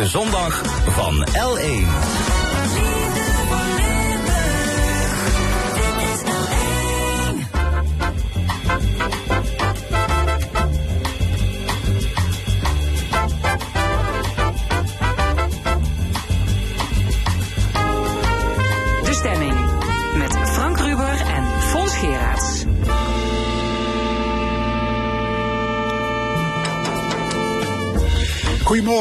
De 0.00 0.06
zondag 0.06 0.62
van 0.86 1.26
L1. 1.26 2.39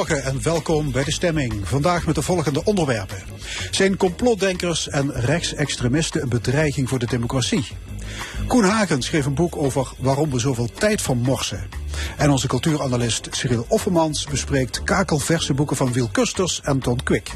Goedemorgen 0.10 0.40
en 0.40 0.54
welkom 0.54 0.92
bij 0.92 1.04
de 1.04 1.12
stemming. 1.12 1.68
Vandaag 1.68 2.06
met 2.06 2.16
de 2.16 2.22
volgende 2.22 2.64
onderwerpen. 2.64 3.18
Zijn 3.72 3.98
complotdenkers 3.98 4.88
en 4.88 5.12
rechtsextremisten 5.12 6.22
een 6.22 6.30
bedreiging 6.30 6.90
voor 6.90 7.00
de 7.00 7.06
democratie? 7.06 7.68
Koen 8.48 8.64
Hagen 8.64 9.02
schreef 9.02 9.26
een 9.26 9.34
boek 9.34 9.56
over 9.56 9.92
waarom 9.98 10.32
we 10.32 10.40
zoveel 10.40 10.70
tijd 10.72 11.02
vermorsen. 11.02 11.70
En 12.18 12.30
onze 12.30 12.48
cultuuranalist 12.48 13.28
Cyril 13.32 13.66
Offermans 13.68 14.26
bespreekt 14.26 14.84
kakelverse 14.84 15.54
boeken 15.54 15.76
van 15.76 15.94
Wiel 15.94 16.10
Kusters 16.12 16.62
en 16.64 16.80
Ton 16.80 17.04
Quick. 17.04 17.32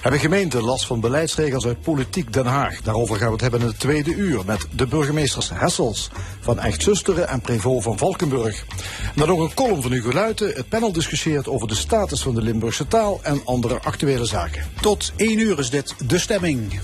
Hebben 0.00 0.20
gemeenten 0.20 0.62
last 0.62 0.86
van 0.86 1.00
beleidsregels 1.00 1.66
uit 1.66 1.80
Politiek 1.80 2.32
Den 2.32 2.46
Haag? 2.46 2.80
Daarover 2.82 3.16
gaan 3.16 3.26
we 3.26 3.32
het 3.32 3.40
hebben 3.40 3.60
in 3.60 3.66
het 3.66 3.78
tweede 3.78 4.14
uur 4.14 4.44
met 4.44 4.66
de 4.70 4.86
burgemeesters 4.86 5.50
Hessels 5.54 6.10
van 6.40 6.58
Echt-Zusteren 6.58 7.28
en 7.28 7.40
Prevot 7.40 7.82
van 7.82 7.98
Valkenburg. 7.98 8.64
En 9.04 9.12
dan 9.14 9.30
ook 9.30 9.40
een 9.40 9.54
column 9.54 9.82
van 9.82 9.92
Hugo 9.92 10.12
Luiten. 10.12 10.52
Het 10.54 10.68
panel 10.68 10.92
discussieert 10.92 11.48
over 11.48 11.68
de 11.68 11.74
status 11.74 12.22
van 12.22 12.34
de 12.34 12.42
Limburgse 12.42 12.86
taal 12.86 13.20
en 13.22 13.40
andere 13.44 13.80
actuele 13.80 14.24
zaken. 14.24 14.64
Tot 14.80 15.12
één 15.16 15.38
uur 15.38 15.58
is 15.58 15.70
dit 15.70 15.94
de 16.06 16.18
stemming. 16.18 16.80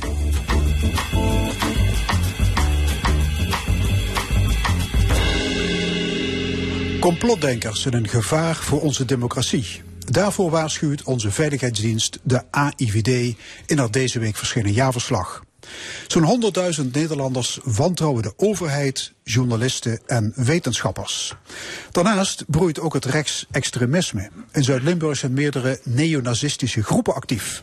Complotdenkers 7.00 7.82
zijn 7.82 7.94
een 7.94 8.08
gevaar 8.08 8.56
voor 8.56 8.80
onze 8.80 9.04
democratie. 9.04 9.82
Daarvoor 9.98 10.50
waarschuwt 10.50 11.02
onze 11.02 11.30
veiligheidsdienst, 11.30 12.18
de 12.22 12.42
AIVD, 12.50 13.36
in 13.66 13.78
haar 13.78 13.90
deze 13.90 14.18
week 14.18 14.36
verschenen 14.36 14.72
jaarverslag. 14.72 15.44
Zo'n 16.06 16.52
100.000 16.80 16.90
Nederlanders 16.92 17.58
wantrouwen 17.64 18.22
de 18.22 18.32
overheid, 18.36 19.12
journalisten 19.24 20.00
en 20.06 20.32
wetenschappers. 20.36 21.34
Daarnaast 21.90 22.44
broeit 22.46 22.80
ook 22.80 22.94
het 22.94 23.04
rechtsextremisme. 23.04 24.30
In 24.52 24.64
Zuid-Limburg 24.64 25.18
zijn 25.18 25.32
meerdere 25.32 25.80
neonazistische 25.84 26.82
groepen 26.82 27.14
actief. 27.14 27.62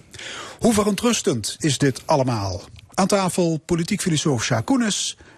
Hoe 0.59 0.73
verontrustend 0.73 1.55
is 1.59 1.77
dit 1.77 2.01
allemaal? 2.05 2.61
Aan 2.93 3.07
tafel 3.07 3.61
politiek 3.65 4.01
filosoof 4.01 4.43
Sjaak 4.43 4.69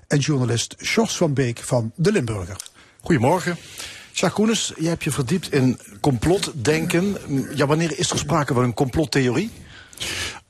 en 0.08 0.20
journalist 0.20 0.76
Sjors 0.84 1.18
van 1.18 1.34
Beek 1.34 1.60
van 1.60 1.92
De 1.96 2.12
Limburger. 2.12 2.69
Goedemorgen. 3.02 3.58
Jacques 4.12 4.34
Koenis, 4.34 4.74
jij 4.78 4.90
hebt 4.90 5.04
je 5.04 5.12
verdiept 5.12 5.52
in 5.52 5.80
complotdenken. 6.02 7.18
Ja, 7.56 7.68
wanneer 7.68 8.00
is 8.00 8.12
er 8.12 8.18
sprake 8.18 8.54
van 8.54 8.64
een 8.64 8.74
complottheorie? 8.74 9.52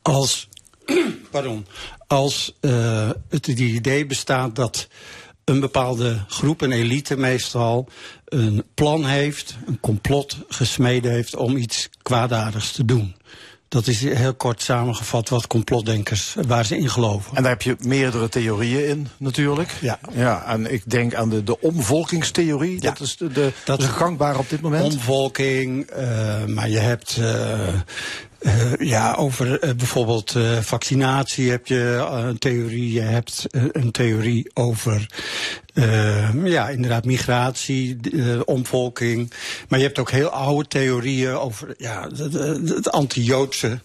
Als, 0.01 0.49
pardon, 1.31 1.65
als 2.07 2.55
uh, 2.61 3.09
het 3.29 3.47
idee 3.47 4.05
bestaat 4.05 4.55
dat 4.55 4.87
een 5.43 5.59
bepaalde 5.59 6.23
groep, 6.27 6.61
een 6.61 6.71
elite 6.71 7.17
meestal, 7.17 7.87
een 8.25 8.63
plan 8.73 9.05
heeft, 9.05 9.55
een 9.65 9.79
complot 9.79 10.37
gesmeden 10.47 11.11
heeft 11.11 11.35
om 11.35 11.57
iets 11.57 11.89
kwaadaardigs 12.01 12.71
te 12.71 12.85
doen. 12.85 13.15
Dat 13.69 13.87
is 13.87 14.01
heel 14.01 14.33
kort 14.33 14.61
samengevat 14.61 15.29
wat 15.29 15.47
complotdenkers, 15.47 16.35
waar 16.47 16.65
ze 16.65 16.77
in 16.77 16.89
geloven. 16.89 17.35
En 17.35 17.41
daar 17.41 17.51
heb 17.51 17.61
je 17.61 17.75
meerdere 17.79 18.29
theorieën 18.29 18.87
in, 18.87 19.07
natuurlijk. 19.17 19.71
Ja. 19.81 19.99
ja 20.11 20.45
en 20.45 20.73
ik 20.73 20.83
denk 20.85 21.13
aan 21.13 21.29
de, 21.29 21.43
de 21.43 21.61
omvolkingstheorie. 21.61 22.81
Ja. 22.81 22.89
Dat 22.89 22.99
is 22.99 23.17
de, 23.17 23.31
de 23.31 23.51
dat 23.65 23.79
is 23.79 23.85
gangbaar 23.85 24.37
op 24.37 24.49
dit 24.49 24.61
moment. 24.61 24.93
Omvolking, 24.93 25.91
uh, 25.97 26.45
maar 26.45 26.69
je 26.69 26.79
hebt 26.79 27.17
uh, 27.19 27.67
uh, 28.41 28.73
ja, 28.79 29.13
over 29.13 29.63
uh, 29.63 29.73
bijvoorbeeld 29.73 30.35
uh, 30.35 30.57
vaccinatie 30.57 31.49
heb 31.49 31.67
je 31.67 32.07
een 32.11 32.37
theorie. 32.37 32.93
Je 32.93 33.01
hebt 33.01 33.45
een 33.51 33.91
theorie 33.91 34.51
over 34.53 35.09
ja, 36.43 36.69
inderdaad 36.69 37.05
migratie, 37.05 37.97
omvolking. 38.45 39.31
Maar 39.67 39.79
je 39.79 39.85
hebt 39.85 39.99
ook 39.99 40.11
heel 40.11 40.29
oude 40.29 40.67
theorieën 40.67 41.33
over 41.33 41.73
ja, 41.77 42.07
het 42.65 42.91
anti-Joodse 42.91 43.79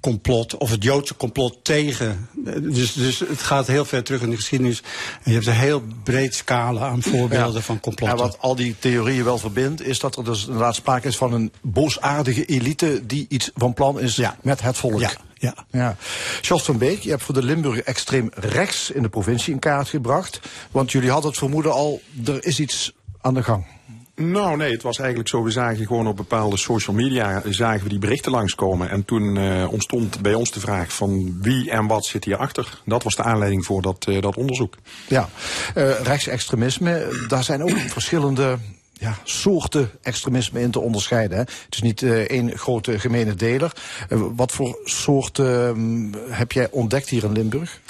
complot, 0.00 0.56
of 0.56 0.70
het 0.70 0.82
Joodse 0.82 1.16
complot 1.16 1.58
tegen. 1.62 2.28
Dus, 2.60 2.92
dus 2.92 3.18
het 3.18 3.42
gaat 3.42 3.66
heel 3.66 3.84
ver 3.84 4.04
terug 4.04 4.22
in 4.22 4.30
de 4.30 4.36
geschiedenis. 4.36 4.82
En 5.22 5.30
je 5.30 5.32
hebt 5.32 5.46
een 5.46 5.52
heel 5.52 5.82
breed 6.02 6.34
scala 6.34 6.88
aan 6.88 7.02
voorbeelden 7.02 7.54
ja. 7.54 7.60
van 7.60 7.80
complotten. 7.80 8.18
En 8.18 8.24
wat 8.24 8.38
al 8.40 8.56
die 8.56 8.76
theorieën 8.78 9.24
wel 9.24 9.38
verbindt, 9.38 9.82
is 9.82 9.98
dat 9.98 10.16
er 10.16 10.24
dus 10.24 10.46
inderdaad 10.46 10.74
sprake 10.74 11.08
is 11.08 11.16
van 11.16 11.32
een 11.32 11.52
boosaardige 11.60 12.44
elite 12.44 13.06
die 13.06 13.26
iets 13.28 13.50
van 13.54 13.74
plan 13.74 14.00
is 14.00 14.16
ja. 14.16 14.36
met 14.42 14.60
het 14.60 14.76
volk. 14.76 15.00
Ja. 15.00 15.10
Ja. 15.38 15.54
ja. 15.70 15.96
Charles 16.40 16.64
van 16.64 16.78
Beek, 16.78 17.00
je 17.00 17.10
hebt 17.10 17.22
voor 17.22 17.34
de 17.34 17.42
Limburg 17.42 17.78
extreem 17.78 18.30
rechts 18.34 18.90
in 18.90 19.02
de 19.02 19.08
provincie 19.08 19.52
in 19.52 19.58
kaart 19.58 19.88
gebracht. 19.88 20.40
Want 20.70 20.92
jullie 20.92 21.10
hadden 21.10 21.30
het 21.30 21.38
vermoeden 21.38 21.72
al, 21.72 22.00
er 22.24 22.44
is 22.44 22.60
iets 22.60 22.92
aan 23.20 23.34
de 23.34 23.42
gang. 23.42 23.75
Nou 24.16 24.56
nee, 24.56 24.72
het 24.72 24.82
was 24.82 24.98
eigenlijk 24.98 25.28
zo, 25.28 25.42
we 25.42 25.50
zagen 25.50 25.86
gewoon 25.86 26.06
op 26.06 26.16
bepaalde 26.16 26.56
social 26.56 26.96
media 26.96 27.42
zagen 27.48 27.82
we 27.82 27.88
die 27.88 27.98
berichten 27.98 28.32
langskomen. 28.32 28.90
En 28.90 29.04
toen 29.04 29.36
uh, 29.36 29.72
ontstond 29.72 30.20
bij 30.20 30.34
ons 30.34 30.50
de 30.50 30.60
vraag 30.60 30.92
van 30.92 31.38
wie 31.40 31.70
en 31.70 31.86
wat 31.86 32.04
zit 32.04 32.24
hierachter. 32.24 32.80
Dat 32.84 33.02
was 33.02 33.14
de 33.14 33.22
aanleiding 33.22 33.64
voor 33.64 33.82
dat, 33.82 34.06
uh, 34.08 34.22
dat 34.22 34.36
onderzoek. 34.36 34.74
Ja, 35.08 35.28
uh, 35.76 36.00
rechtsextremisme, 36.00 37.24
daar 37.28 37.44
zijn 37.44 37.62
ook 37.62 37.78
verschillende 37.98 38.58
ja, 38.92 39.18
soorten 39.22 39.90
extremisme 40.02 40.60
in 40.60 40.70
te 40.70 40.80
onderscheiden. 40.80 41.36
Hè. 41.36 41.42
Het 41.42 41.66
is 41.74 41.82
niet 41.82 42.02
één 42.02 42.58
grote 42.58 42.98
gemene 42.98 43.34
deler. 43.34 43.72
Wat 44.08 44.52
voor 44.52 44.78
soorten 44.84 45.76
uh, 45.78 46.36
heb 46.38 46.52
jij 46.52 46.68
ontdekt 46.70 47.08
hier 47.08 47.24
in 47.24 47.32
Limburg? 47.32 47.80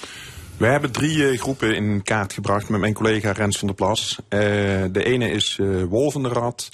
We 0.56 0.67
hebben 0.67 0.93
drie 0.93 1.17
uh, 1.17 1.39
groepen 1.39 1.75
in 1.77 2.03
kaart 2.03 2.33
gebracht 2.33 2.69
met 2.69 2.81
mijn 2.81 2.93
collega 2.93 3.33
Rens 3.33 3.59
van 3.59 3.67
der 3.67 3.77
Plas. 3.77 4.17
Uh, 4.21 4.39
de 4.91 5.05
ene 5.05 5.31
is 5.31 5.59
uh, 5.61 5.84
Wolvenrad. 5.84 6.69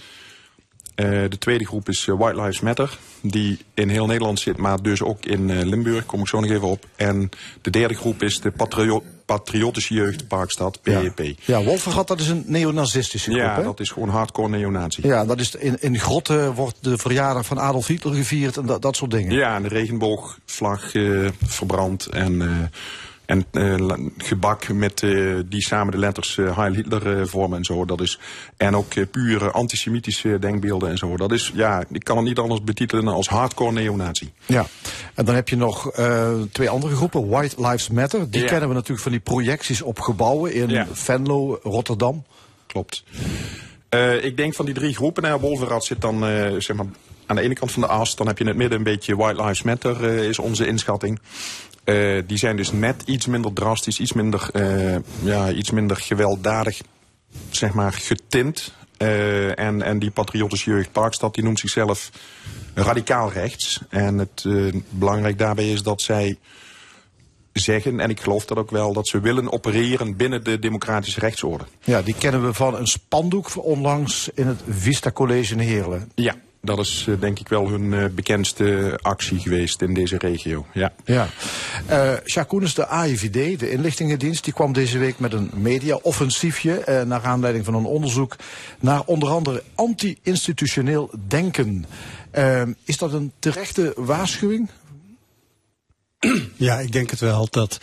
de 0.95 1.39
tweede 1.39 1.67
groep 1.67 1.89
is 1.89 2.05
White 2.05 2.41
Lives 2.41 2.61
Matter. 2.61 2.99
Die 3.23 3.59
in 3.75 3.89
heel 3.89 4.07
Nederland 4.07 4.41
zit, 4.41 4.57
maar 4.57 4.83
dus 4.83 5.03
ook 5.03 5.25
in 5.25 5.63
Limburg. 5.69 6.07
Kom 6.07 6.21
ik 6.21 6.29
zo 6.29 6.41
nog 6.41 6.51
even 6.51 6.69
op. 6.69 6.87
En 6.97 7.29
de 7.61 7.71
derde 7.71 7.95
groep 7.95 8.23
is 8.23 8.41
de 8.41 8.51
Patrio 8.51 9.03
Patriotische 9.27 9.95
Jeugd 9.95 10.29
Parkstad, 10.29 10.83
PEP. 10.83 11.19
Ja, 11.19 11.35
ja 11.59 11.65
Wolvenrad, 11.65 12.09
dat 12.09 12.21
is 12.21 12.29
een 12.29 12.45
neonazistische 12.47 13.31
groep, 13.31 13.43
Ja, 13.43 13.57
hè? 13.57 13.63
dat 13.63 13.81
is 13.81 13.91
gewoon 13.91 14.09
hardcore 14.09 14.49
neonazi. 14.49 15.07
Ja, 15.07 15.25
dat 15.25 15.41
is 15.41 15.55
in, 15.55 15.77
in 15.81 15.99
grotten 15.99 16.55
wordt 16.55 16.77
de 16.81 16.99
verjaardag 16.99 17.47
van 17.47 17.61
Adolf 17.61 17.87
Hitler 17.87 18.15
gevierd 18.15 18.57
en 18.57 18.67
dat, 18.67 18.83
dat 18.83 18.97
soort 18.97 19.11
dingen. 19.11 19.33
Ja, 19.35 19.57
en 19.57 19.63
de 19.63 19.69
regenboogvlag 19.69 20.93
verbrand 21.47 22.07
en... 22.07 22.71
En 23.33 23.47
uh, 23.53 24.09
gebak 24.17 24.73
met 24.73 25.03
uh, 25.03 25.41
die 25.47 25.63
samen 25.63 25.93
de 25.93 25.99
letters 25.99 26.37
uh, 26.37 26.57
Heil 26.57 26.73
Hitler 26.73 27.29
vormen 27.29 27.59
en 27.59 27.65
zo. 27.65 27.85
Dat 27.85 28.01
is, 28.01 28.19
en 28.57 28.77
ook 28.77 29.11
pure 29.11 29.51
antisemitische 29.51 30.39
denkbeelden 30.39 30.91
en 30.91 30.99
zo. 30.99 31.17
Dat 31.17 31.33
is, 31.33 31.53
ja, 31.55 31.85
ik 31.91 32.05
kan 32.05 32.17
het 32.17 32.27
niet 32.27 32.39
anders 32.39 32.63
betitelen 32.63 33.09
als 33.09 33.29
hardcore 33.29 33.73
neonazi. 33.73 34.33
Ja, 34.47 34.67
en 35.15 35.25
dan 35.25 35.35
heb 35.35 35.49
je 35.49 35.57
nog 35.57 35.91
twee 36.53 36.69
andere 36.69 36.95
groepen. 36.95 37.29
White 37.29 37.67
Lives 37.67 37.89
Matter. 37.89 38.31
Die 38.31 38.43
ja. 38.43 38.47
kennen 38.47 38.69
we 38.69 38.75
natuurlijk 38.75 39.03
van 39.03 39.13
die 39.13 39.21
projecties 39.21 39.83
op 39.83 40.01
gebouwen 40.01 40.55
in 40.55 40.69
ja. 40.69 40.87
Venlo, 40.93 41.59
Rotterdam. 41.63 42.25
Klopt. 42.67 43.05
ik 44.23 44.37
denk 44.37 44.55
van 44.55 44.65
die 44.65 44.75
drie 44.75 44.95
groepen, 44.95 45.23
nou, 45.23 45.41
Wolverrad 45.41 45.85
zit 45.85 46.01
dan 46.01 46.19
zeg 46.59 46.77
maar, 46.77 46.87
aan 47.27 47.37
de 47.37 47.43
ene 47.43 47.55
kant 47.55 47.73
van 47.73 47.83
de 47.83 47.89
as. 47.89 48.17
Dan 48.17 48.27
heb 48.27 48.39
je 48.39 48.45
in 48.45 48.51
het 48.51 48.59
midden 48.59 48.79
een 48.79 48.85
beetje 48.85 49.17
White 49.17 49.43
Lives 49.43 49.63
Matter, 49.63 50.05
is 50.05 50.39
onze 50.39 50.67
inschatting. 50.67 51.21
Uh, 51.85 52.23
die 52.27 52.39
zijn 52.39 52.57
dus 52.57 52.73
net 52.73 53.03
iets 53.05 53.27
minder 53.27 53.53
drastisch, 53.53 54.01
iets 54.01 54.13
minder, 54.13 54.51
uh, 54.53 54.97
ja, 55.23 55.53
iets 55.53 55.71
minder 55.71 55.97
gewelddadig, 55.97 56.81
zeg 57.51 57.73
maar, 57.73 57.93
getint. 57.93 58.73
Uh, 58.99 59.59
en, 59.59 59.83
en 59.83 59.99
die 59.99 60.11
patriotische 60.11 60.71
jeugd 60.71 60.93
Parkstad, 60.93 61.35
die 61.35 61.45
noemt 61.45 61.59
zichzelf 61.59 62.11
radicaal 62.75 63.33
rechts. 63.33 63.81
En 63.89 64.19
het 64.19 64.47
belangrijk 64.91 65.39
daarbij 65.39 65.73
is 65.73 65.83
dat 65.83 66.01
zij 66.01 66.39
zeggen, 67.53 68.01
en 68.01 68.11
ik 68.11 68.21
geloof 68.21 68.45
dat 68.45 68.59
ook 68.59 68.71
wel, 68.71 68.93
dat 68.93 69.09
ze 69.09 69.21
willen 69.21 69.53
opereren 69.53 70.17
binnen 70.17 70.45
de 70.45 70.59
democratische 70.59 71.21
rechtsorde. 71.21 71.65
Ja, 71.85 72.03
die 72.03 72.15
kennen 72.19 72.47
we 72.47 72.55
van 72.55 72.75
een 72.75 72.87
spandoek 72.87 73.65
onlangs 73.65 74.31
in 74.35 74.47
het 74.47 74.61
Vista 74.69 75.13
College 75.13 75.53
in 75.53 75.59
Heerlen. 75.59 76.13
Ja, 76.15 76.35
dat 76.65 76.79
is 76.79 77.07
uh, 77.09 77.21
denk 77.21 77.39
ik 77.39 77.49
wel 77.49 77.69
hun 77.69 77.93
uh, 77.93 78.05
bekendste 78.07 78.99
actie 79.03 79.39
geweest 79.39 79.83
in 79.83 79.95
deze 79.95 80.19
regio. 80.19 80.67
Ja. 80.73 80.93
ja. 81.05 81.29
Uh, 81.91 82.13
Jacques 82.25 82.75
de 82.75 82.87
AIVD, 82.87 83.59
de 83.59 83.71
inlichtingendienst, 83.71 84.45
die 84.45 84.53
kwam 84.53 84.73
deze 84.73 84.99
week 84.99 85.19
met 85.19 85.33
een 85.33 85.51
media-offensiefje. 85.55 86.85
Uh, 86.89 87.03
naar 87.03 87.25
aanleiding 87.25 87.65
van 87.65 87.75
een 87.75 87.85
onderzoek 87.85 88.37
naar 88.81 89.03
onder 89.05 89.29
andere 89.29 89.63
anti-institutioneel 89.75 91.11
denken. 91.29 91.87
Ehm, 92.31 92.73
is 92.85 92.97
dat 92.97 93.13
een 93.13 93.33
terechte 93.39 93.93
waarschuwing? 93.97 94.71
Ja, 96.57 96.79
ik 96.79 96.93
denk 96.93 97.11
het 97.11 97.21
wel. 97.21 97.47
Dat 97.51 97.81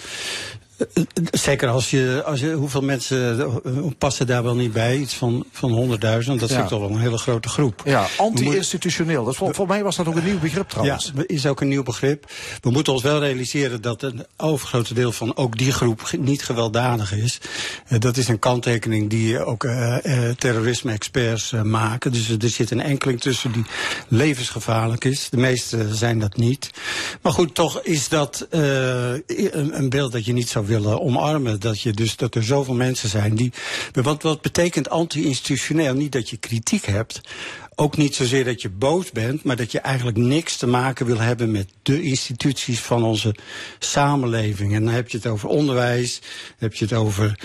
Zeker 1.31 1.69
als 1.69 1.89
je, 1.89 2.21
als 2.25 2.39
je, 2.39 2.53
hoeveel 2.53 2.81
mensen 2.81 3.39
eh, 3.39 3.71
passen 3.97 4.27
daar 4.27 4.43
wel 4.43 4.55
niet 4.55 4.73
bij? 4.73 4.97
Iets 4.97 5.13
van, 5.13 5.45
van 5.51 5.97
100.000, 5.99 5.99
dat 5.99 6.49
ja. 6.49 6.61
ik 6.61 6.67
toch 6.67 6.79
wel 6.79 6.89
een 6.89 6.99
hele 6.99 7.17
grote 7.17 7.49
groep. 7.49 7.81
Ja, 7.85 8.07
anti-institutioneel. 8.17 9.23
Dat 9.23 9.35
voor, 9.35 9.53
voor 9.53 9.67
mij 9.67 9.83
was 9.83 9.95
dat 9.95 10.07
ook 10.07 10.15
een 10.15 10.23
nieuw 10.23 10.39
begrip 10.39 10.69
trouwens. 10.69 11.11
Ja, 11.15 11.23
is 11.25 11.45
ook 11.45 11.61
een 11.61 11.67
nieuw 11.67 11.83
begrip. 11.83 12.31
We 12.61 12.71
moeten 12.71 12.93
ons 12.93 13.01
wel 13.01 13.19
realiseren 13.19 13.81
dat 13.81 14.01
een 14.01 14.25
overgrote 14.37 14.93
deel 14.93 15.11
van 15.11 15.35
ook 15.35 15.57
die 15.57 15.71
groep 15.71 16.11
niet 16.19 16.43
gewelddadig 16.43 17.13
is. 17.13 17.39
Uh, 17.89 17.99
dat 17.99 18.17
is 18.17 18.27
een 18.27 18.39
kanttekening 18.39 19.09
die 19.09 19.43
ook 19.45 19.63
uh, 19.63 19.97
uh, 20.03 20.29
terrorisme-experts 20.29 21.51
maken. 21.63 22.11
Dus 22.11 22.29
er 22.29 22.49
zit 22.49 22.71
een 22.71 22.81
enkeling 22.81 23.21
tussen 23.21 23.51
die 23.51 23.65
levensgevaarlijk 24.07 25.05
is. 25.05 25.29
De 25.29 25.37
meeste 25.37 25.95
zijn 25.95 26.19
dat 26.19 26.37
niet. 26.37 26.69
Maar 27.21 27.33
goed, 27.33 27.55
toch 27.55 27.81
is 27.81 28.09
dat 28.09 28.47
een, 28.49 29.23
een 29.77 29.89
beeld 29.89 30.11
dat 30.11 30.25
je 30.25 30.33
niet 30.33 30.49
zou 30.49 30.67
willen 30.69 31.01
omarmen. 31.01 31.59
Dat, 31.59 31.81
je 31.81 31.91
dus, 31.91 32.15
dat 32.15 32.35
er 32.35 32.43
zoveel 32.43 32.73
mensen 32.73 33.09
zijn 33.09 33.35
die. 33.35 33.53
Want 33.91 34.23
wat 34.23 34.41
betekent 34.41 34.89
anti-institutioneel? 34.89 35.93
Niet 35.93 36.11
dat 36.11 36.29
je 36.29 36.37
kritiek 36.37 36.85
hebt. 36.85 37.21
Ook 37.75 37.97
niet 37.97 38.15
zozeer 38.15 38.45
dat 38.45 38.61
je 38.61 38.69
boos 38.69 39.11
bent, 39.11 39.43
maar 39.43 39.55
dat 39.55 39.71
je 39.71 39.79
eigenlijk 39.79 40.17
niks 40.17 40.57
te 40.57 40.67
maken 40.67 41.05
wil 41.05 41.19
hebben 41.19 41.51
met 41.51 41.69
de 41.81 42.01
instituties 42.01 42.79
van 42.79 43.03
onze 43.03 43.35
samenleving. 43.79 44.73
En 44.73 44.85
dan 44.85 44.93
heb 44.93 45.09
je 45.09 45.17
het 45.17 45.27
over 45.27 45.49
onderwijs, 45.49 46.21
heb 46.57 46.73
je 46.73 46.85
het 46.85 46.93
over 46.93 47.39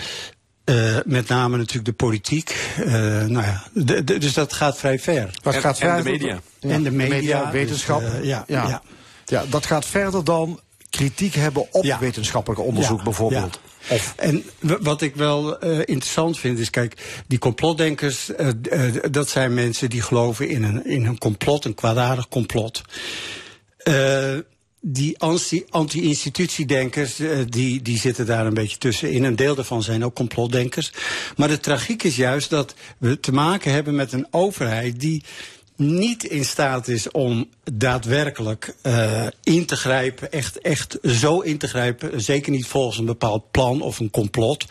uh, 0.65 0.97
met 1.05 1.27
name 1.27 1.57
natuurlijk 1.57 1.85
de 1.85 2.05
politiek. 2.05 2.73
Uh, 2.79 2.85
nou 3.25 3.45
ja, 3.45 3.63
de, 3.73 4.03
de, 4.03 4.17
dus 4.17 4.33
dat 4.33 4.53
gaat 4.53 4.77
vrij 4.77 4.99
ver. 4.99 5.29
Dat 5.41 5.53
en, 5.53 5.61
gaat 5.61 5.79
en 5.79 5.97
de 5.97 6.09
media. 6.09 6.39
Ja. 6.59 6.69
En 6.69 6.83
de 6.83 6.91
media, 6.91 7.15
media 7.15 7.51
wetenschap. 7.51 7.99
Dus, 7.99 8.09
uh, 8.09 8.23
ja, 8.23 8.43
ja. 8.47 8.67
ja. 8.67 8.81
Ja, 9.25 9.43
dat 9.49 9.65
gaat 9.65 9.85
verder 9.85 10.23
dan 10.23 10.59
kritiek 10.95 11.33
hebben 11.35 11.73
op 11.73 11.83
Ja. 11.83 11.99
wetenschappelijk 11.99 12.61
onderzoek 12.61 12.97
Ja, 12.97 13.03
bijvoorbeeld. 13.03 13.59
Of 13.89 14.13
En 14.17 14.43
wat 14.59 15.01
ik 15.01 15.15
wel 15.15 15.59
eh, 15.59 15.77
interessant 15.77 16.39
vind 16.39 16.59
is, 16.59 16.69
kijk, 16.69 17.23
die 17.27 17.39
complotdenkers, 17.39 18.35
eh, 18.35 18.47
eh, 18.69 18.93
dat 19.11 19.29
zijn 19.29 19.53
mensen 19.53 19.89
die 19.89 20.01
geloven 20.01 20.49
in 20.49 20.63
een, 20.63 20.85
in 20.85 21.05
een 21.05 21.17
complot, 21.17 21.65
een 21.65 21.73
kwaadaardig 21.73 22.27
complot. 22.27 22.81
Eh, 23.77 24.33
die 24.81 25.19
anti- 25.19 25.65
anti-institutiedenkers, 25.69 27.19
eh, 27.19 27.37
die, 27.49 27.81
die 27.81 27.97
zitten 27.99 28.25
daar 28.25 28.45
een 28.45 28.53
beetje 28.53 28.77
tussenin. 28.77 29.23
Een 29.23 29.35
deel 29.35 29.55
daarvan 29.55 29.83
zijn 29.83 30.05
ook 30.05 30.15
complotdenkers. 30.15 30.91
Maar 31.37 31.47
de 31.47 31.59
tragiek 31.59 32.03
is 32.03 32.15
juist 32.15 32.49
dat 32.49 32.73
we 32.97 33.19
te 33.19 33.31
maken 33.31 33.71
hebben 33.71 33.95
met 33.95 34.11
een 34.13 34.27
overheid 34.31 34.99
die 34.99 35.23
niet 35.75 36.23
in 36.23 36.45
staat 36.45 36.87
is 36.87 37.11
om 37.11 37.49
daadwerkelijk 37.73 38.75
uh, 38.83 39.27
in 39.43 39.65
te 39.65 39.75
grijpen, 39.75 40.31
echt, 40.31 40.59
echt 40.59 40.97
zo 41.03 41.39
in 41.39 41.57
te 41.57 41.67
grijpen, 41.67 42.21
zeker 42.21 42.51
niet 42.51 42.67
volgens 42.67 42.97
een 42.97 43.05
bepaald 43.05 43.51
plan 43.51 43.81
of 43.81 43.99
een 43.99 44.09
complot. 44.09 44.65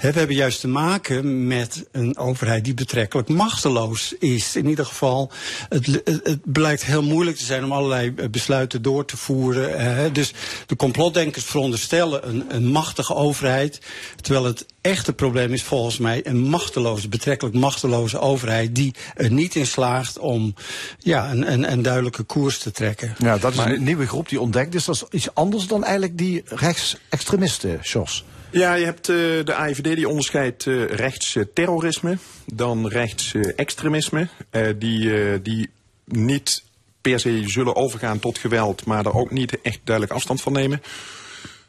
We 0.00 0.10
hebben 0.10 0.36
juist 0.36 0.60
te 0.60 0.68
maken 0.68 1.46
met 1.46 1.86
een 1.92 2.16
overheid 2.18 2.64
die 2.64 2.74
betrekkelijk 2.74 3.28
machteloos 3.28 4.14
is. 4.18 4.56
In 4.56 4.66
ieder 4.66 4.86
geval, 4.86 5.30
het, 5.68 6.02
het, 6.04 6.52
blijkt 6.52 6.84
heel 6.84 7.02
moeilijk 7.02 7.36
te 7.36 7.44
zijn 7.44 7.64
om 7.64 7.72
allerlei 7.72 8.10
besluiten 8.10 8.82
door 8.82 9.04
te 9.04 9.16
voeren. 9.16 10.12
Dus 10.12 10.32
de 10.66 10.76
complotdenkers 10.76 11.44
veronderstellen 11.44 12.28
een, 12.28 12.44
een 12.48 12.66
machtige 12.66 13.14
overheid, 13.14 13.80
terwijl 14.20 14.44
het 14.44 14.66
echte 14.86 15.12
probleem 15.12 15.52
is 15.52 15.62
volgens 15.62 15.98
mij 15.98 16.26
een 16.26 16.40
machteloze, 16.40 17.08
betrekkelijk 17.08 17.56
machteloze 17.56 18.18
overheid 18.18 18.74
die 18.74 18.94
er 19.14 19.30
niet 19.30 19.54
in 19.54 19.66
slaagt 19.66 20.18
om 20.18 20.54
ja, 20.98 21.30
een, 21.30 21.52
een, 21.52 21.72
een 21.72 21.82
duidelijke 21.82 22.22
koers 22.22 22.58
te 22.58 22.70
trekken. 22.70 23.14
ja, 23.18 23.38
dat 23.38 23.52
is 23.52 23.58
een 23.58 23.82
nieuwe 23.82 24.06
groep 24.06 24.28
die 24.28 24.40
ontdekt 24.40 24.74
is. 24.74 24.84
Dat 24.84 24.94
is 24.94 25.04
iets 25.10 25.34
anders 25.34 25.66
dan 25.66 25.84
eigenlijk 25.84 26.18
die 26.18 26.42
rechtsextremisten, 26.44 27.78
Jos. 27.82 28.24
Ja, 28.50 28.74
je 28.74 28.84
hebt 28.84 29.08
uh, 29.08 29.16
de 29.44 29.54
AIVD 29.54 29.96
die 29.96 30.08
onderscheidt 30.08 30.64
uh, 30.64 30.84
rechtsterrorisme, 30.86 32.18
dan 32.44 32.88
rechtsextremisme, 32.88 34.28
uh, 34.50 34.68
die, 34.78 35.42
die 35.42 35.68
niet 36.04 36.62
per 37.00 37.20
se 37.20 37.42
zullen 37.46 37.76
overgaan 37.76 38.18
tot 38.18 38.38
geweld, 38.38 38.84
maar 38.84 39.02
daar 39.02 39.14
ook 39.14 39.30
niet 39.30 39.60
echt 39.60 39.80
duidelijk 39.84 40.16
afstand 40.16 40.42
van 40.42 40.52
nemen. 40.52 40.82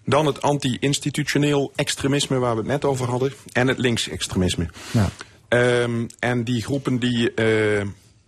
Dan 0.10 0.26
het 0.26 0.42
anti-institutioneel 0.42 1.72
extremisme 1.76 2.38
waar 2.38 2.52
we 2.52 2.58
het 2.58 2.70
net 2.70 2.86
over 2.86 3.10
hadden. 3.10 3.34
En 3.52 3.68
het 3.68 3.78
linksextremisme. 3.78 4.70
Ja. 4.92 5.10
Um, 5.84 6.08
en 6.20 6.44
die 6.44 6.64
groepen 6.64 7.00
die... 7.00 7.32
Uh, 7.36 7.82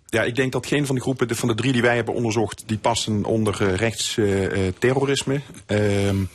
ja, 0.06 0.24
ik 0.24 0.36
denk 0.36 0.52
dat 0.52 0.66
geen 0.66 0.86
van 0.86 0.96
de 0.96 1.02
groepen, 1.02 1.28
de, 1.28 1.36
van 1.36 1.48
de 1.48 1.56
drie 1.56 1.72
die 1.72 1.81
wij 1.81 1.96
hebben 1.96 2.14
onderzocht... 2.14 2.64
die 2.66 2.78
passen 2.78 3.26
onder 3.26 3.62
uh, 3.62 3.76
rechtsterrorisme. 3.76 5.42
Uh, 5.68 6.08
um, 6.08 6.30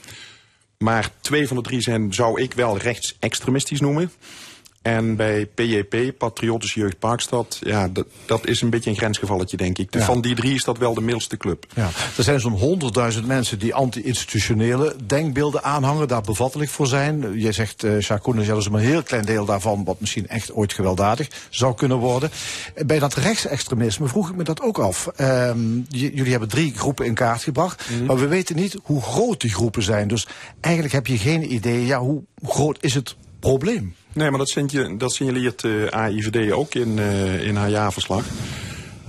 maar 0.79 1.11
twee 1.21 1.49
van 1.49 1.57
de 1.57 1.63
drie 1.63 1.81
zijn, 1.81 2.15
zou 2.15 2.43
ik 2.43 2.53
wel 2.53 2.79
rechtsextremistisch 2.79 3.81
noemen. 3.81 4.13
En 4.85 5.17
bij 5.17 5.47
PJP, 5.47 6.19
Patriotische 6.19 6.81
Jeugd 6.81 6.99
Parkstad, 6.99 7.59
ja, 7.61 7.89
dat, 7.89 8.07
dat 8.27 8.47
is 8.47 8.61
een 8.61 8.71
beetje 8.71 8.91
een 8.91 8.97
grensgevalletje, 8.97 9.57
denk 9.57 9.79
ik. 9.79 9.95
Ja. 9.95 10.05
Van 10.05 10.21
die 10.21 10.35
drie 10.35 10.55
is 10.55 10.65
dat 10.65 10.79
wel 10.79 10.95
de 10.95 11.01
middelste 11.01 11.37
club. 11.37 11.67
Ja. 11.75 11.91
Er 12.17 12.25
zijn 12.25 12.41
zo'n 12.41 12.81
100.000 13.15 13.27
mensen 13.27 13.59
die 13.59 13.75
anti-institutionele 13.75 14.97
denkbeelden 15.07 15.63
aanhangen, 15.63 16.09
daar 16.09 16.23
bevattelijk 16.23 16.71
voor 16.71 16.87
zijn. 16.87 17.39
Jij 17.39 17.53
zegt, 17.53 17.85
uh, 17.85 17.97
is 17.97 18.09
maar 18.09 18.81
een 18.81 18.87
heel 18.87 19.03
klein 19.03 19.25
deel 19.25 19.45
daarvan, 19.45 19.85
wat 19.85 20.01
misschien 20.01 20.29
echt 20.29 20.53
ooit 20.53 20.73
gewelddadig 20.73 21.29
zou 21.51 21.75
kunnen 21.75 21.99
worden. 21.99 22.31
Bij 22.87 22.99
dat 22.99 23.15
rechtsextremisme 23.15 24.09
vroeg 24.09 24.31
ik 24.31 24.37
me 24.37 24.45
dat 24.45 24.61
ook 24.61 24.79
af. 24.79 25.09
Um, 25.21 25.87
jullie 25.89 26.31
hebben 26.31 26.49
drie 26.49 26.75
groepen 26.75 27.07
in 27.07 27.15
kaart 27.15 27.43
gebracht, 27.43 27.91
mm 27.91 27.97
-hmm. 27.97 28.07
maar 28.07 28.17
we 28.17 28.27
weten 28.27 28.57
niet 28.57 28.77
hoe 28.83 29.03
groot 29.03 29.41
die 29.41 29.55
groepen 29.55 29.83
zijn. 29.83 30.09
Dus 30.09 30.27
eigenlijk 30.61 30.95
heb 30.95 31.07
je 31.07 31.19
geen 31.19 31.53
idee, 31.53 31.87
ja, 31.87 31.99
hoe 31.99 32.23
groot 32.43 32.79
is 32.81 32.95
het 32.95 33.17
probleem? 33.41 33.95
Nee, 34.15 34.31
maar 34.31 34.39
dat, 34.39 34.99
dat 34.99 35.13
signaleert 35.13 35.63
uh, 35.63 35.87
AIVD 35.87 36.53
ook 36.53 36.75
in, 36.75 36.97
uh, 36.97 37.47
in 37.47 37.57
haar 37.57 37.71
jaarverslag. 37.71 38.25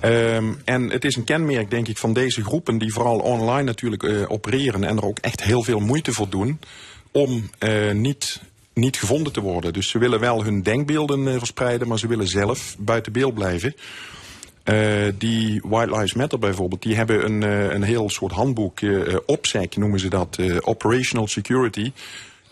Um, 0.04 0.62
en 0.63 0.90
het 0.90 1.06
is 1.06 1.16
een 1.16 1.24
kenmerk, 1.24 1.69
denk 1.69 1.88
ik, 1.88 1.98
van 1.98 2.13
deze 2.13 2.44
groepen 2.44 2.78
die 2.78 2.94
vooral 2.94 3.19
online 3.19 3.63
natuurlijk 3.63 4.04
uh, 4.04 4.31
opereren 4.31 4.84
en 4.84 4.98
er 4.98 5.06
ook 5.06 5.19
echt 5.19 5.44
heel 5.44 5.63
veel 5.63 5.80
moeite 5.80 6.13
voor 6.13 6.30
doen 6.30 6.60
om 7.12 7.50
niet, 7.94 8.42
niet 8.74 8.98
gevonden 8.98 9.34
te 9.34 9.42
worden. 9.42 9.74
Dus 9.74 9.90
ze 9.90 9.98
willen 9.98 10.19
wel 10.19 10.44
hun 10.44 10.63
denkbeelden 10.63 11.40
verspreiden, 11.40 11.88
maar 11.88 12.00
ze 12.00 12.07
willen 12.07 12.28
zelf 12.28 12.75
buiten 12.80 13.12
beeld 13.12 13.34
blijven. 13.34 13.75
Die 15.18 15.62
White 15.63 15.92
Lives 15.92 16.13
Matter 16.13 16.40
bijvoorbeeld, 16.40 16.81
die 16.81 16.96
hebben 16.96 17.25
een, 17.25 17.42
een 17.74 17.84
heel 17.84 18.09
soort 18.09 18.31
handboek, 18.31 18.80
OPSEC 19.26 19.76
noemen 19.76 20.00
ze 20.00 20.09
dat, 20.09 20.40
Operational 20.62 21.28
Security. 21.28 21.92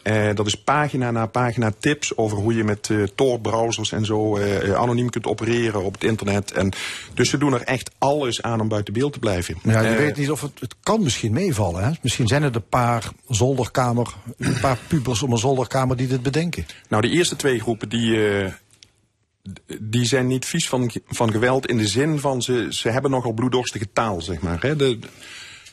Uh, 0.03 0.35
dat 0.35 0.45
is 0.45 0.55
pagina 0.55 1.11
na 1.11 1.25
pagina 1.25 1.73
tips 1.79 2.17
over 2.17 2.37
hoe 2.37 2.55
je 2.55 2.63
met 2.63 2.89
uh, 2.89 3.03
Tor-browsers 3.15 3.91
en 3.91 4.05
zo 4.05 4.37
uh, 4.37 4.73
anoniem 4.73 5.09
kunt 5.09 5.27
opereren 5.27 5.83
op 5.83 5.93
het 5.93 6.03
internet. 6.03 6.51
En 6.51 6.71
dus 7.13 7.29
ze 7.29 7.37
doen 7.37 7.53
er 7.53 7.61
echt 7.61 7.91
alles 7.97 8.41
aan 8.41 8.61
om 8.61 8.67
buiten 8.67 8.93
beeld 8.93 9.13
te 9.13 9.19
blijven. 9.19 9.57
Ja, 9.63 9.81
je 9.81 9.95
weet 9.95 10.17
niet 10.17 10.31
of 10.31 10.41
het, 10.41 10.59
het 10.59 10.75
kan 10.83 11.03
misschien 11.03 11.33
meevallen. 11.33 11.83
Hè? 11.83 11.91
Misschien 12.01 12.27
zijn 12.27 12.43
het 12.43 12.55
een 12.55 12.67
paar 12.69 13.11
zolderkamer, 13.27 14.13
een 14.37 14.59
paar 14.59 14.77
pubers 14.87 15.23
om 15.23 15.31
een 15.31 15.37
zolderkamer 15.37 15.97
die 15.97 16.07
dit 16.07 16.23
bedenken. 16.23 16.65
Nou, 16.89 17.01
de 17.01 17.09
eerste 17.09 17.35
twee 17.35 17.59
groepen 17.59 17.89
die 17.89 18.17
die 19.81 20.05
zijn 20.05 20.27
niet 20.27 20.45
vies 20.45 20.69
van, 20.69 20.91
van 21.07 21.31
geweld 21.31 21.67
in 21.67 21.77
de 21.77 21.87
zin 21.87 22.19
van 22.19 22.41
ze, 22.41 22.67
ze 22.69 22.89
hebben 22.89 23.11
nogal 23.11 23.31
bloeddorstige 23.31 23.91
taal, 23.93 24.21
zeg 24.21 24.41
maar. 24.41 24.61
Hè? 24.61 24.75
De, 24.75 24.99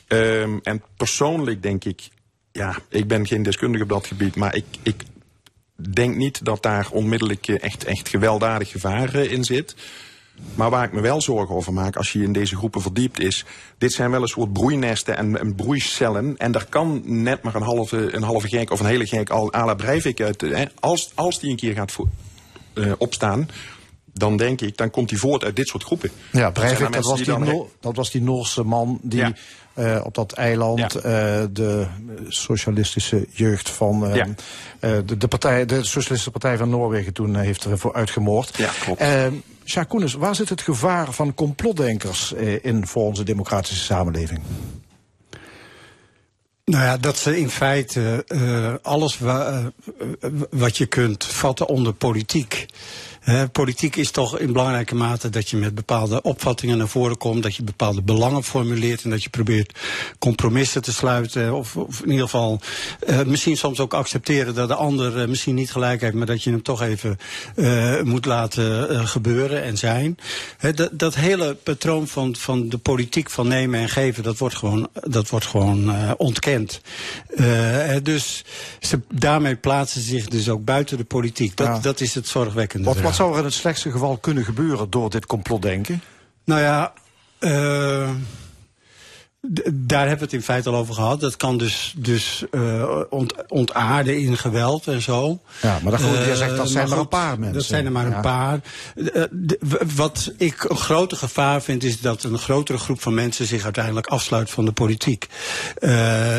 um, 0.07 0.59
en 0.63 0.83
persoonlijk 0.97 1.63
denk 1.63 1.85
ik, 1.85 2.09
ja, 2.51 2.75
ik 2.89 3.07
ben 3.07 3.27
geen 3.27 3.43
deskundige 3.43 3.83
op 3.83 3.89
dat 3.89 4.07
gebied, 4.07 4.35
maar 4.35 4.55
ik, 4.55 4.65
ik 4.83 5.03
denk 5.89 6.15
niet 6.15 6.45
dat 6.45 6.63
daar 6.63 6.87
onmiddellijk 6.91 7.47
echt, 7.47 7.83
echt 7.83 8.09
gewelddadig 8.09 8.69
gevaar 8.69 9.15
in 9.15 9.43
zit. 9.43 9.75
Maar 10.55 10.69
waar 10.69 10.83
ik 10.83 10.91
me 10.91 11.01
wel 11.01 11.21
zorgen 11.21 11.55
over 11.55 11.73
maak, 11.73 11.95
als 11.95 12.11
je 12.11 12.23
in 12.23 12.33
deze 12.33 12.55
groepen 12.55 12.81
verdiept 12.81 13.19
is... 13.19 13.45
dit 13.77 13.93
zijn 13.93 14.11
wel 14.11 14.21
een 14.21 14.27
soort 14.27 14.53
broeinesten 14.53 15.17
en, 15.17 15.39
en 15.39 15.55
broeicellen... 15.55 16.37
en 16.37 16.51
daar 16.51 16.65
kan 16.65 17.01
net 17.05 17.43
maar 17.43 17.55
een 17.55 17.61
halve, 17.61 18.13
een 18.13 18.23
halve 18.23 18.47
gek 18.47 18.71
of 18.71 18.79
een 18.79 18.85
hele 18.85 19.07
gek 19.07 19.29
al 19.29 19.53
à 19.53 19.65
la 19.65 19.73
Breivik 19.73 20.21
uit... 20.21 20.41
Hè, 20.41 20.65
als, 20.79 21.11
als 21.15 21.39
die 21.39 21.49
een 21.49 21.55
keer 21.55 21.73
gaat 21.73 21.95
uh, 22.73 22.91
opstaan 22.97 23.49
dan 24.13 24.37
denk 24.37 24.61
ik, 24.61 24.77
dan 24.77 24.89
komt 24.89 25.09
hij 25.09 25.19
voort 25.19 25.43
uit 25.43 25.55
dit 25.55 25.67
soort 25.67 25.83
groepen. 25.83 26.11
Ja, 26.31 26.49
Breivik, 26.49 26.91
dat, 26.91 27.05
was 27.05 27.17
die, 27.17 27.25
die 27.25 27.37
no 27.37 27.69
dat 27.79 27.95
was 27.95 28.11
die 28.11 28.21
Noorse 28.21 28.63
man 28.63 28.99
die 29.01 29.19
ja. 29.19 29.33
Uh, 29.75 30.01
op 30.03 30.15
dat 30.15 30.31
eiland 30.31 30.79
ja. 30.79 30.87
uh, 30.87 31.47
de 31.51 31.87
socialistische 32.27 33.27
jeugd 33.31 33.69
van 33.69 34.07
uh, 34.07 34.15
ja. 34.15 34.27
de, 34.79 35.17
de, 35.17 35.27
partij, 35.27 35.65
de 35.65 35.83
Socialistische 35.83 36.31
Partij 36.31 36.57
van 36.57 36.69
Noorwegen 36.69 37.13
toen 37.13 37.35
heeft 37.35 37.65
ervoor 37.65 37.93
uitgemoord. 37.93 38.57
Ja, 38.57 38.69
klopt. 38.81 39.03
Jacques 39.63 40.13
waar 40.13 40.35
zit 40.35 40.49
het 40.49 40.61
gevaar 40.61 41.11
van 41.13 41.33
complotdenkers 41.33 42.31
in 42.61 42.87
voor 42.87 43.03
onze 43.03 43.23
democratische 43.23 43.83
samenleving? 43.83 44.41
Nou 46.65 46.83
ja, 46.83 46.97
dat 46.97 47.17
ze 47.17 47.39
in 47.39 47.49
feite 47.49 48.25
uh, 48.27 48.73
alles 48.81 49.19
wa 49.19 49.61
uh, 50.21 50.31
wat 50.49 50.77
je 50.77 50.85
kunt 50.85 51.25
vatten 51.25 51.67
onder 51.67 51.93
politiek. 51.93 52.65
Hè, 53.21 53.47
politiek 53.47 53.95
is 53.95 54.11
toch 54.11 54.39
in 54.39 54.51
belangrijke 54.51 54.95
mate 54.95 55.29
dat 55.29 55.49
je 55.49 55.57
met 55.57 55.75
bepaalde 55.75 56.21
opvattingen 56.21 56.77
naar 56.77 56.87
voren 56.87 57.17
komt, 57.17 57.43
dat 57.43 57.55
je 57.55 57.63
bepaalde 57.63 58.01
belangen 58.01 58.43
formuleert 58.43 59.03
en 59.03 59.09
dat 59.09 59.23
je 59.23 59.29
probeert 59.29 59.79
compromissen 60.19 60.81
te 60.81 60.93
sluiten. 60.93 61.53
Of, 61.53 61.77
of 61.77 62.01
in 62.01 62.09
ieder 62.09 62.23
geval 62.23 62.59
uh, 63.09 63.21
misschien 63.21 63.57
soms 63.57 63.79
ook 63.79 63.93
accepteren 63.93 64.55
dat 64.55 64.67
de 64.67 64.75
ander 64.75 65.21
uh, 65.21 65.27
misschien 65.27 65.55
niet 65.55 65.71
gelijk 65.71 66.01
heeft, 66.01 66.13
maar 66.13 66.25
dat 66.25 66.43
je 66.43 66.49
hem 66.49 66.61
toch 66.61 66.81
even 66.81 67.17
uh, 67.55 68.01
moet 68.01 68.25
laten 68.25 69.07
gebeuren 69.07 69.63
en 69.63 69.77
zijn. 69.77 70.17
Dat, 70.75 70.89
dat 70.91 71.15
hele 71.15 71.55
patroon 71.55 72.07
van, 72.07 72.35
van 72.35 72.69
de 72.69 72.77
politiek 72.77 73.29
van 73.29 73.47
nemen 73.47 73.79
en 73.79 73.89
geven, 73.89 74.23
dat 74.23 74.37
wordt 74.37 74.55
gewoon, 74.55 74.87
dat 74.93 75.29
wordt 75.29 75.45
gewoon 75.45 76.15
ontkend. 76.17 76.81
dus 78.03 78.45
ze, 78.79 78.99
daarmee 79.13 79.55
plaatsen 79.55 80.01
ze 80.01 80.07
zich 80.07 80.27
dus 80.27 80.49
ook 80.49 80.65
buiten 80.65 80.97
de 80.97 81.03
politiek. 81.03 81.57
Dat, 81.57 81.67
ja. 81.67 81.79
dat 81.79 82.01
is 82.01 82.15
het 82.15 82.27
zorgwekkende. 82.27 82.85
Wat, 82.85 83.10
wat 83.11 83.19
zou 83.19 83.31
er 83.31 83.39
in 83.39 83.45
het 83.45 83.53
slechtste 83.53 83.91
geval 83.91 84.17
kunnen 84.17 84.45
gebeuren 84.45 84.89
door 84.89 85.09
dit 85.09 85.25
complotdenken? 85.25 86.01
Nou 86.43 86.61
ja, 86.61 86.93
uh, 87.39 88.09
daar 89.73 90.07
hebben 90.07 90.17
we 90.17 90.23
het 90.23 90.33
in 90.33 90.41
feite 90.41 90.69
al 90.69 90.75
over 90.75 90.93
gehad. 90.93 91.19
Dat 91.19 91.37
kan 91.37 91.57
dus, 91.57 91.93
dus 91.97 92.43
uh, 92.51 93.01
ont, 93.09 93.33
ontaarden 93.47 94.19
in 94.19 94.37
geweld 94.37 94.87
en 94.87 95.01
zo. 95.01 95.39
Ja, 95.61 95.79
maar 95.83 95.91
dat, 95.91 96.01
goed, 96.01 96.27
uh, 96.27 96.33
zegt, 96.33 96.55
dat 96.55 96.69
zijn 96.69 96.87
maar, 96.87 96.97
goed, 96.97 97.03
een 97.03 97.19
paar 97.19 97.39
mensen. 97.39 97.57
Dat 97.57 97.63
zijn 97.63 97.85
er 97.85 97.91
maar 97.91 98.09
ja. 98.09 98.15
een 98.15 98.21
paar. 98.21 98.59
Uh, 98.95 99.23
de, 99.31 99.59
wat 99.95 100.31
ik 100.37 100.63
een 100.63 100.77
groter 100.77 101.17
gevaar 101.17 101.61
vind, 101.61 101.83
is 101.83 102.01
dat 102.01 102.23
een 102.23 102.37
grotere 102.37 102.77
groep 102.77 103.01
van 103.01 103.13
mensen 103.13 103.45
zich 103.45 103.63
uiteindelijk 103.63 104.07
afsluit 104.07 104.49
van 104.49 104.65
de 104.65 104.71
politiek. 104.71 105.27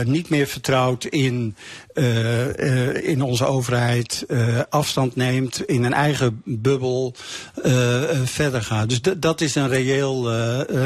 niet 0.04 0.28
meer 0.28 0.47
vertrouwt 0.47 1.04
in 1.04 1.56
uh, 1.94 2.56
uh, 2.56 3.09
in 3.09 3.23
onze 3.23 3.44
overheid 3.44 4.25
uh, 4.28 4.59
afstand 4.68 5.16
neemt, 5.16 5.64
in 5.66 5.85
een 5.85 5.92
eigen 5.92 6.42
bubbel 6.44 7.14
verder 8.25 8.62
gaat. 8.62 8.88
Dus 8.88 9.00
dat 9.18 9.40
is 9.40 9.54
een, 9.54 9.68
reëel, 9.68 10.32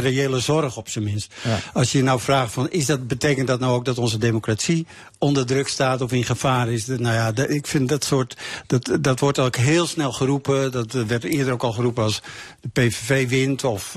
reële 0.00 0.40
zorg 0.40 0.76
op 0.76 0.88
zijn 0.88 1.04
minst. 1.04 1.34
Ja. 1.42 1.58
Als 1.72 1.92
je 1.92 2.02
nou 2.06 2.20
vraagt 2.20 2.52
van, 2.52 2.70
is 2.70 2.86
dat, 2.86 3.06
betekent 3.06 3.46
dat 3.46 3.60
nou 3.60 3.74
ook 3.74 3.84
dat 3.84 3.98
onze 3.98 4.18
democratie 4.18 4.86
onder 5.18 5.46
druk 5.46 5.68
staat 5.68 6.00
of 6.00 6.12
in 6.12 6.24
gevaar 6.24 6.68
is? 6.68 6.86
Nou 6.86 7.02
ja, 7.14 7.46
ik 7.46 7.66
vind 7.66 7.88
dat 7.88 8.04
soort, 8.04 8.36
dat, 8.66 8.98
dat 9.00 9.20
wordt 9.20 9.38
ook 9.38 9.56
heel 9.56 9.86
snel 9.86 10.12
geroepen. 10.12 10.72
Dat 10.72 10.92
werd 10.92 11.24
eerder 11.24 11.52
ook 11.52 11.62
al 11.62 11.72
geroepen 11.72 12.02
als 12.02 12.22
de 12.60 12.68
PVV 12.68 13.28
wint 13.28 13.64
of 13.64 13.96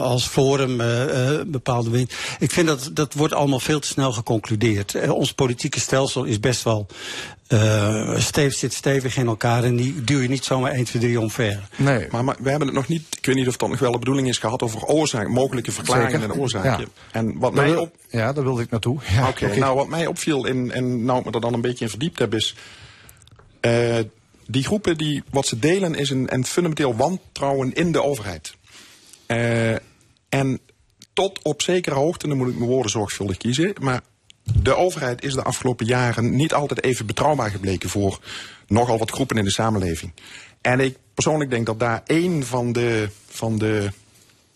als 0.00 0.26
Forum 0.26 0.76
bepaalde 1.46 1.90
wint. 1.90 2.12
Ik 2.38 2.50
vind 2.50 2.66
dat, 2.66 2.90
dat 2.92 3.14
wordt 3.14 3.34
allemaal 3.34 3.60
veel 3.60 3.80
te 3.80 3.88
snel 3.88 4.12
geconcludeerd. 4.12 5.08
ons 5.08 5.32
politieke 5.32 5.80
stelsel 5.80 6.24
is 6.24 6.40
best 6.40 6.62
wel 6.62 6.86
uh, 7.52 8.18
stevig, 8.18 8.54
zit 8.54 8.72
stevig 8.72 9.16
in 9.16 9.26
elkaar 9.26 9.64
en 9.64 9.76
die 9.76 10.04
duw 10.04 10.20
je 10.20 10.28
niet 10.28 10.44
zomaar 10.44 10.72
1, 10.72 10.84
2, 10.84 11.02
3 11.02 11.20
omver. 11.20 11.60
Nee. 11.76 12.06
Maar, 12.10 12.24
maar, 12.24 12.36
we 12.40 12.50
hebben 12.50 12.68
het 12.68 12.76
nog 12.76 12.88
niet, 12.88 13.02
ik 13.16 13.26
weet 13.26 13.34
niet 13.34 13.48
of 13.48 13.56
dat 13.56 13.68
nog 13.68 13.78
wel 13.78 13.92
de 13.92 13.98
bedoeling 13.98 14.28
is 14.28 14.38
gehad 14.38 14.62
over 14.62 14.84
oorzaak, 14.84 15.28
mogelijke 15.28 15.72
verklaringen 15.72 16.22
en 16.22 16.32
oorzaken. 16.32 16.80
Ja. 16.80 16.86
En 17.12 17.38
wat 17.38 17.54
mij 17.54 17.76
op... 17.76 17.94
Ja, 18.08 18.32
daar 18.32 18.44
wilde 18.44 18.62
ik 18.62 18.70
naartoe. 18.70 18.98
Ja, 19.08 19.20
Oké, 19.20 19.28
okay. 19.28 19.48
okay. 19.48 19.60
nou 19.60 19.76
wat 19.76 19.88
mij 19.88 20.06
opviel 20.06 20.46
in, 20.46 20.72
en 20.72 21.04
nou 21.04 21.18
ik 21.18 21.24
me 21.24 21.30
er 21.30 21.40
dan 21.40 21.54
een 21.54 21.60
beetje 21.60 21.84
in 21.84 21.90
verdiept 21.90 22.18
heb 22.18 22.34
is, 22.34 22.56
uh, 23.60 23.98
die 24.46 24.64
groepen 24.64 24.96
die, 24.96 25.22
wat 25.30 25.46
ze 25.46 25.58
delen 25.58 25.94
is 25.94 26.10
een, 26.10 26.34
een 26.34 26.46
fundamenteel 26.46 26.96
wantrouwen 26.96 27.74
in 27.74 27.92
de 27.92 28.02
overheid. 28.02 28.54
Uh, 29.26 29.72
en 30.28 30.60
tot 31.12 31.42
op 31.42 31.62
zekere 31.62 31.94
hoogte, 31.94 32.28
dan 32.28 32.36
moet 32.36 32.48
ik 32.48 32.58
mijn 32.58 32.70
woorden 32.70 32.90
zorgvuldig 32.90 33.36
kiezen, 33.36 33.74
maar 33.80 34.00
de 34.62 34.76
overheid 34.76 35.24
is 35.24 35.34
de 35.34 35.42
afgelopen 35.42 35.86
jaren 35.86 36.36
niet 36.36 36.54
altijd 36.54 36.82
even 36.82 37.06
betrouwbaar 37.06 37.50
gebleken 37.50 37.88
voor 37.88 38.20
nogal 38.66 38.98
wat 38.98 39.10
groepen 39.10 39.36
in 39.36 39.44
de 39.44 39.50
samenleving. 39.50 40.12
En 40.60 40.80
ik 40.80 40.96
persoonlijk 41.14 41.50
denk 41.50 41.66
dat 41.66 41.80
daar 41.80 42.02
één 42.06 42.46
van 42.46 42.72
de, 42.72 43.08
van 43.28 43.58
de 43.58 43.90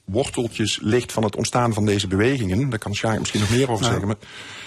worteltjes 0.05 0.79
ligt 0.83 1.13
van 1.13 1.23
het 1.25 1.37
ontstaan 1.37 1.75
van 1.75 1.87
deze 1.87 2.07
bewegingen. 2.07 2.71
Daar 2.71 2.79
kan 2.79 2.95
Sjaak 2.95 3.19
misschien 3.19 3.41
nog 3.41 3.51
meer 3.51 3.71
over 3.71 3.87
nou, 3.87 3.91
zeggen. 3.91 4.07
Maar... 4.07 4.17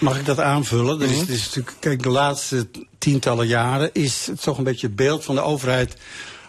Mag 0.00 0.18
ik 0.18 0.26
dat 0.26 0.40
aanvullen? 0.40 1.00
Is, 1.00 1.26
is 1.26 1.44
natuurlijk, 1.44 1.76
kijk, 1.80 2.02
de 2.02 2.08
laatste 2.08 2.68
tientallen 2.98 3.46
jaren 3.46 3.90
is 3.92 4.26
het 4.26 4.42
toch 4.42 4.58
een 4.58 4.64
beetje 4.64 4.86
het 4.86 4.96
beeld 4.96 5.24
van 5.24 5.34
de 5.34 5.40
overheid 5.40 5.96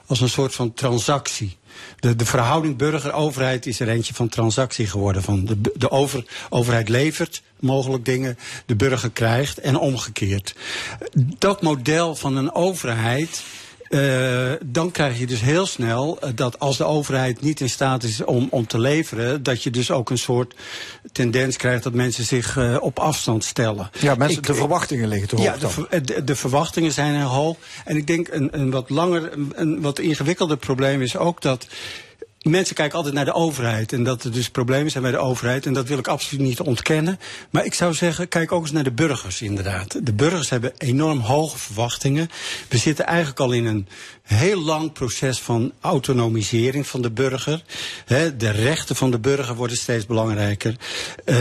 als 0.05 0.21
een 0.21 0.29
soort 0.29 0.55
van 0.55 0.73
transactie. 0.73 1.57
De, 1.99 2.15
de 2.15 2.25
verhouding 2.25 2.77
burger-overheid 2.77 3.65
is 3.65 3.79
er 3.79 3.89
eentje 3.89 4.13
van 4.13 4.29
transactie 4.29 4.87
geworden. 4.87 5.23
Van 5.23 5.45
de, 5.45 5.71
de 5.75 5.91
over, 5.91 6.25
overheid 6.49 6.89
levert 6.89 7.41
mogelijk 7.59 8.05
dingen, 8.05 8.37
de 8.65 8.75
burger 8.75 9.11
krijgt 9.11 9.57
en 9.57 9.77
omgekeerd. 9.77 10.55
Dat 11.37 11.61
model 11.61 12.15
van 12.15 12.37
een 12.37 12.53
overheid 12.53 13.43
uh, 13.89 14.51
dan 14.65 14.91
krijg 14.91 15.19
je 15.19 15.27
dus 15.27 15.41
heel 15.41 15.65
snel 15.65 16.17
uh, 16.23 16.29
dat 16.35 16.59
als 16.59 16.77
de 16.77 16.83
overheid 16.83 17.41
niet 17.41 17.59
in 17.59 17.69
staat 17.69 18.03
is 18.03 18.23
om, 18.23 18.47
om 18.49 18.67
te 18.67 18.79
leveren, 18.79 19.43
dat 19.43 19.63
je 19.63 19.69
dus 19.69 19.91
ook 19.91 20.09
een 20.09 20.17
soort 20.17 20.53
tendens 21.11 21.57
krijgt 21.57 21.83
dat 21.83 21.93
mensen 21.93 22.23
zich 22.23 22.55
uh, 22.55 22.77
op 22.79 22.99
afstand 22.99 23.43
stellen. 23.43 23.89
Ja, 23.99 24.15
mensen, 24.15 24.37
ik, 24.37 24.45
de 24.47 24.53
verwachtingen 24.53 25.07
liggen 25.07 25.27
te 25.27 25.35
hoog. 25.35 25.45
Ja, 25.45 25.57
de, 25.89 26.01
de, 26.01 26.23
de, 26.23 26.35
verwachtingen 26.35 26.91
zijn 26.91 27.15
heel 27.15 27.27
hoog. 27.27 27.57
En 27.85 27.97
ik 27.97 28.07
denk 28.07 28.27
een, 28.27 28.59
een 28.59 28.71
wat 28.71 28.89
langer, 28.89 29.33
een, 29.33 29.51
een 29.55 29.81
wat 29.81 29.99
ingewikkelder 29.99 30.57
probleem 30.57 31.01
is 31.01 31.17
ook 31.17 31.41
dat 31.41 31.67
Mensen 32.39 32.75
kijken 32.75 32.97
altijd 32.97 33.15
naar 33.15 33.25
de 33.25 33.33
overheid 33.33 33.93
en 33.93 34.03
dat 34.03 34.23
er 34.23 34.31
dus 34.31 34.49
problemen 34.49 34.91
zijn 34.91 35.03
bij 35.03 35.11
de 35.11 35.17
overheid. 35.17 35.65
En 35.65 35.73
dat 35.73 35.87
wil 35.87 35.97
ik 35.97 36.07
absoluut 36.07 36.45
niet 36.45 36.59
ontkennen. 36.59 37.19
Maar 37.49 37.65
ik 37.65 37.73
zou 37.73 37.93
zeggen, 37.93 38.27
kijk 38.27 38.51
ook 38.51 38.61
eens 38.61 38.71
naar 38.71 38.83
de 38.83 38.91
burgers 38.91 39.41
inderdaad. 39.41 40.05
De 40.05 40.13
burgers 40.13 40.49
hebben 40.49 40.73
enorm 40.77 41.19
hoge 41.19 41.57
verwachtingen. 41.57 42.29
We 42.69 42.77
zitten 42.77 43.05
eigenlijk 43.05 43.39
al 43.39 43.51
in 43.51 43.65
een 43.65 43.87
heel 44.35 44.61
lang 44.61 44.91
proces 44.91 45.39
van 45.39 45.71
autonomisering 45.79 46.87
van 46.87 47.01
de 47.01 47.11
burger. 47.11 47.63
De 48.37 48.49
rechten 48.49 48.95
van 48.95 49.11
de 49.11 49.19
burger 49.19 49.55
worden 49.55 49.77
steeds 49.77 50.05
belangrijker. 50.05 50.75
Uh, 51.25 51.35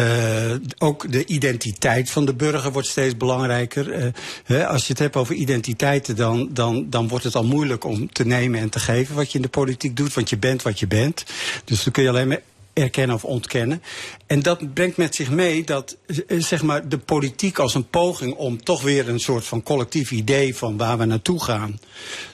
ook 0.79 1.13
de 1.13 1.27
identiteit 1.27 2.11
van 2.11 2.25
de 2.27 2.35
burger 2.35 2.73
wordt 2.73 2.89
steeds 2.89 3.17
belangrijker. 3.17 4.13
He, 4.45 4.67
als 4.67 4.83
je 4.83 4.93
het 4.93 4.99
hebt 4.99 5.17
over 5.17 5.35
identiteiten, 5.35 6.17
dan, 6.17 6.49
dan, 6.53 6.91
dan 6.91 7.09
wordt 7.09 7.25
het 7.25 7.35
al 7.35 7.45
moeilijk 7.45 7.85
om 7.85 8.13
te 8.13 8.27
nemen 8.27 8.61
en 8.61 8.69
te 8.69 8.81
geven 8.81 9.15
wat 9.15 9.33
je 9.33 9.39
in 9.39 9.43
de 9.43 9.49
politiek 9.49 9.97
doet. 9.97 10.15
Want 10.15 10.31
je 10.31 10.39
bent 10.39 10.63
wat 10.63 10.79
je 10.79 10.87
bent. 10.87 11.25
Dus 11.65 11.85
dan 11.85 11.93
kun 11.93 12.03
je 12.03 12.09
alleen 12.09 12.29
maar 12.29 12.43
erkennen 12.83 13.17
of 13.17 13.25
ontkennen. 13.25 13.83
En 14.27 14.43
dat 14.43 14.75
brengt 14.75 14.97
met 14.97 15.15
zich 15.15 15.31
mee 15.31 15.65
dat 15.65 15.97
zeg 16.39 16.63
maar, 16.63 16.89
de 16.89 16.99
politiek 16.99 17.59
als 17.59 17.75
een 17.75 17.89
poging 17.89 18.35
om 18.35 18.63
toch 18.65 18.83
weer 18.83 19.09
een 19.09 19.21
soort 19.21 19.45
van 19.45 19.63
collectief 19.63 20.11
idee 20.11 20.57
van 20.57 20.77
waar 20.77 20.99
we 20.99 21.05
naartoe 21.05 21.43
gaan 21.43 21.79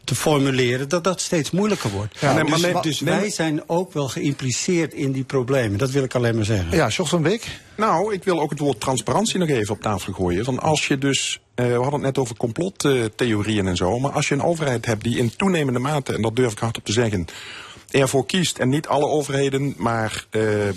te 0.05 0.15
formuleren, 0.15 0.89
dat 0.89 1.05
dat 1.05 1.21
steeds 1.21 1.51
moeilijker 1.51 1.91
wordt. 1.91 2.21
Ja, 2.21 2.33
nee, 2.33 2.45
dus, 2.45 2.73
maar, 2.73 2.83
dus 2.83 3.01
wij 3.01 3.31
zijn 3.31 3.69
ook 3.69 3.93
wel 3.93 4.09
geïmpliceerd 4.09 4.95
in 4.95 5.13
die 5.13 5.25
problemen. 5.25 5.79
Dat 5.79 5.91
wil 5.91 6.05
ik 6.05 6.15
alleen 6.15 6.35
maar 6.35 6.45
zeggen. 6.45 6.77
Ja, 6.77 6.89
Jos 6.89 7.09
van 7.09 7.23
Beek? 7.23 7.61
Nou, 7.77 8.13
ik 8.13 8.25
wil 8.25 8.41
ook 8.41 8.51
het 8.51 8.59
woord 8.59 8.81
transparantie 8.81 9.39
nog 9.39 9.49
even 9.49 9.75
op 9.75 9.81
tafel 9.81 10.13
gooien. 10.13 10.45
Van 10.45 10.59
als 10.59 10.87
je 10.87 10.99
dus, 10.99 11.41
uh, 11.57 11.67
we 11.67 11.73
hadden 11.73 11.93
het 11.93 12.03
net 12.03 12.19
over 12.19 12.37
complottheorieën 12.37 13.67
en 13.67 13.77
zo, 13.77 13.99
maar 13.99 14.13
als 14.13 14.29
je 14.29 14.35
een 14.35 14.43
overheid 14.43 14.87
hebt 14.87 15.05
die 15.05 15.19
in 15.19 15.37
toenemende 15.37 15.79
mate, 15.79 16.15
en 16.15 16.23
dat 16.23 16.37
durf 16.37 16.53
ik 16.53 16.59
hardop 16.59 16.85
te 16.85 16.93
zeggen, 16.93 17.27
ervoor 18.01 18.27
kiest. 18.27 18.59
En 18.59 18.69
niet 18.69 18.87
alle 18.87 19.07
overheden, 19.07 19.75
maar 19.77 20.27
uh, 20.31 20.69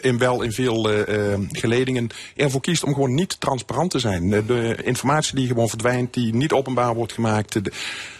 in 0.00 0.18
wel 0.18 0.42
in 0.42 0.52
veel 0.52 0.90
uh, 0.92 1.34
geledingen 1.52 2.08
ervoor 2.36 2.60
kiest 2.60 2.84
om 2.84 2.94
gewoon 2.94 3.14
niet 3.14 3.40
transparant 3.40 3.90
te 3.90 3.98
zijn. 3.98 4.30
De 4.30 4.76
informatie 4.84 5.34
die 5.34 5.46
gewoon 5.46 5.68
verdwijnt, 5.68 6.14
die 6.14 6.34
niet 6.34 6.52
openbaar 6.52 6.94
wordt 6.94 7.12
gemaakt. 7.12 7.64
De, 7.64 7.72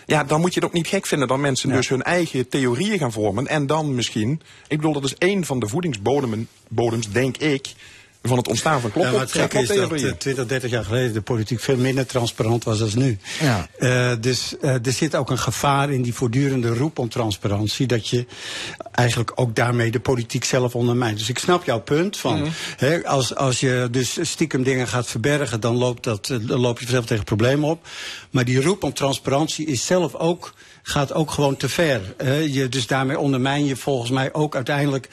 ja, 0.06 0.24
dan 0.24 0.40
moet 0.40 0.54
je 0.54 0.60
het 0.60 0.68
ook 0.68 0.74
niet 0.74 0.86
gek 0.86 1.06
vinden 1.06 1.28
dat 1.28 1.38
mensen 1.38 1.68
ja. 1.68 1.76
dus 1.76 1.88
hun 1.88 2.02
eigen 2.02 2.48
theorieën 2.48 2.98
gaan 2.98 3.12
vormen. 3.12 3.46
En 3.46 3.66
dan 3.66 3.94
misschien, 3.94 4.40
ik 4.68 4.76
bedoel, 4.76 4.92
dat 4.92 5.04
is 5.04 5.14
één 5.14 5.44
van 5.44 5.60
de 5.60 5.68
voedingsbodems, 5.68 7.10
denk 7.12 7.36
ik, 7.36 7.74
van 8.22 8.36
het 8.36 8.48
ontstaan 8.48 8.80
van 8.80 8.90
kloppen. 8.90 9.12
Ja, 9.12 9.18
maar 9.18 9.26
het 9.26 9.54
is 9.54 9.76
dat 9.76 10.00
uh, 10.00 10.12
20, 10.12 10.46
30 10.46 10.70
jaar 10.70 10.84
geleden 10.84 11.12
de 11.12 11.20
politiek 11.20 11.60
veel 11.60 11.76
minder 11.76 12.06
transparant 12.06 12.64
was 12.64 12.78
dan 12.78 12.90
nu. 12.94 13.18
Ja. 13.40 13.68
Uh, 13.78 14.12
dus 14.20 14.54
uh, 14.60 14.86
er 14.86 14.92
zit 14.92 15.16
ook 15.16 15.30
een 15.30 15.38
gevaar 15.38 15.90
in 15.90 16.02
die 16.02 16.14
voortdurende 16.14 16.74
roep 16.74 16.98
om 16.98 17.08
transparantie, 17.08 17.86
dat 17.86 18.08
je 18.08 18.26
eigenlijk 18.92 19.32
ook 19.34 19.56
daarmee 19.56 19.90
de 19.90 20.00
politiek 20.00 20.44
zelf 20.44 20.74
ondermijnt. 20.74 21.18
Dus 21.18 21.28
ik 21.28 21.38
snap 21.38 21.64
jouw 21.64 21.80
punt 21.80 22.16
van, 22.16 22.38
mm. 22.38 22.48
hè, 22.76 23.06
als, 23.06 23.34
als 23.34 23.60
je 23.60 23.88
dus 23.90 24.18
stiekem 24.20 24.62
dingen 24.62 24.88
gaat 24.88 25.06
verbergen, 25.06 25.60
dan, 25.60 25.76
loopt 25.76 26.04
dat, 26.04 26.26
dan 26.26 26.60
loop 26.60 26.80
je 26.80 26.86
zelf 26.86 27.06
tegen 27.06 27.24
problemen 27.24 27.68
op. 27.68 27.88
Maar 28.30 28.44
die 28.44 28.62
roep 28.62 28.82
om 28.82 28.92
transparantie 28.92 29.66
is 29.66 29.86
zelf 29.86 30.14
ook 30.14 30.54
gaat 30.88 31.12
ook 31.12 31.30
gewoon 31.30 31.56
te 31.56 31.68
ver. 31.68 32.14
Uh, 32.22 32.54
je, 32.54 32.68
dus 32.68 32.86
daarmee 32.86 33.18
ondermijn 33.18 33.64
je 33.64 33.76
volgens 33.76 34.10
mij 34.10 34.32
ook 34.32 34.54
uiteindelijk 34.54 35.08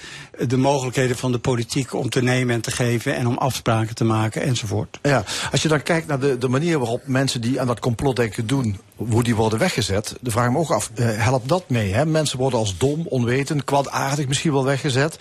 de 0.47 0.57
mogelijkheden 0.57 1.15
van 1.15 1.31
de 1.31 1.39
politiek 1.39 1.93
om 1.93 2.09
te 2.09 2.21
nemen 2.21 2.55
en 2.55 2.61
te 2.61 2.71
geven 2.71 2.94
en 3.03 3.27
om 3.27 3.37
afspraken 3.37 3.95
te 3.95 4.03
maken 4.03 4.41
enzovoort. 4.41 4.99
Ja, 5.01 5.23
als 5.51 5.61
je 5.61 5.67
dan 5.67 5.83
kijkt 5.83 6.07
naar 6.07 6.19
de, 6.19 6.37
de 6.37 6.47
manier 6.47 6.79
waarop 6.79 7.07
mensen 7.07 7.41
die 7.41 7.59
aan 7.59 7.67
dat 7.67 7.79
complotdenken 7.79 8.47
doen, 8.47 8.79
hoe 8.95 9.23
die 9.23 9.35
worden 9.35 9.59
weggezet, 9.59 10.15
dan 10.21 10.31
vraag 10.31 10.45
ik 10.45 10.51
me 10.51 10.57
ook 10.57 10.71
af, 10.71 10.91
uh, 10.95 11.05
helpt 11.23 11.49
dat 11.49 11.69
mee? 11.69 11.93
Hè? 11.93 12.05
Mensen 12.05 12.37
worden 12.37 12.59
als 12.59 12.77
dom, 12.77 13.07
onwetend, 13.07 13.63
kwaadaardig 13.63 14.27
misschien 14.27 14.51
wel 14.51 14.65
weggezet. 14.65 15.17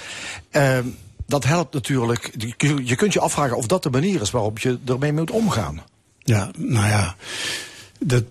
Uh, 0.53 0.79
dat 1.27 1.45
helpt 1.45 1.75
natuurlijk. 1.75 2.31
Je 2.85 2.97
kunt 2.97 3.13
je 3.13 3.21
afvragen 3.21 3.57
of 3.57 3.67
dat 3.67 3.83
de 3.83 3.91
manier 3.91 4.21
is 4.21 4.31
waarop 4.31 4.59
je 4.59 4.79
ermee 4.87 5.13
moet 5.13 5.31
omgaan. 5.31 5.83
Ja, 6.19 6.51
nou 6.57 6.87
ja. 6.87 7.17
Dat, 7.99 8.25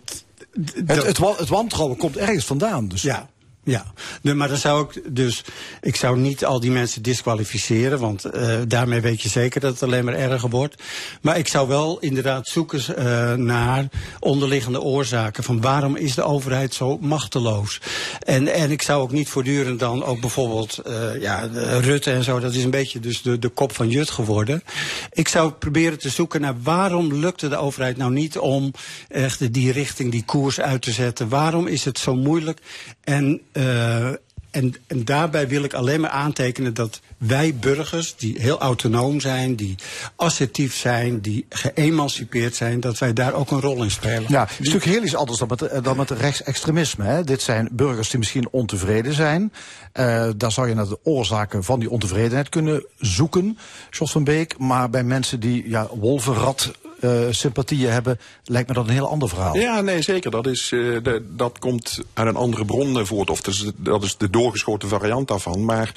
het, 0.85 1.05
het, 1.05 1.17
het, 1.37 1.49
wantrouwen 1.49 1.97
komt 1.97 2.17
ergens 2.17 2.45
vandaan. 2.45 2.87
Dus. 2.87 3.01
Ja, 3.01 3.29
Ja, 3.65 3.85
maar 4.21 4.47
dan 4.47 4.57
zou 4.57 4.87
ik 4.89 5.15
dus. 5.15 5.43
Ik 5.81 5.95
zou 5.95 6.17
niet 6.17 6.45
al 6.45 6.59
die 6.59 6.71
mensen 6.71 7.01
disqualificeren, 7.01 7.99
want 7.99 8.25
uh, 8.25 8.55
daarmee 8.67 9.01
weet 9.01 9.21
je 9.21 9.29
zeker 9.29 9.61
dat 9.61 9.71
het 9.71 9.83
alleen 9.83 10.05
maar 10.05 10.13
erger 10.13 10.49
wordt. 10.49 10.83
Maar 11.21 11.37
ik 11.37 11.47
zou 11.47 11.67
wel 11.67 11.99
inderdaad 11.99 12.47
zoeken 12.47 12.81
uh, 12.97 13.33
naar 13.33 13.85
onderliggende 14.19 14.81
oorzaken. 14.81 15.43
Van 15.43 15.61
waarom 15.61 15.95
is 15.95 16.15
de 16.15 16.23
overheid 16.23 16.73
zo 16.73 16.97
machteloos? 16.97 17.81
En, 18.19 18.47
en 18.47 18.71
ik 18.71 18.81
zou 18.81 19.01
ook 19.01 19.11
niet 19.11 19.29
voortdurend 19.29 19.79
dan 19.79 20.03
ook 20.03 20.19
bijvoorbeeld. 20.19 20.81
Uh, 20.87 21.21
ja, 21.21 21.49
Rutte 21.81 22.11
en 22.11 22.23
zo, 22.23 22.39
dat 22.39 22.53
is 22.53 22.63
een 22.63 22.69
beetje 22.69 22.99
dus 22.99 23.21
de, 23.21 23.39
de 23.39 23.49
kop 23.49 23.75
van 23.75 23.89
Jut 23.89 24.09
geworden. 24.09 24.63
Ik 25.11 25.27
zou 25.27 25.51
proberen 25.51 25.99
te 25.99 26.09
zoeken 26.09 26.41
naar 26.41 26.55
waarom 26.61 27.13
lukte 27.13 27.47
de 27.47 27.57
overheid 27.57 27.97
nou 27.97 28.11
niet 28.11 28.37
om 28.37 28.71
echt 29.07 29.53
die 29.53 29.71
richting, 29.71 30.11
die 30.11 30.25
koers 30.25 30.59
uit 30.59 30.81
te 30.81 30.91
zetten? 30.91 31.29
Waarom 31.29 31.67
is 31.67 31.85
het 31.85 31.99
zo 31.99 32.15
moeilijk? 32.15 32.59
En 33.03 33.41
uh, 33.53 34.11
en, 34.53 34.75
en 34.87 35.05
daarbij 35.05 35.47
wil 35.47 35.63
ik 35.63 35.73
alleen 35.73 36.01
maar 36.01 36.09
aantekenen 36.09 36.73
dat 36.73 37.01
wij 37.17 37.55
burgers, 37.55 38.15
die 38.15 38.41
heel 38.41 38.59
autonoom 38.59 39.19
zijn, 39.19 39.55
die 39.55 39.75
assertief 40.15 40.75
zijn, 40.75 41.21
die 41.21 41.45
geëmancipeerd 41.49 42.55
zijn, 42.55 42.79
dat 42.79 42.97
wij 42.97 43.13
daar 43.13 43.33
ook 43.33 43.51
een 43.51 43.61
rol 43.61 43.83
in 43.83 43.91
spelen. 43.91 44.25
Ja, 44.27 44.47
een 44.59 44.65
stuk 44.65 44.83
heel 44.83 45.03
iets 45.03 45.15
anders 45.15 45.39
dan 45.39 45.47
met, 45.47 45.61
eh, 45.61 45.83
dan 45.83 45.97
met 45.97 46.09
rechtsextremisme. 46.09 47.05
Hè. 47.05 47.23
Dit 47.23 47.41
zijn 47.41 47.69
burgers 47.71 48.09
die 48.09 48.19
misschien 48.19 48.47
ontevreden 48.51 49.13
zijn. 49.13 49.53
Uh, 49.93 50.29
daar 50.37 50.51
zou 50.51 50.67
je 50.67 50.73
naar 50.73 50.87
de 50.87 50.99
oorzaken 51.03 51.63
van 51.63 51.79
die 51.79 51.89
ontevredenheid 51.89 52.49
kunnen 52.49 52.85
zoeken, 52.97 53.57
Jos 53.89 54.11
van 54.11 54.23
Beek. 54.23 54.57
Maar 54.57 54.89
bij 54.89 55.03
mensen 55.03 55.39
die 55.39 55.69
ja, 55.69 55.87
wolvenrad 55.93 56.71
uh, 57.03 57.27
sympathieën 57.29 57.91
hebben, 57.91 58.19
lijkt 58.43 58.67
me 58.67 58.73
dat 58.73 58.87
een 58.87 58.93
heel 58.93 59.09
ander 59.09 59.29
verhaal. 59.29 59.57
Ja, 59.57 59.81
nee, 59.81 60.01
zeker. 60.01 60.31
Dat, 60.31 60.47
is, 60.47 60.71
uh, 60.71 61.03
de, 61.03 61.25
dat 61.35 61.59
komt 61.59 61.99
uit 62.13 62.27
een 62.27 62.35
andere 62.35 62.65
bron 62.65 63.05
voort. 63.05 63.29
Of 63.29 63.47
is, 63.47 63.71
dat 63.75 64.03
is 64.03 64.17
de 64.17 64.29
doorgeschoten 64.29 64.89
variant 64.89 65.27
daarvan. 65.27 65.65
Maar 65.65 65.93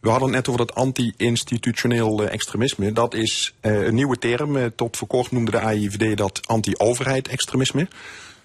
we 0.00 0.08
hadden 0.08 0.28
het 0.28 0.36
net 0.36 0.48
over 0.48 0.66
dat 0.66 0.74
anti-institutioneel 0.74 2.22
uh, 2.22 2.32
extremisme. 2.32 2.92
Dat 2.92 3.14
is 3.14 3.54
een 3.60 3.94
nieuwe 3.94 4.18
term. 4.18 4.74
tot 4.74 4.96
voor 4.96 5.08
kort 5.08 5.30
noemde 5.30 5.50
de 5.50 5.60
AIVD 5.60 6.16
dat 6.16 6.40
anti-overheid 6.46 7.28
extremisme. 7.28 7.88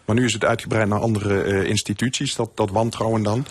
Maar 0.05 0.15
nu 0.15 0.25
is 0.25 0.33
het 0.33 0.45
uitgebreid 0.45 0.87
naar 0.87 0.99
andere 0.99 1.67
instituties, 1.67 2.35
dat, 2.35 2.49
dat 2.55 2.69
wantrouwen 2.69 3.23
dan. 3.23 3.45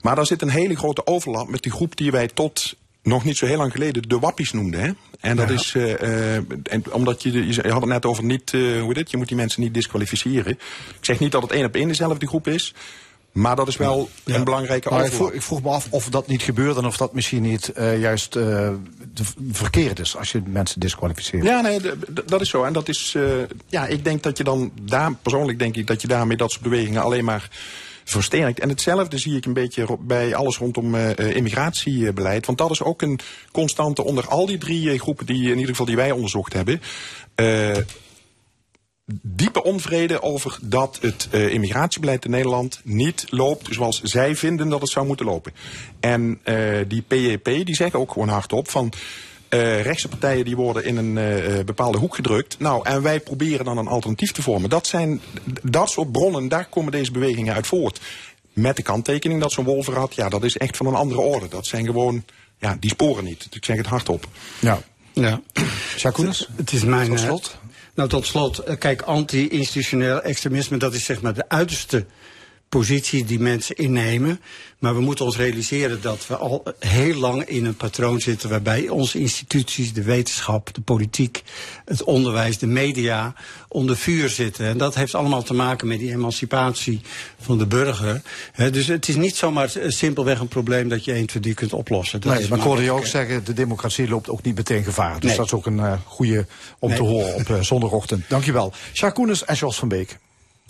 Maar 0.00 0.16
daar 0.16 0.26
zit 0.26 0.42
een 0.42 0.50
hele 0.50 0.76
grote 0.76 1.06
overlap 1.06 1.48
met 1.48 1.62
die 1.62 1.72
groep 1.72 1.96
die 1.96 2.10
wij 2.10 2.28
tot 2.28 2.74
nog 3.02 3.24
niet 3.24 3.36
zo 3.36 3.46
heel 3.46 3.56
lang 3.56 3.72
geleden 3.72 4.08
de 4.08 4.18
wappies 4.18 4.52
noemde. 4.52 4.76
Hè? 4.76 4.90
En 5.20 5.36
dat 5.36 5.50
is, 5.50 5.74
uh, 5.74 6.34
en 6.34 6.84
omdat 6.92 7.22
je, 7.22 7.46
je 7.46 7.68
had 7.68 7.80
het 7.80 7.90
net 7.90 8.06
over 8.06 8.24
niet, 8.24 8.52
uh, 8.52 8.82
hoe 8.82 8.94
dit, 8.94 9.10
je 9.10 9.16
moet 9.16 9.28
die 9.28 9.36
mensen 9.36 9.62
niet 9.62 9.74
disqualificeren. 9.74 10.52
Ik 10.52 10.58
zeg 11.00 11.18
niet 11.18 11.32
dat 11.32 11.42
het 11.42 11.50
één 11.50 11.64
op 11.64 11.74
één 11.74 11.88
dezelfde 11.88 12.26
groep 12.26 12.48
is. 12.48 12.74
Maar 13.32 13.56
dat 13.56 13.68
is 13.68 13.76
wel 13.76 14.08
ja. 14.24 14.34
een 14.34 14.44
belangrijke 14.44 14.90
maar 14.90 15.04
ik 15.04 15.12
vroeg, 15.12 15.32
ik 15.32 15.42
vroeg, 15.42 15.62
me 15.62 15.68
af 15.68 15.86
of 15.90 16.08
dat 16.08 16.26
niet 16.26 16.42
gebeurt 16.42 16.76
en 16.76 16.84
of 16.84 16.96
dat 16.96 17.14
misschien 17.14 17.42
niet 17.42 17.72
uh, 17.76 18.00
juist 18.00 18.38
verkeerd 19.50 19.98
is 19.98 20.16
als 20.16 20.32
je 20.32 20.42
mensen 20.46 20.80
disqualificeert. 20.80 21.44
Ja, 21.44 21.60
nee, 21.60 21.80
dat 22.26 22.40
is 22.40 22.48
zo. 22.48 22.64
En 22.64 22.72
dat 22.72 22.88
is, 22.88 23.16
ja, 23.66 23.86
ik 23.86 24.04
denk 24.04 24.22
dat 24.22 24.38
je 24.38 24.44
dan 24.44 24.72
daar, 24.82 25.14
persoonlijk 25.14 25.58
denk 25.58 25.76
ik 25.76 25.86
dat 25.86 26.02
je 26.02 26.08
daarmee 26.08 26.36
dat 26.36 26.50
soort 26.50 26.62
bewegingen 26.62 27.02
alleen 27.02 27.24
maar 27.24 27.50
versterkt. 28.10 28.60
En 28.60 28.68
hetzelfde 28.68 29.18
zie 29.18 29.36
ik 29.36 29.46
een 29.46 29.52
beetje 29.52 29.86
bij 30.00 30.34
alles 30.34 30.58
rondom 30.58 30.94
uh, 30.94 31.36
immigratiebeleid. 31.36 32.46
Want 32.46 32.58
dat 32.58 32.70
is 32.70 32.82
ook 32.82 33.02
een 33.02 33.20
constante 33.52 34.04
onder 34.04 34.28
al 34.28 34.46
die 34.46 34.58
drie 34.58 34.92
uh, 34.92 35.00
groepen 35.00 35.26
die 35.26 35.42
in 35.42 35.54
ieder 35.54 35.68
geval 35.68 35.86
die 35.86 35.96
wij 35.96 36.10
onderzocht 36.10 36.52
hebben. 36.52 36.80
Diepe 39.22 39.62
onvrede 39.62 40.22
over 40.22 40.58
dat 40.62 40.98
het 41.00 41.28
immigratiebeleid 41.32 42.24
in 42.24 42.30
Nederland 42.30 42.80
niet 42.84 43.26
loopt 43.28 43.66
zoals 43.70 44.00
zij 44.02 44.36
vinden 44.36 44.68
dat 44.68 44.80
het 44.80 44.90
zou 44.90 45.06
moeten 45.06 45.26
lopen. 45.26 45.52
En 46.00 46.40
die 46.88 47.02
PEP 47.02 47.44
die 47.44 47.74
zeggen 47.74 48.00
ook 48.00 48.12
gewoon 48.12 48.28
hardop 48.28 48.70
van 48.70 48.92
uh, 49.50 49.82
rechtse 49.82 50.08
partijen 50.08 50.44
die 50.44 50.56
worden 50.56 50.84
in 50.84 50.96
een 50.96 51.16
uh, 51.16 51.64
bepaalde 51.64 51.98
hoek 51.98 52.14
gedrukt. 52.14 52.58
Nou, 52.58 52.88
en 52.88 53.02
wij 53.02 53.20
proberen 53.20 53.64
dan 53.64 53.78
een 53.78 53.86
alternatief 53.86 54.32
te 54.32 54.42
vormen. 54.42 54.70
Dat 54.70 54.86
zijn 54.86 55.20
dat 55.62 55.90
soort 55.90 56.12
bronnen, 56.12 56.48
daar 56.48 56.66
komen 56.66 56.92
deze 56.92 57.12
bewegingen 57.12 57.54
uit 57.54 57.66
voort. 57.66 58.00
Met 58.52 58.76
de 58.76 58.82
kanttekening 58.82 59.40
dat 59.40 59.52
zo'n 59.52 59.64
wolverrad, 59.64 60.14
ja, 60.14 60.28
dat 60.28 60.44
is 60.44 60.56
echt 60.56 60.76
van 60.76 60.86
een 60.86 60.94
andere 60.94 61.20
orde. 61.20 61.48
Dat 61.48 61.66
zijn 61.66 61.84
gewoon, 61.84 62.24
ja, 62.58 62.76
die 62.80 62.90
sporen 62.90 63.24
niet. 63.24 63.46
Ik 63.50 63.64
zeg 63.64 63.76
het 63.76 63.86
hardop. 63.86 64.26
Ja. 64.58 64.80
Ja. 65.12 65.40
Jacques 65.96 66.48
Het 66.56 66.72
is 66.72 66.84
mijn... 66.84 67.08
Tot 67.08 67.20
slot? 67.20 67.58
nou, 67.94 68.08
tot 68.08 68.26
slot. 68.26 68.62
Kijk, 68.78 69.02
anti-institutioneel 69.02 70.22
extremisme, 70.22 70.76
dat 70.76 70.94
is 70.94 71.04
zeg 71.04 71.20
maar 71.20 71.34
de 71.34 71.48
uiterste 71.48 72.06
positie 72.70 73.24
die 73.24 73.40
mensen 73.40 73.76
innemen. 73.76 74.40
Maar 74.78 74.94
we 74.94 75.00
moeten 75.00 75.24
ons 75.24 75.36
realiseren 75.36 76.02
dat 76.02 76.26
we 76.26 76.36
al 76.36 76.64
heel 76.78 77.14
lang 77.14 77.44
in 77.44 77.64
een 77.64 77.76
patroon 77.76 78.20
zitten 78.20 78.48
waarbij 78.48 78.88
onze 78.88 79.18
instituties, 79.18 79.92
de 79.92 80.02
wetenschap, 80.02 80.74
de 80.74 80.80
politiek, 80.80 81.42
het 81.84 82.02
onderwijs, 82.02 82.58
de 82.58 82.66
media 82.66 83.34
onder 83.68 83.96
vuur 83.96 84.28
zitten. 84.28 84.66
En 84.66 84.78
dat 84.78 84.94
heeft 84.94 85.14
allemaal 85.14 85.42
te 85.42 85.54
maken 85.54 85.88
met 85.88 85.98
die 85.98 86.12
emancipatie 86.12 87.00
van 87.40 87.58
de 87.58 87.66
burger. 87.66 88.22
dus 88.54 88.86
het 88.86 89.08
is 89.08 89.16
niet 89.16 89.36
zomaar 89.36 89.72
simpelweg 89.86 90.40
een 90.40 90.48
probleem 90.48 90.88
dat 90.88 91.04
je 91.04 91.12
1, 91.12 91.26
2, 91.26 91.42
3 91.42 91.54
kunt 91.54 91.72
oplossen. 91.72 92.20
Dat 92.20 92.38
nee, 92.38 92.48
maar 92.48 92.58
ik 92.58 92.64
hoorde 92.64 92.82
je 92.82 92.90
ook 92.90 93.06
zeggen, 93.06 93.44
de 93.44 93.52
democratie 93.52 94.08
loopt 94.08 94.28
ook 94.28 94.42
niet 94.42 94.56
meteen 94.56 94.84
gevaar. 94.84 95.20
Dus 95.20 95.28
nee. 95.28 95.36
dat 95.36 95.46
is 95.46 95.52
ook 95.52 95.66
een 95.66 95.78
uh, 95.78 95.92
goede 96.04 96.46
om 96.78 96.88
nee. 96.88 96.98
te 96.98 97.04
horen 97.04 97.34
op 97.34 97.48
uh, 97.48 97.60
zondagochtend. 97.60 98.24
Dankjewel. 98.28 98.72
Jacques 98.86 99.12
Koenens 99.12 99.44
en 99.44 99.54
Jos 99.54 99.78
van 99.78 99.88
Beek. 99.88 100.18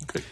Okay. 0.03 0.23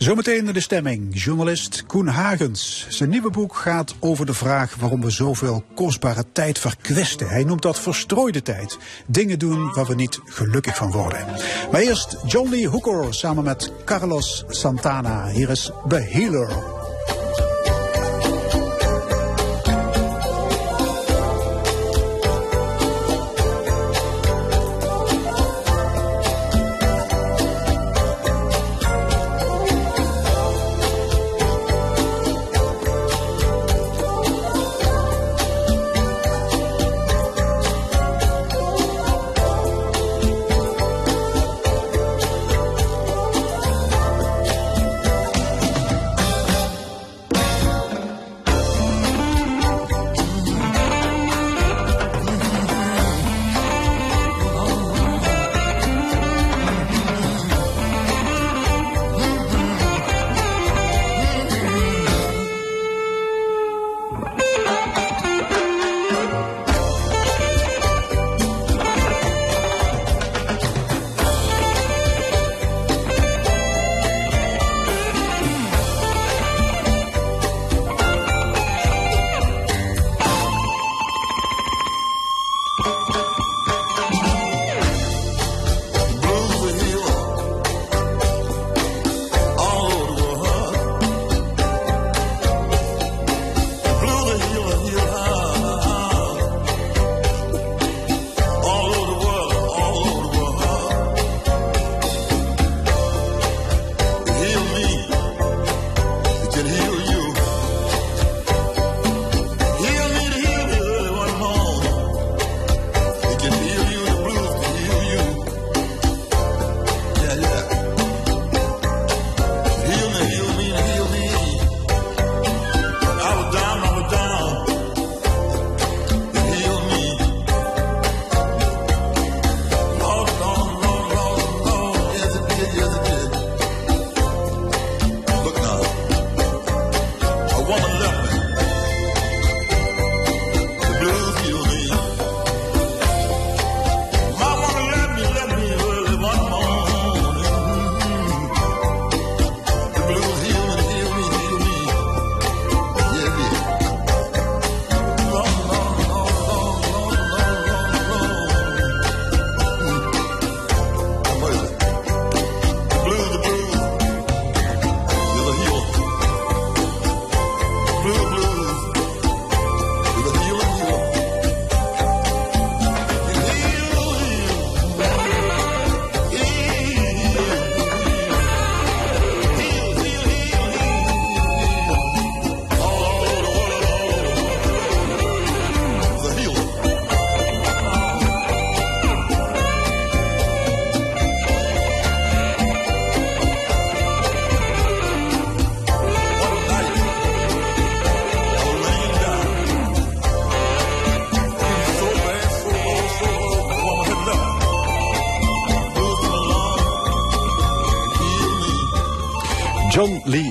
Zometeen 0.00 0.52
de 0.52 0.60
stemming, 0.60 1.22
journalist 1.22 1.84
Koen 1.86 2.06
Hagens. 2.06 2.86
Zijn 2.88 3.08
nieuwe 3.10 3.30
boek 3.30 3.56
gaat 3.56 3.94
over 3.98 4.26
de 4.26 4.34
vraag 4.34 4.74
waarom 4.74 5.00
we 5.00 5.10
zoveel 5.10 5.64
kostbare 5.74 6.24
tijd 6.32 6.58
verkwesten. 6.58 7.28
Hij 7.28 7.44
noemt 7.44 7.62
dat 7.62 7.80
verstrooide 7.80 8.42
tijd. 8.42 8.78
Dingen 9.06 9.38
doen 9.38 9.72
waar 9.74 9.86
we 9.86 9.94
niet 9.94 10.20
gelukkig 10.24 10.76
van 10.76 10.90
worden. 10.90 11.26
Maar 11.72 11.80
eerst 11.80 12.16
John 12.26 12.50
Lee 12.50 12.68
Hooker 12.68 13.14
samen 13.14 13.44
met 13.44 13.72
Carlos 13.84 14.44
Santana. 14.48 15.28
Hier 15.28 15.50
is 15.50 15.70
The 15.88 16.00
Healer. 16.00 16.79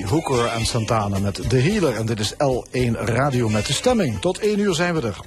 Hooker 0.09 0.45
en 0.45 0.65
Santana 0.65 1.19
met 1.19 1.49
The 1.49 1.57
Healer. 1.57 1.95
En 1.95 2.05
dit 2.05 2.19
is 2.19 2.33
L1 2.33 2.91
Radio 2.91 3.49
met 3.49 3.65
de 3.65 3.73
stemming. 3.73 4.19
Tot 4.19 4.39
1 4.39 4.59
uur 4.59 4.73
zijn 4.73 4.93
we 4.93 5.01
er. 5.01 5.19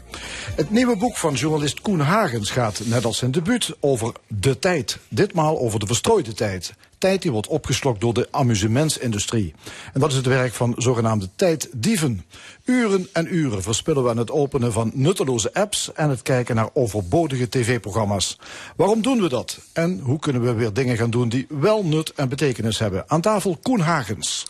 Het 0.56 0.70
nieuwe 0.70 0.96
boek 0.96 1.16
van 1.16 1.34
journalist 1.34 1.80
Koen 1.80 2.00
Hagens 2.00 2.50
gaat, 2.50 2.80
net 2.84 3.04
als 3.04 3.18
zijn 3.18 3.30
debuut, 3.30 3.76
over 3.80 4.12
de 4.28 4.58
tijd. 4.58 4.98
Ditmaal 5.08 5.58
over 5.58 5.78
de 5.78 5.86
verstrooide 5.86 6.32
tijd 6.32 6.74
tijd 7.02 7.22
die 7.22 7.30
wordt 7.30 7.46
opgeslokt 7.46 8.00
door 8.00 8.14
de 8.14 8.28
amusementsindustrie. 8.30 9.54
En 9.92 10.00
dat 10.00 10.10
is 10.10 10.16
het 10.16 10.26
werk 10.26 10.52
van 10.52 10.74
zogenaamde 10.76 11.28
tijddieven. 11.36 12.24
Uren 12.64 13.08
en 13.12 13.34
uren 13.34 13.62
verspillen 13.62 14.02
we 14.02 14.10
aan 14.10 14.16
het 14.16 14.30
openen 14.30 14.72
van 14.72 14.90
nutteloze 14.94 15.54
apps 15.54 15.92
en 15.92 16.10
het 16.10 16.22
kijken 16.22 16.54
naar 16.54 16.68
overbodige 16.72 17.48
tv-programma's. 17.48 18.38
Waarom 18.76 19.02
doen 19.02 19.20
we 19.20 19.28
dat? 19.28 19.58
En 19.72 19.98
hoe 19.98 20.18
kunnen 20.18 20.42
we 20.42 20.52
weer 20.52 20.72
dingen 20.72 20.96
gaan 20.96 21.10
doen 21.10 21.28
die 21.28 21.46
wel 21.48 21.84
nut 21.84 22.12
en 22.12 22.28
betekenis 22.28 22.78
hebben? 22.78 23.04
Aan 23.06 23.20
tafel 23.20 23.58
Koen 23.62 23.80
Hagens. 23.80 24.46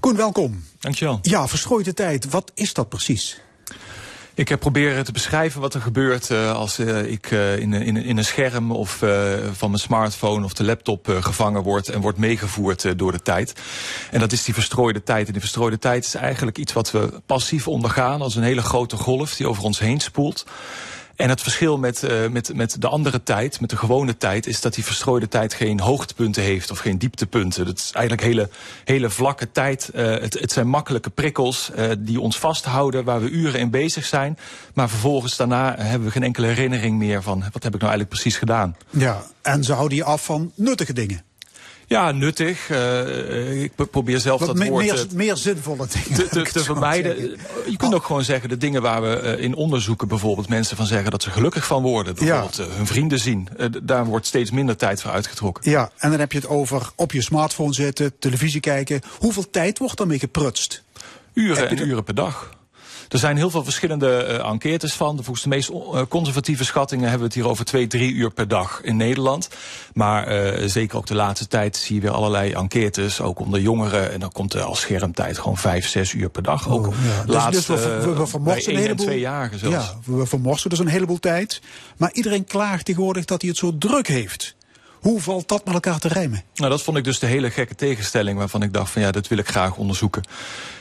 Koen, 0.00 0.16
welkom. 0.16 0.64
Dankjewel. 0.80 1.18
Ja, 1.22 1.48
verstrooide 1.48 1.94
tijd. 1.94 2.30
Wat 2.30 2.52
is 2.54 2.74
dat 2.74 2.88
precies? 2.88 3.40
Ik 4.36 4.48
heb 4.48 4.60
proberen 4.60 5.04
te 5.04 5.12
beschrijven 5.12 5.60
wat 5.60 5.74
er 5.74 5.80
gebeurt 5.80 6.30
uh, 6.30 6.54
als 6.54 6.78
uh, 6.78 7.02
ik 7.02 7.30
in, 7.30 7.72
in, 7.72 7.96
in, 7.96 8.16
een 8.16 8.24
scherm 8.24 8.72
of 8.72 9.04
van 9.52 9.70
mijn 9.70 9.82
smartphone 9.82 10.44
of 10.44 10.52
de 10.52 10.64
laptop 10.64 11.16
gevangen 11.20 11.62
word 11.62 11.88
en 11.88 12.00
wordt 12.00 12.18
meegevoerd 12.18 12.98
door 12.98 13.12
de 13.12 13.22
tijd. 13.22 13.52
En 14.10 14.20
dat 14.20 14.32
is 14.32 14.44
die 14.44 14.54
verstrooide 14.54 15.02
tijd. 15.02 15.26
En 15.26 15.32
die 15.32 15.40
verstrooide 15.40 15.78
tijd 15.78 16.04
is 16.04 16.14
eigenlijk 16.14 16.58
iets 16.58 16.72
wat 16.72 16.90
we 16.90 17.20
passief 17.26 17.68
ondergaan 17.68 18.22
als 18.22 18.36
een 18.36 18.42
hele 18.42 18.62
grote 18.62 18.96
golf 18.96 19.36
die 19.36 19.48
over 19.48 19.62
ons 19.62 19.78
heen 19.78 20.00
spoelt. 20.00 20.46
En 21.16 21.28
het 21.28 21.42
verschil 21.42 21.78
met, 21.78 22.02
uh, 22.02 22.28
met, 22.28 22.54
met 22.54 22.80
de 22.80 22.88
andere 22.88 23.22
tijd, 23.22 23.60
met 23.60 23.70
de 23.70 23.76
gewone 23.76 24.16
tijd, 24.16 24.46
is 24.46 24.60
dat 24.60 24.74
die 24.74 24.84
verstrooide 24.84 25.28
tijd 25.28 25.54
geen 25.54 25.80
hoogtepunten 25.80 26.42
heeft 26.42 26.70
of 26.70 26.78
geen 26.78 26.98
dieptepunten. 26.98 27.66
Dat 27.66 27.78
is 27.78 27.90
eigenlijk 27.92 28.26
hele, 28.26 28.48
hele 28.84 29.10
vlakke 29.10 29.52
tijd. 29.52 29.90
Uh, 29.94 30.04
het, 30.04 30.40
het 30.40 30.52
zijn 30.52 30.68
makkelijke 30.68 31.10
prikkels 31.10 31.70
uh, 31.76 31.90
die 31.98 32.20
ons 32.20 32.38
vasthouden, 32.38 33.04
waar 33.04 33.20
we 33.20 33.30
uren 33.30 33.60
in 33.60 33.70
bezig 33.70 34.04
zijn. 34.04 34.38
Maar 34.74 34.88
vervolgens 34.88 35.36
daarna 35.36 35.74
hebben 35.78 36.06
we 36.06 36.12
geen 36.12 36.22
enkele 36.22 36.46
herinnering 36.46 36.98
meer 36.98 37.22
van 37.22 37.38
wat 37.52 37.62
heb 37.62 37.74
ik 37.74 37.80
nou 37.80 37.92
eigenlijk 37.92 38.08
precies 38.08 38.36
gedaan. 38.36 38.76
Ja, 38.90 39.22
en 39.42 39.64
ze 39.64 39.72
houden 39.72 39.96
je 39.96 40.04
af 40.04 40.24
van 40.24 40.52
nuttige 40.54 40.92
dingen. 40.92 41.25
Ja, 41.88 42.12
nuttig. 42.12 42.70
Uh, 42.70 43.62
ik 43.62 43.72
probeer 43.90 44.20
zelf 44.20 44.38
Wat 44.38 44.48
dat 44.48 44.56
me, 44.56 44.68
woord... 44.68 44.84
Meer, 44.84 45.06
meer 45.14 45.36
zinvolle 45.36 45.86
dingen. 45.86 46.28
Te, 46.28 46.28
te, 46.42 46.52
te 46.52 46.64
vermijden. 46.64 47.38
Je 47.66 47.76
kunt 47.76 47.94
ook 47.94 48.04
gewoon 48.04 48.24
zeggen, 48.24 48.48
de 48.48 48.56
dingen 48.56 48.82
waar 48.82 49.02
we 49.02 49.36
in 49.38 49.54
onderzoeken 49.54 50.08
bijvoorbeeld 50.08 50.48
mensen 50.48 50.76
van 50.76 50.86
zeggen 50.86 51.10
dat 51.10 51.22
ze 51.22 51.30
gelukkig 51.30 51.66
van 51.66 51.82
worden. 51.82 52.14
Bijvoorbeeld 52.14 52.56
ja. 52.56 52.64
hun 52.64 52.86
vrienden 52.86 53.18
zien. 53.18 53.48
daar 53.82 54.04
wordt 54.04 54.26
steeds 54.26 54.50
minder 54.50 54.76
tijd 54.76 55.02
voor 55.02 55.10
uitgetrokken. 55.10 55.70
Ja, 55.70 55.90
en 55.98 56.10
dan 56.10 56.18
heb 56.18 56.32
je 56.32 56.38
het 56.38 56.48
over 56.48 56.90
op 56.94 57.12
je 57.12 57.22
smartphone 57.22 57.72
zitten, 57.72 58.18
televisie 58.18 58.60
kijken. 58.60 59.00
Hoeveel 59.18 59.50
tijd 59.50 59.78
wordt 59.78 59.96
daarmee 59.96 60.18
geprutst? 60.18 60.82
Uren 61.32 61.68
en 61.68 61.88
uren 61.88 62.04
per 62.04 62.14
dag. 62.14 62.55
Er 63.08 63.18
zijn 63.18 63.36
heel 63.36 63.50
veel 63.50 63.64
verschillende 63.64 64.26
uh, 64.28 64.48
enquêtes 64.50 64.92
van. 64.92 65.14
Volgens 65.16 65.42
de 65.42 65.48
meest 65.48 65.70
uh, 65.70 66.00
conservatieve 66.08 66.64
schattingen 66.64 67.08
hebben 67.08 67.28
we 67.28 67.34
het 67.34 67.34
hier 67.34 67.48
over 67.48 67.64
twee, 67.64 67.86
drie 67.86 68.12
uur 68.12 68.30
per 68.30 68.48
dag 68.48 68.80
in 68.82 68.96
Nederland. 68.96 69.48
Maar 69.94 70.32
uh, 70.32 70.68
zeker 70.68 70.96
ook 70.96 71.06
de 71.06 71.14
laatste 71.14 71.46
tijd 71.46 71.76
zie 71.76 71.94
je 71.94 72.00
weer 72.00 72.10
allerlei 72.10 72.52
enquêtes, 72.52 73.20
ook 73.20 73.40
onder 73.40 73.60
jongeren. 73.60 74.12
En 74.12 74.20
dan 74.20 74.32
komt 74.32 74.54
er 74.54 74.62
als 74.62 74.80
schermtijd 74.80 75.38
gewoon 75.38 75.56
vijf, 75.56 75.88
zes 75.88 76.12
uur 76.12 76.28
per 76.28 76.42
dag. 76.42 76.68
Ook 76.68 76.86
oh, 76.86 76.94
ja. 77.04 77.32
laatst, 77.32 77.52
dus, 77.52 77.66
dus 77.66 77.84
we, 77.84 78.14
we, 78.14 78.40
we 78.42 78.70
een 78.70 78.76
heleboel... 78.76 79.06
twee 79.06 79.20
jaren 79.20 79.58
zelfs. 79.58 79.86
Ja, 79.86 80.14
we 80.16 80.26
vermorsen 80.26 80.70
dus 80.70 80.78
een 80.78 80.86
heleboel 80.86 81.18
tijd. 81.18 81.60
Maar 81.96 82.12
iedereen 82.12 82.44
klaagt 82.44 82.84
tegenwoordig 82.84 83.24
dat 83.24 83.40
hij 83.40 83.50
het 83.50 83.58
zo 83.58 83.78
druk 83.78 84.08
heeft. 84.08 84.55
Hoe 85.06 85.20
valt 85.20 85.48
dat 85.48 85.64
met 85.64 85.74
elkaar 85.74 85.98
te 85.98 86.08
rijmen? 86.08 86.42
Nou, 86.54 86.70
dat 86.70 86.82
vond 86.82 86.96
ik 86.96 87.04
dus 87.04 87.18
de 87.18 87.26
hele 87.26 87.50
gekke 87.50 87.74
tegenstelling 87.74 88.38
waarvan 88.38 88.62
ik 88.62 88.72
dacht 88.72 88.90
van 88.90 89.02
ja, 89.02 89.10
dat 89.10 89.28
wil 89.28 89.38
ik 89.38 89.48
graag 89.48 89.76
onderzoeken. 89.76 90.22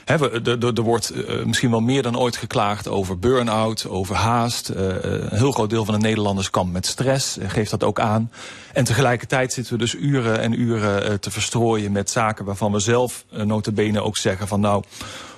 er 0.05 0.81
wordt 0.81 1.15
uh, 1.15 1.43
misschien 1.43 1.71
wel 1.71 1.79
meer 1.79 2.01
dan 2.01 2.17
ooit 2.17 2.35
geklaagd 2.35 2.87
over 2.87 3.19
burn-out, 3.19 3.87
over 3.87 4.15
haast. 4.15 4.69
Uh, 4.69 4.77
een 5.01 5.37
heel 5.37 5.51
groot 5.51 5.69
deel 5.69 5.85
van 5.85 5.93
de 5.93 5.99
Nederlanders 5.99 6.49
kampt 6.49 6.73
met 6.73 6.85
stress, 6.85 7.37
uh, 7.37 7.49
geeft 7.49 7.71
dat 7.71 7.83
ook 7.83 7.99
aan. 7.99 8.31
En 8.73 8.83
tegelijkertijd 8.83 9.53
zitten 9.53 9.73
we 9.73 9.79
dus 9.79 9.95
uren 9.95 10.39
en 10.39 10.59
uren 10.59 11.19
te 11.19 11.31
verstrooien 11.31 11.91
met 11.91 12.09
zaken 12.09 12.45
waarvan 12.45 12.71
we 12.71 12.79
zelf 12.79 13.25
notabene 13.29 14.01
ook 14.01 14.17
zeggen 14.17 14.47
van 14.47 14.59
nou, 14.59 14.83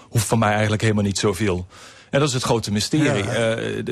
hoeft 0.10 0.26
van 0.26 0.40
mij 0.40 0.52
eigenlijk 0.52 0.82
helemaal 0.82 1.04
niet 1.04 1.20
zoveel. 1.20 1.68
En 2.10 2.20
dat 2.20 2.28
is 2.28 2.34
het 2.34 2.44
grote 2.44 2.72
mysterie. 2.72 3.24
Ja. 3.24 3.58
Uh, 3.58 3.84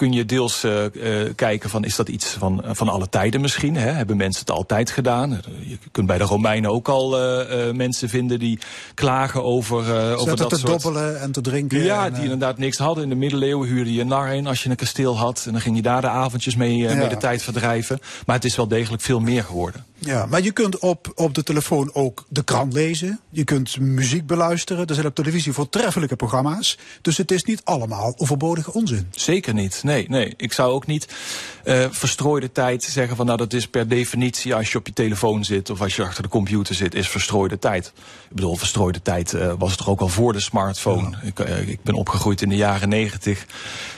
kun 0.00 0.12
je 0.12 0.24
deels 0.24 0.64
uh, 0.64 0.84
uh, 0.92 1.30
kijken 1.34 1.70
van 1.70 1.84
is 1.84 1.96
dat 1.96 2.08
iets 2.08 2.26
van, 2.26 2.64
van 2.66 2.88
alle 2.88 3.08
tijden 3.08 3.40
misschien? 3.40 3.76
Hè? 3.76 3.90
Hebben 3.90 4.16
mensen 4.16 4.40
het 4.40 4.50
altijd 4.50 4.90
gedaan? 4.90 5.40
Je 5.66 5.78
kunt 5.92 6.06
bij 6.06 6.18
de 6.18 6.24
Romeinen 6.24 6.70
ook 6.70 6.88
al 6.88 7.20
uh, 7.20 7.70
mensen 7.72 8.08
vinden 8.08 8.38
die 8.38 8.58
klagen 8.94 9.44
over, 9.44 9.78
over 10.16 10.36
dat 10.36 10.48
te 10.48 10.56
soort... 10.56 10.82
dobbelen 10.82 11.20
en 11.20 11.32
te 11.32 11.40
drinken. 11.40 11.82
Ja, 11.82 12.06
en, 12.06 12.12
die 12.12 12.22
inderdaad 12.22 12.58
niks 12.58 12.78
hadden. 12.78 13.04
In 13.04 13.10
de 13.10 13.14
middeleeuwen 13.14 13.68
huurde 13.68 13.92
je 13.92 14.04
nar 14.04 14.34
in 14.34 14.46
als 14.46 14.62
je 14.62 14.70
een 14.70 14.76
kasteel 14.76 15.18
had. 15.18 15.42
En 15.46 15.52
dan 15.52 15.60
ging 15.60 15.76
je 15.76 15.82
daar 15.82 16.00
de 16.00 16.08
avondjes 16.08 16.56
mee, 16.56 16.76
ja. 16.76 16.94
mee 16.94 17.08
de 17.08 17.16
tijd 17.16 17.42
verdrijven. 17.42 17.98
Maar 18.26 18.36
het 18.36 18.44
is 18.44 18.56
wel 18.56 18.68
degelijk 18.68 19.02
veel 19.02 19.20
meer 19.20 19.44
geworden. 19.44 19.84
Ja, 19.98 20.26
maar 20.26 20.42
je 20.42 20.52
kunt 20.52 20.78
op, 20.78 21.12
op 21.14 21.34
de 21.34 21.42
telefoon 21.42 21.90
ook 21.94 22.24
de 22.28 22.42
krant 22.42 22.72
lezen. 22.72 23.20
Je 23.30 23.44
kunt 23.44 23.80
muziek 23.80 24.26
beluisteren. 24.26 24.86
Er 24.86 24.94
zijn 24.94 25.06
op 25.06 25.14
televisie 25.14 25.52
voortreffelijke 25.52 26.16
programma's. 26.16 26.78
Dus 27.02 27.16
het 27.16 27.30
is 27.30 27.44
niet 27.44 27.60
allemaal 27.64 28.14
overbodige 28.16 28.72
onzin. 28.72 29.08
Zeker 29.10 29.54
niet. 29.54 29.80
Nee, 29.90 30.06
nee. 30.08 30.34
Ik 30.36 30.52
zou 30.52 30.72
ook 30.72 30.86
niet 30.86 31.08
uh, 31.64 31.86
verstrooide 31.90 32.52
tijd 32.52 32.82
zeggen 32.82 33.16
van 33.16 33.26
nou 33.26 33.38
dat 33.38 33.52
is 33.52 33.68
per 33.68 33.88
definitie 33.88 34.54
als 34.54 34.72
je 34.72 34.78
op 34.78 34.86
je 34.86 34.92
telefoon 34.92 35.44
zit 35.44 35.70
of 35.70 35.80
als 35.80 35.96
je 35.96 36.02
achter 36.02 36.22
de 36.22 36.28
computer 36.28 36.74
zit, 36.74 36.94
is 36.94 37.08
verstrooide 37.08 37.58
tijd. 37.58 37.92
Ik 38.28 38.36
bedoel, 38.36 38.56
verstrooide 38.56 39.02
tijd 39.02 39.32
uh, 39.32 39.52
was 39.58 39.70
het 39.70 39.78
toch 39.78 39.88
ook 39.88 40.00
al 40.00 40.08
voor 40.08 40.32
de 40.32 40.40
smartphone. 40.40 41.10
Ja. 41.10 41.18
Ik, 41.22 41.38
uh, 41.38 41.68
ik 41.68 41.82
ben 41.82 41.94
opgegroeid 41.94 42.42
in 42.42 42.48
de 42.48 42.56
jaren 42.56 42.88
negentig. 42.88 43.46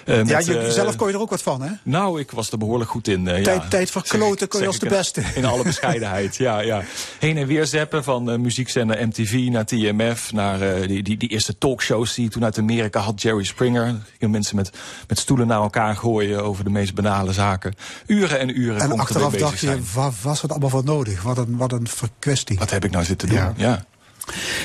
Ja, 0.04 0.24
met, 0.24 0.46
je, 0.46 0.70
zelf 0.70 0.96
kon 0.96 1.08
je 1.08 1.14
er 1.14 1.20
ook 1.20 1.30
wat 1.30 1.42
van, 1.42 1.62
hè? 1.62 1.70
Nou, 1.82 2.20
ik 2.20 2.30
was 2.30 2.50
er 2.50 2.58
behoorlijk 2.58 2.90
goed 2.90 3.08
in. 3.08 3.24
tijd, 3.24 3.46
ja. 3.46 3.68
tijd 3.68 3.90
verkloten 3.90 4.48
kon 4.48 4.60
je 4.60 4.66
als 4.66 4.78
de 4.78 4.88
beste. 4.88 5.22
In 5.34 5.44
alle 5.44 5.62
bescheidenheid, 5.62 6.36
ja, 6.36 6.60
ja. 6.60 6.82
Heen 7.18 7.36
en 7.36 7.46
weer 7.46 7.66
zeppen 7.66 8.04
van 8.04 8.40
muziekzender 8.40 9.06
MTV 9.06 9.48
naar 9.50 9.64
TMF, 9.64 10.32
naar 10.32 10.86
die, 10.86 11.02
die, 11.02 11.16
die 11.16 11.28
eerste 11.28 11.58
talkshows 11.58 12.14
die 12.14 12.28
toen 12.28 12.44
uit 12.44 12.58
Amerika 12.58 13.00
had, 13.00 13.22
Jerry 13.22 13.44
Springer. 13.44 13.94
Mensen 14.18 14.56
met, 14.56 14.70
met 15.08 15.18
stoelen 15.18 15.46
naar 15.46 15.60
elkaar 15.60 15.96
gooien 15.96 16.44
over 16.44 16.64
de 16.64 16.70
meest 16.70 16.94
banale 16.94 17.32
zaken. 17.32 17.74
Uren 18.06 18.38
en 18.38 18.60
uren. 18.60 18.80
En 18.80 18.98
achteraf 18.98 19.34
dacht 19.34 19.60
je, 19.60 19.78
waar 19.94 20.12
was 20.22 20.42
het 20.42 20.50
allemaal 20.50 20.68
voor 20.68 20.84
nodig? 20.84 21.22
Wat 21.22 21.38
een, 21.38 21.56
wat 21.56 21.72
een 21.72 21.86
kwestie. 22.18 22.58
Wat 22.58 22.70
heb 22.70 22.84
ik 22.84 22.90
nou 22.90 23.04
zitten 23.04 23.28
doen? 23.28 23.36
Ja. 23.36 23.52
ja. 23.56 23.84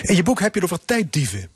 In 0.01 0.15
je 0.15 0.23
boek 0.23 0.39
heb 0.39 0.53
je 0.53 0.61
het 0.61 0.71
over 0.71 0.85
tijddieven. 0.85 1.49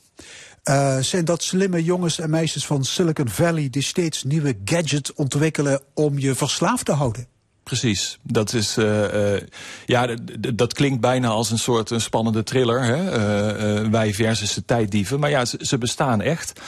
Uh, 0.70 0.98
zijn 0.98 1.26
dat 1.26 1.44
slimme 1.44 1.84
jongens 1.84 2.20
en 2.20 2.30
meisjes 2.30 2.66
van 2.66 2.84
Silicon 2.84 3.30
Valley 3.30 3.70
die 3.70 3.82
steeds 3.82 4.24
nieuwe 4.24 4.58
gadgets 4.66 5.14
ontwikkelen 5.14 5.82
om 5.94 6.20
je 6.20 6.36
verslaafd 6.36 6.86
te 6.86 6.92
houden? 6.92 7.28
Precies. 7.64 8.18
Dat 8.24 8.54
is, 8.54 8.78
uh, 8.78 9.14
uh, 9.14 9.42
ja, 9.86 10.08
dat 10.54 10.74
klinkt 10.74 11.02
bijna 11.02 11.28
als 11.28 11.52
een 11.52 11.60
soort 11.60 11.90
een 11.90 12.02
spannende 12.02 12.44
thriller. 12.44 12.84
Hè? 12.84 12.98
Uh, 13.84 13.90
wij 13.90 14.14
versus 14.14 14.54
de 14.54 14.66
tijddieven. 14.66 15.20
Maar 15.20 15.30
ja, 15.30 15.46
ze, 15.46 15.58
ze, 15.62 15.78
bestaan 15.78 16.22
echt. 16.22 16.60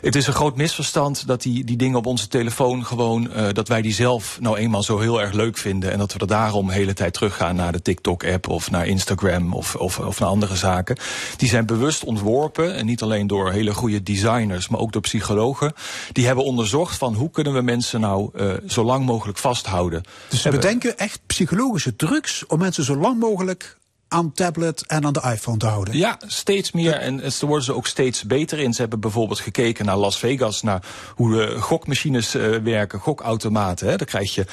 Het 0.00 0.16
is 0.16 0.26
een 0.26 0.32
groot 0.32 0.56
misverstand 0.56 1.26
dat 1.26 1.42
die, 1.42 1.64
die 1.64 1.76
dingen 1.76 1.98
op 1.98 2.06
onze 2.06 2.28
telefoon 2.28 2.84
gewoon, 2.84 3.30
dat 3.52 3.68
wij 3.68 3.82
die 3.82 3.92
zelf 3.92 4.38
nou 4.40 4.56
eenmaal 4.56 4.82
zo 4.82 4.98
heel 4.98 5.20
erg 5.20 5.32
leuk 5.32 5.58
vinden. 5.58 5.92
En 5.92 5.98
dat 5.98 6.12
we 6.12 6.18
er 6.18 6.26
daarom 6.26 6.66
de 6.66 6.72
hele 6.72 6.92
tijd 6.92 7.14
teruggaan 7.14 7.56
naar 7.56 7.72
de 7.72 7.82
TikTok-app 7.82 8.48
of 8.48 8.70
naar 8.70 8.86
Instagram 8.86 9.54
of, 9.54 9.74
of, 9.74 9.98
of 9.98 10.20
naar 10.20 10.28
andere 10.28 10.56
zaken. 10.56 10.96
Die 11.36 11.48
zijn 11.48 11.66
bewust 11.66 12.04
ontworpen. 12.04 12.74
En 12.74 12.86
niet 12.86 13.02
alleen 13.02 13.26
door 13.26 13.50
hele 13.50 13.74
goede 13.74 14.02
designers, 14.02 14.68
maar 14.68 14.80
ook 14.80 14.92
door 14.92 15.02
psychologen. 15.02 15.72
Die 16.12 16.26
hebben 16.26 16.44
onderzocht 16.44 16.96
van 16.96 17.14
hoe 17.14 17.30
kunnen 17.30 17.52
we 17.52 17.60
mensen 17.60 18.00
nou 18.00 18.30
zo 18.66 18.84
lang 18.84 19.06
mogelijk 19.06 19.38
vasthouden. 19.38 20.02
Dus 20.28 20.41
ze 20.42 20.50
bedenken 20.50 20.98
echt 20.98 21.20
psychologische 21.26 21.96
trucs 21.96 22.46
om 22.46 22.58
mensen 22.58 22.84
zo 22.84 22.96
lang 22.96 23.18
mogelijk 23.18 23.76
aan 24.08 24.32
tablet 24.32 24.86
en 24.86 25.04
aan 25.04 25.12
de 25.12 25.22
iPhone 25.32 25.58
te 25.58 25.66
houden. 25.66 25.96
Ja, 25.96 26.18
steeds 26.26 26.72
meer. 26.72 26.92
En 26.92 27.16
daar 27.16 27.32
worden 27.40 27.64
ze 27.64 27.74
ook 27.74 27.86
steeds 27.86 28.24
beter 28.24 28.58
in. 28.58 28.72
Ze 28.72 28.80
hebben 28.80 29.00
bijvoorbeeld 29.00 29.40
gekeken 29.40 29.84
naar 29.84 29.96
Las 29.96 30.18
Vegas, 30.18 30.62
naar 30.62 30.82
hoe 31.14 31.32
de 31.32 31.60
gokmachines 31.60 32.34
uh, 32.34 32.56
werken, 32.56 32.98
gokautomaten. 32.98 33.88
Hè. 33.88 33.96
Dan 33.96 34.06
krijg 34.06 34.34
je 34.34 34.46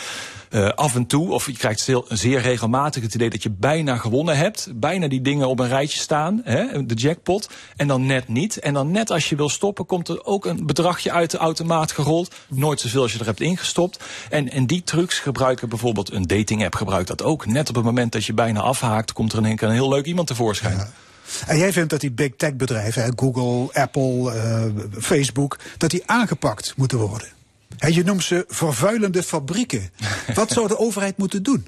uh, 0.49 0.69
af 0.69 0.95
en 0.95 1.05
toe, 1.05 1.31
of 1.31 1.45
je 1.45 1.53
krijgt 1.53 1.79
zeer, 1.79 2.03
zeer 2.07 2.41
regelmatig 2.41 3.03
het 3.03 3.13
idee 3.13 3.29
dat 3.29 3.43
je 3.43 3.49
bijna 3.49 3.97
gewonnen 3.97 4.37
hebt. 4.37 4.71
Bijna 4.75 5.07
die 5.07 5.21
dingen 5.21 5.47
op 5.47 5.59
een 5.59 5.67
rijtje 5.67 5.99
staan, 5.99 6.41
hè, 6.43 6.85
de 6.85 6.93
jackpot. 6.93 7.49
En 7.75 7.87
dan 7.87 8.05
net 8.05 8.27
niet. 8.27 8.59
En 8.59 8.73
dan 8.73 8.91
net 8.91 9.11
als 9.11 9.29
je 9.29 9.35
wil 9.35 9.49
stoppen, 9.49 9.85
komt 9.85 10.07
er 10.07 10.25
ook 10.25 10.45
een 10.45 10.65
bedragje 10.65 11.11
uit 11.11 11.31
de 11.31 11.37
automaat 11.37 11.91
gerold. 11.91 12.35
Nooit 12.47 12.79
zoveel 12.79 13.01
als 13.01 13.13
je 13.13 13.19
er 13.19 13.25
hebt 13.25 13.41
ingestopt. 13.41 14.03
En, 14.29 14.51
en 14.51 14.65
die 14.65 14.83
trucs 14.83 15.19
gebruiken 15.19 15.69
bijvoorbeeld 15.69 16.11
een 16.11 16.27
dating 16.27 16.65
app 16.65 16.75
gebruikt 16.75 17.07
dat 17.07 17.23
ook. 17.23 17.45
Net 17.45 17.69
op 17.69 17.75
het 17.75 17.83
moment 17.83 18.11
dat 18.11 18.25
je 18.25 18.33
bijna 18.33 18.59
afhaakt, 18.59 19.13
komt 19.13 19.31
er 19.31 19.37
in 19.37 19.45
één 19.45 19.55
keer 19.55 19.67
een 19.67 19.73
heel 19.73 19.89
leuk 19.89 20.05
iemand 20.05 20.27
tevoorschijn. 20.27 20.77
Ja. 20.77 20.89
En 21.47 21.57
jij 21.57 21.73
vindt 21.73 21.89
dat 21.89 22.01
die 22.01 22.11
big 22.11 22.31
tech 22.37 22.55
bedrijven, 22.55 23.13
Google, 23.15 23.81
Apple, 23.81 24.33
uh, 24.35 24.83
Facebook, 25.01 25.57
dat 25.77 25.89
die 25.89 26.03
aangepakt 26.05 26.73
moeten 26.77 26.97
worden? 26.97 27.27
En 27.77 27.93
je 27.93 28.03
noemt 28.03 28.23
ze 28.23 28.45
vervuilende 28.47 29.23
fabrieken. 29.23 29.89
Wat 30.35 30.51
zou 30.51 30.67
de 30.67 30.77
overheid 30.77 31.17
moeten 31.17 31.43
doen? 31.43 31.67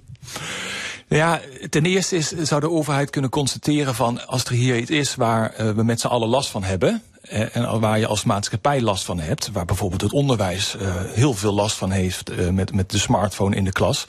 Ja, 1.08 1.42
ten 1.70 1.86
eerste 1.86 2.16
is, 2.16 2.32
zou 2.32 2.62
de 2.62 2.70
overheid 2.70 3.10
kunnen 3.10 3.30
constateren 3.30 3.96
van 3.96 4.28
als 4.28 4.44
er 4.44 4.52
hier 4.52 4.78
iets 4.78 4.90
is 4.90 5.16
waar 5.16 5.54
uh, 5.60 5.72
we 5.72 5.84
met 5.84 6.00
z'n 6.00 6.08
allen 6.08 6.28
last 6.28 6.50
van 6.50 6.64
hebben. 6.64 7.02
Uh, 7.32 7.56
en 7.56 7.80
waar 7.80 8.00
je 8.00 8.08
als 8.08 8.24
maatschappij 8.24 8.82
last 8.82 9.04
van 9.04 9.20
hebt, 9.20 9.52
waar 9.52 9.66
bijvoorbeeld 9.66 10.02
het 10.02 10.12
onderwijs 10.12 10.76
uh, 10.82 10.96
heel 11.06 11.34
veel 11.34 11.54
last 11.54 11.78
van 11.78 11.92
heeft 11.92 12.52
met, 12.52 12.74
met 12.74 12.92
de 12.92 12.98
smartphone 12.98 13.56
in 13.56 13.64
de 13.64 13.72
klas. 13.72 14.06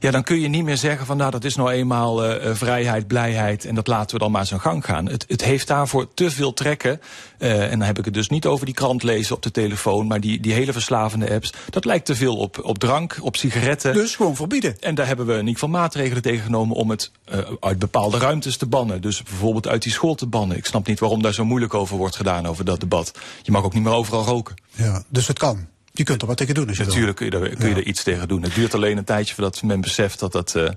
Ja, 0.00 0.10
dan 0.10 0.22
kun 0.22 0.40
je 0.40 0.48
niet 0.48 0.64
meer 0.64 0.76
zeggen 0.76 1.06
van 1.06 1.16
nou 1.16 1.30
dat 1.30 1.44
is 1.44 1.56
nou 1.56 1.70
eenmaal 1.70 2.30
uh, 2.30 2.54
vrijheid, 2.54 3.06
blijheid 3.06 3.64
en 3.64 3.74
dat 3.74 3.86
laten 3.86 4.16
we 4.16 4.22
dan 4.22 4.32
maar 4.32 4.46
zijn 4.46 4.60
gang 4.60 4.84
gaan. 4.84 5.06
Het, 5.08 5.24
het 5.28 5.44
heeft 5.44 5.66
daarvoor 5.66 6.14
te 6.14 6.30
veel 6.30 6.52
trekken. 6.52 7.00
Uh, 7.38 7.62
en 7.62 7.78
dan 7.78 7.86
heb 7.86 7.98
ik 7.98 8.04
het 8.04 8.14
dus 8.14 8.28
niet 8.28 8.46
over 8.46 8.66
die 8.66 8.74
krant 8.74 9.02
lezen 9.02 9.36
op 9.36 9.42
de 9.42 9.50
telefoon, 9.50 10.06
maar 10.06 10.20
die, 10.20 10.40
die 10.40 10.52
hele 10.52 10.72
verslavende 10.72 11.30
apps. 11.30 11.52
Dat 11.70 11.84
lijkt 11.84 12.06
te 12.06 12.14
veel 12.14 12.36
op, 12.36 12.64
op 12.64 12.78
drank, 12.78 13.18
op 13.20 13.36
sigaretten. 13.36 13.94
Dus 13.94 14.16
gewoon 14.16 14.36
verbieden. 14.36 14.76
En 14.80 14.94
daar 14.94 15.06
hebben 15.06 15.26
we 15.26 15.32
in 15.32 15.38
ieder 15.38 15.54
geval 15.54 15.68
maatregelen 15.68 16.22
tegen 16.22 16.44
genomen 16.44 16.76
om 16.76 16.90
het 16.90 17.10
uh, 17.32 17.38
uit 17.60 17.78
bepaalde 17.78 18.18
ruimtes 18.18 18.56
te 18.56 18.66
bannen. 18.66 19.00
Dus 19.00 19.22
bijvoorbeeld 19.22 19.68
uit 19.68 19.82
die 19.82 19.92
school 19.92 20.14
te 20.14 20.26
bannen. 20.26 20.56
Ik 20.56 20.66
snap 20.66 20.86
niet 20.86 21.00
waarom 21.00 21.22
daar 21.22 21.34
zo 21.34 21.44
moeilijk 21.44 21.74
over 21.74 21.96
wordt 21.96 22.16
gedaan, 22.16 22.46
over 22.46 22.64
dat 22.64 22.80
debat. 22.80 23.12
Je 23.42 23.52
mag 23.52 23.64
ook 23.64 23.74
niet 23.74 23.82
meer 23.82 23.92
overal 23.92 24.24
roken. 24.24 24.54
Ja, 24.74 25.02
dus 25.08 25.26
het 25.26 25.38
kan. 25.38 25.66
Je 25.98 26.04
kunt 26.04 26.20
er 26.20 26.28
wat 26.28 26.36
tegen 26.36 26.54
doen. 26.54 26.68
Als 26.68 26.76
je 26.76 26.84
Natuurlijk 26.84 27.16
kun 27.16 27.26
je, 27.26 27.32
er, 27.32 27.56
kun 27.56 27.68
je 27.68 27.74
er 27.74 27.86
iets 27.86 28.02
tegen 28.02 28.28
doen. 28.28 28.42
Het 28.42 28.54
duurt 28.54 28.74
alleen 28.74 28.96
een 28.96 29.04
tijdje 29.04 29.34
voordat 29.34 29.62
men 29.62 29.80
beseft 29.80 30.18
dat, 30.18 30.32
dat, 30.32 30.54
uh, 30.56 30.68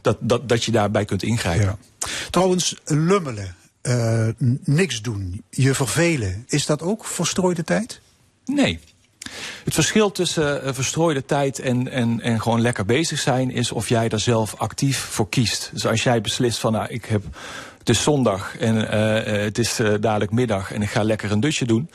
dat, 0.00 0.16
dat, 0.20 0.48
dat 0.48 0.64
je 0.64 0.70
daarbij 0.70 1.04
kunt 1.04 1.22
ingrijpen. 1.22 1.78
Ja. 1.98 2.06
Trouwens, 2.30 2.76
lummelen, 2.84 3.54
uh, 3.82 4.28
niks 4.64 5.02
doen, 5.02 5.42
je 5.50 5.74
vervelen, 5.74 6.44
is 6.48 6.66
dat 6.66 6.82
ook 6.82 7.04
verstrooide 7.04 7.64
tijd? 7.64 8.00
Nee. 8.44 8.80
Het 9.64 9.74
verschil 9.74 10.12
tussen 10.12 10.66
uh, 10.66 10.72
verstrooide 10.72 11.24
tijd 11.24 11.58
en, 11.58 11.90
en, 11.90 12.20
en 12.20 12.42
gewoon 12.42 12.60
lekker 12.60 12.84
bezig 12.84 13.18
zijn 13.18 13.50
is 13.50 13.72
of 13.72 13.88
jij 13.88 14.08
daar 14.08 14.20
zelf 14.20 14.54
actief 14.56 14.98
voor 14.98 15.28
kiest. 15.28 15.70
Dus 15.72 15.86
als 15.86 16.02
jij 16.02 16.20
beslist 16.20 16.58
van 16.58 16.72
nou, 16.72 16.86
ik 16.88 17.04
heb, 17.04 17.22
het 17.78 17.88
is 17.88 18.02
zondag 18.02 18.56
en 18.58 18.74
het 19.44 19.58
is 19.58 19.76
dadelijk 20.00 20.30
middag 20.30 20.72
en 20.72 20.82
ik 20.82 20.90
ga 20.90 21.02
lekker 21.02 21.30
een 21.32 21.40
dutje 21.40 21.66
doen. 21.66 21.90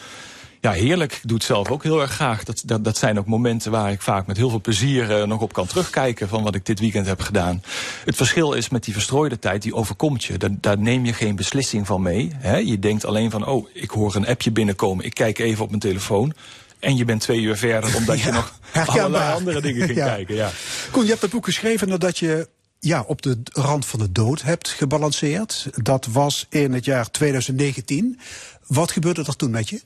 Ja, 0.62 0.72
heerlijk. 0.72 1.14
Ik 1.14 1.22
doe 1.24 1.38
het 1.38 1.46
zelf 1.46 1.72
ook 1.72 1.84
heel 1.84 2.02
erg 2.02 2.12
graag. 2.12 2.44
Dat, 2.44 2.62
dat, 2.66 2.84
dat 2.84 2.98
zijn 2.98 3.20
ook 3.20 3.26
momenten 3.26 3.72
waar 3.72 3.92
ik 3.92 4.02
vaak 4.02 4.28
met 4.28 4.38
heel 4.38 4.50
veel 4.50 4.62
plezier 4.62 5.20
uh, 5.20 5.24
nog 5.24 5.42
op 5.42 5.54
kan 5.54 5.68
terugkijken 5.68 6.28
van 6.28 6.44
wat 6.44 6.56
ik 6.56 6.66
dit 6.66 6.80
weekend 6.80 7.06
heb 7.06 7.22
gedaan. 7.22 7.64
Het 8.06 8.16
verschil 8.16 8.54
is 8.54 8.70
met 8.70 8.84
die 8.84 8.94
verstrooide 8.94 9.40
tijd, 9.40 9.62
die 9.62 9.76
overkomt 9.76 10.24
je. 10.24 10.38
Daar, 10.38 10.50
daar 10.62 10.78
neem 10.78 11.06
je 11.06 11.14
geen 11.14 11.36
beslissing 11.36 11.88
van 11.88 12.02
mee. 12.02 12.32
Hè? 12.36 12.58
Je 12.58 12.80
denkt 12.80 13.06
alleen 13.06 13.32
van, 13.32 13.48
oh, 13.48 13.68
ik 13.74 13.90
hoor 13.90 14.16
een 14.16 14.28
appje 14.28 14.52
binnenkomen. 14.52 15.06
Ik 15.06 15.14
kijk 15.14 15.40
even 15.40 15.64
op 15.64 15.70
mijn 15.70 15.82
telefoon. 15.82 16.34
En 16.80 16.98
je 16.98 17.06
bent 17.06 17.22
twee 17.22 17.42
uur 17.42 17.58
verder 17.58 17.96
omdat 17.96 18.20
ja, 18.20 18.26
je 18.26 18.32
nog 18.32 18.60
allerlei 18.86 19.34
andere 19.34 19.62
dingen 19.62 19.96
ja. 19.96 20.06
kijken. 20.06 20.36
Ja. 20.36 20.52
Koen, 20.92 21.04
je 21.04 21.10
hebt 21.10 21.22
het 21.22 21.32
boek 21.32 21.46
geschreven 21.46 21.88
nadat 21.88 22.18
je 22.18 22.48
ja, 22.80 23.04
op 23.08 23.22
de 23.22 23.38
rand 23.52 23.86
van 23.86 24.00
de 24.00 24.12
dood 24.12 24.42
hebt 24.42 24.70
gebalanceerd. 24.70 25.70
Dat 25.74 26.06
was 26.06 26.46
in 26.50 26.74
het 26.74 26.86
jaar 26.86 27.12
2019. 27.12 28.20
Wat 28.68 28.92
gebeurde 28.92 29.24
er 29.26 29.36
toen 29.36 29.52
met 29.52 29.70
je? 29.70 29.82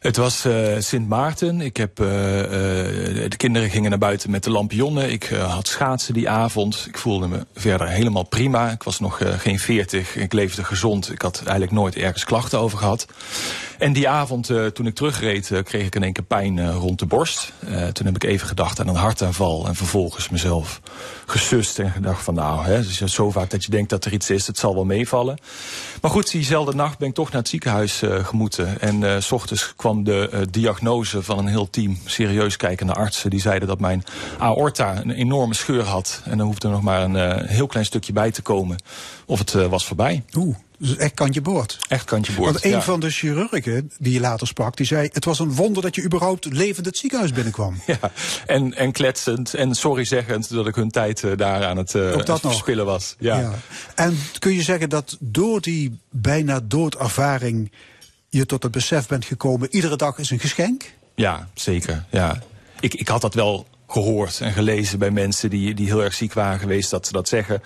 Het 0.00 0.16
was 0.16 0.46
uh, 0.46 0.76
Sint 0.78 1.08
Maarten. 1.08 1.60
Ik 1.60 1.76
heb, 1.76 2.00
uh, 2.00 2.06
uh, 2.06 2.48
de 3.28 3.36
kinderen 3.36 3.70
gingen 3.70 3.90
naar 3.90 3.98
buiten 3.98 4.30
met 4.30 4.44
de 4.44 4.50
lampionnen. 4.50 5.10
Ik 5.10 5.24
had 5.28 5.66
schaatsen 5.68 6.14
die 6.14 6.28
avond. 6.28 6.84
Ik 6.88 6.98
voelde 6.98 7.28
me 7.28 7.46
verder 7.54 7.88
helemaal 7.88 8.22
prima. 8.22 8.70
Ik 8.70 8.82
was 8.82 9.00
nog 9.00 9.20
geen 9.38 9.58
veertig. 9.58 10.16
Ik 10.16 10.32
leefde 10.32 10.64
gezond. 10.64 11.12
Ik 11.12 11.22
had 11.22 11.36
eigenlijk 11.38 11.72
nooit 11.72 11.96
ergens 11.96 12.24
klachten 12.24 12.58
over 12.58 12.78
gehad. 12.78 13.06
En 13.78 13.92
die 13.92 14.08
avond, 14.08 14.50
toen 14.72 14.86
ik 14.86 14.94
terugreed, 14.94 15.50
kreeg 15.64 15.86
ik 15.86 15.94
in 15.94 16.02
één 16.02 16.12
keer 16.12 16.24
pijn 16.24 16.72
rond 16.72 16.98
de 16.98 17.06
borst. 17.06 17.52
toen 17.92 18.06
heb 18.06 18.14
ik 18.14 18.24
even 18.24 18.48
gedacht 18.48 18.80
aan 18.80 18.88
een 18.88 18.94
hartaanval. 18.94 19.66
En 19.66 19.74
vervolgens 19.74 20.28
mezelf 20.28 20.80
gesust 21.26 21.78
en 21.78 21.90
gedacht 21.90 22.22
van 22.24 22.34
nou, 22.34 22.64
hè, 22.64 23.08
zo 23.08 23.30
vaak 23.30 23.50
dat 23.50 23.64
je 23.64 23.70
denkt 23.70 23.90
dat 23.90 24.04
er 24.04 24.12
iets 24.12 24.30
is, 24.30 24.46
het 24.46 24.58
zal 24.58 24.74
wel 24.74 24.84
meevallen. 24.84 25.38
Maar 26.00 26.10
goed, 26.10 26.30
diezelfde 26.30 26.74
nacht 26.74 26.98
ben 26.98 27.08
ik 27.08 27.14
toch 27.14 27.30
naar 27.30 27.40
het 27.40 27.48
ziekenhuis 27.48 28.02
gemoeten. 28.04 28.80
En 28.80 29.22
s 29.22 29.32
ochtends 29.32 29.74
kwam 29.76 30.04
de 30.04 30.30
uh, 30.32 30.40
diagnose 30.50 31.22
van 31.22 31.38
een 31.38 31.46
heel 31.46 31.70
team 31.70 31.98
serieus 32.04 32.56
kijkende 32.56 32.94
artsen. 32.94 33.30
Die 33.30 33.40
zeiden 33.40 33.68
dat 33.68 33.80
mijn 33.80 34.04
aorta 34.38 35.00
een 35.00 35.10
enorme 35.10 35.54
scheur 35.54 35.84
had. 35.84 36.22
En 36.24 36.38
dan 36.38 36.46
hoefde 36.46 36.66
er 36.68 36.74
nog 36.74 36.82
maar 36.82 37.02
een 37.02 37.46
heel 37.46 37.66
klein 37.66 37.86
stukje 37.86 38.12
bij 38.12 38.30
te 38.30 38.42
komen. 38.42 38.78
Of 39.26 39.38
het 39.38 39.52
was 39.52 39.86
voorbij. 39.86 40.22
Oeh. 40.36 40.56
Dus 40.80 40.96
echt 40.96 41.14
kantje 41.14 41.40
boord. 41.40 41.78
Echt 41.88 42.04
kantje 42.04 42.32
boord. 42.32 42.52
Want 42.52 42.64
een 42.64 42.70
ja. 42.70 42.82
van 42.82 43.00
de 43.00 43.10
chirurgen 43.10 43.90
die 43.98 44.12
je 44.12 44.20
later 44.20 44.46
sprak, 44.46 44.76
die 44.76 44.86
zei: 44.86 45.08
Het 45.12 45.24
was 45.24 45.38
een 45.38 45.54
wonder 45.54 45.82
dat 45.82 45.94
je 45.94 46.02
überhaupt 46.02 46.52
levend 46.52 46.86
het 46.86 46.96
ziekenhuis 46.96 47.32
binnenkwam. 47.32 47.74
Ja, 47.86 47.98
en, 48.46 48.74
en 48.74 48.92
kletsend 48.92 49.54
en 49.54 49.74
sorry 49.74 50.04
zeggend 50.04 50.50
dat 50.50 50.66
ik 50.66 50.74
hun 50.74 50.90
tijd 50.90 51.22
uh, 51.22 51.36
daar 51.36 51.64
aan 51.64 51.76
het, 51.76 51.94
uh, 51.94 52.16
het 52.16 52.42
was. 52.84 53.14
Ja. 53.18 53.40
ja. 53.40 53.52
En 53.94 54.18
kun 54.38 54.54
je 54.54 54.62
zeggen 54.62 54.88
dat 54.88 55.16
door 55.20 55.60
die 55.60 55.98
bijna 56.10 56.60
doodervaring 56.64 57.72
je 58.28 58.46
tot 58.46 58.62
het 58.62 58.72
besef 58.72 59.06
bent 59.06 59.24
gekomen, 59.24 59.74
iedere 59.74 59.96
dag 59.96 60.18
is 60.18 60.30
een 60.30 60.40
geschenk? 60.40 60.92
Ja, 61.14 61.48
zeker. 61.54 62.04
Ja. 62.10 62.42
Ik, 62.80 62.94
ik 62.94 63.08
had 63.08 63.20
dat 63.20 63.34
wel 63.34 63.66
gehoord 63.88 64.40
en 64.40 64.52
gelezen 64.52 64.98
bij 64.98 65.10
mensen 65.10 65.50
die, 65.50 65.74
die 65.74 65.86
heel 65.86 66.02
erg 66.02 66.14
ziek 66.14 66.32
waren 66.32 66.58
geweest, 66.58 66.90
dat 66.90 67.06
ze 67.06 67.12
dat 67.12 67.28
zeggen. 67.28 67.62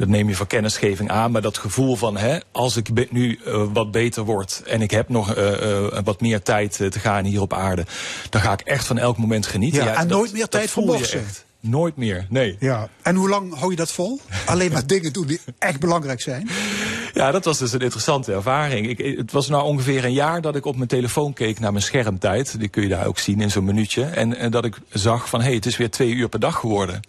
Dat 0.00 0.08
neem 0.08 0.28
je 0.28 0.36
van 0.36 0.46
kennisgeving 0.46 1.10
aan, 1.10 1.30
maar 1.30 1.42
dat 1.42 1.58
gevoel 1.58 1.96
van 1.96 2.16
hè, 2.16 2.38
als 2.52 2.76
ik 2.76 3.12
nu 3.12 3.40
uh, 3.46 3.64
wat 3.72 3.90
beter 3.90 4.24
word 4.24 4.62
en 4.66 4.82
ik 4.82 4.90
heb 4.90 5.08
nog 5.08 5.36
uh, 5.36 5.62
uh, 5.62 5.98
wat 6.04 6.20
meer 6.20 6.42
tijd 6.42 6.76
te 6.76 6.98
gaan 7.00 7.24
hier 7.24 7.40
op 7.40 7.52
aarde, 7.52 7.86
dan 8.30 8.40
ga 8.40 8.52
ik 8.52 8.60
echt 8.60 8.86
van 8.86 8.98
elk 8.98 9.16
moment 9.16 9.46
genieten. 9.46 9.84
Ja, 9.84 9.86
ja 9.86 9.96
en 9.96 10.08
dat, 10.08 10.18
nooit 10.18 10.32
meer 10.32 10.48
tijd 10.48 10.70
voor 10.70 10.84
boksen. 10.84 11.24
Nooit 11.60 11.96
meer, 11.96 12.26
nee. 12.28 12.56
Ja. 12.60 12.88
En 13.02 13.14
hoe 13.14 13.28
lang 13.28 13.54
hou 13.58 13.70
je 13.70 13.76
dat 13.76 13.92
vol? 13.92 14.20
Alleen 14.46 14.72
maar 14.72 14.86
dingen 14.86 15.12
doen 15.12 15.26
die 15.26 15.40
echt 15.58 15.80
belangrijk 15.80 16.20
zijn? 16.20 16.48
Ja, 17.14 17.30
dat 17.30 17.44
was 17.44 17.58
dus 17.58 17.72
een 17.72 17.80
interessante 17.80 18.32
ervaring. 18.32 18.88
Ik, 18.88 19.16
het 19.18 19.32
was 19.32 19.48
nou 19.48 19.64
ongeveer 19.64 20.04
een 20.04 20.12
jaar 20.12 20.40
dat 20.40 20.56
ik 20.56 20.64
op 20.64 20.76
mijn 20.76 20.88
telefoon 20.88 21.32
keek 21.32 21.60
naar 21.60 21.72
mijn 21.72 21.84
schermtijd. 21.84 22.58
Die 22.58 22.68
kun 22.68 22.82
je 22.82 22.88
daar 22.88 23.06
ook 23.06 23.18
zien 23.18 23.40
in 23.40 23.50
zo'n 23.50 23.64
minuutje. 23.64 24.04
En, 24.04 24.36
en 24.36 24.50
dat 24.50 24.64
ik 24.64 24.76
zag 24.88 25.28
van, 25.28 25.40
hé, 25.40 25.46
hey, 25.46 25.54
het 25.54 25.66
is 25.66 25.76
weer 25.76 25.90
twee 25.90 26.12
uur 26.12 26.28
per 26.28 26.40
dag 26.40 26.56
geworden. 26.56 27.00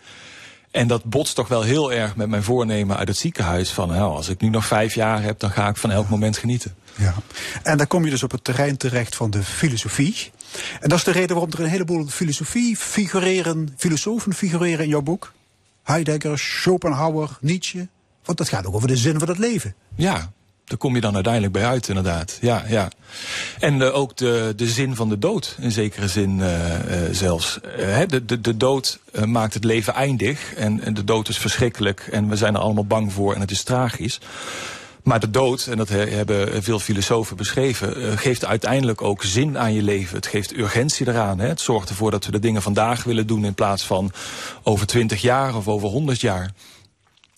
En 0.71 0.87
dat 0.87 1.03
botst 1.03 1.35
toch 1.35 1.47
wel 1.47 1.61
heel 1.61 1.93
erg 1.93 2.15
met 2.15 2.29
mijn 2.29 2.43
voornemen 2.43 2.97
uit 2.97 3.07
het 3.07 3.17
ziekenhuis. 3.17 3.71
Van 3.71 3.87
nou, 3.87 4.15
als 4.15 4.29
ik 4.29 4.41
nu 4.41 4.49
nog 4.49 4.65
vijf 4.65 4.95
jaar 4.95 5.23
heb, 5.23 5.39
dan 5.39 5.51
ga 5.51 5.67
ik 5.67 5.77
van 5.77 5.91
elk 5.91 6.09
moment 6.09 6.37
genieten. 6.37 6.75
Ja. 6.97 7.13
En 7.63 7.77
dan 7.77 7.87
kom 7.87 8.03
je 8.03 8.09
dus 8.09 8.23
op 8.23 8.31
het 8.31 8.43
terrein 8.43 8.77
terecht 8.77 9.15
van 9.15 9.29
de 9.29 9.43
filosofie. 9.43 10.31
En 10.79 10.89
dat 10.89 10.97
is 10.97 11.03
de 11.03 11.11
reden 11.11 11.35
waarom 11.35 11.53
er 11.53 11.59
een 11.59 11.69
heleboel 11.69 12.07
filosofie 12.07 12.77
figureren, 12.77 13.73
filosofen 13.77 14.33
figureren 14.33 14.83
in 14.83 14.89
jouw 14.89 15.01
boek. 15.01 15.33
Heidegger, 15.83 16.39
Schopenhauer, 16.39 17.37
Nietzsche. 17.41 17.87
Want 18.23 18.37
dat 18.37 18.49
gaat 18.49 18.65
ook 18.65 18.75
over 18.75 18.87
de 18.87 18.97
zin 18.97 19.19
van 19.19 19.27
het 19.27 19.37
leven. 19.37 19.75
Ja, 19.95 20.31
daar 20.71 20.79
kom 20.79 20.95
je 20.95 21.01
dan 21.01 21.13
uiteindelijk 21.13 21.53
bij 21.53 21.65
uit, 21.65 21.87
inderdaad. 21.87 22.37
Ja, 22.41 22.63
ja. 22.67 22.89
En 23.59 23.77
uh, 23.77 23.95
ook 23.95 24.17
de, 24.17 24.53
de 24.55 24.67
zin 24.67 24.95
van 24.95 25.09
de 25.09 25.17
dood, 25.17 25.55
in 25.59 25.71
zekere 25.71 26.07
zin 26.07 26.39
uh, 26.39 26.47
uh, 26.47 26.95
zelfs. 27.11 27.59
de, 28.07 28.25
de, 28.25 28.41
de 28.41 28.57
dood 28.57 28.99
maakt 29.25 29.53
het 29.53 29.63
leven 29.63 29.93
eindig. 29.93 30.53
En, 30.53 30.81
en 30.81 30.93
de 30.93 31.03
dood 31.03 31.29
is 31.29 31.37
verschrikkelijk. 31.37 32.07
En 32.11 32.29
we 32.29 32.35
zijn 32.35 32.55
er 32.55 32.61
allemaal 32.61 32.85
bang 32.85 33.13
voor 33.13 33.33
en 33.33 33.41
het 33.41 33.51
is 33.51 33.63
tragisch. 33.63 34.19
Maar 35.03 35.19
de 35.19 35.29
dood, 35.29 35.65
en 35.65 35.77
dat 35.77 35.89
hebben 35.89 36.63
veel 36.63 36.79
filosofen 36.79 37.35
beschreven, 37.35 38.17
geeft 38.17 38.45
uiteindelijk 38.45 39.01
ook 39.01 39.23
zin 39.23 39.57
aan 39.57 39.73
je 39.73 39.81
leven. 39.81 40.15
Het 40.15 40.27
geeft 40.27 40.57
urgentie 40.57 41.07
eraan. 41.07 41.39
Hè. 41.39 41.47
Het 41.47 41.61
zorgt 41.61 41.89
ervoor 41.89 42.11
dat 42.11 42.25
we 42.25 42.31
de 42.31 42.39
dingen 42.39 42.61
vandaag 42.61 43.03
willen 43.03 43.27
doen 43.27 43.45
in 43.45 43.53
plaats 43.53 43.83
van 43.83 44.11
over 44.63 44.87
twintig 44.87 45.21
jaar 45.21 45.55
of 45.55 45.67
over 45.67 45.89
honderd 45.89 46.21
jaar. 46.21 46.51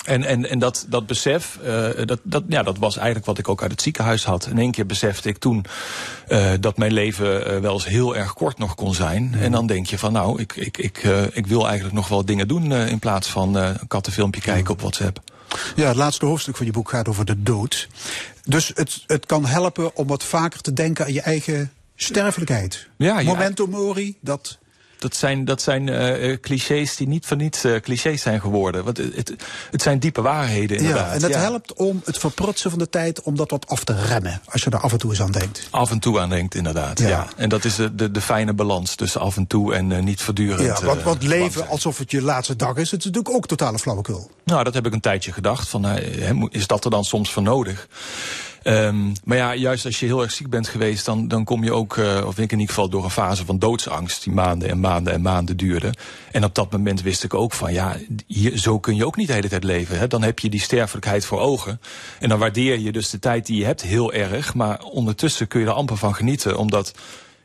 En, 0.03 0.23
en, 0.23 0.49
en 0.49 0.59
dat, 0.59 0.85
dat 0.89 1.07
besef, 1.07 1.59
uh, 1.65 1.89
dat, 2.05 2.19
dat, 2.23 2.43
ja, 2.47 2.63
dat 2.63 2.77
was 2.77 2.95
eigenlijk 2.95 3.25
wat 3.25 3.37
ik 3.37 3.47
ook 3.47 3.61
uit 3.61 3.71
het 3.71 3.81
ziekenhuis 3.81 4.25
had. 4.25 4.47
In 4.47 4.57
één 4.57 4.71
keer 4.71 4.85
besefte 4.85 5.29
ik 5.29 5.37
toen 5.37 5.65
uh, 6.27 6.51
dat 6.59 6.77
mijn 6.77 6.93
leven 6.93 7.53
uh, 7.53 7.59
wel 7.59 7.73
eens 7.73 7.85
heel 7.85 8.15
erg 8.15 8.33
kort 8.33 8.57
nog 8.57 8.75
kon 8.75 8.93
zijn. 8.93 9.23
Mm. 9.23 9.33
En 9.33 9.51
dan 9.51 9.67
denk 9.67 9.87
je 9.87 9.97
van 9.97 10.11
nou, 10.11 10.41
ik, 10.41 10.55
ik, 10.55 10.77
ik, 10.77 11.03
ik 11.31 11.47
wil 11.47 11.65
eigenlijk 11.65 11.95
nog 11.95 12.07
wel 12.07 12.25
dingen 12.25 12.47
doen 12.47 12.71
in 12.71 12.99
plaats 12.99 13.27
van 13.29 13.55
een 13.55 13.87
kattenfilmpje 13.87 14.41
kijken 14.41 14.63
mm. 14.63 14.71
op 14.71 14.81
WhatsApp. 14.81 15.19
Ja, 15.75 15.87
het 15.87 15.95
laatste 15.95 16.25
hoofdstuk 16.25 16.57
van 16.57 16.65
je 16.65 16.71
boek 16.71 16.89
gaat 16.89 17.07
over 17.07 17.25
de 17.25 17.43
dood. 17.43 17.87
Dus 18.43 18.71
het, 18.73 19.03
het 19.07 19.25
kan 19.25 19.45
helpen 19.45 19.95
om 19.95 20.07
wat 20.07 20.23
vaker 20.23 20.61
te 20.61 20.73
denken 20.73 21.05
aan 21.05 21.13
je 21.13 21.21
eigen 21.21 21.71
sterfelijkheid. 21.95 22.87
Ja, 22.97 23.19
ja. 23.19 23.25
Momento 23.25 23.67
mori, 23.67 24.17
dat 24.21 24.57
dat 25.03 25.15
zijn, 25.15 25.45
dat 25.45 25.61
zijn 25.61 25.87
uh, 25.87 26.37
clichés 26.41 26.95
die 26.95 27.07
niet 27.07 27.25
van 27.25 27.37
niets 27.37 27.65
uh, 27.65 27.79
clichés 27.79 28.21
zijn 28.21 28.41
geworden. 28.41 28.83
Want 28.83 28.97
het, 28.97 29.33
het 29.71 29.81
zijn 29.81 29.99
diepe 29.99 30.21
waarheden 30.21 30.77
inderdaad. 30.77 31.21
Ja, 31.21 31.27
en 31.27 31.33
ja. 31.33 31.39
helpt 31.39 31.73
om 31.73 32.01
het 32.05 32.17
verprutsen 32.17 32.69
van 32.69 32.79
de 32.79 32.89
tijd 32.89 33.21
om 33.21 33.35
dat 33.35 33.51
wat 33.51 33.67
af 33.67 33.83
te 33.83 34.05
remmen. 34.05 34.41
Als 34.45 34.63
je 34.63 34.69
er 34.69 34.79
af 34.79 34.91
en 34.91 34.97
toe 34.97 35.09
eens 35.09 35.21
aan 35.21 35.31
denkt. 35.31 35.67
Af 35.69 35.91
en 35.91 35.99
toe 35.99 36.19
aan 36.19 36.29
denkt, 36.29 36.55
inderdaad. 36.55 36.99
Ja. 36.99 37.07
ja. 37.07 37.27
En 37.35 37.49
dat 37.49 37.65
is 37.65 37.75
de, 37.75 37.95
de, 37.95 38.11
de 38.11 38.21
fijne 38.21 38.53
balans 38.53 38.95
tussen 38.95 39.21
af 39.21 39.37
en 39.37 39.47
toe 39.47 39.73
en 39.73 39.89
uh, 39.89 39.99
niet 39.99 40.21
voortdurend. 40.21 40.79
Ja, 40.79 40.85
want, 40.85 41.03
want 41.03 41.23
leven 41.23 41.67
alsof 41.67 41.97
het 41.97 42.11
je 42.11 42.21
laatste 42.21 42.55
dag 42.55 42.75
is, 42.75 42.91
het 42.91 42.99
is 42.99 43.05
natuurlijk 43.05 43.35
ook 43.35 43.47
totale 43.47 43.79
flauwekul. 43.79 44.31
Nou, 44.45 44.63
dat 44.63 44.73
heb 44.73 44.85
ik 44.85 44.93
een 44.93 44.99
tijdje 44.99 45.31
gedacht. 45.31 45.67
Van, 45.67 45.97
is 46.49 46.67
dat 46.67 46.85
er 46.85 46.91
dan 46.91 47.05
soms 47.05 47.31
voor 47.31 47.43
nodig? 47.43 47.87
Um, 48.63 49.13
maar 49.23 49.37
ja, 49.37 49.55
juist 49.55 49.85
als 49.85 49.99
je 49.99 50.05
heel 50.05 50.21
erg 50.21 50.31
ziek 50.31 50.49
bent 50.49 50.67
geweest, 50.67 51.05
dan, 51.05 51.27
dan 51.27 51.43
kom 51.43 51.63
je 51.63 51.73
ook, 51.73 51.97
uh, 51.97 52.23
of 52.25 52.37
ik 52.37 52.51
in 52.51 52.59
ieder 52.59 52.73
geval, 52.73 52.89
door 52.89 53.03
een 53.03 53.09
fase 53.09 53.45
van 53.45 53.59
doodsangst. 53.59 54.23
Die 54.23 54.33
maanden 54.33 54.69
en 54.69 54.79
maanden 54.79 55.13
en 55.13 55.21
maanden 55.21 55.57
duurde. 55.57 55.93
En 56.31 56.43
op 56.43 56.55
dat 56.55 56.71
moment 56.71 57.01
wist 57.01 57.23
ik 57.23 57.33
ook 57.33 57.53
van, 57.53 57.73
ja, 57.73 57.97
hier, 58.27 58.57
zo 58.57 58.79
kun 58.79 58.95
je 58.95 59.05
ook 59.05 59.15
niet 59.15 59.27
de 59.27 59.33
hele 59.33 59.49
tijd 59.49 59.63
leven. 59.63 59.99
Hè? 59.99 60.07
Dan 60.07 60.23
heb 60.23 60.39
je 60.39 60.49
die 60.49 60.59
sterfelijkheid 60.59 61.25
voor 61.25 61.39
ogen. 61.39 61.81
En 62.19 62.29
dan 62.29 62.39
waardeer 62.39 62.79
je 62.79 62.91
dus 62.91 63.09
de 63.09 63.19
tijd 63.19 63.45
die 63.45 63.57
je 63.57 63.65
hebt 63.65 63.81
heel 63.81 64.13
erg. 64.13 64.53
Maar 64.53 64.81
ondertussen 64.81 65.47
kun 65.47 65.59
je 65.59 65.65
er 65.65 65.71
amper 65.71 65.97
van 65.97 66.15
genieten, 66.15 66.57
omdat 66.57 66.93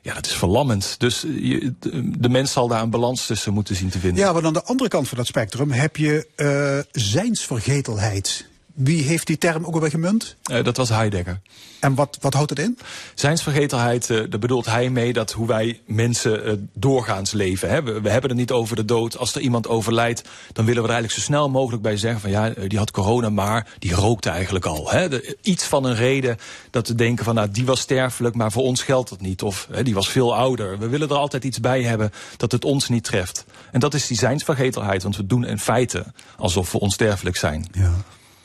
ja, 0.02 0.14
dat 0.14 0.26
is 0.26 0.32
verlammend. 0.34 0.94
Dus 0.98 1.20
je, 1.20 1.74
de 2.18 2.28
mens 2.28 2.52
zal 2.52 2.68
daar 2.68 2.82
een 2.82 2.90
balans 2.90 3.26
tussen 3.26 3.52
moeten 3.52 3.76
zien 3.76 3.88
te 3.88 3.98
vinden. 3.98 4.24
Ja, 4.24 4.32
maar 4.32 4.44
aan 4.44 4.52
de 4.52 4.64
andere 4.64 4.88
kant 4.88 5.08
van 5.08 5.18
dat 5.18 5.26
spectrum 5.26 5.70
heb 5.70 5.96
je 5.96 6.26
uh, 6.36 7.02
zijnsvergetelheid. 7.02 8.46
Wie 8.78 9.02
heeft 9.02 9.26
die 9.26 9.38
term 9.38 9.64
ook 9.64 9.74
alweer 9.74 9.90
gemunt? 9.90 10.36
Uh, 10.50 10.64
dat 10.64 10.76
was 10.76 10.88
Heidegger. 10.88 11.40
En 11.80 11.94
wat, 11.94 12.18
wat 12.20 12.34
houdt 12.34 12.50
het 12.50 12.58
in? 12.58 12.78
Zijnsvergetelheid, 13.14 14.08
uh, 14.08 14.18
daar 14.30 14.38
bedoelt 14.38 14.66
hij 14.66 14.90
mee 14.90 15.12
dat 15.12 15.32
hoe 15.32 15.46
wij 15.46 15.80
mensen 15.86 16.46
uh, 16.46 16.52
doorgaans 16.72 17.32
leven. 17.32 17.68
Hè? 17.68 17.82
We, 17.82 18.00
we, 18.00 18.10
hebben 18.10 18.30
het 18.30 18.38
niet 18.38 18.52
over 18.52 18.76
de 18.76 18.84
dood. 18.84 19.18
Als 19.18 19.34
er 19.34 19.40
iemand 19.40 19.68
overlijdt, 19.68 20.22
dan 20.52 20.64
willen 20.64 20.82
we 20.82 20.88
er 20.88 20.94
eigenlijk 20.94 21.12
zo 21.12 21.32
snel 21.32 21.50
mogelijk 21.50 21.82
bij 21.82 21.96
zeggen 21.96 22.20
van 22.20 22.30
ja, 22.30 22.52
die 22.66 22.78
had 22.78 22.90
corona, 22.90 23.30
maar 23.30 23.66
die 23.78 23.94
rookte 23.94 24.30
eigenlijk 24.30 24.64
al. 24.64 24.90
Hè? 24.90 25.08
De, 25.08 25.36
iets 25.42 25.64
van 25.64 25.84
een 25.84 25.94
reden 25.94 26.36
dat 26.70 26.88
we 26.88 26.94
denken 26.94 27.24
van 27.24 27.34
nou, 27.34 27.50
die 27.50 27.66
was 27.66 27.80
sterfelijk, 27.80 28.34
maar 28.34 28.52
voor 28.52 28.62
ons 28.62 28.82
geldt 28.82 29.08
dat 29.10 29.20
niet. 29.20 29.42
Of 29.42 29.68
hè, 29.70 29.82
die 29.82 29.94
was 29.94 30.08
veel 30.08 30.36
ouder. 30.36 30.78
We 30.78 30.88
willen 30.88 31.08
er 31.08 31.16
altijd 31.16 31.44
iets 31.44 31.60
bij 31.60 31.82
hebben 31.82 32.10
dat 32.36 32.52
het 32.52 32.64
ons 32.64 32.88
niet 32.88 33.04
treft. 33.04 33.44
En 33.72 33.80
dat 33.80 33.94
is 33.94 34.06
die 34.06 34.18
zijnsvergetelheid, 34.18 35.02
want 35.02 35.16
we 35.16 35.26
doen 35.26 35.44
in 35.44 35.58
feite 35.58 36.04
alsof 36.36 36.72
we 36.72 36.80
onsterfelijk 36.80 37.36
zijn. 37.36 37.66
Ja. 37.72 37.92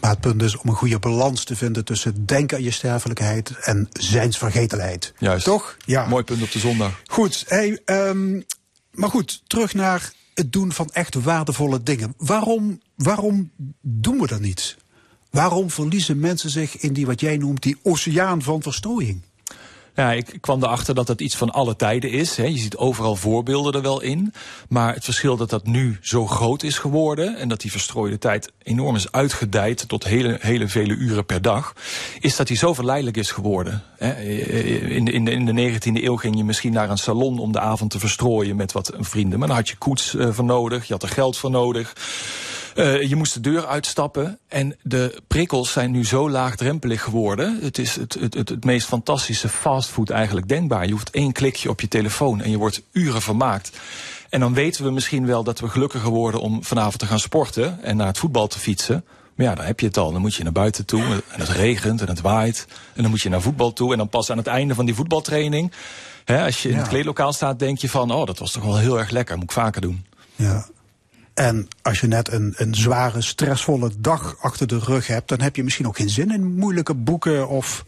Maar 0.04 0.12
het 0.12 0.22
punt 0.22 0.42
is 0.42 0.58
om 0.58 0.70
een 0.70 0.76
goede 0.76 1.00
balans 1.00 1.44
te 1.44 1.56
vinden 1.56 1.86
tussen 1.86 2.26
denken 2.26 2.58
aan 2.58 2.64
je 2.64 2.72
sterfelijkheid 2.72 3.52
en 3.60 3.88
zijnsvergetelheid. 3.92 5.14
Juist. 5.18 5.46
Toch? 5.46 5.78
Ja. 5.86 6.08
Mooi 6.08 6.24
punt 6.24 6.42
op 6.42 6.52
de 6.52 6.60
zondag. 6.60 7.02
Goed. 7.06 7.44
Hey, 7.48 7.80
um, 7.86 8.44
maar 8.92 9.10
goed, 9.10 9.42
terug 9.48 9.74
naar 9.74 10.12
het 10.34 10.52
doen 10.52 10.72
van 10.72 10.90
echt 10.94 11.16
waardevolle 11.16 11.84
dingen. 11.84 12.14
Waarom, 12.18 12.82
waarom 12.96 13.52
doen 13.82 14.20
we 14.20 14.28
dat 14.28 14.40
niet? 14.40 14.78
Waarom 15.30 15.70
verliezen 15.70 16.20
mensen 16.20 16.50
zich 16.50 16.78
in 16.78 16.94
die 16.94 17.06
wat 17.06 17.20
jij 17.20 17.38
noemt 17.38 17.64
die 17.64 17.78
oceaan 17.84 18.42
van 18.42 18.62
verstrooiing? 18.62 19.22
Ja, 19.96 20.12
ik 20.12 20.38
kwam 20.42 20.64
erachter 20.64 20.96
dat 20.96 21.08
dat 21.08 21.22
iets 21.22 21.36
van 21.36 21.52
alle 21.52 21.76
tijden 21.76 22.12
is. 22.12 22.38
Hè. 22.38 22.44
Je 22.44 22.58
ziet 22.58 22.78
overal 22.78 23.16
voorbeelden 23.16 23.74
er 23.74 23.82
wel 23.82 24.02
in. 24.02 24.34
Maar 24.70 24.94
het 24.94 25.04
verschil 25.04 25.38
dat 25.38 25.50
dat 25.50 25.66
nu 25.66 25.98
zo 26.02 26.28
groot 26.28 26.64
is 26.64 26.78
geworden... 26.78 27.38
en 27.38 27.50
dat 27.50 27.62
die 27.62 27.72
verstrooide 27.72 28.18
tijd 28.18 28.52
enorm 28.64 28.96
is 28.96 29.12
uitgedijd... 29.12 29.88
tot 29.88 30.04
hele, 30.04 30.38
hele 30.40 30.68
vele 30.68 30.94
uren 30.94 31.26
per 31.26 31.42
dag... 31.42 31.74
is 32.20 32.36
dat 32.36 32.48
die 32.48 32.58
zo 32.58 32.74
verleidelijk 32.74 33.18
is 33.18 33.32
geworden. 33.32 33.84
Hè. 33.98 34.22
In, 34.22 35.06
de, 35.06 35.12
in, 35.12 35.26
de, 35.26 35.32
in 35.32 35.46
de 35.46 35.72
19e 35.72 36.04
eeuw 36.04 36.16
ging 36.16 36.38
je 36.38 36.44
misschien 36.44 36.74
naar 36.74 36.90
een 36.90 36.98
salon... 36.98 37.40
om 37.40 37.52
de 37.52 37.60
avond 37.60 37.92
te 37.92 38.00
verstrooien 38.00 38.56
met 38.56 38.72
wat 38.72 38.92
vrienden. 39.00 39.40
Maar 39.40 39.48
dan 39.48 39.58
had 39.58 39.70
je 39.70 39.78
koets 39.78 40.14
uh, 40.14 40.30
voor 40.32 40.46
nodig, 40.46 40.86
je 40.86 40.94
had 40.94 41.04
er 41.04 41.10
geld 41.10 41.38
voor 41.38 41.52
nodig... 41.52 41.94
Uh, 42.76 43.02
je 43.02 43.16
moest 43.16 43.34
de 43.34 43.40
deur 43.40 43.66
uitstappen 43.66 44.40
en 44.48 44.76
de 44.82 45.22
prikkels 45.28 45.72
zijn 45.72 45.92
nu 45.92 46.06
zo 46.06 46.30
laagdrempelig 46.30 47.02
geworden. 47.02 47.60
Het 47.62 47.78
is 47.78 47.96
het, 47.96 48.14
het, 48.20 48.34
het, 48.34 48.50
het 48.50 48.64
meest 48.64 48.88
fantastische 48.88 49.50
fastfood 49.50 50.10
eigenlijk 50.10 50.48
denkbaar. 50.48 50.86
Je 50.86 50.92
hoeft 50.92 51.10
één 51.10 51.32
klikje 51.32 51.70
op 51.70 51.82
je 51.82 51.88
telefoon 51.88 52.42
en 52.42 52.52
je 52.52 52.58
wordt 52.58 52.82
uren 52.92 53.22
vermaakt. 53.22 53.72
En 54.30 54.40
dan 54.40 54.54
weten 54.54 54.84
we 54.84 54.92
misschien 54.92 55.26
wel 55.26 55.44
dat 55.44 55.60
we 55.60 55.70
gelukkiger 55.70 56.10
worden 56.10 56.42
om 56.42 56.64
vanavond 56.64 57.00
te 57.00 57.06
gaan 57.06 57.20
sporten 57.20 57.84
en 57.84 57.98
naar 57.98 58.08
het 58.08 58.18
voetbal 58.18 58.48
te 58.48 58.60
fietsen. 58.60 59.06
Maar 59.36 59.46
ja, 59.46 59.56
dan 59.56 59.66
heb 59.66 59.80
je 59.80 59.86
het 59.86 59.98
al. 59.98 60.12
Dan 60.12 60.22
moet 60.22 60.36
je 60.36 60.44
naar 60.44 60.52
buiten 60.52 60.86
toe 60.86 61.04
en 61.04 61.40
het 61.40 61.50
regent 61.50 62.02
en 62.02 62.08
het 62.08 62.22
waait. 62.22 62.66
En 62.94 63.02
dan 63.02 63.12
moet 63.12 63.22
je 63.22 63.30
naar 63.30 63.42
voetbal 63.42 63.74
toe 63.74 63.92
en 63.92 63.98
dan 63.98 64.10
pas 64.10 64.30
aan 64.30 64.38
het 64.38 64.48
einde 64.48 64.76
van 64.76 64.86
die 64.86 64.96
voetbaltraining. 64.96 65.72
Hè, 66.26 66.46
als 66.46 66.62
je 66.62 66.70
in 66.70 66.78
het 66.78 66.88
kleedlokaal 66.88 67.34
staat, 67.34 67.60
denk 67.60 67.78
je 67.78 67.90
van, 67.90 68.12
oh, 68.12 68.26
dat 68.26 68.40
was 68.40 68.52
toch 68.52 68.64
wel 68.64 68.78
heel 68.78 69.00
erg 69.00 69.10
lekker. 69.10 69.36
Moet 69.36 69.44
ik 69.44 69.52
vaker 69.52 69.82
doen. 69.82 70.06
Ja. 70.36 70.66
En 71.34 71.68
als 71.82 72.00
je 72.00 72.08
net 72.08 72.32
een, 72.32 72.54
een 72.58 72.76
zware, 72.76 73.22
stressvolle 73.22 73.92
dag 73.98 74.36
achter 74.40 74.68
de 74.68 74.80
rug 74.80 75.08
hebt, 75.08 75.30
dan 75.30 75.42
heb 75.42 75.56
je 75.56 75.64
misschien 75.64 75.88
ook 75.88 75.96
geen 75.96 76.10
zin 76.10 76.32
in 76.32 76.56
moeilijke 76.56 76.94
boeken 76.94 77.48
of. 77.48 77.86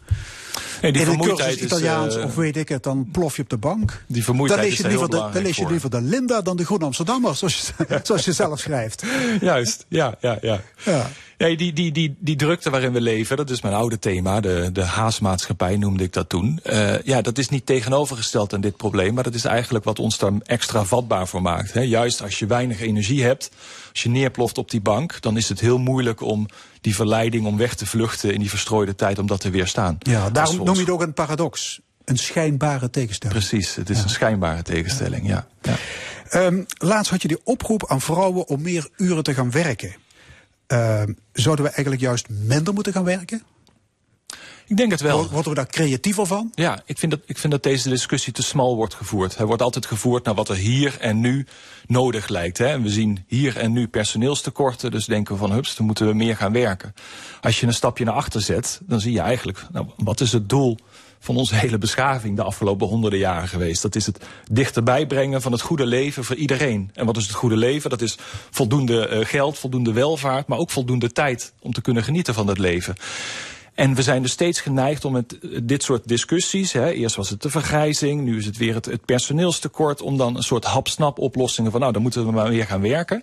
Nee, 0.92 1.04
die 1.04 1.12
in 1.12 1.18
cursus 1.18 1.56
Italiaans 1.56 2.14
is, 2.14 2.20
uh, 2.20 2.26
of 2.26 2.34
weet 2.34 2.56
ik 2.56 2.68
het, 2.68 2.82
dan 2.82 3.08
plof 3.12 3.36
je 3.36 3.42
op 3.42 3.48
de 3.48 3.56
bank. 3.56 4.04
Die 4.06 4.24
vermoeidheid 4.24 4.60
dan 4.60 4.70
lees 4.70 4.78
je 4.78 4.84
is 4.84 4.92
er 4.92 4.98
liever, 4.98 5.10
de, 5.10 5.32
dan 5.32 5.42
lees 5.42 5.56
je 5.56 5.66
liever 5.66 5.90
de 5.90 6.00
Linda 6.00 6.42
dan 6.42 6.56
de 6.56 6.64
Groene 6.64 6.84
Amsterdammer, 6.84 7.36
zoals 7.36 7.72
je, 7.78 8.00
zoals 8.02 8.24
je 8.24 8.32
zelf 8.32 8.60
schrijft. 8.60 9.02
Juist, 9.40 9.86
ja, 9.88 10.16
ja, 10.20 10.38
ja. 10.40 10.60
Ja. 10.84 11.10
Nee, 11.38 11.56
die, 11.56 11.72
die, 11.72 11.92
die, 11.92 12.16
die 12.18 12.36
drukte 12.36 12.70
waarin 12.70 12.92
we 12.92 13.00
leven, 13.00 13.36
dat 13.36 13.50
is 13.50 13.60
mijn 13.60 13.74
oude 13.74 13.98
thema, 13.98 14.40
de, 14.40 14.70
de 14.72 14.82
haasmaatschappij 14.82 15.76
noemde 15.76 16.02
ik 16.02 16.12
dat 16.12 16.28
toen. 16.28 16.60
Uh, 16.64 17.02
ja, 17.02 17.20
dat 17.20 17.38
is 17.38 17.48
niet 17.48 17.66
tegenovergesteld 17.66 18.54
aan 18.54 18.60
dit 18.60 18.76
probleem, 18.76 19.14
maar 19.14 19.24
dat 19.24 19.34
is 19.34 19.44
eigenlijk 19.44 19.84
wat 19.84 19.98
ons 19.98 20.18
daar 20.18 20.32
extra 20.42 20.84
vatbaar 20.84 21.28
voor 21.28 21.42
maakt. 21.42 21.72
Hè. 21.72 21.80
Juist 21.80 22.22
als 22.22 22.38
je 22.38 22.46
weinig 22.46 22.80
energie 22.80 23.22
hebt, 23.22 23.50
als 23.90 24.02
je 24.02 24.08
neerploft 24.08 24.58
op 24.58 24.70
die 24.70 24.80
bank, 24.80 25.20
dan 25.20 25.36
is 25.36 25.48
het 25.48 25.60
heel 25.60 25.78
moeilijk 25.78 26.20
om 26.20 26.46
die 26.86 26.94
verleiding 26.94 27.46
om 27.46 27.56
weg 27.56 27.74
te 27.74 27.86
vluchten 27.86 28.32
in 28.32 28.40
die 28.40 28.48
verstrooide 28.48 28.94
tijd, 28.94 29.18
om 29.18 29.26
dat 29.26 29.40
te 29.40 29.50
weerstaan. 29.50 29.96
Ja, 29.98 30.30
daarom 30.30 30.56
noem 30.56 30.74
je 30.74 30.80
het 30.80 30.90
ook 30.90 31.02
een 31.02 31.12
paradox. 31.12 31.80
Een 32.04 32.16
schijnbare 32.16 32.90
tegenstelling. 32.90 33.38
Precies, 33.38 33.74
het 33.74 33.90
is 33.90 33.96
Ja. 33.96 34.02
een 34.02 34.08
schijnbare 34.08 34.62
tegenstelling, 34.62 35.26
ja. 35.28 35.46
ja. 35.62 35.76
Ehm, 36.28 36.62
laatst 36.78 37.10
had 37.10 37.22
je 37.22 37.28
die 37.28 37.40
oproep 37.44 37.86
aan 37.90 38.00
vrouwen 38.00 38.48
om 38.48 38.62
meer 38.62 38.88
uren 38.96 39.22
te 39.22 39.34
gaan 39.34 39.50
werken. 39.50 39.94
Ehm, 40.66 41.12
zouden 41.32 41.64
we 41.64 41.70
eigenlijk 41.70 42.00
juist 42.00 42.28
minder 42.28 42.74
moeten 42.74 42.92
gaan 42.92 43.04
werken? 43.04 43.42
Ik 44.66 44.76
denk 44.76 44.90
het 44.90 45.00
wel. 45.00 45.16
Word- 45.18 45.30
Worden 45.30 45.50
we 45.50 45.56
daar 45.56 45.66
creatiever 45.66 46.26
van? 46.26 46.52
Ja, 46.54 46.82
ik 46.86 46.98
vind, 46.98 47.12
dat, 47.12 47.20
ik 47.26 47.38
vind 47.38 47.52
dat 47.52 47.62
deze 47.62 47.88
discussie 47.88 48.32
te 48.32 48.42
smal 48.42 48.76
wordt 48.76 48.94
gevoerd. 48.94 49.36
Hij 49.36 49.46
wordt 49.46 49.62
altijd 49.62 49.86
gevoerd 49.86 50.24
naar 50.24 50.34
wat 50.34 50.48
er 50.48 50.56
hier 50.56 50.96
en 51.00 51.20
nu 51.20 51.46
nodig 51.86 52.28
lijkt. 52.28 52.58
Hè. 52.58 52.66
En 52.66 52.82
we 52.82 52.88
zien 52.88 53.24
hier 53.26 53.56
en 53.56 53.72
nu 53.72 53.88
personeelstekorten, 53.88 54.90
dus 54.90 55.04
denken 55.04 55.34
we 55.34 55.40
van 55.40 55.52
hups, 55.52 55.76
dan 55.76 55.86
moeten 55.86 56.06
we 56.06 56.14
meer 56.14 56.36
gaan 56.36 56.52
werken. 56.52 56.94
Als 57.40 57.60
je 57.60 57.66
een 57.66 57.74
stapje 57.74 58.04
naar 58.04 58.14
achter 58.14 58.40
zet, 58.40 58.80
dan 58.86 59.00
zie 59.00 59.12
je 59.12 59.20
eigenlijk, 59.20 59.66
nou, 59.72 59.86
wat 59.96 60.20
is 60.20 60.32
het 60.32 60.48
doel 60.48 60.76
van 61.20 61.36
onze 61.36 61.54
hele 61.64 61.78
beschaving 61.78 62.36
de 62.36 62.42
afgelopen 62.42 62.86
honderden 62.86 63.18
jaren 63.18 63.48
geweest? 63.48 63.82
Dat 63.82 63.94
is 63.94 64.06
het 64.06 64.24
dichterbij 64.50 65.06
brengen 65.06 65.42
van 65.42 65.52
het 65.52 65.60
goede 65.60 65.86
leven 65.86 66.24
voor 66.24 66.36
iedereen. 66.36 66.90
En 66.94 67.06
wat 67.06 67.16
is 67.16 67.22
het 67.26 67.34
goede 67.36 67.56
leven? 67.56 67.90
Dat 67.90 68.02
is 68.02 68.18
voldoende 68.50 69.08
eh, 69.08 69.24
geld, 69.26 69.58
voldoende 69.58 69.92
welvaart, 69.92 70.46
maar 70.46 70.58
ook 70.58 70.70
voldoende 70.70 71.12
tijd 71.12 71.52
om 71.60 71.72
te 71.72 71.80
kunnen 71.80 72.02
genieten 72.04 72.34
van 72.34 72.46
het 72.46 72.58
leven. 72.58 72.94
En 73.76 73.94
we 73.94 74.02
zijn 74.02 74.22
dus 74.22 74.30
steeds 74.30 74.60
geneigd 74.60 75.04
om 75.04 75.12
met 75.12 75.38
dit 75.62 75.82
soort 75.82 76.08
discussies, 76.08 76.72
hè, 76.72 76.90
eerst 76.90 77.16
was 77.16 77.30
het 77.30 77.42
de 77.42 77.50
vergrijzing, 77.50 78.22
nu 78.22 78.36
is 78.36 78.46
het 78.46 78.56
weer 78.56 78.74
het, 78.74 78.84
het 78.84 79.04
personeelstekort, 79.04 80.02
om 80.02 80.16
dan 80.16 80.36
een 80.36 80.42
soort 80.42 80.64
hapsnap 80.64 81.18
oplossingen 81.18 81.70
van 81.70 81.80
nou, 81.80 81.92
dan 81.92 82.02
moeten 82.02 82.26
we 82.26 82.32
maar 82.32 82.48
weer 82.48 82.66
gaan 82.66 82.80
werken. 82.80 83.22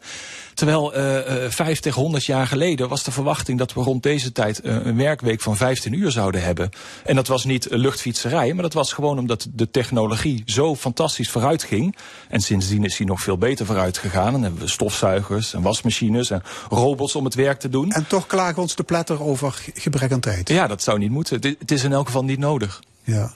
Terwijl 0.54 0.94
eh, 0.94 1.50
50, 1.50 1.96
100 1.96 2.26
jaar 2.26 2.48
geleden 2.48 2.90
was 2.90 3.04
de 3.04 3.12
verwachting 3.12 3.58
dat 3.58 3.74
we 3.74 3.82
rond 3.82 4.04
deze 4.04 4.32
tijd 4.32 4.62
eh, 4.62 4.86
een 4.86 4.98
werkweek 4.98 5.42
van 5.42 5.58
15 5.58 5.94
uur 5.94 6.12
zouden 6.12 6.44
hebben. 6.44 6.70
En 7.06 7.16
dat 7.16 7.28
was 7.28 7.44
niet 7.44 7.68
luchtfietserij, 7.70 8.54
maar 8.54 8.64
dat 8.64 8.74
was 8.74 8.94
gewoon 8.94 9.20
omdat 9.20 9.48
de 9.54 9.72
technologie 9.72 10.44
zo 10.46 10.76
fantastisch 10.76 11.30
vooruit 11.30 11.64
ging. 11.64 11.96
En 12.30 12.42
sindsdien 12.42 12.84
is 12.84 12.98
die 12.98 13.08
nog 13.08 13.22
veel 13.22 13.38
beter 13.38 13.66
vooruit 13.66 13.98
gegaan. 13.98 14.34
En 14.34 14.42
hebben 14.42 14.62
we 14.62 14.68
stofzuigers 14.68 15.54
en 15.54 15.62
wasmachines 15.62 16.30
en 16.30 16.44
robots 16.70 17.16
om 17.16 17.26
het 17.26 17.36
werk 17.36 17.60
te 17.60 17.70
doen. 17.70 17.92
En 17.92 18.08
toch 18.08 18.28
klagen 18.28 18.56
we 18.56 18.62
ons 18.62 18.74
te 18.74 18.84
pletter 18.84 19.22
over 19.22 19.62
gebrek 19.74 20.12
aan 20.12 20.20
tijd. 20.20 20.50
Ja, 20.50 20.68
dat 20.68 20.84
zou 20.84 21.00
niet 21.00 21.12
moeten. 21.12 21.56
Het 21.60 21.72
is 21.72 21.84
in 21.84 21.94
elk 21.94 22.06
geval 22.06 22.24
niet 22.24 22.40
nodig. 22.40 22.82
Ja. 23.04 23.32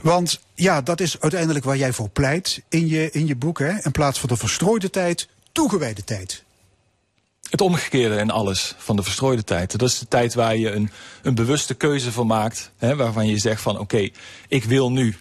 Want 0.00 0.40
ja, 0.54 0.82
dat 0.82 1.00
is 1.00 1.20
uiteindelijk 1.20 1.64
waar 1.64 1.76
jij 1.76 1.92
voor 1.92 2.08
pleit 2.08 2.62
in 2.68 2.88
je, 2.88 3.10
in 3.10 3.26
je 3.26 3.36
boek. 3.36 3.58
Hè? 3.58 3.72
In 3.82 3.92
plaats 3.92 4.18
van 4.20 4.28
de 4.28 4.36
verstrooide 4.36 4.90
tijd, 4.90 5.28
toegewijde 5.52 6.04
tijd. 6.04 6.44
Het 7.50 7.60
omgekeerde 7.60 8.16
in 8.16 8.30
alles 8.30 8.74
van 8.78 8.96
de 8.96 9.02
verstrooide 9.02 9.44
tijd. 9.44 9.78
Dat 9.78 9.88
is 9.88 9.98
de 9.98 10.08
tijd 10.08 10.34
waar 10.34 10.56
je 10.56 10.70
een, 10.70 10.90
een 11.22 11.34
bewuste 11.34 11.74
keuze 11.74 12.12
van 12.12 12.26
maakt. 12.26 12.70
Hè, 12.76 12.96
waarvan 12.96 13.26
je 13.26 13.38
zegt 13.38 13.62
van 13.62 13.78
oké, 13.78 14.08
ik 14.48 14.64
wil 14.64 14.92
nu 14.92 15.16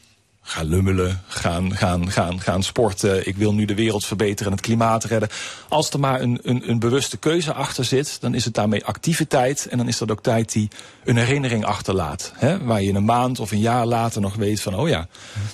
gaan 0.50 0.66
lummelen, 0.66 1.22
gaan, 1.28 1.76
gaan, 1.76 2.12
gaan, 2.12 2.42
gaan 2.42 2.64
sporten. 2.64 3.28
Ik 3.28 3.38
wil 3.38 3.54
nu 3.54 3.66
de 3.66 3.76
wereld 3.76 4.06
verbeteren 4.06 4.52
en 4.52 4.58
het 4.58 4.66
klimaat 4.66 5.04
redden. 5.04 5.30
Als 5.68 5.90
er 5.90 6.00
maar 6.00 6.22
een, 6.22 6.40
een, 6.42 6.70
een 6.70 6.80
bewuste 6.80 7.18
keuze 7.18 7.54
achter 7.54 7.86
zit, 7.86 8.22
dan 8.22 8.34
is 8.34 8.46
het 8.46 8.54
daarmee 8.54 8.86
actieve 8.86 9.28
tijd. 9.28 9.68
En 9.70 9.78
dan 9.78 9.88
is 9.88 9.98
dat 9.98 10.12
ook 10.12 10.24
tijd 10.24 10.52
die 10.52 10.70
een 11.04 11.18
herinnering 11.18 11.66
achterlaat. 11.66 12.32
Hè, 12.36 12.64
waar 12.64 12.82
je 12.82 12.94
een 12.94 13.06
maand 13.06 13.40
of 13.40 13.52
een 13.52 13.60
jaar 13.60 13.86
later 13.86 14.22
nog 14.22 14.36
weet 14.36 14.62
van, 14.62 14.76
oh 14.76 14.88
ja, 14.88 15.08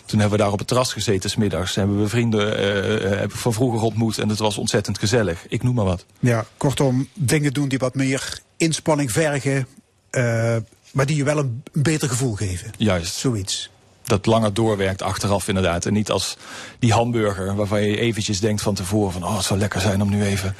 toen 0.05 0.19
hebben 0.19 0.37
we 0.37 0.43
daar 0.43 0.53
op 0.53 0.59
het 0.59 0.67
terras 0.67 0.93
gezeten 0.93 1.29
smiddags. 1.29 1.75
Hebben 1.75 2.01
we 2.01 2.07
vrienden 2.07 2.57
eh, 2.57 3.23
eh, 3.23 3.29
van 3.29 3.53
vroeger 3.53 3.81
ontmoet 3.81 4.17
en 4.17 4.29
het 4.29 4.39
was 4.39 4.57
ontzettend 4.57 4.99
gezellig. 4.99 5.45
Ik 5.47 5.63
noem 5.63 5.75
maar 5.75 5.85
wat. 5.85 6.05
Ja, 6.19 6.45
kortom, 6.57 7.07
dingen 7.13 7.53
doen 7.53 7.67
die 7.67 7.79
wat 7.79 7.95
meer 7.95 8.39
inspanning 8.57 9.11
vergen, 9.11 9.67
eh, 10.09 10.55
maar 10.91 11.05
die 11.05 11.15
je 11.15 11.23
wel 11.23 11.37
een 11.37 11.63
beter 11.71 12.09
gevoel 12.09 12.33
geven. 12.33 12.71
Juist. 12.77 13.15
Zoiets. 13.15 13.69
Dat 14.05 14.25
langer 14.25 14.53
doorwerkt 14.53 15.01
achteraf 15.01 15.47
inderdaad. 15.47 15.85
En 15.85 15.93
niet 15.93 16.11
als 16.11 16.37
die 16.79 16.93
hamburger 16.93 17.55
waarvan 17.55 17.83
je 17.83 17.97
eventjes 17.97 18.39
denkt 18.39 18.61
van 18.61 18.73
tevoren 18.73 19.11
van... 19.11 19.23
oh, 19.23 19.35
het 19.35 19.45
zou 19.45 19.59
lekker 19.59 19.81
zijn 19.81 20.01
om 20.01 20.09
nu 20.09 20.23
even 20.23 20.55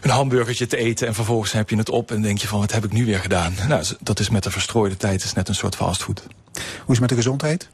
een 0.00 0.10
hamburgertje 0.10 0.66
te 0.66 0.76
eten... 0.76 1.06
en 1.06 1.14
vervolgens 1.14 1.52
heb 1.52 1.70
je 1.70 1.76
het 1.76 1.90
op 1.90 2.10
en 2.10 2.22
denk 2.22 2.38
je 2.38 2.48
van 2.48 2.60
wat 2.60 2.72
heb 2.72 2.84
ik 2.84 2.92
nu 2.92 3.04
weer 3.04 3.18
gedaan. 3.18 3.54
Nou, 3.68 3.84
dat 4.00 4.20
is 4.20 4.30
met 4.30 4.42
de 4.42 4.50
verstrooide 4.50 4.96
tijd 4.96 5.24
is 5.24 5.32
net 5.32 5.48
een 5.48 5.54
soort 5.54 5.76
fastfood. 5.76 6.22
Hoe 6.52 6.64
is 6.64 6.84
het 6.86 7.00
met 7.00 7.08
de 7.08 7.14
gezondheid? 7.14 7.68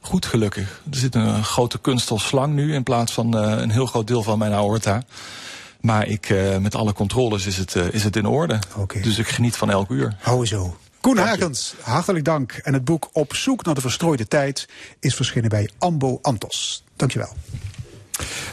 Goed, 0.00 0.26
gelukkig. 0.26 0.80
Er 0.90 0.96
zit 0.96 1.14
een 1.14 1.44
grote 1.44 1.78
kunststofslang 1.78 2.54
nu 2.54 2.74
in 2.74 2.82
plaats 2.82 3.12
van 3.12 3.36
uh, 3.36 3.60
een 3.60 3.70
heel 3.70 3.86
groot 3.86 4.06
deel 4.06 4.22
van 4.22 4.38
mijn 4.38 4.52
aorta. 4.52 5.02
Maar 5.80 6.06
ik, 6.06 6.28
uh, 6.28 6.56
met 6.56 6.74
alle 6.74 6.92
controles 6.92 7.46
is 7.46 7.56
het, 7.56 7.74
uh, 7.74 7.84
is 7.92 8.04
het 8.04 8.16
in 8.16 8.26
orde. 8.26 8.58
Okay. 8.76 9.02
Dus 9.02 9.18
ik 9.18 9.28
geniet 9.28 9.56
van 9.56 9.70
elk 9.70 9.90
uur. 9.90 10.16
Hou 10.20 10.46
zo. 10.46 10.76
Koen 11.04 11.16
Hagens, 11.16 11.74
hartelijk 11.80 12.24
dank. 12.24 12.52
En 12.52 12.72
het 12.72 12.84
boek 12.84 13.08
Op 13.12 13.34
zoek 13.34 13.64
naar 13.64 13.74
de 13.74 13.80
verstrooide 13.80 14.28
tijd 14.28 14.68
is 15.00 15.14
verschenen 15.14 15.48
bij 15.48 15.68
Ambo 15.78 16.18
Antos. 16.22 16.84
Dankjewel. 16.96 17.32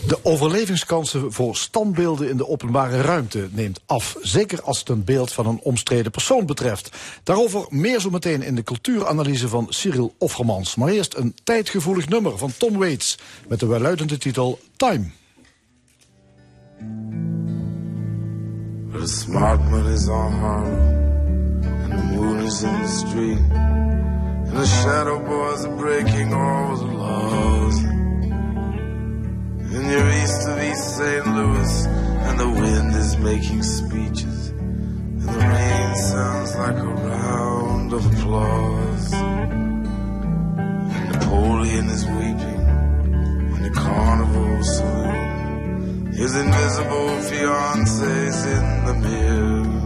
De 0.07 0.19
overlevingskansen 0.23 1.33
voor 1.33 1.55
standbeelden 1.55 2.29
in 2.29 2.37
de 2.37 2.47
openbare 2.47 3.01
ruimte 3.01 3.49
neemt 3.51 3.79
af. 3.85 4.15
Zeker 4.21 4.61
als 4.61 4.79
het 4.79 4.89
een 4.89 5.03
beeld 5.03 5.31
van 5.31 5.47
een 5.47 5.59
omstreden 5.59 6.11
persoon 6.11 6.45
betreft. 6.45 6.97
Daarover 7.23 7.65
meer 7.69 7.99
zo 7.99 8.09
meteen 8.09 8.41
in 8.41 8.55
de 8.55 8.63
cultuuranalyse 8.63 9.47
van 9.47 9.65
Cyril 9.69 10.15
Offermans. 10.17 10.75
Maar 10.75 10.89
eerst 10.89 11.15
een 11.15 11.35
tijdgevoelig 11.43 12.09
nummer 12.09 12.37
van 12.37 12.53
Tom 12.57 12.77
Waits 12.77 13.17
met 13.47 13.59
de 13.59 13.65
welluidende 13.65 14.17
titel 14.17 14.59
Time. 14.75 15.09
The 18.91 19.07
smart 19.07 19.69
man 19.69 19.87
is 19.87 20.07
on 20.07 21.10
in 22.59 22.81
the 22.81 22.87
street 22.87 23.37
And 23.39 24.57
the 24.57 24.65
shadow 24.65 25.19
boys 25.25 25.65
are 25.65 25.75
breaking 25.77 26.33
all 26.33 26.75
the 26.75 26.85
laws 26.85 27.77
And 29.73 29.91
you're 29.91 30.11
east 30.21 30.47
of 30.49 30.61
East 30.61 30.97
St. 30.97 31.25
Louis 31.27 31.85
And 32.25 32.39
the 32.39 32.49
wind 32.49 32.93
is 32.93 33.17
making 33.17 33.63
speeches 33.63 34.49
And 34.49 35.21
the 35.21 35.39
rain 35.39 35.95
sounds 35.95 36.55
like 36.57 36.75
a 36.75 36.93
round 37.11 37.93
of 37.93 38.05
applause 38.13 39.13
And 39.13 41.11
Napoleon 41.13 41.87
is 41.87 42.05
weeping 42.05 42.61
In 43.55 43.61
the 43.63 43.71
carnival 43.73 44.63
saloon 44.63 45.31
his 46.13 46.35
invisible 46.35 47.21
fiance's 47.21 48.45
in 48.45 48.85
the 48.85 48.93
mirror. 48.93 49.80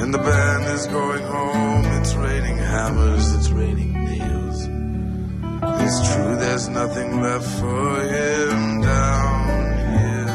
And 0.00 0.14
the 0.14 0.18
band 0.18 0.64
is 0.64 0.86
going 0.86 1.22
home. 1.24 1.84
It's 2.00 2.14
raining 2.14 2.56
hammers, 2.56 3.34
it's 3.34 3.50
raining 3.50 3.92
nails. 3.92 4.66
It's 5.84 6.14
true, 6.14 6.36
there's 6.36 6.68
nothing 6.70 7.20
left 7.20 7.46
for 7.60 8.00
him 8.00 8.80
down 8.80 9.48
here. 9.92 10.28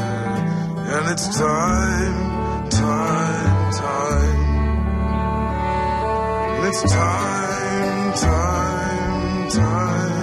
And 0.94 1.10
it's 1.10 1.36
time, 1.36 2.70
time, 2.70 3.72
time. 3.72 4.46
And 6.56 6.66
it's 6.68 6.82
time, 6.82 8.12
time, 8.14 9.50
time. 9.50 10.16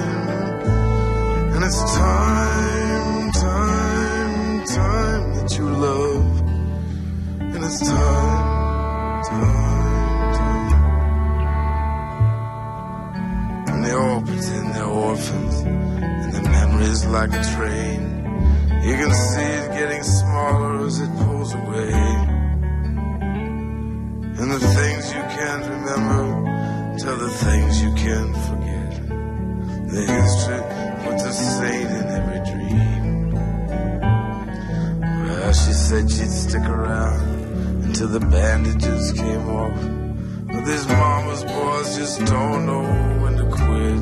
And 1.54 1.64
it's 1.66 1.82
time, 1.96 3.32
time, 3.34 4.66
time 4.66 5.34
that 5.36 5.58
you 5.58 5.68
love. 5.68 6.40
And 7.42 7.64
it's 7.66 7.80
time, 7.90 8.53
And 13.70 13.86
they 13.86 13.94
all 13.94 14.22
pretend 14.22 14.76
they're 14.76 14.86
orphans. 14.86 15.56
And 15.62 16.34
their 16.34 16.44
memories 16.44 17.06
like 17.06 17.34
a 17.34 17.44
train. 17.56 18.02
You 18.84 18.96
can 18.96 19.14
see 19.14 19.42
it 19.42 19.72
getting 19.80 20.04
smaller 20.04 20.86
as 20.86 21.00
it 21.00 21.10
pulls 21.20 21.54
away. 21.54 21.94
And 24.40 24.52
the 24.52 24.60
things 24.60 25.14
you 25.14 25.22
can't 25.22 25.66
remember 25.66 26.98
tell 26.98 27.18
the 27.18 27.30
things 27.30 27.82
you 27.82 27.94
can't 27.94 28.36
forget. 28.48 28.92
The 29.90 30.02
history 30.06 30.62
puts 31.06 31.24
a 31.24 31.34
saint 31.34 31.90
in 31.90 32.06
every 32.20 32.42
dream. 32.52 33.32
Well, 35.28 35.54
she 35.54 35.72
said 35.72 36.10
she'd 36.12 36.30
stick 36.30 36.64
around 36.64 37.33
until 37.94 38.08
the 38.08 38.26
bandages 38.26 39.14
came 39.14 39.48
off. 39.50 39.80
But 40.48 40.66
these 40.66 40.88
mama's 40.88 41.44
boys 41.44 41.96
just 41.96 42.26
don't 42.26 42.66
know 42.66 42.82
when 43.22 43.38
to 43.38 43.46
quit. 43.46 44.02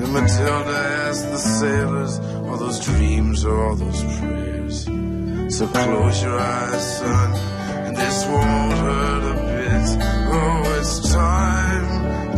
And 0.00 0.12
Matilda 0.14 0.78
asked 1.04 1.30
the 1.30 1.36
sailors, 1.36 2.18
are 2.48 2.56
those 2.56 2.80
dreams 2.86 3.44
or 3.44 3.66
all 3.66 3.76
those 3.76 4.02
prayers? 4.18 4.84
So 5.54 5.66
close 5.66 6.22
your 6.22 6.38
eyes, 6.40 6.98
son, 7.00 7.34
and 7.84 7.94
this 7.94 8.24
won't 8.28 8.72
hurt 8.84 9.24
a 9.32 9.34
bit. 9.44 9.86
Oh, 10.32 10.78
it's 10.78 11.12
time, 11.12 11.86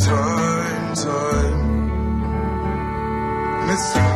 time, 0.01 0.95
time. 0.97 1.61
And 3.63 3.71
it's 3.71 3.93
time, 3.93 4.16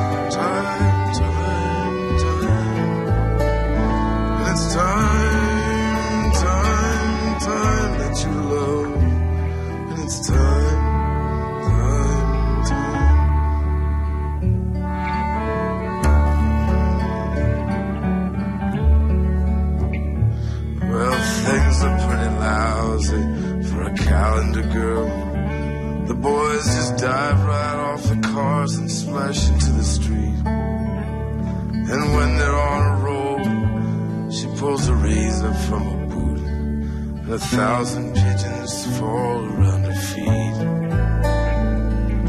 dive 27.01 27.43
right 27.45 27.77
off 27.77 28.03
the 28.03 28.21
cars 28.29 28.75
and 28.75 28.91
splash 28.91 29.49
into 29.49 29.73
the 29.73 29.83
street. 29.83 30.37
And 30.45 32.15
when 32.15 32.37
they're 32.37 32.61
on 32.75 32.83
a 32.93 32.95
roll, 33.07 34.31
she 34.31 34.47
pulls 34.59 34.87
a 34.87 34.95
razor 34.95 35.55
from 35.67 35.83
her 35.93 36.07
boot. 36.13 36.41
And 36.41 37.33
a 37.33 37.39
thousand 37.39 38.15
pigeons 38.15 38.99
fall 38.99 39.39
around 39.47 39.85
her 39.85 40.01
feet. 40.11 40.57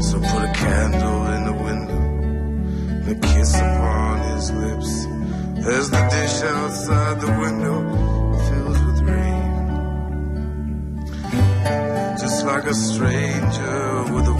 So 0.02 0.18
put 0.20 0.42
a 0.48 0.52
candle 0.54 1.26
in 1.36 1.44
the 1.44 1.56
window 1.68 2.02
and 3.04 3.08
a 3.08 3.14
kiss 3.28 3.54
upon 3.54 4.20
his 4.32 4.50
lips. 4.52 5.06
As 5.68 5.90
the 5.90 6.02
dish 6.14 6.42
outside 6.42 7.20
the 7.20 7.32
window 7.44 7.76
fills 8.46 8.78
with 8.86 9.00
rain. 9.02 9.42
Just 12.18 12.46
like 12.46 12.64
a 12.64 12.74
stranger 12.74 14.04
with 14.12 14.24
the 14.26 14.31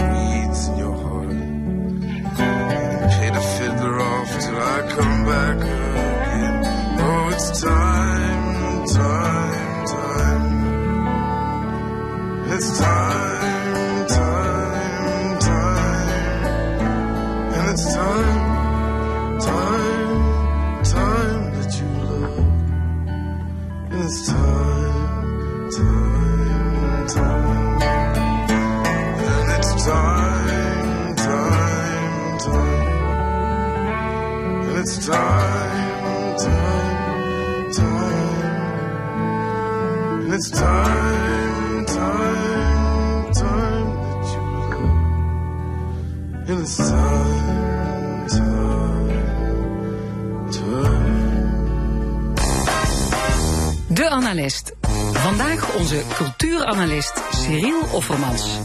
Offermans. 57.92 58.58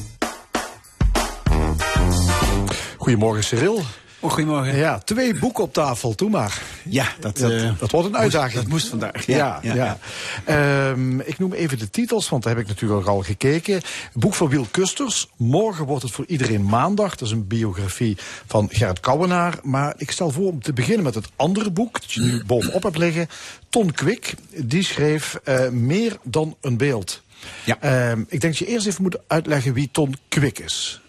Goedemorgen, 2.98 3.44
Cyril. 3.44 3.82
Oh, 4.20 4.32
goedemorgen. 4.32 4.76
Ja, 4.76 5.00
twee 5.00 5.40
boeken 5.40 5.64
op 5.64 5.74
tafel, 5.74 6.16
doe 6.16 6.30
maar. 6.30 6.62
Ja, 6.90 7.08
dat, 7.20 7.38
Dat, 7.38 7.52
eh, 7.52 7.72
dat 7.80 7.92
wordt 7.92 8.08
een 8.08 8.18
uitdaging. 8.18 8.54
dat 8.54 8.68
moest 8.68 8.88
vandaag. 8.88 9.26
Ja, 9.26 9.36
Ja, 9.38 9.60
ja. 9.62 9.74
ja, 9.76 9.98
Ehm, 10.46 11.20
ik 11.20 11.40
noem 11.40 11.54
even 11.54 11.80
de 11.80 11.90
titels, 11.90 12.30
want 12.30 12.44
daar 12.44 12.54
heb 12.56 12.62
ik 12.62 12.68
natuurlijk 12.68 13.08
al 13.08 13.22
gekeken. 13.22 13.82
Boek 14.14 14.34
van 14.34 14.50
Wiel 14.50 14.68
Kusters. 14.72 15.28
Morgen 15.38 15.86
wordt 15.86 16.04
het 16.04 16.12
voor 16.12 16.26
iedereen 16.28 16.66
maandag. 16.66 17.16
Dat 17.16 17.28
is 17.28 17.34
een 17.34 17.48
biografie 17.48 18.18
van 18.48 18.70
Gerrit 18.72 19.00
Kouwenaar. 19.00 19.60
Maar 19.64 19.94
ik 19.98 20.12
stel 20.12 20.32
voor 20.32 20.48
om 20.48 20.62
te 20.62 20.74
beginnen 20.74 21.04
met 21.04 21.16
het 21.16 21.28
andere 21.36 21.72
boek... 21.72 22.02
dat 22.02 22.12
je 22.12 22.22
nu 22.22 22.44
bovenop 22.46 22.84
hebt 22.84 22.98
liggen. 22.98 23.28
Ton 23.70 23.92
Kwik, 23.92 24.34
die 24.56 24.84
schreef 24.84 25.40
eh, 25.44 25.70
Meer 25.70 26.18
dan 26.24 26.56
een 26.62 26.78
beeld. 26.78 27.22
Ja. 27.66 27.78
Ehm, 27.82 28.20
ik 28.20 28.42
denk 28.42 28.42
dat 28.42 28.58
je 28.58 28.66
eerst 28.66 28.88
even 28.88 29.02
moet 29.02 29.18
uitleggen 29.28 29.74
wie 29.74 29.90
Ton 29.92 30.16
Kwik 30.28 30.60
is. 30.60 31.02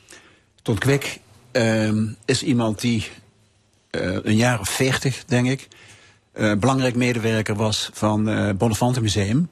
Ton 0.62 0.78
Kwik 0.78 1.20
ehm, 1.52 2.06
is 2.24 2.42
iemand 2.42 2.80
die 2.80 3.08
eh, 3.90 4.16
een 4.22 4.36
jaar 4.36 4.60
of 4.60 4.68
veertig, 4.68 5.24
denk 5.24 5.46
ik, 5.46 5.68
eh, 6.32 6.54
belangrijk 6.54 6.94
medewerker 6.94 7.54
was 7.54 7.90
van 7.92 8.26
het 8.26 8.58
Bonnefante 8.58 9.00
Museum. 9.00 9.50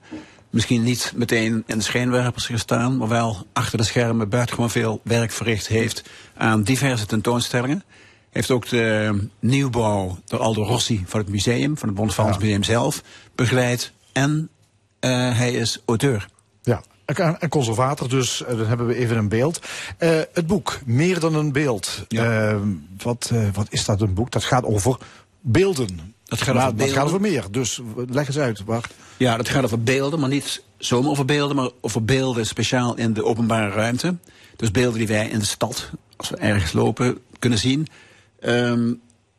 Misschien 0.50 0.82
niet 0.82 1.12
meteen 1.16 1.64
in 1.66 1.78
de 1.78 1.84
schijnwerpers 1.84 2.46
gestaan, 2.46 2.96
maar 2.96 3.08
wel 3.08 3.46
achter 3.52 3.78
de 3.78 3.84
schermen 3.84 4.28
buitengewoon 4.28 4.70
veel 4.70 5.00
werk 5.04 5.30
verricht 5.30 5.66
heeft 5.66 6.02
aan 6.36 6.62
diverse 6.62 7.06
tentoonstellingen. 7.06 7.84
Heeft 8.30 8.50
ook 8.50 8.68
de 8.68 9.18
nieuwbouw 9.38 10.18
door 10.24 10.40
Aldo 10.40 10.62
Rossi 10.62 11.04
van 11.06 11.20
het 11.20 11.28
museum, 11.28 11.78
van 11.78 11.88
het 11.88 11.96
Bonnefante 11.96 12.32
Ja. 12.32 12.38
Museum 12.38 12.62
zelf, 12.62 13.02
begeleid. 13.34 13.92
En 14.12 14.48
eh, 15.00 15.10
hij 15.38 15.52
is 15.52 15.82
auteur. 15.84 16.28
Ja, 17.06 17.14
en 17.26 17.40
en 17.40 17.48
conservator, 17.48 18.08
dus 18.08 18.44
eh, 18.44 18.56
dan 18.58 18.66
hebben 18.66 18.86
we 18.86 18.94
even 18.94 19.16
een 19.16 19.28
beeld. 19.28 19.60
Eh, 19.98 20.20
het 20.32 20.46
boek, 20.46 20.78
Meer 20.84 21.20
dan 21.20 21.34
een 21.34 21.52
beeld. 21.52 22.04
Ja. 22.08 22.50
Eh, 22.50 22.58
wat, 23.02 23.32
wat 23.52 23.66
is 23.70 23.84
dat 23.84 24.00
een 24.00 24.14
boek? 24.14 24.30
Dat 24.30 24.44
gaat 24.44 24.64
over 24.64 24.96
beelden. 25.40 26.14
Dat 26.24 26.42
gaat 26.42 26.54
Maar 26.54 26.66
over 26.66 26.66
dat 26.66 26.76
beelden. 26.76 26.94
gaat 26.94 27.04
over 27.06 27.20
meer, 27.20 27.44
dus 27.50 27.80
leg 28.08 28.26
eens 28.26 28.38
uit. 28.38 28.64
Waar, 28.64 28.90
Ja, 29.16 29.36
dat 29.36 29.48
gaat 29.48 29.64
over 29.64 29.82
beelden, 29.82 30.20
maar 30.20 30.28
niet 30.28 30.62
zomaar 30.78 31.10
over 31.10 31.24
beelden, 31.24 31.56
maar 31.56 31.70
over 31.80 32.04
beelden 32.04 32.46
speciaal 32.46 32.96
in 32.96 33.12
de 33.12 33.24
openbare 33.24 33.70
ruimte. 33.70 34.16
Dus 34.56 34.70
beelden 34.70 34.98
die 34.98 35.08
wij 35.08 35.28
in 35.28 35.38
de 35.38 35.44
stad, 35.44 35.90
als 36.16 36.28
we 36.30 36.36
ergens 36.36 36.72
lopen, 36.72 37.18
kunnen 37.38 37.58
zien. 37.58 37.86
Ehm, 38.40 38.92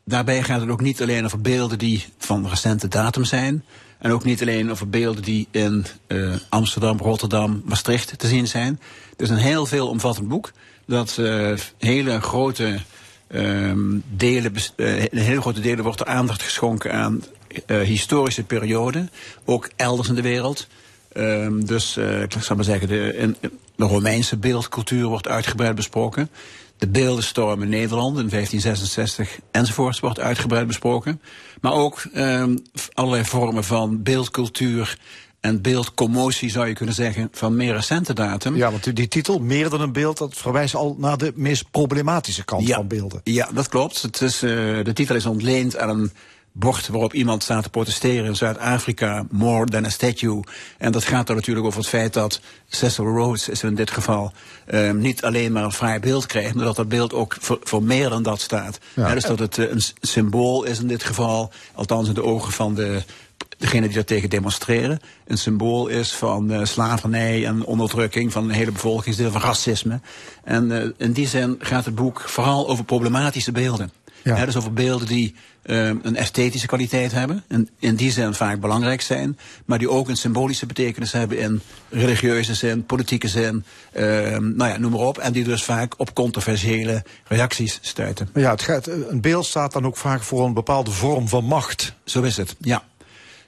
daarbij 0.05 0.43
gaat 0.43 0.61
het 0.61 0.69
ook 0.69 0.81
niet 0.81 1.01
alleen 1.01 1.25
over 1.25 1.41
beelden 1.41 1.77
die 1.77 2.05
van 2.17 2.47
recente 2.47 2.87
datum 2.87 3.23
zijn. 3.23 3.63
En 3.99 4.11
ook 4.11 4.23
niet 4.23 4.41
alleen 4.41 4.71
over 4.71 4.89
beelden 4.89 5.23
die 5.23 5.47
in 5.51 5.85
eh, 6.07 6.33
Amsterdam, 6.49 6.97
Rotterdam, 6.97 7.61
Maastricht 7.65 8.19
te 8.19 8.27
zien 8.27 8.47
zijn. 8.47 8.79
Het 9.09 9.21
is 9.21 9.29
een 9.29 9.37
heel 9.37 9.65
veel 9.65 9.87
omvattend 9.87 10.27
boek 10.27 10.51
dat 10.85 11.17
eh, 11.17 11.53
hele 11.77 12.21
grote 12.21 12.79
ehm, 13.27 13.97
delen, 14.09 14.53
eh, 14.75 15.03
hele 15.11 15.41
grote 15.41 15.61
delen 15.61 15.83
wordt 15.83 16.05
aandacht 16.05 16.41
geschonken 16.41 16.93
aan 16.93 17.23
historische 17.67 18.43
perioden, 18.43 19.09
ook 19.45 19.69
elders 19.75 20.09
in 20.09 20.15
de 20.15 20.21
wereld. 20.21 20.67
Ehm, 21.13 21.59
dus 21.59 21.97
ik 21.97 22.33
zou 22.39 22.55
maar 22.55 22.63
zeggen, 22.63 22.87
de, 22.87 23.35
de 23.75 23.85
Romeinse 23.85 24.37
beeldcultuur 24.37 25.05
wordt 25.05 25.27
uitgebreid 25.27 25.75
besproken. 25.75 26.29
De 26.77 26.87
beeldenstorm 26.87 27.61
in 27.61 27.69
Nederland 27.69 28.17
in 28.19 28.29
1566 28.29 29.39
enzovoorts 29.51 29.99
wordt 29.99 30.19
uitgebreid 30.19 30.67
besproken. 30.67 31.21
Maar 31.61 31.73
ook 31.73 32.05
ehm, 32.13 32.57
allerlei 32.93 33.25
vormen 33.25 33.63
van 33.63 34.03
beeldcultuur 34.03 34.97
en 35.39 35.61
beeldcommotie 35.61 36.49
zou 36.49 36.67
je 36.67 36.73
kunnen 36.73 36.95
zeggen 36.95 37.29
van 37.31 37.55
meer 37.55 37.73
recente 37.73 38.13
datum. 38.13 38.55
ja, 38.55 38.71
want 38.71 38.83
die, 38.83 38.93
die 38.93 39.07
titel, 39.07 39.39
Meer 39.39 39.69
dan 39.69 39.81
een 39.81 39.91
beeld, 39.91 40.17
dat 40.17 40.33
verwijst 40.37 40.75
al 40.75 40.95
naar 40.99 41.17
de 41.17 41.31
meest 41.35 41.71
problematische 41.71 42.45
kant 42.45 42.69
van 42.69 42.87
beelden. 42.87 43.21
Ja, 43.23 43.49
dat 43.53 43.69
klopt. 43.69 44.01
Het 44.01 44.21
is, 44.21 44.43
eh, 44.43 44.49
de 44.83 44.91
titel 44.93 45.15
is 45.15 45.25
ontleend 45.25 45.77
aan 45.77 45.89
een 45.89 46.11
bord 46.59 46.87
waarop 46.87 47.13
iemand 47.13 47.43
staat 47.43 47.63
te 47.63 47.69
protesteren 47.69 48.25
in 48.25 48.35
Zuid-Afrika, 48.35 49.25
more 49.29 49.65
than 49.65 49.85
a 49.85 49.89
statue. 49.89 50.43
En 50.77 50.91
dat 50.91 51.03
gaat 51.03 51.27
dan 51.27 51.35
natuurlijk 51.35 51.65
over 51.65 51.79
het 51.79 51.89
feit 51.89 52.13
dat 52.13 52.41
Cecil 52.67 53.05
Rhodes 53.05 53.49
is 53.49 53.63
in 53.63 53.75
dit 53.75 53.91
geval 53.91 54.31
eh, 54.65 54.91
niet 54.91 55.23
alleen 55.23 55.51
maar 55.51 55.63
een 55.63 55.71
fraai 55.71 55.99
beeld 55.99 56.25
krijgt, 56.25 56.55
maar 56.55 56.65
dat 56.65 56.75
dat 56.75 56.89
beeld 56.89 57.13
ook 57.13 57.37
voor, 57.39 57.59
voor 57.63 57.83
meer 57.83 58.09
dan 58.09 58.23
dat 58.23 58.41
staat. 58.41 58.79
Ja. 58.93 59.07
Ja, 59.07 59.13
dus 59.13 59.23
dat 59.23 59.39
het 59.39 59.57
eh, 59.57 59.69
een 59.69 59.81
symbool 60.01 60.63
is 60.63 60.79
in 60.79 60.87
dit 60.87 61.03
geval, 61.03 61.51
althans 61.73 62.07
in 62.07 62.13
de 62.13 62.23
ogen 62.23 62.51
van 62.51 62.75
de 62.75 63.03
degene 63.57 63.85
die 63.85 63.95
daartegen 63.95 64.29
demonstreren, 64.29 64.99
een 65.27 65.37
symbool 65.37 65.87
is 65.87 66.13
van 66.13 66.51
eh, 66.51 66.65
slavernij 66.65 67.45
en 67.45 67.65
onderdrukking 67.65 68.31
van 68.31 68.43
een 68.43 68.55
hele 68.55 68.71
bevolkingsdeel, 68.71 69.31
van 69.31 69.41
racisme. 69.41 69.99
En 70.43 70.81
eh, 70.81 70.89
in 70.97 71.11
die 71.11 71.27
zin 71.27 71.55
gaat 71.59 71.85
het 71.85 71.95
boek 71.95 72.21
vooral 72.21 72.69
over 72.69 72.83
problematische 72.83 73.51
beelden. 73.51 73.91
Ja. 74.23 74.45
Dus 74.45 74.55
over 74.55 74.73
beelden 74.73 75.07
die 75.07 75.35
eh, 75.61 75.87
een 75.87 76.15
esthetische 76.15 76.67
kwaliteit 76.67 77.11
hebben, 77.11 77.43
en 77.47 77.69
in 77.79 77.95
die 77.95 78.11
zin 78.11 78.33
vaak 78.33 78.59
belangrijk 78.59 79.01
zijn, 79.01 79.37
maar 79.65 79.79
die 79.79 79.89
ook 79.89 80.09
een 80.09 80.17
symbolische 80.17 80.65
betekenis 80.65 81.11
hebben 81.11 81.37
in 81.39 81.61
religieuze 81.89 82.53
zin, 82.53 82.85
politieke 82.85 83.27
zin, 83.27 83.63
eh, 83.91 84.03
nou 84.37 84.69
ja, 84.71 84.77
noem 84.77 84.91
maar 84.91 84.99
op. 84.99 85.17
En 85.17 85.33
die 85.33 85.43
dus 85.43 85.63
vaak 85.63 85.93
op 85.97 86.13
controversiële 86.13 87.03
reacties 87.27 87.79
stuiten. 87.81 88.29
Maar 88.33 88.43
ja, 88.43 88.51
het 88.51 88.61
gaat, 88.61 88.87
een 88.87 89.21
beeld 89.21 89.45
staat 89.45 89.73
dan 89.73 89.85
ook 89.85 89.97
vaak 89.97 90.23
voor 90.23 90.45
een 90.45 90.53
bepaalde 90.53 90.91
vorm 90.91 91.27
van 91.27 91.45
macht. 91.45 91.93
Zo 92.05 92.21
is 92.21 92.37
het, 92.37 92.55
ja. 92.59 92.83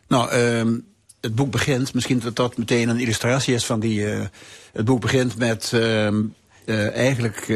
Nou, 0.08 0.30
ehm, 0.30 0.78
het 1.22 1.36
boek 1.36 1.52
begint, 1.52 1.94
misschien 1.94 2.20
dat 2.20 2.36
dat 2.36 2.58
meteen 2.58 2.90
een 2.90 3.00
illustratie 3.00 3.54
is 3.54 3.66
van 3.66 3.80
die. 3.80 4.12
eh, 4.12 4.22
het 4.74 4.86
boek 4.86 5.02
begint 5.02 5.38
met 5.38 5.72
ehm, 5.74 6.22
eh, 6.70 6.96
eigenlijk 6.96 7.38
eh, 7.38 7.48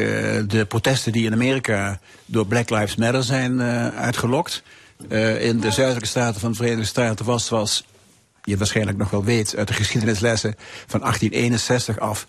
de 0.46 0.64
protesten 0.68 1.12
die 1.12 1.26
in 1.26 1.32
Amerika 1.32 2.00
door 2.26 2.46
Black 2.46 2.70
Lives 2.70 2.96
Matter 2.96 3.22
zijn 3.22 3.60
eh, 3.60 3.88
uitgelokt. 3.88 4.62
In 5.38 5.60
de 5.60 5.70
zuidelijke 5.70 6.08
staten 6.08 6.40
van 6.40 6.50
de 6.50 6.56
Verenigde 6.56 6.84
Staten 6.84 7.24
was, 7.24 7.46
zoals 7.46 7.84
je 8.42 8.56
waarschijnlijk 8.56 8.98
nog 8.98 9.10
wel 9.10 9.24
weet 9.24 9.56
uit 9.56 9.68
de 9.68 9.74
geschiedenislessen 9.74 10.54
van 10.86 11.00
1861 11.00 11.98
af, 11.98 12.26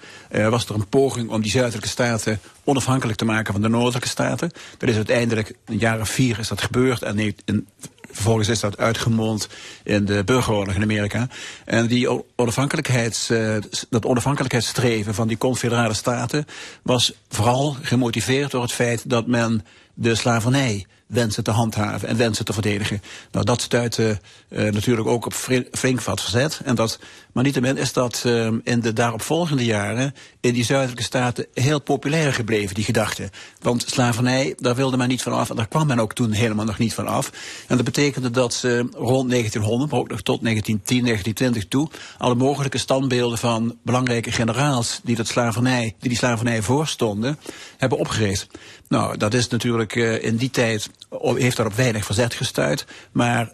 was 0.50 0.66
er 0.66 0.76
een 0.76 0.88
poging 0.88 1.30
om 1.30 1.42
die 1.42 1.52
zuidelijke 1.52 1.88
staten 1.88 2.40
onafhankelijk 2.64 3.18
te 3.18 3.26
maken 3.26 3.54
van 3.54 3.62
de 3.62 3.70
noordelijke 3.70 4.08
staten. 4.08 4.52
Dat 4.78 4.90
is 4.90 4.96
uiteindelijk, 4.96 5.50
in 5.50 5.56
de 5.66 5.78
jaren 5.78 6.06
vier 6.06 6.40
is 6.40 6.48
dat 6.48 6.62
gebeurd 6.62 7.02
en 7.02 7.20
in- 7.20 7.68
vervolgens 8.16 8.48
is 8.48 8.60
dat 8.60 8.78
uitgemond 8.78 9.48
in 9.84 10.06
de 10.06 10.24
burgeroorlog 10.24 10.76
in 10.76 10.82
Amerika. 10.82 11.28
En 11.66 11.88
die 11.88 12.24
onafhankelijkheids, 12.36 13.30
eh, 13.30 13.56
dat 13.90 14.06
onafhankelijkheidsstreven 14.06 15.14
van 15.14 15.28
die 15.28 15.38
confederale 15.38 15.94
staten 15.94 16.46
was 16.82 17.14
vooral 17.30 17.78
gemotiveerd 17.82 18.52
door 18.52 18.62
het 18.62 18.72
feit 18.72 19.10
dat 19.10 19.28
men 19.28 19.66
de 19.94 20.16
slavernij 20.16 20.86
wensen 21.08 21.44
te 21.44 21.52
handhaven 21.52 22.08
en 22.08 22.18
wensen 22.18 22.46
te 22.46 22.54
verdedigen. 22.54 23.02
Nou, 23.32 23.46
dat 23.46 23.62
stuitte 23.62 24.20
eh, 24.50 24.72
natuurlijk 24.72 25.08
ook 25.08 25.26
op 25.26 25.34
flink 25.72 26.02
wat 26.02 26.22
verzet. 26.22 26.62
En 26.64 26.76
dat, 26.76 27.00
maar 27.32 27.44
niettemin 27.44 27.78
is 27.78 27.94
dat 27.94 28.22
eh, 28.26 28.48
in 28.64 28.80
de 28.80 28.94
daaropvolgende 28.94 29.66
jaren 29.66 30.14
in 30.40 30.54
die 30.54 30.64
zuidelijke 30.64 31.04
staten 31.04 31.46
heel 31.54 31.82
populair 31.82 32.34
gebleven, 32.34 32.76
die 32.76 32.84
gedachte. 32.84 33.30
Want 33.62 33.84
slavernij, 33.88 34.54
daar 34.58 34.76
wilde 34.76 34.98
men 34.98 35.08
niet 35.08 35.22
van 35.22 35.34
af 35.34 35.50
en 35.50 35.56
daar 35.56 35.68
kwam 35.68 35.88
men 35.88 36.00
ook 36.00 36.14
toen 36.14 36.32
helemaal 36.32 36.66
nog 36.66 36.78
niet 36.78 36.94
van 36.94 37.08
af. 37.08 37.32
En 37.68 37.76
dat 37.76 37.86
betekende 37.86 38.32
dat 38.32 38.54
ze 38.54 38.88
rond 38.92 39.30
1900, 39.30 39.92
maar 39.92 40.00
ook 40.00 40.10
nog 40.10 40.22
tot 40.22 40.42
1910, 40.42 41.04
1920 41.04 41.68
toe, 41.68 41.90
alle 42.18 42.36
mogelijke 42.36 42.78
standbeelden 42.78 43.38
van 43.38 43.78
belangrijke 43.84 44.32
generaals 44.32 45.00
die, 45.04 45.16
dat 45.16 45.28
slavernij, 45.28 45.96
die 46.00 46.10
die 46.10 46.18
slavernij 46.18 46.62
voorstonden, 46.62 47.40
hebben 47.78 47.98
opgericht. 47.98 48.48
Nou, 48.88 49.18
dat 49.18 49.34
is 49.34 49.48
natuurlijk 49.48 49.96
eh, 49.96 50.24
in 50.24 50.36
die 50.36 50.50
tijd, 50.50 50.90
heeft 51.22 51.58
daar 51.58 51.66
op 51.66 51.74
weinig 51.74 52.06
verzet 52.06 52.34
gestuit. 52.34 52.86
Maar 53.12 53.52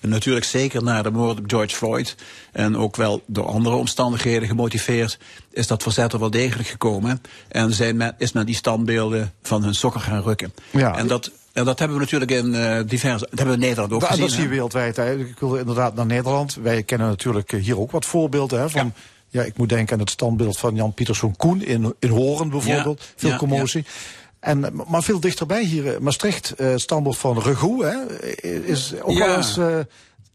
natuurlijk 0.00 0.46
zeker 0.46 0.82
na 0.82 1.02
de 1.02 1.10
moord 1.10 1.38
op 1.38 1.44
George 1.46 1.76
Floyd 1.76 2.14
en 2.52 2.76
ook 2.76 2.96
wel 2.96 3.22
door 3.26 3.46
andere 3.46 3.76
omstandigheden 3.76 4.48
gemotiveerd, 4.48 5.18
is 5.50 5.66
dat 5.66 5.82
verzet 5.82 6.12
er 6.12 6.18
wel 6.18 6.30
degelijk 6.30 6.68
gekomen. 6.68 7.22
En 7.48 7.72
zijn 7.72 7.96
men, 7.96 8.14
is 8.18 8.32
men 8.32 8.46
die 8.46 8.54
standbeelden 8.54 9.32
van 9.42 9.62
hun 9.62 9.74
sokken 9.74 10.00
gaan 10.00 10.22
rukken. 10.22 10.54
Ja. 10.70 10.96
En 10.96 11.06
dat, 11.06 11.30
en 11.52 11.64
dat 11.64 11.78
hebben 11.78 11.96
we 11.96 12.02
natuurlijk 12.02 12.30
in 12.30 12.54
eh, 12.54 12.80
diverse, 12.86 13.26
dat 13.30 13.38
hebben 13.38 13.46
we 13.46 13.62
in 13.62 13.68
Nederland 13.68 13.92
ook 13.92 14.00
Maar 14.00 14.08
gezien. 14.08 14.24
dat 14.24 14.34
zie 14.34 14.42
je 14.42 14.48
wereldwijd. 14.48 14.96
Hè. 14.96 15.18
Ik 15.18 15.38
wil 15.38 15.56
inderdaad 15.56 15.94
naar 15.94 16.06
Nederland. 16.06 16.54
Wij 16.62 16.82
kennen 16.82 17.08
natuurlijk 17.08 17.52
eh, 17.52 17.62
hier 17.62 17.78
ook 17.78 17.90
wat 17.90 18.06
voorbeelden. 18.06 18.60
Hè, 18.60 18.70
van, 18.70 18.92
ja. 19.28 19.42
ik 19.42 19.56
moet 19.56 19.68
denken 19.68 19.94
aan 19.94 20.00
het 20.00 20.10
standbeeld 20.10 20.58
van 20.58 20.74
Jan 20.74 20.94
Pieterszoon 20.94 21.36
Koen 21.36 21.62
in, 21.62 21.94
in 21.98 22.10
Horen 22.10 22.50
bijvoorbeeld. 22.50 23.00
Ja, 23.00 23.06
Veel 23.16 23.30
ja, 23.30 23.36
commotie. 23.36 23.84
En, 24.40 24.72
maar 24.88 25.02
veel 25.02 25.20
dichterbij 25.20 25.64
hier, 25.64 25.94
eh, 25.94 26.00
Maastricht, 26.00 26.54
standbeeld 26.74 27.18
van 27.18 27.38
Regoe, 27.40 27.84
hè, 27.84 28.22
is 28.64 28.94
ook 29.02 29.10
Ja. 29.18 29.26
wel 29.26 29.36
eens 29.36 29.56
eh, 29.56 29.78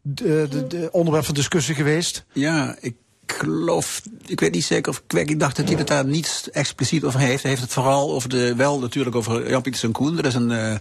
de, 0.02 0.46
de, 0.50 0.66
de 0.66 0.88
onderwerp 0.92 1.24
van 1.24 1.34
discussie 1.34 1.74
geweest. 1.74 2.24
Ja, 2.32 2.76
ik 2.80 2.96
geloof, 3.32 4.02
ik 4.26 4.40
weet 4.40 4.52
niet 4.52 4.64
zeker 4.64 4.92
of 4.92 5.02
ik, 5.08 5.30
ik 5.30 5.40
dacht 5.40 5.56
dat 5.56 5.68
hij 5.68 5.76
het 5.76 5.86
daar 5.86 6.04
niet 6.04 6.48
expliciet 6.52 7.04
over 7.04 7.20
heeft. 7.20 7.42
Hij 7.42 7.50
heeft 7.50 7.62
het 7.62 7.72
vooral 7.72 8.12
over 8.12 8.28
de, 8.28 8.54
wel 8.54 8.78
natuurlijk 8.78 9.16
over 9.16 9.50
Jan 9.50 9.62
Pietersen 9.62 9.92
Koen. 9.92 10.16
Dat 10.16 10.26
is 10.26 10.34
een, 10.34 10.50
eh, 10.50 10.74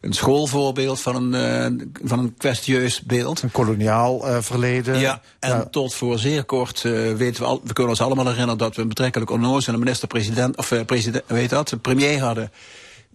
een 0.00 0.12
schoolvoorbeeld 0.12 1.00
van 1.00 1.16
een, 1.16 1.34
eh, 1.34 1.86
van 2.04 2.18
een 2.18 2.34
kwestieus 2.38 3.02
beeld. 3.02 3.42
Een 3.42 3.50
koloniaal 3.50 4.28
eh, 4.28 4.36
verleden. 4.40 4.98
Ja, 4.98 5.20
en 5.40 5.50
Ja. 5.50 5.64
tot 5.64 5.94
voor 5.94 6.18
zeer 6.18 6.44
kort 6.44 6.82
weten 6.82 7.42
we 7.42 7.48
al, 7.48 7.60
we 7.64 7.72
kunnen 7.72 7.92
ons 7.92 8.00
allemaal 8.02 8.26
herinneren 8.26 8.58
dat 8.58 8.76
we 8.76 8.82
een 8.82 8.88
betrekkelijk 8.88 9.30
onnozele 9.30 9.78
minister-president, 9.78 10.56
of 10.56 10.72
president, 10.86 11.24
weet 11.26 11.50
dat, 11.50 11.82
premier 11.82 12.20
hadden. 12.20 12.50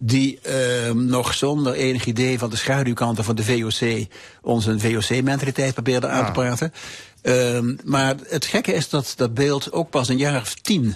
die 0.06 0.40
ehm, 0.42 1.06
nog 1.06 1.34
zonder 1.34 1.74
enig 1.74 2.06
idee 2.06 2.40
van 2.40 2.50
de 2.50 2.56
schaduwkanten 2.56 3.24
van 3.24 3.36
de 3.36 3.44
VOC 3.44 4.08
onze 4.42 4.80
VOC-mentaliteit 4.80 5.74
probeerde 5.74 6.08
aan 6.08 6.26
te 6.26 6.32
praten. 6.32 6.74
Ehm, 7.24 7.76
maar 7.84 8.15
het 8.28 8.45
gekke 8.45 8.74
is 8.74 8.89
dat 8.89 9.13
dat 9.15 9.34
beeld 9.34 9.71
ook 9.71 9.89
pas 9.89 10.09
een 10.09 10.17
jaar 10.17 10.41
of 10.41 10.53
tien 10.53 10.95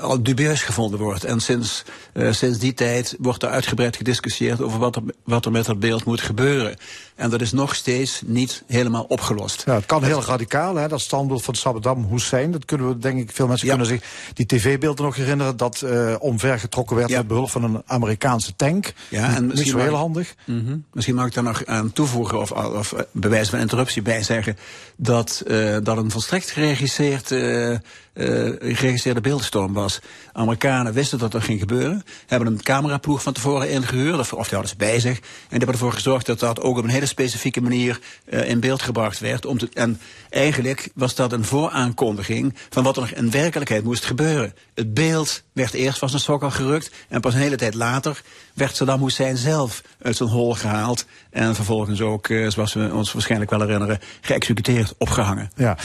al 0.00 0.22
dubieus 0.22 0.62
gevonden 0.62 1.00
wordt. 1.00 1.24
En 1.24 1.40
sinds, 1.40 1.82
uh, 2.14 2.32
sinds 2.32 2.58
die 2.58 2.74
tijd 2.74 3.16
wordt 3.18 3.42
er 3.42 3.48
uitgebreid 3.48 3.96
gediscussieerd 3.96 4.60
over 4.60 4.78
wat 4.78 4.96
er, 4.96 5.02
wat 5.24 5.44
er 5.44 5.52
met 5.52 5.64
dat 5.64 5.78
beeld 5.78 6.04
moet 6.04 6.20
gebeuren. 6.20 6.76
En 7.14 7.30
dat 7.30 7.40
is 7.40 7.52
nog 7.52 7.74
steeds 7.74 8.22
niet 8.24 8.62
helemaal 8.66 9.04
opgelost. 9.08 9.62
Ja, 9.66 9.74
het 9.74 9.86
kan 9.86 10.04
heel 10.04 10.22
radicaal, 10.22 10.76
hè, 10.76 10.88
dat 10.88 11.00
standbeeld 11.00 11.42
van 11.42 11.54
Saddam 11.54 12.06
Hussein. 12.10 12.50
Dat 12.50 12.64
kunnen 12.64 12.88
we, 12.88 12.98
denk 12.98 13.18
ik, 13.18 13.30
veel 13.32 13.46
mensen 13.46 13.68
kunnen 13.68 13.86
zich 13.86 14.02
die 14.34 14.46
tv-beelden 14.46 15.04
nog 15.04 15.16
herinneren. 15.16 15.56
Dat 15.56 15.82
uh, 15.84 16.14
omvergetrokken 16.18 16.96
werd 16.96 17.08
ja. 17.08 17.18
met 17.18 17.26
behulp 17.26 17.50
van 17.50 17.64
een 17.64 17.82
Amerikaanse 17.86 18.56
tank. 18.56 18.92
Ja, 19.08 19.34
en 19.34 19.46
niet 19.46 19.68
zo 19.68 19.78
heel 19.78 19.94
handig. 19.94 20.34
Mm 20.44 20.66
-hmm. 20.66 20.84
Misschien 20.92 21.14
mag 21.14 21.26
ik 21.26 21.34
daar 21.34 21.44
nog 21.44 21.66
aan 21.66 21.92
toevoegen, 21.92 22.40
of, 22.40 22.50
of 22.52 22.94
bewijs 23.10 23.48
van 23.48 23.58
interruptie 23.58 24.02
bij 24.02 24.22
zeggen. 24.22 24.56
Dat, 24.96 25.42
uh, 25.46 25.76
dat 25.82 25.96
een 25.96 26.10
volstrekt 26.10 26.50
geregisseerd 26.50 27.30
uh, 27.30 27.76
geregistreerde 28.14 29.20
beeldenstorm 29.20 29.72
was. 29.72 30.00
Amerikanen 30.32 30.92
wisten 30.92 31.18
dat 31.18 31.32
dat 31.32 31.42
ging 31.42 31.60
gebeuren. 31.60 32.02
Hebben 32.26 32.48
een 32.48 32.62
cameraploeg 32.62 33.22
van 33.22 33.32
tevoren 33.32 33.70
ingehuurd, 33.70 34.18
of, 34.18 34.32
of 34.32 34.48
die 34.48 34.58
hadden 34.58 34.68
ze 34.68 34.76
bij 34.76 35.00
zich. 35.00 35.16
En 35.16 35.22
die 35.22 35.48
hebben 35.48 35.68
ervoor 35.68 35.92
gezorgd 35.92 36.26
dat 36.26 36.38
dat 36.38 36.60
ook 36.60 36.78
op 36.78 36.84
een 36.84 36.90
hele 36.90 37.06
specifieke 37.06 37.60
manier 37.60 38.00
uh, 38.28 38.48
in 38.48 38.60
beeld 38.60 38.82
gebracht 38.82 39.18
werd. 39.20 39.46
Om 39.46 39.58
te, 39.58 39.68
en 39.74 40.00
eigenlijk 40.30 40.88
was 40.94 41.14
dat 41.14 41.32
een 41.32 41.44
vooraankondiging 41.44 42.54
van 42.70 42.82
wat 42.82 42.96
er 42.96 43.02
nog 43.02 43.10
in 43.10 43.30
werkelijkheid 43.30 43.84
moest 43.84 44.04
gebeuren. 44.04 44.54
Het 44.74 44.94
beeld 44.94 45.42
werd 45.52 45.72
eerst 45.72 45.98
van 45.98 46.08
zijn 46.08 46.22
sokkel 46.22 46.50
gerukt. 46.50 46.90
En 47.08 47.20
pas 47.20 47.34
een 47.34 47.40
hele 47.40 47.56
tijd 47.56 47.74
later 47.74 48.22
werd 48.54 48.76
Saddam 48.76 49.02
Hussein 49.02 49.36
zelf 49.36 49.82
uit 50.02 50.16
zijn 50.16 50.28
hol 50.28 50.54
gehaald. 50.54 51.06
En 51.30 51.54
vervolgens 51.54 52.00
ook, 52.00 52.28
uh, 52.28 52.50
zoals 52.50 52.72
we 52.72 52.90
ons 52.92 53.12
waarschijnlijk 53.12 53.50
wel 53.50 53.60
herinneren, 53.60 54.00
geëxecuteerd, 54.20 54.94
opgehangen. 54.98 55.50
Ja, 55.56 55.78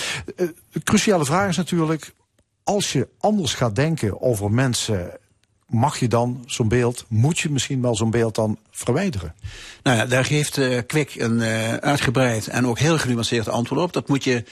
cruciale 0.83 1.25
vraag 1.25 1.49
is 1.49 1.57
natuurlijk 1.57 2.13
als 2.67 2.91
je 2.91 3.07
anders 3.19 3.53
gaat 3.53 3.75
denken 3.75 4.21
over 4.21 4.51
mensen, 4.51 5.11
mag 5.67 5.99
je 5.99 6.07
dan 6.07 6.43
zo'n 6.45 6.67
beeld, 6.67 7.05
moet 7.07 7.39
je 7.39 7.49
misschien 7.49 7.81
wel 7.81 7.95
zo'n 7.95 8.11
beeld 8.11 8.35
dan 8.35 8.57
verwijderen? 8.71 9.35
Nou 9.83 9.97
ja, 9.97 10.05
daar 10.05 10.25
geeft 10.25 10.57
uh, 10.57 10.79
Kwik 10.87 11.15
een 11.15 11.39
uh, 11.39 11.73
uitgebreid 11.73 12.47
en 12.47 12.67
ook 12.67 12.79
heel 12.79 12.97
genuanceerd 12.97 13.49
antwoord 13.49 13.81
op. 13.81 13.93
Dat 13.93 14.07
moet 14.07 14.23
je 14.23 14.43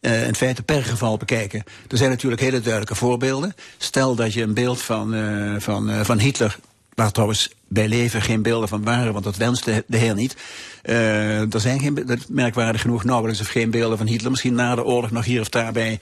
uh, 0.00 0.26
in 0.26 0.34
feite 0.34 0.62
per 0.62 0.84
geval 0.84 1.16
bekijken. 1.16 1.64
Er 1.88 1.96
zijn 1.96 2.10
natuurlijk 2.10 2.42
hele 2.42 2.60
duidelijke 2.60 2.94
voorbeelden. 2.94 3.54
Stel 3.78 4.14
dat 4.14 4.32
je 4.32 4.42
een 4.42 4.54
beeld 4.54 4.82
van, 4.82 5.14
van, 5.60 6.04
van 6.04 6.18
Hitler, 6.18 6.58
waar 6.94 7.12
trouwens 7.12 7.50
bij 7.68 7.88
leven 7.88 8.22
geen 8.22 8.42
beelden 8.42 8.68
van 8.68 8.84
waren, 8.84 9.12
want 9.12 9.24
dat 9.24 9.36
wenste 9.36 9.84
de 9.86 9.96
heer 9.96 10.14
niet. 10.14 10.36
Uh, 10.84 11.54
er 11.54 11.60
zijn 11.60 11.80
geen, 11.80 12.22
merkwaardig 12.28 12.80
genoeg 12.80 13.04
nauwelijks 13.04 13.40
of 13.40 13.48
geen 13.48 13.70
beelden 13.70 13.98
van 13.98 14.06
Hitler. 14.06 14.30
Misschien 14.30 14.54
na 14.54 14.74
de 14.74 14.84
oorlog 14.84 15.10
nog 15.10 15.24
hier 15.24 15.40
of 15.40 15.48
daar 15.48 15.72
bij, 15.72 16.00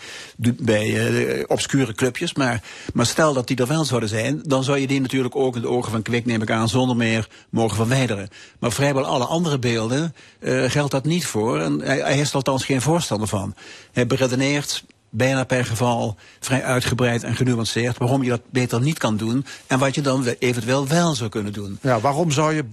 bij 0.59 1.12
uh, 1.12 1.45
obscure 1.47 1.95
clubjes. 1.95 2.34
Maar, 2.34 2.62
maar 2.95 3.07
stel 3.07 3.32
dat 3.32 3.47
die 3.47 3.57
er 3.57 3.66
wel 3.66 3.84
zouden 3.84 4.09
zijn, 4.09 4.43
dan 4.45 4.64
zou 4.64 4.78
je 4.78 4.86
die 4.86 5.01
natuurlijk 5.01 5.36
ook 5.36 5.57
in 5.57 5.62
de 5.62 5.68
ogen 5.68 5.90
van 5.90 6.03
Kwik, 6.03 6.26
neem 6.26 6.43
ik 6.43 6.51
aan, 6.51 6.68
zonder 6.68 6.97
meer 6.97 7.28
mogen 7.51 7.76
verwijderen. 7.76 8.28
Maar 8.59 8.72
vrijwel 8.72 9.05
alle 9.05 9.24
andere 9.24 9.59
beelden 9.59 10.14
uh, 10.40 10.70
geldt 10.70 10.90
dat 10.90 11.05
niet 11.05 11.26
voor. 11.26 11.61
En 11.61 11.80
hij, 11.80 11.99
hij 11.99 12.18
is 12.18 12.28
er 12.28 12.34
althans 12.34 12.64
geen 12.64 12.82
voorstander 12.82 13.28
van. 13.28 13.55
Hij 13.93 14.07
beredeneert 14.07 14.84
bijna 15.14 15.44
per 15.44 15.64
geval 15.64 16.16
vrij 16.40 16.62
uitgebreid 16.62 17.22
en 17.22 17.36
genuanceerd 17.36 17.98
waarom 17.98 18.22
je 18.22 18.28
dat 18.28 18.40
beter 18.50 18.80
niet 18.80 18.98
kan 18.98 19.16
doen 19.16 19.44
en 19.66 19.78
wat 19.78 19.94
je 19.94 20.00
dan 20.00 20.24
eventueel 20.38 20.86
wel 20.86 21.14
zou 21.14 21.30
kunnen 21.30 21.52
doen. 21.52 21.78
Ja, 21.82 22.00
waarom 22.00 22.30
zou 22.30 22.54
je 22.54 22.64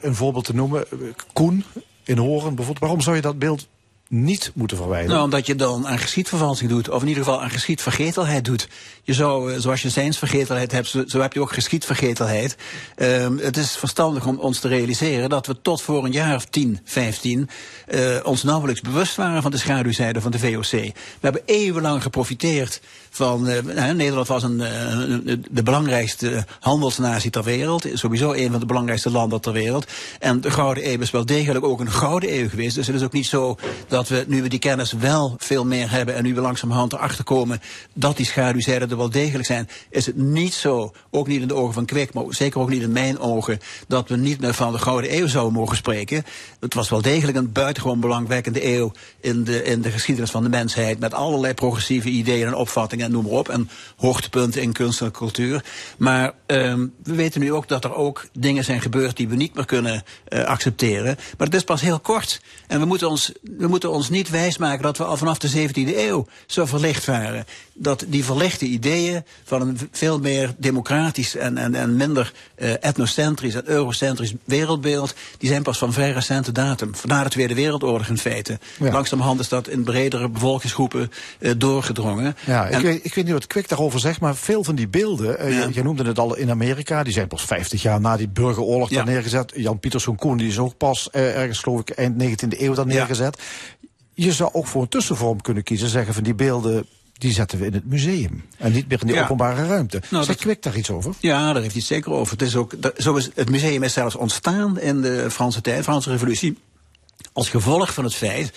een 0.00 0.14
voorbeeld 0.14 0.44
te 0.44 0.54
noemen, 0.54 0.84
Koen 1.32 1.64
in 2.04 2.18
Horen 2.18 2.54
bijvoorbeeld, 2.54 2.78
waarom 2.78 3.00
zou 3.00 3.16
je 3.16 3.22
dat 3.22 3.38
beeld 3.38 3.68
niet 4.08 4.50
moeten 4.54 4.76
verwijderen? 4.76 5.12
Nou, 5.12 5.24
omdat 5.24 5.46
je 5.46 5.54
dan 5.54 5.86
aan 5.86 5.98
geschiedvervalsing 5.98 6.70
doet, 6.70 6.88
of 6.88 7.02
in 7.02 7.08
ieder 7.08 7.24
geval 7.24 7.42
aan 7.42 7.50
geschiedvergetelheid 7.50 8.44
doet. 8.44 8.68
Je 9.02 9.14
zou, 9.14 9.60
zoals 9.60 9.82
je 9.82 9.90
zijnsvergetelheid 9.90 10.72
hebt, 10.72 10.94
zo, 11.06 11.20
heb 11.20 11.32
je 11.32 11.40
ook 11.40 11.52
geschiedvergetelheid. 11.52 12.56
Um, 12.96 13.38
het 13.38 13.56
is 13.56 13.76
verstandig 13.76 14.26
om 14.26 14.38
ons 14.38 14.58
te 14.58 14.68
realiseren 14.68 15.28
dat 15.28 15.46
we 15.46 15.60
tot 15.62 15.82
voor 15.82 16.04
een 16.04 16.12
jaar 16.12 16.34
of 16.34 16.44
10, 16.44 16.80
15 16.84 17.48
uh, 17.88 18.16
ons 18.22 18.42
nauwelijks 18.42 18.80
bewust 18.80 19.16
waren 19.16 19.42
van 19.42 19.50
de 19.50 19.58
schaduwzijde 19.58 20.20
van 20.20 20.30
de 20.30 20.38
VOC. 20.38 20.70
We 20.70 20.92
hebben 21.20 21.42
eeuwenlang 21.44 22.02
geprofiteerd 22.02 22.80
van 23.10 23.48
uh, 23.48 23.92
Nederland 23.92 24.28
was 24.28 24.42
een, 24.42 24.58
de 25.50 25.62
belangrijkste 25.62 26.44
handelsnatie 26.60 27.30
ter 27.30 27.42
wereld. 27.42 27.86
Sowieso 27.92 28.32
een 28.32 28.50
van 28.50 28.60
de 28.60 28.66
belangrijkste 28.66 29.10
landen 29.10 29.40
ter 29.40 29.52
wereld. 29.52 29.86
En 30.18 30.40
de 30.40 30.50
Gouden 30.50 30.90
Eeuw 30.92 31.00
is 31.00 31.10
wel 31.10 31.26
degelijk 31.26 31.64
ook 31.64 31.80
een 31.80 31.90
Gouden 31.90 32.38
Eeuw 32.38 32.48
geweest. 32.48 32.74
Dus 32.74 32.86
het 32.86 32.96
is 32.96 33.02
ook 33.02 33.12
niet 33.12 33.26
zo 33.26 33.56
dat 33.88 33.95
we, 34.04 34.24
nu 34.28 34.42
we 34.42 34.48
die 34.48 34.58
kennis 34.58 34.92
wel 34.92 35.34
veel 35.38 35.64
meer 35.64 35.90
hebben 35.90 36.14
en 36.14 36.22
nu 36.22 36.34
we 36.34 36.40
langzamerhand 36.40 36.92
erachter 36.92 37.24
komen 37.24 37.60
dat 37.94 38.16
die 38.16 38.26
schaduwzijden 38.26 38.90
er 38.90 38.96
wel 38.96 39.10
degelijk 39.10 39.46
zijn, 39.46 39.68
is 39.90 40.06
het 40.06 40.16
niet 40.16 40.54
zo, 40.54 40.92
ook 41.10 41.26
niet 41.26 41.40
in 41.40 41.48
de 41.48 41.54
ogen 41.54 41.74
van 41.74 41.84
Kwik, 41.84 42.14
maar 42.14 42.24
zeker 42.28 42.60
ook 42.60 42.68
niet 42.68 42.82
in 42.82 42.92
mijn 42.92 43.18
ogen, 43.18 43.58
dat 43.88 44.08
we 44.08 44.16
niet 44.16 44.40
meer 44.40 44.54
van 44.54 44.72
de 44.72 44.78
Gouden 44.78 45.16
Eeuw 45.16 45.26
zouden 45.26 45.52
mogen 45.52 45.76
spreken. 45.76 46.24
Het 46.60 46.74
was 46.74 46.88
wel 46.88 47.02
degelijk 47.02 47.36
een 47.36 47.52
buitengewoon 47.52 48.00
belangwekkende 48.00 48.66
eeuw 48.66 48.92
in 49.20 49.44
de, 49.44 49.62
in 49.62 49.82
de 49.82 49.90
geschiedenis 49.90 50.30
van 50.30 50.42
de 50.42 50.48
mensheid, 50.48 50.98
met 50.98 51.14
allerlei 51.14 51.54
progressieve 51.54 52.08
ideeën 52.08 52.46
en 52.46 52.54
opvattingen 52.54 53.04
en 53.04 53.12
noem 53.12 53.24
maar 53.24 53.32
op. 53.32 53.48
En 53.48 53.68
hoogtepunten 53.96 54.62
in 54.62 54.72
kunst 54.72 55.00
en 55.00 55.10
cultuur. 55.10 55.64
Maar 55.98 56.32
um, 56.46 56.94
we 57.02 57.14
weten 57.14 57.40
nu 57.40 57.52
ook 57.52 57.68
dat 57.68 57.84
er 57.84 57.94
ook 57.94 58.26
dingen 58.32 58.64
zijn 58.64 58.80
gebeurd 58.80 59.16
die 59.16 59.28
we 59.28 59.36
niet 59.36 59.54
meer 59.54 59.64
kunnen 59.64 60.02
uh, 60.28 60.44
accepteren. 60.44 61.16
Maar 61.38 61.46
het 61.46 61.54
is 61.54 61.64
pas 61.64 61.80
heel 61.80 62.00
kort. 62.00 62.40
En 62.66 62.80
we 62.80 62.86
moeten 62.86 63.08
ons, 63.08 63.32
we 63.42 63.66
moeten 63.66 63.85
ons 63.90 64.10
niet 64.10 64.30
wijsmaken 64.30 64.82
dat 64.82 64.98
we 64.98 65.04
al 65.04 65.16
vanaf 65.16 65.38
de 65.38 65.68
17e 65.68 65.96
eeuw 65.96 66.26
zo 66.46 66.66
verlicht 66.66 67.04
waren. 67.04 67.44
Dat 67.74 68.04
die 68.08 68.24
verlichte 68.24 68.64
ideeën 68.64 69.24
van 69.44 69.60
een 69.60 69.78
veel 69.92 70.18
meer 70.18 70.54
democratisch 70.58 71.36
en, 71.36 71.58
en, 71.58 71.74
en 71.74 71.96
minder 71.96 72.32
uh, 72.58 72.70
etnocentrisch 72.80 73.54
en 73.54 73.68
eurocentrisch 73.68 74.34
wereldbeeld, 74.44 75.14
die 75.38 75.48
zijn 75.48 75.62
pas 75.62 75.78
van 75.78 75.92
vrij 75.92 76.12
recente 76.12 76.52
datum. 76.52 76.90
Na 77.04 77.22
de 77.22 77.28
Tweede 77.28 77.54
Wereldoorlog 77.54 78.08
in 78.08 78.18
feite. 78.18 78.58
Ja. 78.78 78.92
Langzamerhand 78.92 79.40
is 79.40 79.48
dat 79.48 79.68
in 79.68 79.84
bredere 79.84 80.28
bevolkingsgroepen 80.28 81.10
uh, 81.38 81.52
doorgedrongen. 81.56 82.36
Ja, 82.44 82.68
en, 82.68 82.78
ik, 82.78 82.84
weet, 82.84 83.04
ik 83.04 83.14
weet 83.14 83.24
niet 83.24 83.32
wat 83.32 83.46
Kwik 83.46 83.68
daarover 83.68 84.00
zegt, 84.00 84.20
maar 84.20 84.36
veel 84.36 84.64
van 84.64 84.74
die 84.74 84.88
beelden, 84.88 85.52
ja. 85.52 85.68
jij 85.68 85.82
noemde 85.82 86.04
het 86.04 86.18
al 86.18 86.36
in 86.36 86.50
Amerika, 86.50 87.02
die 87.02 87.12
zijn 87.12 87.28
pas 87.28 87.44
50 87.44 87.82
jaar 87.82 88.00
na 88.00 88.16
die 88.16 88.28
burgeroorlog 88.28 88.90
ja. 88.90 88.96
daar 88.96 89.06
neergezet. 89.06 89.52
Jan 89.54 89.78
Pieterszoon 89.78 90.16
Koen, 90.16 90.36
die 90.36 90.48
is 90.48 90.58
ook 90.58 90.76
pas 90.76 91.10
ergens 91.10 91.58
geloof 91.58 91.80
ik 91.80 91.90
eind 91.90 92.22
19e 92.22 92.60
eeuw 92.60 92.74
daar 92.74 92.86
neergezet. 92.86 93.38
Je 94.18 94.32
zou 94.32 94.50
ook 94.52 94.66
voor 94.66 94.82
een 94.82 94.88
tussenvorm 94.88 95.40
kunnen 95.40 95.62
kiezen, 95.62 95.88
zeggen 95.88 96.14
van 96.14 96.22
die 96.22 96.34
beelden 96.34 96.86
die 97.18 97.32
zetten 97.32 97.58
we 97.58 97.66
in 97.66 97.72
het 97.72 97.86
museum. 97.86 98.44
En 98.58 98.72
niet 98.72 98.88
meer 98.88 99.00
in 99.00 99.06
de 99.06 99.12
ja. 99.12 99.22
openbare 99.22 99.66
ruimte. 99.66 100.02
Nou, 100.10 100.24
Zegt 100.24 100.38
Kwik 100.38 100.62
daar 100.62 100.76
iets 100.76 100.90
over? 100.90 101.14
Ja, 101.20 101.52
daar 101.52 101.62
heeft 101.62 101.72
hij 101.72 101.74
het 101.74 101.84
zeker 101.84 102.12
over. 102.12 102.32
Het, 102.32 102.42
is 102.42 102.56
ook, 102.56 102.82
dat, 102.82 102.94
zo 102.96 103.14
is, 103.14 103.30
het 103.34 103.50
museum 103.50 103.82
is 103.82 103.92
zelfs 103.92 104.14
ontstaan 104.14 104.80
in 104.80 105.02
de 105.02 105.30
Franse 105.30 105.60
tijd, 105.60 105.82
Franse 105.82 106.10
revolutie. 106.10 106.58
Als 107.32 107.48
gevolg 107.48 107.94
van 107.94 108.04
het 108.04 108.14
feit 108.14 108.52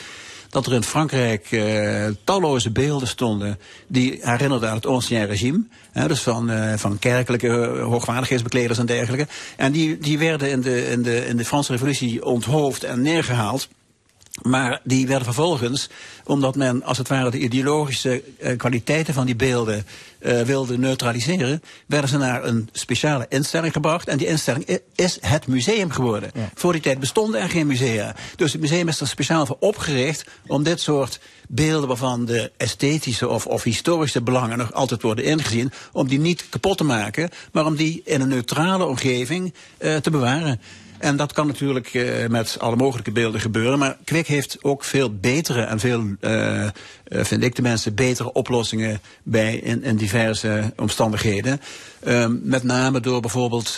dat 0.49 0.65
er 0.65 0.73
in 0.73 0.83
Frankrijk 0.83 1.51
uh, 1.51 2.05
talloze 2.23 2.71
beelden 2.71 3.07
stonden 3.07 3.59
die 3.87 4.19
herinnerden 4.21 4.69
aan 4.69 4.75
het 4.75 4.85
ancien 4.85 5.25
regime. 5.25 5.63
Hè, 5.91 6.07
dus 6.07 6.21
van, 6.21 6.51
uh, 6.51 6.73
van 6.75 6.99
kerkelijke 6.99 7.79
hoogwaardigheidsbekleders 7.83 8.79
en 8.79 8.85
dergelijke. 8.85 9.27
En 9.57 9.71
die, 9.71 9.97
die 9.97 10.19
werden 10.19 10.49
in 10.49 10.61
de, 10.61 10.89
in, 10.89 11.01
de, 11.01 11.27
in 11.27 11.37
de 11.37 11.45
Franse 11.45 11.71
revolutie 11.71 12.25
onthoofd 12.25 12.83
en 12.83 13.01
neergehaald. 13.01 13.67
Maar 14.41 14.81
die 14.83 15.07
werden 15.07 15.25
vervolgens, 15.25 15.89
omdat 16.23 16.55
men 16.55 16.83
als 16.83 16.97
het 16.97 17.07
ware 17.07 17.31
de 17.31 17.39
ideologische 17.39 18.23
uh, 18.39 18.57
kwaliteiten 18.57 19.13
van 19.13 19.25
die 19.25 19.35
beelden 19.35 19.85
uh, 20.19 20.41
wilde 20.41 20.77
neutraliseren, 20.77 21.61
werden 21.85 22.09
ze 22.09 22.17
naar 22.17 22.43
een 22.43 22.69
speciale 22.71 23.25
instelling 23.29 23.73
gebracht. 23.73 24.07
En 24.07 24.17
die 24.17 24.27
instelling 24.27 24.79
is 24.95 25.17
het 25.21 25.47
museum 25.47 25.91
geworden. 25.91 26.31
Ja. 26.33 26.49
Voor 26.55 26.71
die 26.71 26.81
tijd 26.81 26.99
bestonden 26.99 27.41
er 27.41 27.49
geen 27.49 27.67
musea. 27.67 28.15
Dus 28.35 28.51
het 28.51 28.61
museum 28.61 28.87
is 28.87 28.99
er 28.99 29.07
speciaal 29.07 29.45
voor 29.45 29.57
opgericht 29.59 30.25
om 30.47 30.63
dit 30.63 30.79
soort 30.79 31.19
beelden 31.47 31.87
waarvan 31.87 32.25
de 32.25 32.51
esthetische 32.57 33.27
of, 33.27 33.45
of 33.45 33.63
historische 33.63 34.21
belangen 34.21 34.57
nog 34.57 34.73
altijd 34.73 35.01
worden 35.01 35.23
ingezien, 35.25 35.71
om 35.91 36.07
die 36.07 36.19
niet 36.19 36.49
kapot 36.49 36.77
te 36.77 36.83
maken, 36.83 37.29
maar 37.51 37.65
om 37.65 37.75
die 37.75 38.01
in 38.05 38.21
een 38.21 38.27
neutrale 38.27 38.85
omgeving 38.85 39.53
uh, 39.79 39.95
te 39.95 40.09
bewaren. 40.09 40.61
En 40.99 41.15
dat 41.15 41.33
kan 41.33 41.47
natuurlijk 41.47 41.93
uh, 41.93 42.27
met 42.27 42.57
alle 42.59 42.75
mogelijke 42.75 43.11
beelden 43.11 43.41
gebeuren. 43.41 43.79
Maar 43.79 43.97
Kwik 44.03 44.27
heeft 44.27 44.57
ook 44.61 44.83
veel 44.83 45.15
betere 45.15 45.61
en 45.61 45.79
veel, 45.79 46.03
uh, 46.21 46.63
uh, 46.63 46.69
vind 47.07 47.43
ik 47.43 47.55
de 47.55 47.61
mensen, 47.61 47.95
betere 47.95 48.31
oplossingen 48.33 49.01
bij 49.23 49.55
in, 49.55 49.83
in 49.83 49.95
diverse 49.95 50.73
omstandigheden. 50.75 51.61
Um, 52.07 52.41
met 52.43 52.63
name 52.63 52.99
door 52.99 53.21
bijvoorbeeld 53.21 53.77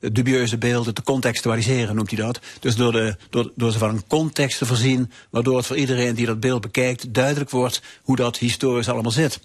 dubieuze 0.00 0.58
beelden 0.58 0.94
te 0.94 1.02
contextualiseren, 1.02 1.94
noemt 1.94 2.10
hij 2.10 2.20
dat. 2.20 2.40
Dus 2.60 2.76
door, 2.76 2.92
de, 2.92 3.16
door, 3.30 3.52
door 3.54 3.72
ze 3.72 3.78
van 3.78 3.90
een 3.90 4.06
context 4.06 4.58
te 4.58 4.66
voorzien, 4.66 5.10
waardoor 5.30 5.56
het 5.56 5.66
voor 5.66 5.76
iedereen 5.76 6.14
die 6.14 6.26
dat 6.26 6.40
beeld 6.40 6.60
bekijkt 6.60 7.14
duidelijk 7.14 7.50
wordt 7.50 7.82
hoe 8.02 8.16
dat 8.16 8.38
historisch 8.38 8.88
allemaal 8.88 9.10
zit. 9.10 9.40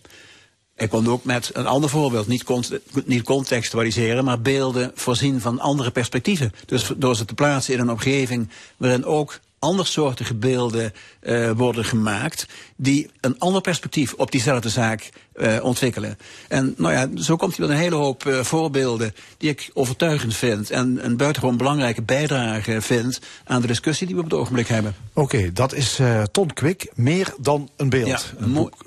Hij 0.75 0.87
kon 0.87 1.07
ook 1.07 1.23
met 1.23 1.49
een 1.53 1.65
ander 1.65 1.89
voorbeeld, 1.89 2.27
niet, 2.27 2.43
cont 2.43 2.79
niet 3.05 3.23
contextualiseren, 3.23 4.23
maar 4.23 4.41
beelden 4.41 4.91
voorzien 4.95 5.41
van 5.41 5.59
andere 5.59 5.91
perspectieven. 5.91 6.53
Dus 6.65 6.91
door 6.97 7.15
ze 7.15 7.25
te 7.25 7.33
plaatsen 7.33 7.73
in 7.73 7.79
een 7.79 7.89
omgeving 7.89 8.49
waarin 8.77 9.05
ook 9.05 9.39
andersoortige 9.59 10.33
beelden 10.33 10.93
uh, 11.21 11.51
worden 11.51 11.85
gemaakt, 11.85 12.47
die 12.75 13.09
een 13.21 13.39
ander 13.39 13.61
perspectief 13.61 14.13
op 14.13 14.31
diezelfde 14.31 14.69
zaak 14.69 15.09
uh, 15.35 15.63
ontwikkelen. 15.63 16.17
En 16.47 16.73
nou 16.77 16.93
ja, 16.93 17.09
zo 17.23 17.35
komt 17.35 17.57
hij 17.57 17.67
met 17.67 17.75
een 17.75 17.81
hele 17.81 17.95
hoop 17.95 18.25
uh, 18.25 18.43
voorbeelden 18.43 19.13
die 19.37 19.49
ik 19.49 19.69
overtuigend 19.73 20.35
vind 20.35 20.71
en 20.71 21.05
een 21.05 21.17
buitengewoon 21.17 21.57
belangrijke 21.57 22.01
bijdrage 22.01 22.81
vind 22.81 23.19
aan 23.43 23.61
de 23.61 23.67
discussie 23.67 24.07
die 24.07 24.15
we 24.15 24.21
op 24.21 24.29
het 24.29 24.39
ogenblik 24.39 24.67
hebben. 24.67 24.95
Oké, 25.13 25.35
okay, 25.35 25.51
dat 25.53 25.73
is 25.73 25.99
Ton 26.31 26.53
Kwik, 26.53 26.91
meer 26.95 27.33
dan 27.39 27.69
een 27.75 27.89
beeld. 27.89 28.07
Ja, 28.07 28.19
een 28.37 28.53
boek, 28.53 28.85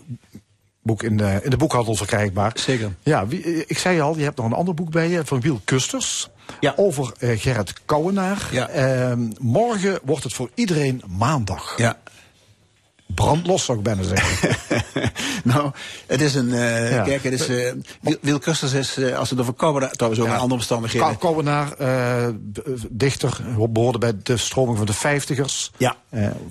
boek 0.88 1.02
in 1.02 1.16
de, 1.16 1.40
in 1.42 1.50
de 1.50 1.56
boekhandel 1.56 1.94
verkrijgbaar. 1.94 2.52
Zeker. 2.54 2.94
Ja, 3.02 3.26
wie, 3.26 3.66
ik 3.66 3.78
zei 3.78 4.00
al, 4.00 4.16
je 4.16 4.22
hebt 4.22 4.36
nog 4.36 4.46
een 4.46 4.52
ander 4.52 4.74
boek 4.74 4.90
bij 4.90 5.08
je 5.08 5.24
van 5.24 5.40
Wiel 5.40 5.60
Kusters. 5.64 6.28
Ja. 6.60 6.72
Over 6.76 7.12
uh, 7.18 7.40
Gerrit 7.40 7.72
Kouwenaar. 7.84 8.48
Ja. 8.50 8.74
Uh, 9.10 9.12
morgen 9.38 9.98
wordt 10.02 10.24
het 10.24 10.32
voor 10.32 10.50
iedereen 10.54 11.02
maandag. 11.06 11.74
Ja. 11.76 11.98
Brandlos 13.14 13.64
zou 13.64 13.78
ik 13.78 13.84
bijna 13.84 14.02
zeggen. 14.02 14.56
nou, 15.52 15.70
het 16.06 16.20
is 16.20 16.34
een. 16.34 16.48
Uh, 16.48 16.90
ja. 16.90 17.02
Kijk, 17.02 17.22
het 17.22 17.32
is. 17.32 17.48
Uh, 17.48 17.72
Wiel 18.20 18.38
Kusters 18.38 18.72
is, 18.72 18.98
uh, 18.98 19.18
als 19.18 19.30
het 19.30 19.40
over 19.40 19.52
Kouwenaar. 19.52 19.90
trouwens 19.90 20.22
ook 20.22 20.28
ja. 20.28 20.34
andere 20.36 20.54
omstandigheden. 20.54 21.18
Kouwenaar, 21.18 21.76
dichter, 22.90 23.40
behoorde 23.70 23.98
bij 23.98 24.12
de 24.22 24.36
stroming 24.36 24.76
van 24.76 24.86
de 24.86 24.92
vijftigers. 24.92 25.70
Ja. 25.76 25.96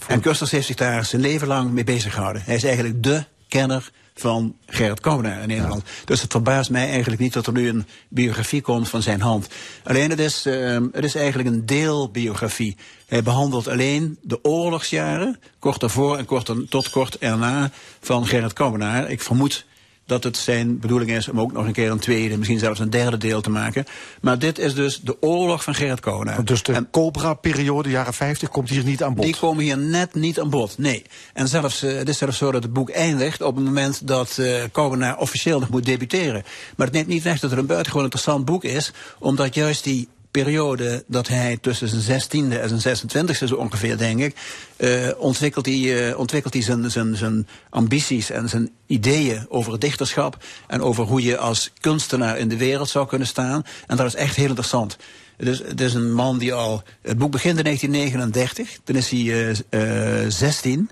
En 0.07 0.19
Kusters 0.21 0.51
heeft 0.51 0.67
zich 0.67 0.75
daar 0.75 1.05
zijn 1.05 1.21
leven 1.21 1.47
lang 1.47 1.71
mee 1.71 1.83
bezig 1.83 2.13
gehouden. 2.13 2.41
Hij 2.45 2.55
is 2.55 2.63
eigenlijk 2.63 3.03
de 3.03 3.23
kenner 3.47 3.91
van 4.19 4.55
Gerrit 4.65 4.99
Kouwenaar 4.99 5.41
in 5.41 5.47
Nederland. 5.47 5.81
Ja. 5.85 5.91
Dus 6.05 6.21
het 6.21 6.31
verbaast 6.31 6.69
mij 6.69 6.89
eigenlijk 6.89 7.21
niet 7.21 7.33
dat 7.33 7.47
er 7.47 7.53
nu 7.53 7.69
een 7.69 7.85
biografie 8.09 8.61
komt 8.61 8.89
van 8.89 9.01
zijn 9.01 9.21
hand. 9.21 9.47
Alleen 9.83 10.09
het 10.09 10.19
is, 10.19 10.45
uh, 10.45 10.79
het 10.91 11.03
is 11.03 11.15
eigenlijk 11.15 11.49
een 11.49 11.65
deelbiografie. 11.65 12.77
Hij 13.05 13.23
behandelt 13.23 13.67
alleen 13.67 14.17
de 14.21 14.43
oorlogsjaren, 14.43 15.39
kort 15.59 15.79
daarvoor 15.79 16.17
en 16.17 16.25
kort 16.25 16.53
tot 16.69 16.89
kort 16.89 17.17
erna, 17.17 17.71
van 18.01 18.27
Gerrit 18.27 18.53
Kouwenaar. 18.53 19.09
Ik 19.09 19.21
vermoed 19.21 19.65
dat 20.07 20.23
het 20.23 20.37
zijn 20.37 20.79
bedoeling 20.79 21.11
is 21.11 21.27
om 21.27 21.39
ook 21.39 21.51
nog 21.51 21.65
een 21.65 21.73
keer 21.73 21.91
een 21.91 21.99
tweede, 21.99 22.37
misschien 22.37 22.59
zelfs 22.59 22.79
een 22.79 22.89
derde 22.89 23.17
deel 23.17 23.41
te 23.41 23.49
maken. 23.49 23.85
Maar 24.21 24.39
dit 24.39 24.59
is 24.59 24.73
dus 24.73 25.01
de 25.01 25.21
oorlog 25.21 25.63
van 25.63 25.75
Gerrit 25.75 25.99
Kouwenaar. 25.99 26.45
Dus 26.45 26.63
de 26.63 26.85
Cobra-periode, 26.91 27.89
jaren 27.89 28.13
50, 28.13 28.49
komt 28.49 28.69
hier 28.69 28.83
niet 28.83 29.03
aan 29.03 29.13
bod? 29.13 29.25
Die 29.25 29.37
komen 29.37 29.63
hier 29.63 29.77
net 29.77 30.13
niet 30.13 30.39
aan 30.39 30.49
bod, 30.49 30.77
nee. 30.77 31.03
En 31.33 31.47
zelfs, 31.47 31.83
uh, 31.83 31.97
het 31.97 32.09
is 32.09 32.17
zelfs 32.17 32.37
zo 32.37 32.51
dat 32.51 32.63
het 32.63 32.73
boek 32.73 32.89
eindigt 32.89 33.41
op 33.41 33.55
het 33.55 33.65
moment 33.65 34.07
dat 34.07 34.37
uh, 34.39 35.13
officieel 35.17 35.59
nog 35.59 35.69
moet 35.69 35.85
debuteren. 35.85 36.43
Maar 36.75 36.87
het 36.87 36.95
neemt 36.95 37.07
niet 37.07 37.23
weg 37.23 37.39
dat 37.39 37.49
het 37.49 37.59
een 37.59 37.65
buitengewoon 37.65 38.03
interessant 38.03 38.45
boek 38.45 38.63
is, 38.63 38.91
omdat 39.19 39.55
juist 39.55 39.83
die 39.83 40.07
periode 40.43 41.03
dat 41.07 41.27
hij 41.27 41.57
tussen 41.61 41.87
zijn 41.87 42.21
16e 42.21 42.59
en 42.59 42.79
zijn 42.79 42.97
26e 42.97 43.47
zo 43.47 43.55
ongeveer, 43.55 43.97
denk 43.97 44.19
ik, 44.19 44.35
uh, 44.77 45.09
ontwikkelt 45.17 45.65
hij, 45.65 46.09
uh, 46.09 46.19
ontwikkelt 46.19 46.53
hij 46.53 46.63
zijn, 46.63 46.91
zijn, 46.91 47.15
zijn 47.15 47.47
ambities 47.69 48.29
en 48.29 48.49
zijn 48.49 48.69
ideeën 48.85 49.45
over 49.49 49.71
het 49.71 49.81
dichterschap 49.81 50.37
en 50.67 50.81
over 50.81 51.03
hoe 51.03 51.21
je 51.21 51.37
als 51.37 51.71
kunstenaar 51.79 52.37
in 52.37 52.47
de 52.47 52.57
wereld 52.57 52.89
zou 52.89 53.07
kunnen 53.07 53.27
staan. 53.27 53.63
En 53.87 53.97
dat 53.97 54.05
is 54.05 54.15
echt 54.15 54.35
heel 54.35 54.47
interessant. 54.47 54.97
Is, 55.37 55.59
het 55.59 55.81
is 55.81 55.93
een 55.93 56.13
man 56.13 56.37
die 56.37 56.53
al. 56.53 56.83
Het 57.01 57.17
boek 57.17 57.31
begint 57.31 57.57
in 57.57 57.63
1939, 57.63 58.79
toen 58.83 58.95
is 58.95 59.09
hij 59.09 59.55
uh, 59.69 60.29
16. 60.29 60.89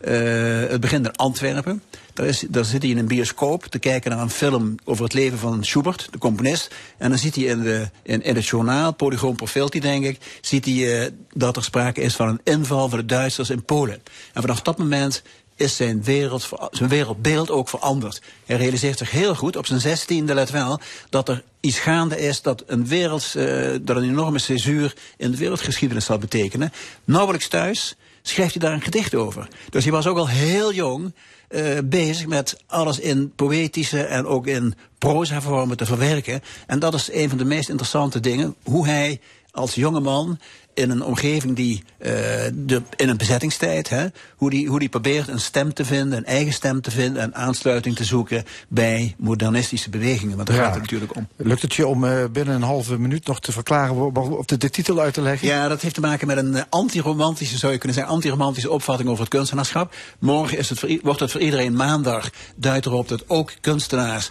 het 0.00 0.80
begint 0.80 1.06
in 1.06 1.16
Antwerpen. 1.16 1.82
Daar, 2.16 2.64
zit 2.64 2.82
hij 2.82 2.90
in 2.90 2.98
een 2.98 3.06
bioscoop 3.06 3.64
te 3.64 3.78
kijken 3.78 4.10
naar 4.10 4.20
een 4.20 4.30
film 4.30 4.74
over 4.84 5.04
het 5.04 5.12
leven 5.12 5.38
van 5.38 5.64
Schubert, 5.64 6.08
de 6.10 6.18
componist. 6.18 6.74
En 6.98 7.08
dan 7.08 7.18
ziet 7.18 7.34
hij 7.34 7.44
in, 7.44 7.62
de, 7.62 7.90
in, 8.02 8.36
het 8.36 8.46
journaal, 8.46 8.94
Polygoon 8.94 9.36
Profilti 9.36 9.80
denk 9.80 10.04
ik, 10.04 10.38
ziet 10.40 10.64
hij 10.64 10.74
uh, 10.74 11.10
dat 11.34 11.56
er 11.56 11.64
sprake 11.64 12.00
is 12.00 12.16
van 12.16 12.28
een 12.28 12.40
inval 12.44 12.88
van 12.88 12.98
de 12.98 13.06
Duitsers 13.06 13.50
in 13.50 13.64
Polen. 13.64 14.02
En 14.32 14.40
vanaf 14.40 14.62
dat 14.62 14.78
moment 14.78 15.22
is 15.56 15.76
zijn, 15.76 16.02
wereld, 16.02 16.48
zijn 16.70 16.88
wereldbeeld 16.88 17.50
ook 17.50 17.68
veranderd. 17.68 18.22
Hij 18.46 18.56
realiseert 18.56 18.98
zich 18.98 19.10
heel 19.10 19.34
goed, 19.34 19.56
op 19.56 19.66
zijn 19.66 19.80
zestiende 19.80 20.34
let 20.34 20.50
wel, 20.50 20.80
dat 21.10 21.28
er 21.28 21.42
iets 21.60 21.78
gaande 21.78 22.20
is 22.20 22.42
dat 22.42 22.62
een, 22.66 22.86
wereld, 22.86 23.32
uh, 23.36 23.74
dat 23.80 23.96
een 23.96 24.08
enorme 24.08 24.38
césuur 24.38 24.94
in 25.16 25.30
de 25.30 25.36
wereldgeschiedenis 25.36 26.04
zal 26.04 26.18
betekenen. 26.18 26.72
Nauwelijks 27.04 27.48
thuis 27.48 27.96
schrijft 28.22 28.54
hij 28.54 28.62
daar 28.62 28.72
een 28.72 28.82
gedicht 28.82 29.14
over. 29.14 29.48
Dus 29.70 29.84
hij 29.84 29.92
was 29.92 30.06
ook 30.06 30.18
al 30.18 30.28
heel 30.28 30.72
jong 30.72 31.12
uh, 31.48 31.78
bezig 31.84 32.26
met 32.26 32.60
alles 32.66 33.00
in 33.00 33.32
poëtische 33.36 34.02
en 34.02 34.26
ook 34.26 34.46
in 34.46 34.74
proza 34.98 35.40
vormen 35.40 35.76
te 35.76 35.86
verwerken. 35.86 36.40
En 36.66 36.78
dat 36.78 36.94
is 36.94 37.12
een 37.12 37.28
van 37.28 37.38
de 37.38 37.44
meest 37.44 37.68
interessante 37.68 38.20
dingen. 38.20 38.54
Hoe 38.62 38.86
hij 38.86 39.20
als 39.50 39.74
jonge 39.74 40.00
man 40.00 40.38
in 40.76 40.90
een 40.90 41.02
omgeving 41.02 41.56
die, 41.56 41.82
uh, 41.98 42.10
de, 42.54 42.82
in 42.96 43.08
een 43.08 43.16
bezettingstijd, 43.16 43.88
hè, 43.88 44.06
hoe, 44.36 44.50
die, 44.50 44.68
hoe 44.68 44.78
die 44.78 44.88
probeert 44.88 45.28
een 45.28 45.40
stem 45.40 45.74
te 45.74 45.84
vinden, 45.84 46.18
een 46.18 46.24
eigen 46.24 46.52
stem 46.52 46.80
te 46.80 46.90
vinden 46.90 47.22
en 47.22 47.34
aansluiting 47.34 47.96
te 47.96 48.04
zoeken 48.04 48.44
bij 48.68 49.14
modernistische 49.18 49.90
bewegingen. 49.90 50.36
Want 50.36 50.48
daar 50.48 50.56
ja. 50.56 50.62
gaat 50.62 50.72
het 50.72 50.82
natuurlijk 50.82 51.16
om. 51.16 51.28
Lukt 51.36 51.62
het 51.62 51.74
je 51.74 51.86
om 51.86 52.04
uh, 52.04 52.24
binnen 52.32 52.54
een 52.54 52.62
halve 52.62 52.98
minuut 52.98 53.26
nog 53.26 53.40
te 53.40 53.52
verklaren 53.52 54.14
of 54.14 54.44
de, 54.44 54.56
de, 54.56 54.70
titel 54.70 55.00
uit 55.00 55.14
te 55.14 55.20
leggen? 55.20 55.48
Ja, 55.48 55.68
dat 55.68 55.82
heeft 55.82 55.94
te 55.94 56.00
maken 56.00 56.26
met 56.26 56.36
een 56.36 56.52
uh, 56.52 56.60
antiromantische, 56.68 57.58
zou 57.58 57.72
je 57.72 57.78
kunnen 57.78 57.96
zeggen, 57.96 58.14
antiromantische 58.14 58.70
opvatting 58.70 59.08
over 59.08 59.20
het 59.20 59.32
kunstenaarschap. 59.32 59.94
Morgen 60.18 60.58
is 60.58 60.68
het 60.68 60.78
voor, 60.78 60.98
wordt 61.02 61.20
het 61.20 61.30
voor 61.30 61.40
iedereen 61.40 61.76
maandag, 61.76 62.30
duidt 62.56 62.86
erop 62.86 63.08
dat 63.08 63.24
ook 63.26 63.52
kunstenaars 63.60 64.30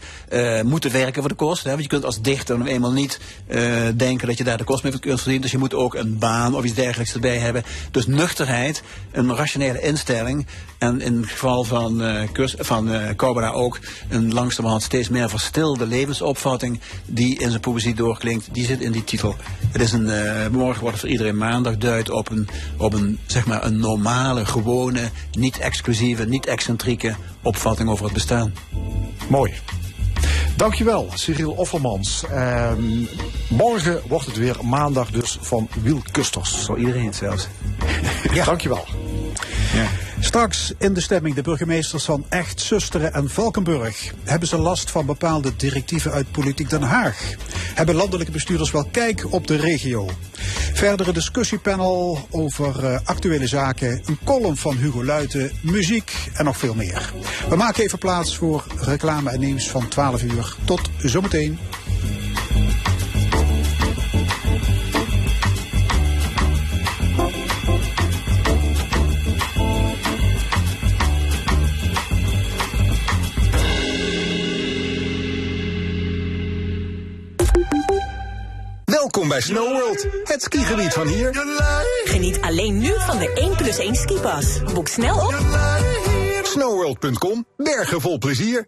moeten 0.63 0.91
werken 0.91 1.21
voor 1.21 1.29
de 1.29 1.37
kost. 1.37 1.63
Hè, 1.63 1.69
want 1.69 1.81
je 1.81 1.87
kunt 1.87 2.05
als 2.05 2.21
dichter 2.21 2.57
nog 2.57 2.67
eenmaal 2.67 2.91
niet 2.91 3.19
denken 3.95 4.27
dat 4.27 4.37
je 4.37 4.43
daar 4.43 4.57
de 4.57 4.63
kost 4.63 4.83
mee 4.83 4.99
kunt 4.99 5.15
verdienen. 5.15 5.41
Dus 5.41 5.51
je 5.51 5.57
moet 5.57 5.73
ook 5.73 5.95
een 5.95 6.17
baan 6.17 6.34
of 6.43 6.63
iets 6.63 6.73
dergelijks 6.73 7.13
erbij 7.13 7.37
hebben. 7.37 7.63
Dus 7.91 8.07
nuchterheid, 8.07 8.83
een 9.11 9.35
rationele 9.35 9.81
instelling. 9.81 10.45
En 10.77 11.01
in 11.01 11.17
het 11.17 11.29
geval 11.29 11.63
van, 11.63 12.01
uh, 12.01 12.21
van 12.57 12.91
uh, 12.91 13.09
Cobra 13.15 13.49
ook 13.49 13.79
een 14.09 14.33
langzamerhand 14.33 14.83
steeds 14.83 15.09
meer 15.09 15.29
verstilde 15.29 15.85
levensopvatting 15.85 16.79
die 17.05 17.39
in 17.39 17.49
zijn 17.49 17.61
poëzie 17.61 17.95
doorklinkt. 17.95 18.47
Die 18.51 18.65
zit 18.65 18.81
in 18.81 18.91
die 18.91 19.03
titel. 19.03 19.35
Het 19.71 19.81
is 19.81 19.91
een, 19.91 20.07
uh, 20.07 20.47
morgen 20.51 20.81
wordt 20.81 20.99
voor 20.99 21.09
iedereen 21.09 21.37
maandag 21.37 21.77
duidt 21.77 22.09
op 22.09 22.29
een, 22.29 22.47
op 22.77 22.93
een, 22.93 23.19
zeg 23.25 23.45
maar 23.45 23.65
een 23.65 23.79
normale, 23.79 24.45
gewone, 24.45 25.09
niet 25.31 25.57
exclusieve, 25.57 26.25
niet 26.25 26.45
excentrieke 26.45 27.15
opvatting 27.41 27.89
over 27.89 28.05
het 28.05 28.13
bestaan. 28.13 28.53
Mooi. 29.27 29.53
Dankjewel, 30.55 31.07
Cyril 31.13 31.51
Offermans. 31.51 32.23
Uh, 32.31 32.71
morgen 33.49 34.01
wordt 34.07 34.25
het 34.25 34.37
weer 34.37 34.55
maandag 34.61 35.09
dus 35.09 35.37
van 35.41 35.67
Wiel 35.81 36.01
Kusters. 36.11 36.65
Voor 36.65 36.77
iedereen 36.77 37.13
zelfs. 37.13 37.47
ja. 38.33 38.45
Dankjewel. 38.45 38.85
Ja. 39.73 40.04
Straks 40.25 40.73
in 40.77 40.93
de 40.93 41.01
stemming 41.01 41.35
de 41.35 41.41
burgemeesters 41.41 42.03
van 42.03 42.25
Echt, 42.29 42.61
Zusteren 42.61 43.13
en 43.13 43.29
Valkenburg. 43.29 44.13
Hebben 44.23 44.47
ze 44.47 44.57
last 44.57 44.91
van 44.91 45.05
bepaalde 45.05 45.55
directieven 45.55 46.11
uit 46.11 46.31
Politiek 46.31 46.69
Den 46.69 46.81
Haag? 46.81 47.33
Hebben 47.73 47.95
landelijke 47.95 48.31
bestuurders 48.31 48.71
wel 48.71 48.85
kijk 48.91 49.33
op 49.33 49.47
de 49.47 49.55
regio? 49.55 50.09
Verdere 50.73 51.13
discussiepanel 51.13 52.27
over 52.29 52.83
uh, 52.83 52.99
actuele 53.03 53.47
zaken, 53.47 54.01
een 54.05 54.19
column 54.23 54.57
van 54.57 54.77
Hugo 54.77 55.03
Luiten, 55.03 55.51
muziek 55.61 56.13
en 56.33 56.45
nog 56.45 56.57
veel 56.57 56.75
meer. 56.75 57.13
We 57.49 57.55
maken 57.55 57.83
even 57.83 57.97
plaats 57.97 58.37
voor 58.37 58.65
reclame 58.79 59.29
en 59.29 59.39
nieuws 59.39 59.69
van 59.69 59.87
12 59.87 60.23
uur. 60.23 60.55
Tot 60.65 60.89
zometeen. 60.97 61.59
Welkom 79.15 79.33
bij 79.33 79.41
Snow 79.41 79.71
World, 79.71 80.07
het 80.23 80.43
skigebied 80.43 80.93
van 80.93 81.07
hier. 81.07 81.29
Geniet 82.03 82.41
alleen 82.41 82.77
nu 82.77 82.93
van 82.97 83.17
de 83.17 83.33
1 83.33 83.55
plus 83.55 83.77
1 83.77 83.95
skipas. 83.95 84.59
Boek 84.73 84.87
snel 84.87 85.15
op 85.15 85.35
snowworld.com. 86.43 87.45
Bergen 87.57 88.01
vol 88.01 88.17
plezier. 88.17 88.67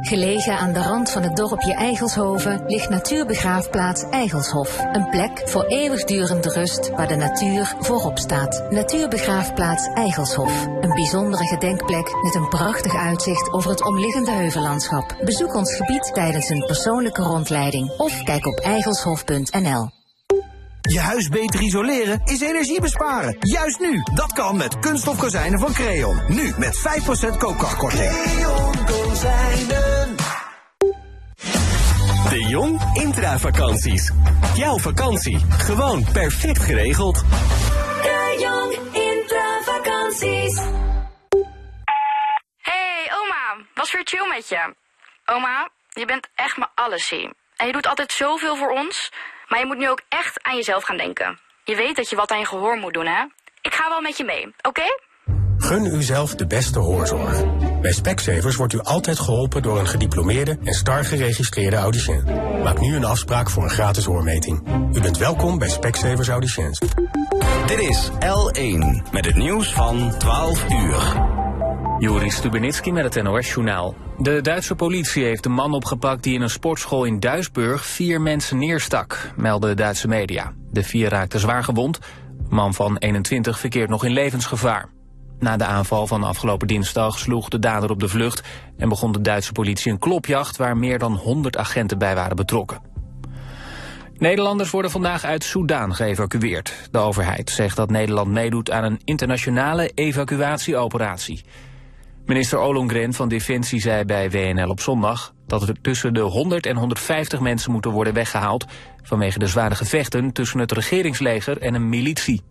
Gelegen 0.00 0.58
aan 0.58 0.72
de 0.72 0.82
rand 0.82 1.10
van 1.10 1.22
het 1.22 1.36
dorpje 1.36 1.74
Eigelshoven 1.74 2.62
ligt 2.66 2.88
natuurbegraafplaats 2.88 4.02
Eigelshof. 4.02 4.78
Een 4.92 5.08
plek 5.10 5.42
voor 5.44 5.64
eeuwigdurende 5.64 6.48
rust 6.48 6.90
waar 6.90 7.08
de 7.08 7.16
natuur 7.16 7.76
voorop 7.80 8.18
staat. 8.18 8.66
Natuurbegraafplaats 8.70 9.86
Eigelshof. 9.94 10.66
Een 10.66 10.94
bijzondere 10.94 11.46
gedenkplek 11.46 12.22
met 12.22 12.34
een 12.34 12.48
prachtig 12.48 12.96
uitzicht 12.96 13.52
over 13.52 13.70
het 13.70 13.84
omliggende 13.86 14.30
heuvellandschap. 14.30 15.16
Bezoek 15.24 15.54
ons 15.54 15.74
gebied 15.74 16.10
tijdens 16.14 16.48
een 16.48 16.64
persoonlijke 16.66 17.22
rondleiding 17.22 17.90
of 17.90 18.22
kijk 18.22 18.46
op 18.46 18.58
eigelshof.nl. 18.58 19.97
Je 20.88 21.00
huis 21.00 21.28
beter 21.28 21.60
isoleren 21.60 22.20
is 22.24 22.40
energie 22.40 22.80
besparen. 22.80 23.36
Juist 23.40 23.80
nu. 23.80 24.02
Dat 24.14 24.32
kan 24.32 24.56
met 24.56 24.78
kunststof 24.78 25.18
kozijnen 25.18 25.60
van 25.60 25.72
Creon. 25.72 26.22
Nu 26.28 26.52
met 26.56 26.76
5% 27.34 27.36
koopkrachtkorting. 27.38 28.12
Creon 28.12 28.84
kozijnen. 28.86 30.16
De 32.28 32.46
Jong 32.48 32.80
Intravakanties. 32.94 34.12
Jouw 34.54 34.78
vakantie, 34.78 35.38
gewoon 35.48 36.06
perfect 36.12 36.62
geregeld. 36.62 37.24
De 38.02 38.36
Jong 38.40 38.72
Intravakanties. 38.92 40.56
Hey 42.60 43.10
oma, 43.22 43.64
was 43.74 43.92
weer 43.92 44.04
chill 44.04 44.28
met 44.28 44.48
je. 44.48 44.74
Oma, 45.24 45.70
je 45.88 46.04
bent 46.04 46.28
echt 46.34 46.56
mijn 46.56 46.70
allesie. 46.74 47.30
En 47.56 47.66
je 47.66 47.72
doet 47.72 47.86
altijd 47.86 48.12
zoveel 48.12 48.56
voor 48.56 48.70
ons. 48.70 49.10
Maar 49.48 49.58
je 49.58 49.66
moet 49.66 49.78
nu 49.78 49.88
ook 49.88 50.02
echt 50.08 50.42
aan 50.42 50.56
jezelf 50.56 50.84
gaan 50.84 50.96
denken. 50.96 51.38
Je 51.64 51.76
weet 51.76 51.96
dat 51.96 52.10
je 52.10 52.16
wat 52.16 52.30
aan 52.30 52.38
je 52.38 52.46
gehoor 52.46 52.76
moet 52.76 52.94
doen, 52.94 53.06
hè? 53.06 53.24
Ik 53.60 53.74
ga 53.74 53.88
wel 53.88 54.00
met 54.00 54.16
je 54.16 54.24
mee, 54.24 54.54
oké? 54.62 54.82
Gun 55.58 55.84
uzelf 55.84 56.34
de 56.34 56.46
beste 56.46 56.78
hoorzorg. 56.78 57.42
Bij 57.80 57.92
Specsavers 57.92 58.56
wordt 58.56 58.72
u 58.72 58.80
altijd 58.80 59.18
geholpen 59.18 59.62
door 59.62 59.78
een 59.78 59.86
gediplomeerde 59.86 60.58
en 60.64 60.72
star 60.72 61.04
geregistreerde 61.04 61.76
audiciën. 61.76 62.24
Maak 62.62 62.80
nu 62.80 62.96
een 62.96 63.04
afspraak 63.04 63.50
voor 63.50 63.62
een 63.62 63.70
gratis 63.70 64.04
hoormeting. 64.04 64.68
U 64.92 65.00
bent 65.00 65.18
welkom 65.18 65.58
bij 65.58 65.68
Specsavers 65.68 66.28
Audiciëns. 66.28 66.78
Dit 67.66 67.78
is 67.78 68.10
L1 68.10 69.10
met 69.12 69.24
het 69.24 69.36
nieuws 69.36 69.72
van 69.72 70.18
12 70.18 70.64
uur. 70.70 71.26
Joris 71.98 72.36
Stubenitski 72.36 72.92
met 72.92 73.14
het 73.14 73.22
NOS-journaal. 73.24 73.94
De 74.18 74.40
Duitse 74.40 74.74
politie 74.74 75.24
heeft 75.24 75.42
de 75.42 75.48
man 75.48 75.72
opgepakt 75.72 76.22
die 76.22 76.34
in 76.34 76.42
een 76.42 76.50
sportschool 76.50 77.04
in 77.04 77.20
Duisburg 77.20 77.84
vier 77.86 78.20
mensen 78.20 78.58
neerstak, 78.58 79.32
melden 79.36 79.76
Duitse 79.76 80.08
media. 80.08 80.52
De 80.70 80.82
vier 80.82 81.08
raakten 81.08 81.40
zwaar 81.40 81.64
gewond. 81.64 81.98
Man 82.48 82.74
van 82.74 82.96
21 82.96 83.58
verkeert 83.58 83.88
nog 83.88 84.04
in 84.04 84.12
levensgevaar. 84.12 84.88
Na 85.38 85.56
de 85.56 85.64
aanval 85.64 86.06
van 86.06 86.22
afgelopen 86.22 86.66
dinsdag 86.66 87.18
sloeg 87.18 87.48
de 87.48 87.58
dader 87.58 87.90
op 87.90 88.00
de 88.00 88.08
vlucht... 88.08 88.42
en 88.76 88.88
begon 88.88 89.12
de 89.12 89.20
Duitse 89.20 89.52
politie 89.52 89.92
een 89.92 89.98
klopjacht 89.98 90.56
waar 90.56 90.76
meer 90.76 90.98
dan 90.98 91.12
100 91.12 91.56
agenten 91.56 91.98
bij 91.98 92.14
waren 92.14 92.36
betrokken. 92.36 92.80
Nederlanders 94.18 94.70
worden 94.70 94.90
vandaag 94.90 95.24
uit 95.24 95.44
Soudaan 95.44 95.94
geëvacueerd. 95.94 96.88
De 96.90 96.98
overheid 96.98 97.50
zegt 97.50 97.76
dat 97.76 97.90
Nederland 97.90 98.30
meedoet 98.30 98.70
aan 98.70 98.84
een 98.84 99.00
internationale 99.04 99.90
evacuatieoperatie. 99.94 101.44
Minister 102.26 102.58
Ollongren 102.58 103.12
van 103.12 103.28
Defensie 103.28 103.80
zei 103.80 104.04
bij 104.04 104.30
WNL 104.30 104.68
op 104.68 104.80
zondag... 104.80 105.34
dat 105.46 105.68
er 105.68 105.80
tussen 105.80 106.14
de 106.14 106.20
100 106.20 106.66
en 106.66 106.76
150 106.76 107.40
mensen 107.40 107.72
moeten 107.72 107.90
worden 107.90 108.14
weggehaald... 108.14 108.64
vanwege 109.02 109.38
de 109.38 109.46
zware 109.46 109.74
gevechten 109.74 110.32
tussen 110.32 110.58
het 110.58 110.72
regeringsleger 110.72 111.58
en 111.58 111.74
een 111.74 111.88
militie. 111.88 112.42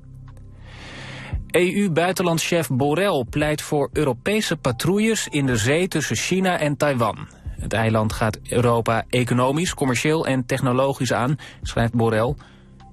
EU-buitenlandchef 1.48 2.68
Borrell 2.68 3.26
pleit 3.30 3.62
voor 3.62 3.90
Europese 3.94 4.58
patrouilles 4.58 5.28
in 5.28 5.46
de 5.46 5.58
zee 5.58 5.88
tussen 5.88 6.16
China 6.16 6.60
en 6.60 6.78
Taiwan. 6.78 7.28
Het 7.60 7.74
eiland 7.74 8.14
gaat 8.14 8.40
Europa 8.50 9.06
economisch, 9.10 9.74
commercieel 9.74 10.28
en 10.28 10.46
technologisch 10.46 11.14
aan, 11.14 11.36
schrijft 11.62 11.94
Borrell. 11.94 12.36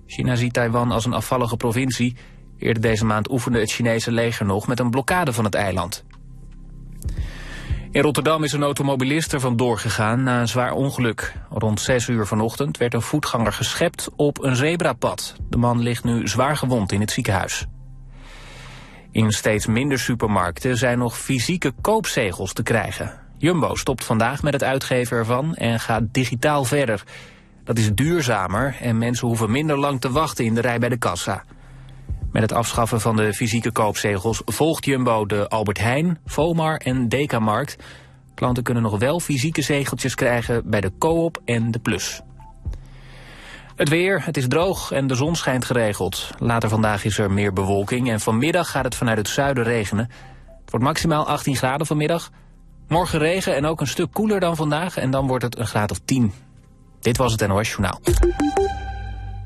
China 0.07 0.35
ziet 0.35 0.53
Taiwan 0.53 0.91
als 0.91 1.05
een 1.05 1.13
afvallige 1.13 1.57
provincie. 1.57 2.17
Eerder 2.59 2.83
deze 2.83 3.05
maand 3.05 3.31
oefende 3.31 3.59
het 3.59 3.73
Chinese 3.73 4.13
leger 4.13 4.47
nog 4.47 4.67
met 4.67 4.81
een 4.81 4.91
blokkade 4.91 5.33
van 5.33 5.45
het 5.45 5.55
eiland. 5.55 6.05
In 7.91 8.03
Rotterdam 8.03 8.45
is 8.45 8.53
een 8.53 8.63
automobilist 8.63 9.33
er 9.33 9.41
vandoor 9.41 9.79
gegaan 9.79 10.23
na 10.23 10.41
een 10.41 10.49
zwaar 10.49 10.73
ongeluk. 10.73 11.35
Rond 11.51 11.81
6 11.81 12.09
uur 12.09 12.27
vanochtend 12.27 12.77
werd 12.77 12.95
een 12.95 13.03
voetganger 13.03 13.53
geschept 13.53 14.09
op 14.17 14.43
een 14.43 14.57
zebrapad. 14.57 15.37
De 15.49 15.57
man 15.57 15.81
ligt 15.81 16.05
nu 16.05 16.29
zwaar 16.29 16.57
gewond 16.57 16.93
in 16.93 17.01
het 17.01 17.11
ziekenhuis. 17.11 17.67
In 19.11 19.31
steeds 19.31 19.67
minder 19.67 19.99
supermarkten 19.99 20.77
zijn 20.77 20.99
nog 20.99 21.19
fysieke 21.19 21.73
koopzegels 21.81 22.53
te 22.53 22.63
krijgen. 22.63 23.24
Jumbo 23.45 23.75
stopt 23.75 24.05
vandaag 24.05 24.43
met 24.43 24.53
het 24.53 24.63
uitgeven 24.63 25.17
ervan 25.17 25.55
en 25.55 25.81
gaat 25.81 26.03
digitaal 26.13 26.65
verder. 26.65 27.05
Dat 27.65 27.79
is 27.79 27.95
duurzamer 27.95 28.77
en 28.81 28.99
mensen 28.99 29.27
hoeven 29.27 29.51
minder 29.51 29.79
lang 29.79 30.01
te 30.01 30.11
wachten 30.11 30.45
in 30.45 30.55
de 30.55 30.61
rij 30.61 30.79
bij 30.79 30.89
de 30.89 30.99
kassa. 30.99 31.45
Met 32.33 32.43
het 32.43 32.53
afschaffen 32.53 33.01
van 33.01 33.17
de 33.17 33.35
fysieke 33.35 33.73
koopzegels 33.73 34.43
volgt 34.45 34.85
Jumbo 34.85 35.27
de 35.27 35.49
Albert 35.49 35.79
Heijn, 35.79 36.19
Vomar 36.27 36.77
en 36.77 37.09
Dekamarkt. 37.09 37.77
Klanten 38.35 38.63
kunnen 38.63 38.83
nog 38.83 38.99
wel 38.99 39.21
fysieke 39.21 39.63
zegeltjes 39.63 40.15
krijgen 40.15 40.71
bij 40.71 40.81
de 40.81 40.93
Coop 40.99 41.43
en 41.45 41.71
de 41.71 41.79
Plus. 41.79 42.21
Het 43.77 43.89
weer, 43.89 44.25
het 44.25 44.37
is 44.37 44.49
droog 44.49 44.91
en 44.91 45.07
de 45.07 45.15
zon 45.15 45.37
schijnt 45.37 45.65
geregeld. 45.65 46.31
Later 46.39 46.69
vandaag 46.69 47.05
is 47.05 47.19
er 47.19 47.31
meer 47.31 47.53
bewolking 47.53 48.11
en 48.11 48.21
vanmiddag 48.21 48.71
gaat 48.71 48.85
het 48.85 48.95
vanuit 48.95 49.19
het 49.19 49.29
zuiden 49.29 49.65
regenen. 49.65 50.09
Het 50.61 50.71
wordt 50.71 50.85
maximaal 50.85 51.27
18 51.27 51.57
graden 51.57 51.87
vanmiddag. 51.87 52.31
Morgen 52.89 53.19
regen 53.19 53.57
en 53.57 53.67
ook 53.67 53.81
een 53.81 53.87
stuk 53.87 54.13
koeler 54.13 54.41
dan 54.41 54.57
vandaag 54.57 54.97
en 54.97 55.11
dan 55.11 55.27
wordt 55.27 55.45
het 55.45 55.59
een 55.59 55.67
graad 55.67 55.91
of 55.91 56.01
10. 56.05 56.33
Dit 57.01 57.17
was 57.17 57.33
het 57.33 57.47
NOS 57.47 57.69
Journaal. 57.69 58.01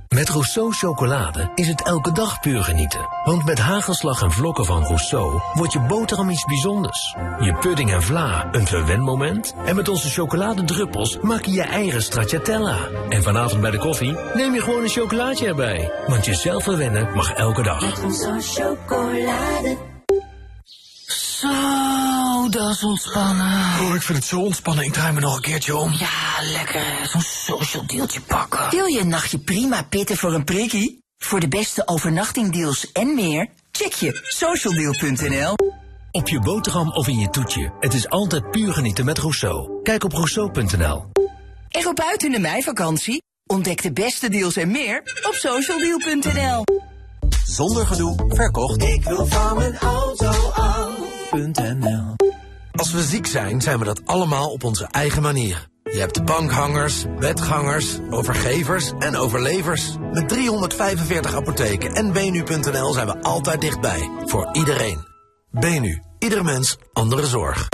Met 0.09 0.29
Rousseau 0.29 0.73
chocolade 0.73 1.51
is 1.55 1.69
het 1.69 1.83
elke 1.83 2.13
dag 2.13 2.41
puur 2.41 2.63
genieten. 2.63 3.09
Want 3.25 3.45
met 3.45 3.59
hagelslag 3.59 4.23
en 4.23 4.33
vlokken 4.33 4.65
van 4.65 4.85
Rousseau 4.85 5.41
wordt 5.55 5.73
je 5.73 5.81
boterham 5.81 6.31
iets 6.31 6.45
bijzonders. 6.45 7.17
Je 7.39 7.57
pudding 7.61 7.93
en 7.93 8.03
vla 8.03 8.49
een 8.53 8.67
verwenmoment. 8.67 9.55
En 9.65 9.77
met 9.77 9.89
onze 9.89 10.11
chocoladedruppels 10.11 11.19
maak 11.21 11.45
je 11.45 11.53
je 11.53 11.63
eigen 11.63 12.03
stracciatella. 12.03 12.77
En 13.09 13.23
vanavond 13.23 13.61
bij 13.61 13.71
de 13.71 13.79
koffie 13.79 14.17
neem 14.35 14.55
je 14.55 14.61
gewoon 14.61 14.83
een 14.83 14.89
chocolaatje 14.89 15.47
erbij. 15.47 15.93
Want 16.07 16.25
jezelf 16.25 16.63
verwennen 16.65 17.15
mag 17.15 17.33
elke 17.33 17.63
dag. 17.63 17.81
Met 17.81 17.99
Rousseau 17.99 18.77
chocolade. 18.87 19.77
Zo, 21.07 21.49
dat 22.51 22.71
is 22.71 22.85
ontspannen. 22.85 23.81
Oh, 23.81 23.95
ik 23.95 24.03
vind 24.03 24.19
het 24.19 24.27
zo 24.27 24.41
ontspannen. 24.41 24.85
Ik 24.85 24.93
draai 24.93 25.13
me 25.13 25.21
nog 25.21 25.37
een 25.37 25.43
keertje 25.43 25.77
om. 25.77 25.93
Ja, 25.93 26.51
lekker. 26.53 27.09
Zo'n 27.13 27.21
social 27.21 27.87
dealtje 27.87 28.21
pakken. 28.21 28.71
Wil 28.71 28.87
je 28.87 29.01
een 29.01 29.09
nachtje 29.09 29.39
prima 29.39 29.83
pitten 29.83 30.17
voor 30.17 30.35
een 30.35 30.45
prikkie? 30.45 30.99
Voor 31.19 31.41
de 31.41 31.49
beste 31.49 31.87
overnachtingdeals 31.87 32.93
en 32.93 33.15
meer? 33.15 33.49
Check 33.73 33.93
je 33.93 34.21
socialdeal.nl. 34.23 35.55
Op 36.11 36.29
je 36.29 36.41
boterham 36.41 36.89
of 36.89 37.09
in 37.09 37.19
je 37.19 37.31
toetje. 37.31 37.73
Het 37.81 37.95
is 37.95 38.09
altijd 38.09 38.51
puur 38.51 38.73
genieten 38.73 39.05
met 39.05 39.19
Rousseau. 39.19 39.83
Kijk 39.83 40.05
op 40.05 40.13
rousseau.nl. 40.13 41.05
En 41.69 41.87
op 41.87 42.01
uit 42.01 42.23
in 42.23 42.31
de 42.31 42.39
meivakantie? 42.39 43.23
Ontdek 43.47 43.83
de 43.83 43.93
beste 43.93 44.29
deals 44.29 44.57
en 44.57 44.71
meer 44.71 44.99
op 45.27 45.35
socialdeal.nl. 45.35 46.65
Zonder 47.45 47.87
gedoe, 47.87 48.25
verkocht. 48.29 48.83
Ik 48.83 49.05
wil 49.05 49.27
van 49.27 49.57
mijn 49.57 49.79
auto 49.79 50.31
Als 52.73 52.93
we 52.93 53.03
ziek 53.03 53.27
zijn, 53.27 53.61
zijn 53.61 53.79
we 53.79 53.85
dat 53.85 54.07
allemaal 54.07 54.51
op 54.51 54.65
onze 54.65 54.87
eigen 54.87 55.23
manier. 55.23 55.69
Je 55.83 55.99
hebt 55.99 56.25
bankhangers, 56.25 57.05
bedgangers, 57.19 57.99
overgevers 58.11 58.93
en 58.99 59.17
overlevers. 59.17 59.97
Met 60.13 60.29
345 60.29 61.35
apotheken 61.35 61.95
en 61.95 62.13
benu.nl 62.13 62.93
zijn 62.93 63.07
we 63.07 63.23
altijd 63.23 63.61
dichtbij. 63.61 64.11
Voor 64.25 64.49
iedereen. 64.53 65.07
Benu. 65.51 66.03
Ieder 66.19 66.45
mens, 66.45 66.77
andere 66.93 67.27
zorg. 67.27 67.69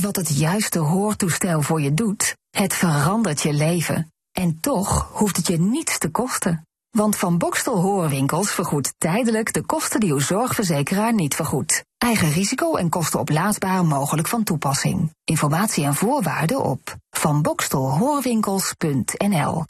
Wat 0.00 0.16
het 0.16 0.38
juiste 0.38 0.78
hoortoestel 0.78 1.62
voor 1.62 1.80
je 1.80 1.94
doet, 1.94 2.36
het 2.50 2.74
verandert 2.74 3.42
je 3.42 3.52
leven. 3.52 4.12
En 4.32 4.60
toch 4.60 5.10
hoeft 5.12 5.36
het 5.36 5.46
je 5.46 5.58
niets 5.60 5.98
te 5.98 6.10
kosten. 6.10 6.66
Want 6.92 7.16
Van 7.16 7.38
Bokstel 7.38 7.80
Hoorwinkels 7.80 8.50
vergoedt 8.50 8.94
tijdelijk 8.98 9.52
de 9.52 9.62
kosten 9.62 10.00
die 10.00 10.12
uw 10.12 10.18
zorgverzekeraar 10.18 11.14
niet 11.14 11.34
vergoedt. 11.34 11.84
Eigen 11.98 12.32
risico 12.32 12.74
en 12.74 12.88
kosten 12.88 13.20
oplaadbaar 13.20 13.84
mogelijk 13.84 14.28
van 14.28 14.42
toepassing. 14.42 15.14
Informatie 15.24 15.84
en 15.84 15.94
voorwaarden 15.94 16.64
op 16.64 16.96
vanbokstelhoorwinkels.nl 17.10 19.64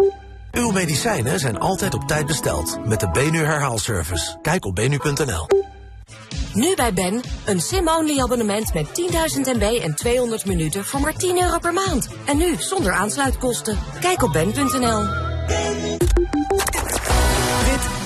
Uw 0.53 0.70
medicijnen 0.70 1.41
zijn 1.41 1.59
altijd 1.59 1.95
op 1.95 2.09
tijd 2.09 2.27
besteld. 2.27 2.87
Met 2.87 3.01
de 3.01 3.11
Benu 3.11 3.45
herhaalservice. 3.45 4.39
Kijk 4.41 4.64
op 4.64 4.75
benu.nl. 4.75 5.47
Nu 6.55 6.75
bij 6.75 6.93
Ben, 6.93 7.20
een 7.45 7.61
sim-only 7.61 8.20
abonnement 8.20 8.75
met 8.75 8.87
10.000 8.87 8.93
MB 9.57 9.81
en 9.83 9.95
200 9.95 10.45
minuten 10.45 10.85
voor 10.85 11.01
maar 11.01 11.16
10 11.16 11.43
euro 11.43 11.59
per 11.59 11.73
maand. 11.73 12.09
En 12.25 12.37
nu 12.37 12.55
zonder 12.59 12.93
aansluitkosten. 12.93 13.79
Kijk 14.01 14.23
op 14.23 14.33
ben.nl. 14.33 15.05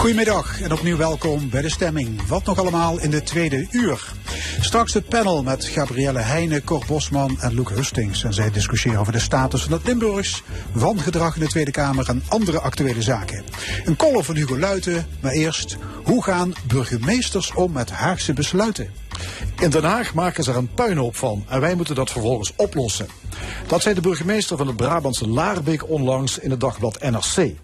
Goedemiddag 0.00 0.60
en 0.60 0.72
opnieuw 0.72 0.96
welkom 0.96 1.50
bij 1.50 1.62
de 1.62 1.68
stemming. 1.68 2.26
Wat 2.26 2.44
nog 2.44 2.58
allemaal 2.58 3.00
in 3.00 3.10
de 3.10 3.22
tweede 3.22 3.66
uur. 3.70 4.12
Straks 4.60 4.94
het 4.94 5.08
panel 5.08 5.42
met 5.42 5.64
Gabrielle 5.64 6.18
Heijnen, 6.18 6.64
Cor 6.64 6.84
Bosman 6.86 7.40
en 7.40 7.54
Luc 7.54 7.68
Hustings. 7.68 8.24
En 8.24 8.34
zij 8.34 8.50
discussiëren 8.50 9.00
over 9.00 9.12
de 9.12 9.18
status 9.18 9.62
van 9.62 9.72
het 9.72 9.86
Limburgs, 9.86 10.42
wangedrag 10.72 11.34
in 11.34 11.40
de 11.40 11.48
Tweede 11.48 11.70
Kamer 11.70 12.08
en 12.08 12.22
andere 12.28 12.60
actuele 12.60 13.02
zaken. 13.02 13.44
Een 13.84 13.96
column 13.96 14.24
van 14.24 14.34
Hugo 14.34 14.58
Luiten, 14.58 15.06
maar 15.20 15.32
eerst, 15.32 15.76
hoe 16.04 16.22
gaan 16.22 16.52
burgemeesters 16.66 17.54
om 17.54 17.72
met 17.72 17.90
Haagse 17.90 18.32
besluiten? 18.32 18.90
In 19.58 19.70
Den 19.70 19.84
Haag 19.84 20.14
maken 20.14 20.44
ze 20.44 20.50
er 20.50 20.56
een 20.56 20.74
puinhoop 20.74 21.16
van 21.16 21.44
en 21.48 21.60
wij 21.60 21.74
moeten 21.74 21.94
dat 21.94 22.10
vervolgens 22.10 22.52
oplossen. 22.56 23.06
Dat 23.66 23.82
zei 23.82 23.94
de 23.94 24.00
burgemeester 24.00 24.56
van 24.56 24.66
het 24.66 24.76
Brabantse 24.76 25.28
Laarbeek 25.28 25.88
onlangs 25.88 26.38
in 26.38 26.50
het 26.50 26.60
dagblad 26.60 27.00
NRC. 27.00 27.54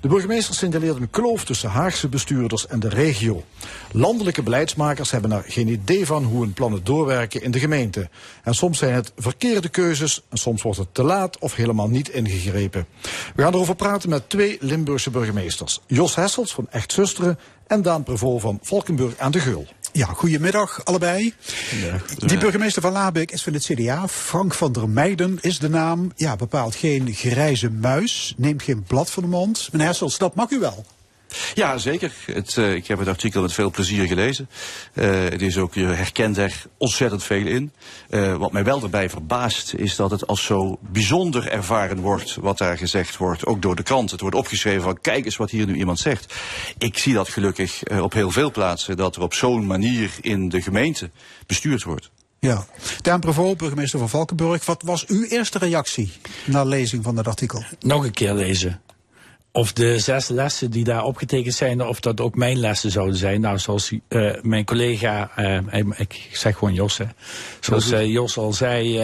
De 0.00 0.08
burgemeester 0.08 0.54
signaleerde 0.54 1.00
een 1.00 1.10
kloof 1.10 1.44
tussen 1.44 1.70
Haagse 1.70 2.08
bestuurders 2.08 2.66
en 2.66 2.80
de 2.80 2.88
regio. 2.88 3.44
Landelijke 3.92 4.42
beleidsmakers 4.42 5.10
hebben 5.10 5.32
er 5.32 5.44
geen 5.46 5.68
idee 5.68 6.06
van 6.06 6.24
hoe 6.24 6.40
hun 6.40 6.52
plannen 6.52 6.84
doorwerken 6.84 7.42
in 7.42 7.50
de 7.50 7.58
gemeente. 7.58 8.08
En 8.42 8.54
soms 8.54 8.78
zijn 8.78 8.94
het 8.94 9.12
verkeerde 9.16 9.68
keuzes 9.68 10.22
en 10.28 10.36
soms 10.36 10.62
wordt 10.62 10.78
het 10.78 10.94
te 10.94 11.02
laat 11.02 11.38
of 11.38 11.54
helemaal 11.54 11.88
niet 11.88 12.08
ingegrepen. 12.08 12.86
We 13.34 13.42
gaan 13.42 13.54
erover 13.54 13.74
praten 13.74 14.08
met 14.08 14.30
twee 14.30 14.56
Limburgse 14.60 15.10
burgemeesters. 15.10 15.80
Jos 15.86 16.14
Hessels 16.14 16.54
van 16.54 16.66
Echt 16.70 16.92
Zusteren 16.92 17.38
en 17.66 17.82
Daan 17.82 18.02
Prevot 18.02 18.40
van 18.40 18.58
Valkenburg 18.62 19.18
aan 19.18 19.30
de 19.30 19.40
Geul. 19.40 19.66
Ja, 19.96 20.06
goedemiddag 20.06 20.84
allebei. 20.84 21.34
Die 22.18 22.38
burgemeester 22.38 22.82
van 22.82 22.92
Labeek 22.92 23.30
is 23.30 23.42
van 23.42 23.52
het 23.52 23.64
CDA. 23.64 24.08
Frank 24.08 24.54
van 24.54 24.72
der 24.72 24.88
Meijden 24.88 25.38
is 25.40 25.58
de 25.58 25.68
naam. 25.68 26.12
Ja, 26.16 26.36
bepaalt 26.36 26.74
geen 26.74 27.14
grijze 27.14 27.70
muis. 27.70 28.34
Neemt 28.36 28.62
geen 28.62 28.82
blad 28.82 29.10
van 29.10 29.22
de 29.22 29.28
mond. 29.28 29.68
Meneer 29.72 29.86
Hessels, 29.86 30.18
dat 30.18 30.34
mag 30.34 30.50
u 30.50 30.58
wel. 30.58 30.84
Ja, 31.54 31.78
zeker. 31.78 32.12
Het, 32.26 32.56
uh, 32.56 32.74
ik 32.74 32.86
heb 32.86 32.98
het 32.98 33.08
artikel 33.08 33.42
met 33.42 33.52
veel 33.52 33.70
plezier 33.70 34.06
gelezen. 34.06 34.48
Uh, 34.94 35.24
het 35.24 35.42
is 35.42 35.58
ook, 35.58 35.74
je 35.74 35.84
herkent 35.84 36.36
er 36.36 36.62
ontzettend 36.78 37.24
veel 37.24 37.46
in. 37.46 37.72
Uh, 38.10 38.36
wat 38.36 38.52
mij 38.52 38.64
wel 38.64 38.82
erbij 38.82 39.10
verbaast 39.10 39.74
is 39.74 39.96
dat 39.96 40.10
het 40.10 40.26
als 40.26 40.44
zo 40.44 40.78
bijzonder 40.80 41.48
ervaren 41.48 42.00
wordt 42.00 42.36
wat 42.40 42.58
daar 42.58 42.78
gezegd 42.78 43.16
wordt, 43.16 43.46
ook 43.46 43.62
door 43.62 43.76
de 43.76 43.82
krant. 43.82 44.10
Het 44.10 44.20
wordt 44.20 44.36
opgeschreven 44.36 44.82
van 44.82 45.00
kijk 45.00 45.24
eens 45.24 45.36
wat 45.36 45.50
hier 45.50 45.66
nu 45.66 45.76
iemand 45.76 45.98
zegt. 45.98 46.34
Ik 46.78 46.98
zie 46.98 47.14
dat 47.14 47.28
gelukkig 47.28 47.82
op 48.00 48.12
heel 48.12 48.30
veel 48.30 48.50
plaatsen, 48.50 48.96
dat 48.96 49.16
er 49.16 49.22
op 49.22 49.34
zo'n 49.34 49.66
manier 49.66 50.10
in 50.20 50.48
de 50.48 50.62
gemeente 50.62 51.10
bestuurd 51.46 51.82
wordt. 51.82 52.10
Ja. 52.38 52.66
Daan 53.02 53.20
Prevot, 53.20 53.56
burgemeester 53.56 53.98
van 53.98 54.08
Valkenburg. 54.08 54.64
Wat 54.64 54.82
was 54.82 55.06
uw 55.06 55.24
eerste 55.24 55.58
reactie 55.58 56.12
na 56.44 56.64
lezing 56.64 57.04
van 57.04 57.14
dat 57.14 57.26
artikel? 57.26 57.64
Nog 57.80 58.04
een 58.04 58.12
keer 58.12 58.34
lezen 58.34 58.80
of 59.56 59.72
de 59.72 59.98
zes 59.98 60.28
lessen 60.28 60.70
die 60.70 60.84
daar 60.84 61.04
opgetekend 61.04 61.54
zijn, 61.54 61.86
of 61.86 62.00
dat 62.00 62.20
ook 62.20 62.34
mijn 62.34 62.58
lessen 62.58 62.90
zouden 62.90 63.16
zijn. 63.16 63.40
Nou, 63.40 63.58
zoals 63.58 63.92
uh, 64.08 64.32
mijn 64.42 64.64
collega, 64.64 65.30
uh, 65.38 65.80
ik 65.96 66.28
zeg 66.32 66.58
gewoon 66.58 66.74
Jos, 66.74 66.98
hè. 66.98 67.04
zoals 67.60 67.92
uh, 67.92 68.06
Jos 68.06 68.38
al 68.38 68.52
zei, 68.52 68.98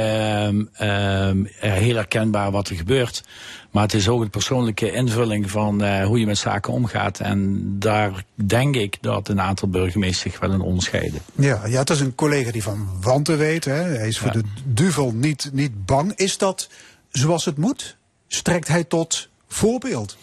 heel 1.56 1.96
herkenbaar 1.96 2.50
wat 2.50 2.68
er 2.68 2.76
gebeurt. 2.76 3.24
Maar 3.70 3.82
het 3.82 3.94
is 3.94 4.08
ook 4.08 4.20
een 4.20 4.30
persoonlijke 4.30 4.92
invulling 4.92 5.50
van 5.50 6.02
hoe 6.02 6.18
je 6.18 6.26
met 6.26 6.38
zaken 6.38 6.72
omgaat. 6.72 7.20
En 7.20 7.60
daar 7.78 8.24
denk 8.34 8.76
ik 8.76 8.98
dat 9.00 9.28
een 9.28 9.40
aantal 9.40 9.68
burgemeesters 9.68 10.32
zich 10.32 10.40
wel 10.40 10.52
in 10.52 10.60
onderscheiden. 10.60 11.20
Ja, 11.34 11.66
ja, 11.66 11.78
het 11.78 11.90
is 11.90 12.00
een 12.00 12.14
collega 12.14 12.50
die 12.50 12.62
van 12.62 12.88
wanten 13.00 13.38
weet. 13.38 13.64
Hè. 13.64 13.82
Hij 13.82 14.08
is 14.08 14.18
voor 14.18 14.32
ja. 14.34 14.40
de 14.40 14.44
duvel 14.64 15.12
niet, 15.12 15.50
niet 15.52 15.86
bang. 15.86 16.12
Is 16.16 16.38
dat 16.38 16.68
zoals 17.10 17.44
het 17.44 17.56
moet? 17.56 17.96
Strekt 18.28 18.68
hij 18.68 18.84
tot 18.84 19.30
voorbeeld? 19.52 20.16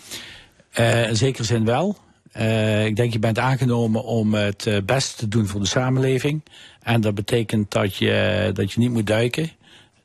Uh, 0.79 1.07
in 1.07 1.15
zekere 1.15 1.43
zin 1.43 1.65
wel. 1.65 1.97
Uh, 2.37 2.85
ik 2.85 2.95
denk 2.95 3.13
je 3.13 3.19
bent 3.19 3.39
aangenomen 3.39 4.03
om 4.03 4.33
het 4.33 4.65
uh, 4.65 4.77
beste 4.85 5.15
te 5.15 5.27
doen 5.27 5.47
voor 5.47 5.59
de 5.59 5.67
samenleving. 5.67 6.43
En 6.81 7.01
dat 7.01 7.15
betekent 7.15 7.71
dat 7.71 7.95
je, 7.95 8.51
dat 8.53 8.71
je 8.71 8.79
niet 8.79 8.91
moet 8.91 9.07
duiken. 9.07 9.51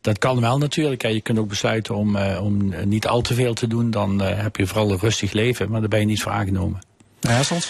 Dat 0.01 0.19
kan 0.19 0.41
wel 0.41 0.59
natuurlijk. 0.59 1.03
Je 1.03 1.21
kunt 1.21 1.39
ook 1.39 1.49
besluiten 1.49 1.95
om, 1.95 2.17
om 2.17 2.75
niet 2.85 3.07
al 3.07 3.21
te 3.21 3.35
veel 3.35 3.55
te 3.55 3.67
doen. 3.67 3.91
Dan 3.91 4.21
heb 4.21 4.57
je 4.57 4.67
vooral 4.67 4.91
een 4.91 4.99
rustig 4.99 5.33
leven. 5.33 5.71
Maar 5.71 5.81
daar 5.81 5.89
ben 5.89 6.01
je 6.01 6.07
niet 6.07 6.23
voor 6.23 6.33
aangenomen. 6.33 6.81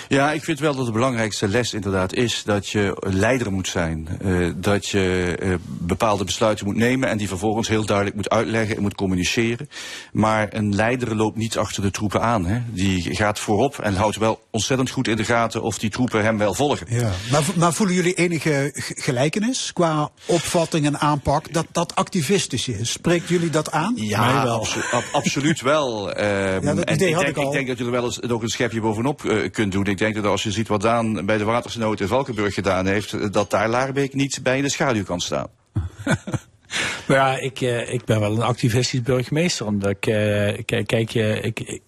Ja, 0.09 0.33
ik 0.33 0.45
vind 0.45 0.59
wel 0.59 0.75
dat 0.75 0.87
de 0.87 0.93
belangrijkste 0.93 1.49
les 1.49 1.75
inderdaad 1.75 2.15
is 2.15 2.43
dat 2.45 2.69
je 2.69 2.97
leider 3.01 3.53
moet 3.53 3.69
zijn. 3.69 4.09
Uh, 4.25 4.53
dat 4.57 4.87
je 4.87 5.37
uh, 5.43 5.55
bepaalde 5.67 6.25
besluiten 6.25 6.67
moet 6.67 6.77
nemen 6.77 7.09
en 7.09 7.19
die 7.19 7.29
vervolgens 7.29 7.69
heel 7.69 7.85
duidelijk 7.85 8.17
moet 8.17 8.31
uitleggen 8.31 8.77
en 8.77 8.83
moet 8.83 8.95
communiceren. 8.95 9.69
Maar 10.13 10.49
een 10.51 10.75
leider 10.75 11.17
loopt 11.17 11.37
niet 11.37 11.59
achter 11.59 11.83
de 11.83 11.91
troepen 11.91 12.23
aan. 12.23 12.47
Hè. 12.47 12.61
Die 12.67 13.15
gaat 13.15 13.39
voorop 13.39 13.79
en 13.79 13.95
houdt 13.95 14.17
wel 14.17 14.43
ontzettend 14.51 14.91
goed 14.91 15.09
in 15.09 15.17
de 15.17 15.25
gaten 15.25 15.63
of 15.63 15.79
die 15.79 15.91
troepen 15.91 16.23
hem 16.23 16.39
wel 16.39 16.55
volgen. 16.55 16.87
Ja. 16.91 17.11
Maar, 17.31 17.43
maar 17.55 17.73
voelen 17.73 17.95
jullie 17.95 18.15
enige 18.15 18.71
gelijkenis 18.95 19.73
qua 19.73 20.11
opvatting 20.27 20.87
en 20.87 20.99
aanpak 20.99 21.53
dat 21.53 21.67
dat 21.73 21.95
activistisch 21.95 22.69
is? 22.69 22.91
Spreekt 22.91 23.29
jullie 23.29 23.51
dat 23.51 23.71
aan? 23.71 23.93
Ja, 23.97 24.43
wel. 24.43 24.59
Abso 24.59 24.81
ab 24.91 25.05
absoluut 25.13 25.61
wel. 25.61 26.11
Uh, 26.11 26.17
ja, 26.25 26.61
dat 26.61 26.85
en 26.85 26.93
ik, 26.93 26.99
denk, 26.99 27.21
ik, 27.21 27.37
ik, 27.37 27.53
denk 27.53 27.67
dat 27.67 27.79
jullie 27.79 27.93
wel 27.93 28.05
eens 28.05 28.19
nog 28.19 28.43
een 28.43 28.49
schepje 28.49 28.81
bovenop 28.81 29.23
uh, 29.23 29.44
kunt 29.51 29.73
doen. 29.73 29.87
Ik 29.87 29.99
denk 29.99 30.15
dat 30.15 30.25
als 30.25 30.43
je 30.43 30.51
ziet 30.51 30.69
wat 30.69 30.81
Daan 30.81 31.27
bij 31.27 31.39
de 31.39 31.45
watersnood 31.45 32.01
in 32.01 32.07
Valkenburg 32.07 32.55
gedaan 32.55 32.87
heeft, 32.87 33.33
dat 33.33 33.51
daar 33.51 33.69
Laarbeek 33.69 34.15
niet 34.15 34.41
bij 34.43 34.57
in 34.57 34.63
de 34.63 34.71
schaduw 34.71 35.05
kan 35.05 35.21
staan. 35.21 35.49
maar 37.07 37.17
ja, 37.19 37.39
ik, 37.39 37.61
uh, 37.61 37.93
ik 37.93 38.05
ben 38.05 38.21
wel 38.21 38.33
een 38.33 38.43
activistisch 38.43 39.03
burgemeester. 39.03 39.67
Omdat 39.67 39.91
ik, 39.91 40.07
uh, 40.07 40.59
kijk, 40.65 40.93
ik, 40.93 41.15
ik, 41.45 41.81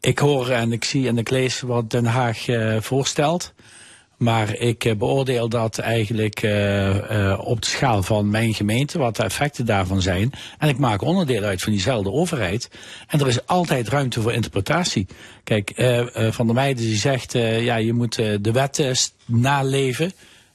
ik, 0.00 0.18
hoor 0.18 0.48
en 0.48 0.72
ik 0.72 0.84
zie 0.84 1.08
en 1.08 1.18
ik 1.18 1.30
lees 1.30 1.60
wat 1.60 1.90
Den 1.90 2.06
Haag 2.06 2.44
voorstelt. 2.80 3.54
Maar 4.20 4.56
ik 4.56 4.84
uh, 4.84 4.96
beoordeel 4.96 5.48
dat 5.48 5.78
eigenlijk 5.78 6.42
uh, 6.42 6.94
uh, 6.94 7.40
op 7.44 7.60
de 7.60 7.68
schaal 7.68 8.02
van 8.02 8.30
mijn 8.30 8.54
gemeente, 8.54 8.98
wat 8.98 9.16
de 9.16 9.22
effecten 9.22 9.66
daarvan 9.66 10.02
zijn. 10.02 10.32
En 10.58 10.68
ik 10.68 10.78
maak 10.78 11.02
onderdeel 11.02 11.42
uit 11.42 11.62
van 11.62 11.72
diezelfde 11.72 12.10
overheid. 12.10 12.70
En 13.06 13.20
er 13.20 13.26
is 13.26 13.46
altijd 13.46 13.88
ruimte 13.88 14.20
voor 14.20 14.32
interpretatie. 14.32 15.06
Kijk, 15.44 15.72
Van 16.30 16.46
der 16.46 16.54
Meijden 16.54 16.84
die 16.84 16.96
zegt, 16.96 17.32
ja, 17.32 17.76
je 17.76 17.92
moet 17.92 18.14
de 18.14 18.52
wet 18.52 19.12
naleven. 19.26 20.12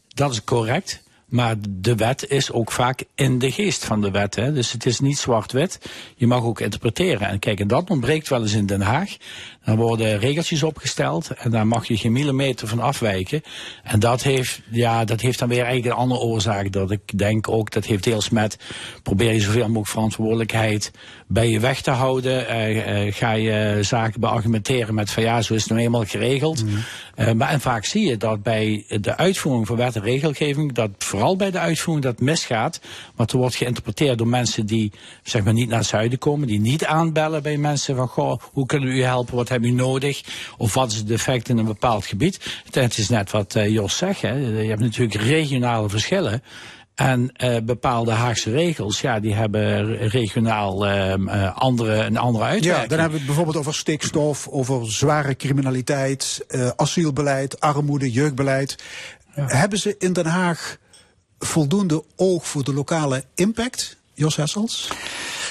Dat 0.08 0.32
is 0.32 0.44
correct. 0.44 1.04
Maar 1.26 1.56
de 1.70 1.96
wet 1.96 2.30
is 2.30 2.52
ook 2.52 2.72
vaak 2.72 3.04
in 3.16 3.40
de 3.40 3.52
geest 3.52 3.86
van 3.86 4.02
de 4.02 4.12
wet. 4.12 4.36
Hè? 4.36 4.54
Dus 4.54 4.72
het 4.72 4.86
is 4.86 5.00
niet 5.00 5.18
zwart-wit. 5.18 5.80
Je 6.16 6.28
mag 6.28 6.44
ook 6.44 6.60
interpreteren. 6.60 7.28
En 7.28 7.40
kijk, 7.40 7.60
en 7.60 7.68
dat 7.68 7.90
ontbreekt 7.90 8.30
wel 8.30 8.42
eens 8.42 8.54
in 8.54 8.66
Den 8.66 8.82
Haag. 8.82 9.18
Dan 9.66 9.76
worden 9.76 10.20
regeltjes 10.20 10.64
opgesteld 10.64 11.30
en 11.30 11.52
daar 11.52 11.68
mag 11.68 11.88
je 11.88 11.98
geen 11.98 12.12
millimeter 12.12 12.68
van 12.68 12.80
afwijken. 12.80 13.42
En 13.84 14.00
dat 14.00 14.24
heeft, 14.24 14.62
ja, 14.70 15.06
dat 15.06 15.22
heeft 15.22 15.40
dan 15.40 15.50
weer 15.50 15.64
eigenlijk 15.64 15.96
een 15.96 16.02
andere 16.02 16.20
oorzaak. 16.20 16.72
Dat 16.72 16.92
ik 16.92 17.18
denk 17.18 17.50
ook, 17.50 17.72
dat 17.72 17.86
heeft 17.86 18.04
deels 18.04 18.30
met, 18.30 18.58
probeer 19.04 19.34
je 19.34 19.40
zoveel 19.40 19.68
mogelijk 19.68 19.88
verantwoordelijkheid 19.88 20.92
bij 21.28 21.50
je 21.50 21.60
weg 21.60 21.82
te 21.82 21.92
houden. 21.92 22.46
Uh, 22.50 23.06
uh, 23.06 23.14
ga 23.14 23.32
je 23.32 23.80
zaken 23.82 24.20
beargumenteren 24.20 24.96
met 24.96 25.12
van 25.12 25.24
ja, 25.24 25.42
zo 25.42 25.54
is 25.54 25.62
het 25.62 25.72
nou 25.72 25.82
eenmaal 25.82 26.06
geregeld. 26.06 26.64
Mm. 26.64 26.70
Uh, 27.18 27.32
maar 27.32 27.50
en 27.50 27.62
vaak 27.62 27.86
zie 27.86 28.08
je 28.08 28.18
dat 28.18 28.44
bij 28.44 28.86
de 29.02 29.18
uitvoering 29.18 29.68
van 29.68 29.76
wet 29.76 29.96
en 29.96 30.02
regelgeving, 30.02 30.74
dat 30.74 30.90
vooral 30.98 31.36
bij 31.36 31.52
de 31.52 31.60
uitvoering 31.60 32.06
dat 32.06 32.20
misgaat. 32.20 32.82
Want 33.16 33.32
er 33.32 33.38
wordt 33.38 33.56
geïnterpreteerd 33.56 34.18
door 34.18 34.28
mensen 34.28 34.66
die 34.66 34.92
zeg 35.24 35.44
maar 35.44 35.54
niet 35.54 35.70
naar 35.70 35.78
het 35.78 35.88
zuiden 35.88 36.20
komen, 36.20 36.48
die 36.48 36.60
niet 36.60 36.86
aanbellen 36.86 37.44
bij 37.44 37.58
mensen 37.58 37.96
van 37.96 38.08
goh, 38.08 38.40
hoe 38.52 38.66
kunnen 38.66 38.90
we 38.90 38.96
u 38.96 39.04
helpen, 39.04 39.36
wat 39.36 39.50
hebben 39.56 39.74
u 39.74 39.74
nodig? 39.74 40.22
Of 40.58 40.74
wat 40.74 40.92
is 40.92 40.98
het 40.98 41.12
effect 41.12 41.50
in 41.50 41.58
een 41.58 41.66
bepaald 41.66 42.06
gebied? 42.06 42.40
Het 42.72 42.98
is 42.98 43.10
net 43.10 43.32
wat 43.32 43.56
uh, 43.56 43.70
Jos 43.70 43.98
zegt, 43.98 44.22
hè. 44.22 44.34
je 44.34 44.70
hebt 44.70 44.82
natuurlijk 44.82 45.22
regionale 45.22 45.90
verschillen. 45.90 46.44
En 46.96 47.32
uh, 47.44 47.58
bepaalde 47.64 48.12
Haagse 48.12 48.52
regels, 48.52 49.02
ja, 49.02 49.20
die 49.20 49.34
hebben 49.34 49.98
regionaal 49.98 50.88
uh, 50.88 51.58
andere, 51.58 51.94
een 51.94 52.18
andere 52.18 52.46
uitwerking. 52.46 52.84
Ja, 52.84 52.88
dan 52.88 53.00
hebben 53.00 53.10
we 53.10 53.18
het 53.18 53.26
bijvoorbeeld 53.26 53.58
over 53.58 53.76
stikstof, 53.76 54.48
over 54.48 54.92
zware 54.92 55.36
criminaliteit, 55.36 56.46
uh, 56.50 56.70
asielbeleid, 56.76 57.60
armoede, 57.60 58.12
jeugdbeleid. 58.12 58.76
Ja. 59.36 59.46
Hebben 59.48 59.80
ze 59.80 59.96
in 60.00 60.14
Den 60.14 60.26
Haag 60.26 60.78
voldoende 61.40 62.04
oog 62.16 62.48
voor 62.48 62.64
de 62.64 62.74
lokale 62.74 63.24
impact, 63.36 63.98
Jos 64.16 64.36
Hessels? 64.36 64.90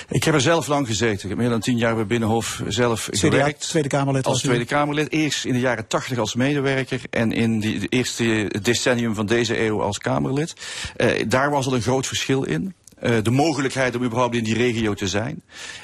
Ik 0.08 0.24
heb 0.24 0.34
er 0.34 0.40
zelf 0.40 0.66
lang 0.66 0.86
gezeten. 0.86 1.22
Ik 1.22 1.28
heb 1.28 1.38
meer 1.38 1.48
dan 1.48 1.60
tien 1.60 1.76
jaar 1.76 1.94
bij 1.94 2.06
Binnenhof 2.06 2.62
zelf 2.68 3.08
CDA, 3.10 3.18
gewerkt. 3.18 3.68
Tweede 3.68 3.88
Kamerlid 3.88 4.26
als 4.26 4.40
Tweede 4.40 4.64
Kamerlid. 4.64 5.12
Eerst 5.12 5.44
in 5.44 5.52
de 5.52 5.60
jaren 5.60 5.86
tachtig 5.86 6.18
als 6.18 6.34
medewerker 6.34 7.00
en 7.10 7.32
in 7.32 7.60
die, 7.60 7.78
de 7.78 7.88
eerste 7.88 8.52
decennium 8.62 9.14
van 9.14 9.26
deze 9.26 9.60
eeuw 9.60 9.82
als 9.82 9.98
Kamerlid. 9.98 10.54
Uh, 10.96 11.10
daar 11.28 11.50
was 11.50 11.66
al 11.66 11.74
een 11.74 11.82
groot 11.82 12.06
verschil 12.06 12.42
in. 12.42 12.74
Eh, 13.04 13.16
de 13.22 13.30
mogelijkheid 13.30 13.96
om 13.96 14.02
überhaupt 14.04 14.34
in 14.36 14.44
die 14.44 14.54
regio 14.54 14.94
te 14.94 15.08
zijn. 15.08 15.42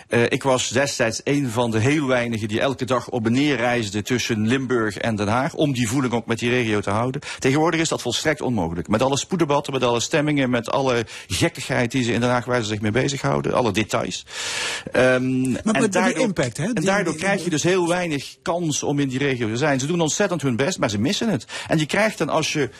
Eh, 0.08 0.22
ik 0.28 0.42
was 0.42 0.68
destijds 0.68 1.20
een 1.24 1.50
van 1.50 1.70
de 1.70 1.78
heel 1.78 2.06
weinigen 2.06 2.48
die 2.48 2.60
elke 2.60 2.84
dag 2.84 3.08
op 3.08 3.26
en 3.26 3.32
neer 3.32 3.56
reisden 3.56 4.04
tussen 4.04 4.46
Limburg 4.46 4.96
en 4.96 5.16
Den 5.16 5.28
Haag. 5.28 5.54
Om 5.54 5.72
die 5.72 5.88
voeling 5.88 6.12
ook 6.12 6.26
met 6.26 6.38
die 6.38 6.50
regio 6.50 6.80
te 6.80 6.90
houden. 6.90 7.20
Tegenwoordig 7.38 7.80
is 7.80 7.88
dat 7.88 8.02
volstrekt 8.02 8.40
onmogelijk. 8.40 8.88
Met 8.88 9.02
alle 9.02 9.18
spoeddebatten, 9.18 9.72
met 9.72 9.82
alle 9.82 10.00
stemmingen, 10.00 10.50
met 10.50 10.70
alle 10.70 11.06
gekkigheid 11.26 11.90
die 11.90 12.02
ze 12.02 12.12
in 12.12 12.20
Den 12.20 12.30
Haag 12.30 12.44
waar 12.44 12.60
ze 12.62 12.68
zich 12.68 12.80
mee 12.80 12.90
bezighouden. 12.90 13.52
Alle 13.52 13.72
details. 13.72 14.26
Ehm, 14.92 15.02
Maar 15.50 15.60
en 15.62 15.62
met 15.62 15.74
die 15.80 15.88
daardoor- 15.88 16.22
impact, 16.22 16.56
hè? 16.56 16.64
En 16.72 16.84
daardoor 16.84 17.12
die- 17.12 17.22
krijg 17.22 17.44
je 17.44 17.50
dus 17.50 17.62
heel 17.62 17.88
weinig 17.88 18.36
kans 18.42 18.82
om 18.82 18.98
in 18.98 19.08
die 19.08 19.18
regio 19.18 19.48
te 19.48 19.56
zijn. 19.56 19.80
Ze 19.80 19.86
doen 19.86 20.00
ontzettend 20.00 20.42
hun 20.42 20.56
best, 20.56 20.78
maar 20.78 20.90
ze 20.90 20.98
missen 20.98 21.28
het. 21.28 21.44
En 21.68 21.78
je 21.78 21.86
krijgt 21.86 22.18
dan 22.18 22.28
als 22.28 22.52
je 22.52 22.70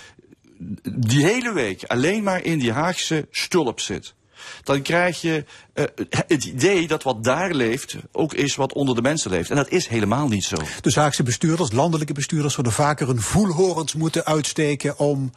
die 0.98 1.24
hele 1.24 1.52
week 1.52 1.84
alleen 1.86 2.22
maar 2.22 2.44
in 2.44 2.58
die 2.58 2.72
Haagse 2.72 3.26
stulp 3.30 3.80
zit. 3.80 4.14
Dan 4.62 4.82
krijg 4.82 5.20
je 5.20 5.44
eh, 5.72 5.84
het 6.26 6.44
idee 6.44 6.86
dat 6.86 7.02
wat 7.02 7.24
daar 7.24 7.54
leeft 7.54 7.96
ook 8.12 8.34
is 8.34 8.54
wat 8.54 8.72
onder 8.72 8.94
de 8.94 9.02
mensen 9.02 9.30
leeft. 9.30 9.50
En 9.50 9.56
dat 9.56 9.70
is 9.70 9.86
helemaal 9.86 10.28
niet 10.28 10.44
zo. 10.44 10.56
Dus 10.80 10.94
Haagse 10.94 11.22
bestuurders, 11.22 11.72
landelijke 11.72 12.12
bestuurders, 12.12 12.52
zouden 12.54 12.74
vaker 12.74 13.06
hun 13.06 13.20
voelhorens 13.20 13.94
moeten 13.94 14.24
uitsteken 14.24 14.98
om 14.98 15.32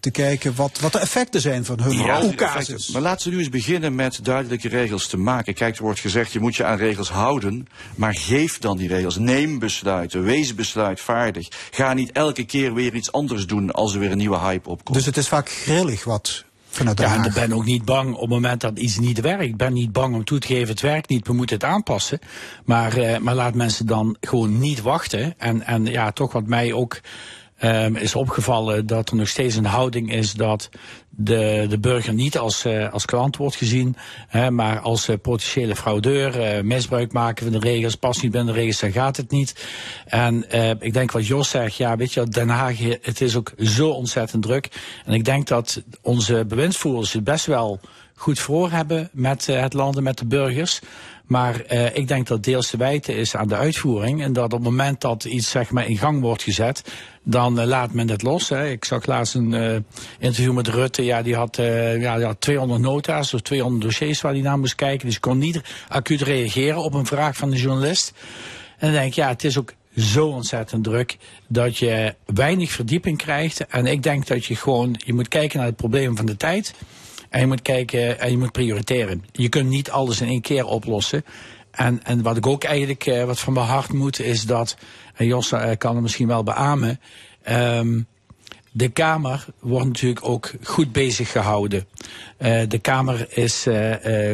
te 0.00 0.10
kijken 0.10 0.54
wat, 0.54 0.80
wat 0.80 0.92
de 0.92 0.98
effecten 0.98 1.40
zijn 1.40 1.64
van 1.64 1.80
hun 1.80 1.92
Ja, 1.92 2.32
maar 2.92 3.02
laten 3.02 3.28
we 3.28 3.34
nu 3.34 3.40
eens 3.40 3.48
beginnen 3.48 3.94
met 3.94 4.18
duidelijke 4.22 4.68
regels 4.68 5.06
te 5.06 5.16
maken. 5.16 5.54
Kijk, 5.54 5.76
er 5.76 5.82
wordt 5.82 6.00
gezegd, 6.00 6.32
je 6.32 6.40
moet 6.40 6.56
je 6.56 6.64
aan 6.64 6.76
regels 6.76 7.10
houden. 7.10 7.66
Maar 7.94 8.14
geef 8.14 8.58
dan 8.58 8.76
die 8.76 8.88
regels. 8.88 9.16
Neem 9.16 9.58
besluiten. 9.58 10.22
Wees 10.22 10.54
besluitvaardig. 10.54 11.48
Ga 11.70 11.92
niet 11.92 12.12
elke 12.12 12.44
keer 12.44 12.74
weer 12.74 12.94
iets 12.94 13.12
anders 13.12 13.46
doen 13.46 13.70
als 13.70 13.94
er 13.94 14.00
weer 14.00 14.10
een 14.10 14.18
nieuwe 14.18 14.38
hype 14.38 14.68
opkomt. 14.68 14.96
Dus 14.96 15.06
het 15.06 15.16
is 15.16 15.28
vaak 15.28 15.50
grillig 15.50 16.04
wat 16.04 16.44
vanuit 16.76 16.96
Den 16.96 17.08
Ja, 17.08 17.14
en 17.16 17.24
ik 17.24 17.32
ben 17.32 17.52
ook 17.52 17.64
niet 17.64 17.84
bang 17.84 18.14
op 18.14 18.20
het 18.20 18.30
moment 18.30 18.60
dat 18.60 18.78
iets 18.78 18.98
niet 18.98 19.20
werkt. 19.20 19.42
Ik 19.42 19.56
ben 19.56 19.72
niet 19.72 19.92
bang 19.92 20.14
om 20.14 20.24
toe 20.24 20.38
te 20.38 20.46
geven, 20.46 20.68
het 20.68 20.80
werkt 20.80 21.08
niet, 21.08 21.26
we 21.26 21.32
moeten 21.32 21.56
het 21.56 21.64
aanpassen. 21.64 22.18
Maar, 22.64 22.96
eh, 22.96 23.18
maar 23.18 23.34
laat 23.34 23.54
mensen 23.54 23.86
dan 23.86 24.16
gewoon 24.20 24.58
niet 24.58 24.82
wachten. 24.82 25.34
En, 25.38 25.62
en 25.62 25.86
ja, 25.86 26.12
toch 26.12 26.32
wat 26.32 26.46
mij 26.46 26.72
ook 26.72 27.00
ehm, 27.56 27.94
is 27.94 28.14
opgevallen, 28.14 28.86
dat 28.86 29.10
er 29.10 29.16
nog 29.16 29.28
steeds 29.28 29.56
een 29.56 29.64
houding 29.64 30.12
is 30.12 30.32
dat 30.32 30.68
de, 31.16 31.66
de 31.68 31.78
burger 31.78 32.14
niet 32.14 32.38
als, 32.38 32.64
eh, 32.64 32.92
als 32.92 33.04
klant 33.04 33.36
wordt 33.36 33.56
gezien, 33.56 33.96
hè, 34.28 34.50
maar 34.50 34.80
als 34.80 35.08
eh, 35.08 35.16
potentiële 35.22 35.76
fraudeur, 35.76 36.40
eh, 36.40 36.62
misbruik 36.62 37.12
maken 37.12 37.44
van 37.44 37.60
de 37.60 37.68
regels, 37.68 37.94
past 37.94 38.22
niet 38.22 38.30
binnen 38.30 38.54
de 38.54 38.60
regels, 38.60 38.80
dan 38.80 38.92
gaat 38.92 39.16
het 39.16 39.30
niet. 39.30 39.66
En 40.06 40.44
ik 40.80 40.92
denk 40.92 41.12
wat 41.12 41.26
Jos 41.26 41.50
zegt, 41.50 41.76
ja, 41.76 41.96
weet 41.96 42.12
je, 42.12 42.28
Den 42.28 42.48
Haag, 42.48 42.78
het 43.00 43.20
is 43.20 43.36
ook 43.36 43.52
zo 43.58 43.88
ontzettend 43.88 44.42
druk. 44.42 44.68
En 45.04 45.12
ik 45.12 45.24
denk 45.24 45.46
dat 45.46 45.82
onze 46.02 46.44
bewindsvoerders 46.44 47.12
het 47.12 47.24
best 47.24 47.46
wel 47.46 47.80
goed 48.14 48.38
voor 48.38 48.70
hebben 48.70 49.08
met 49.12 49.46
het 49.46 49.72
land 49.72 49.96
en 49.96 50.02
met 50.02 50.18
de 50.18 50.26
burgers. 50.26 50.80
Maar 51.26 51.60
eh, 51.60 51.96
ik 51.96 52.08
denk 52.08 52.26
dat 52.26 52.44
deels 52.44 52.70
te 52.70 52.76
wijten 52.76 53.16
is 53.16 53.36
aan 53.36 53.48
de 53.48 53.56
uitvoering. 53.56 54.22
En 54.22 54.32
dat 54.32 54.44
op 54.44 54.50
het 54.50 54.62
moment 54.62 55.00
dat 55.00 55.24
iets 55.24 55.50
zeg 55.50 55.70
maar, 55.70 55.86
in 55.86 55.98
gang 55.98 56.20
wordt 56.20 56.42
gezet, 56.42 56.82
dan 57.28 57.60
eh, 57.60 57.66
laat 57.66 57.92
men 57.92 58.10
het 58.10 58.22
los. 58.22 58.48
Hè. 58.48 58.68
Ik 58.70 58.84
zag 58.84 59.06
laatst 59.06 59.34
een 59.34 59.54
eh, 59.54 59.76
interview 60.18 60.52
met 60.52 60.68
Rutte. 60.68 61.04
Ja, 61.04 61.22
die 61.22 61.34
had, 61.34 61.58
eh, 61.58 62.00
ja, 62.00 62.16
die 62.16 62.24
had 62.24 62.40
200 62.40 62.80
nota's 62.80 63.34
of 63.34 63.40
200 63.40 63.82
dossiers 63.82 64.20
waar 64.20 64.32
hij 64.32 64.40
naar 64.40 64.58
moest 64.58 64.74
kijken. 64.74 65.06
Dus 65.06 65.20
kon 65.20 65.38
niet 65.38 65.60
acuut 65.88 66.20
reageren 66.20 66.82
op 66.82 66.94
een 66.94 67.06
vraag 67.06 67.36
van 67.36 67.50
de 67.50 67.56
journalist. 67.56 68.12
En 68.78 68.86
dan 68.86 68.92
denk 68.92 69.06
ik, 69.06 69.14
ja, 69.14 69.28
het 69.28 69.44
is 69.44 69.58
ook 69.58 69.72
zo 69.96 70.26
ontzettend 70.26 70.84
druk 70.84 71.16
dat 71.48 71.78
je 71.78 72.14
weinig 72.34 72.70
verdieping 72.70 73.18
krijgt. 73.18 73.66
En 73.66 73.86
ik 73.86 74.02
denk 74.02 74.26
dat 74.26 74.44
je 74.44 74.56
gewoon, 74.56 74.94
je 75.04 75.14
moet 75.14 75.28
kijken 75.28 75.58
naar 75.58 75.66
het 75.66 75.76
probleem 75.76 76.16
van 76.16 76.26
de 76.26 76.36
tijd. 76.36 76.74
En 77.30 77.40
je 77.40 77.46
moet 77.46 77.62
kijken 77.62 78.20
en 78.20 78.30
je 78.30 78.38
moet 78.38 78.52
prioriteren. 78.52 79.24
Je 79.32 79.48
kunt 79.48 79.68
niet 79.68 79.90
alles 79.90 80.20
in 80.20 80.28
één 80.28 80.40
keer 80.40 80.64
oplossen. 80.64 81.24
En, 81.76 82.04
en 82.04 82.22
wat 82.22 82.36
ik 82.36 82.46
ook 82.46 82.64
eigenlijk, 82.64 83.06
eh, 83.06 83.24
wat 83.24 83.38
van 83.38 83.52
mijn 83.52 83.66
hart 83.66 83.92
moet, 83.92 84.20
is 84.20 84.42
dat, 84.42 84.76
en 85.14 85.26
Jos 85.26 85.52
eh, 85.52 85.70
kan 85.78 85.92
het 85.92 86.02
misschien 86.02 86.26
wel 86.26 86.42
beamen, 86.42 87.00
ehm, 87.42 88.00
de 88.72 88.88
Kamer 88.88 89.44
wordt 89.60 89.86
natuurlijk 89.86 90.24
ook 90.28 90.52
goed 90.62 90.92
bezig 90.92 91.32
gehouden. 91.32 91.86
Eh, 92.36 92.60
de 92.68 92.78
Kamer 92.78 93.36
is 93.36 93.68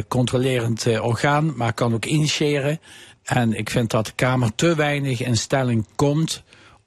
controlerend 0.07 0.99
orgaan, 0.99 1.53
maar 1.55 1.73
kan 1.73 1.93
ook 1.93 2.05
initiëren. 2.05 2.79
En 3.23 3.53
ik 3.53 3.69
vind 3.69 3.89
dat 3.89 4.05
de 4.05 4.11
Kamer 4.15 4.55
te 4.55 4.75
weinig 4.75 5.21
in 5.21 5.37
stelling 5.37 5.87
komt, 5.95 6.43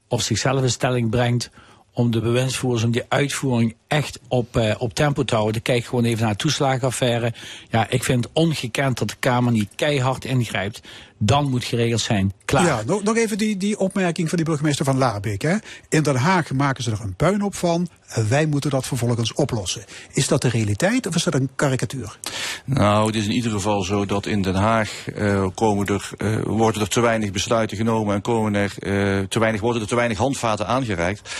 of 0.09 0.22
zichzelf 0.22 0.62
in 0.62 0.70
stelling 0.70 1.11
brengt, 1.11 1.50
om 1.97 2.11
de 2.11 2.20
bewindsvoerders, 2.20 2.84
om 2.84 2.90
die 2.90 3.05
uitvoering 3.09 3.74
echt 3.86 4.18
op, 4.28 4.57
eh, 4.57 4.74
op 4.78 4.94
tempo 4.94 5.24
te 5.24 5.34
houden. 5.34 5.62
Kijk 5.62 5.84
gewoon 5.84 6.05
even 6.05 6.22
naar 6.22 6.32
de 6.32 6.38
toeslagenaffaire. 6.38 7.32
Ja, 7.70 7.90
ik 7.90 8.05
vind 8.05 8.24
het 8.24 8.32
ongekend 8.32 8.99
dat 8.99 9.09
de 9.09 9.16
Kamer 9.18 9.53
niet 9.53 9.68
keihard 9.74 10.24
ingrijpt. 10.24 10.82
Dan 11.18 11.50
moet 11.50 11.64
geregeld 11.64 12.00
zijn. 12.00 12.32
Klaar. 12.44 12.64
Ja, 12.64 12.82
nog, 12.86 13.02
nog 13.02 13.16
even 13.16 13.38
die, 13.38 13.56
die 13.56 13.78
opmerking 13.78 14.28
van 14.28 14.36
die 14.36 14.46
burgemeester 14.46 14.84
van 14.84 14.98
Laarbeek. 14.98 15.42
Hè. 15.42 15.56
In 15.88 16.02
Den 16.02 16.16
Haag 16.16 16.52
maken 16.52 16.82
ze 16.82 16.90
er 16.90 17.00
een 17.00 17.14
puinhoop 17.14 17.54
van. 17.54 17.88
en 18.08 18.28
Wij 18.28 18.46
moeten 18.46 18.70
dat 18.70 18.86
vervolgens 18.86 19.32
oplossen. 19.32 19.84
Is 20.12 20.28
dat 20.28 20.42
de 20.42 20.48
realiteit 20.48 21.06
of 21.06 21.14
is 21.14 21.24
dat 21.24 21.34
een 21.34 21.48
karikatuur? 21.56 22.18
Nou, 22.64 23.06
het 23.06 23.14
is 23.14 23.24
in 23.24 23.30
ieder 23.32 23.50
geval 23.50 23.82
zo 23.82 24.06
dat 24.06 24.26
in 24.26 24.42
Den 24.42 24.54
Haag 24.54 25.08
eh, 25.10 25.46
komen 25.54 25.86
er, 25.86 26.10
eh, 26.16 26.42
worden 26.42 26.80
er 26.82 26.88
te 26.88 27.00
weinig 27.00 27.30
besluiten 27.30 27.76
genomen 27.76 28.14
en 28.14 28.20
komen 28.20 28.54
er, 28.54 28.72
eh, 28.78 29.24
te 29.28 29.38
weinig, 29.38 29.60
worden 29.60 29.82
er 29.82 29.88
te 29.88 29.94
weinig 29.94 30.18
handvaten 30.18 30.66
aangereikt. 30.66 31.30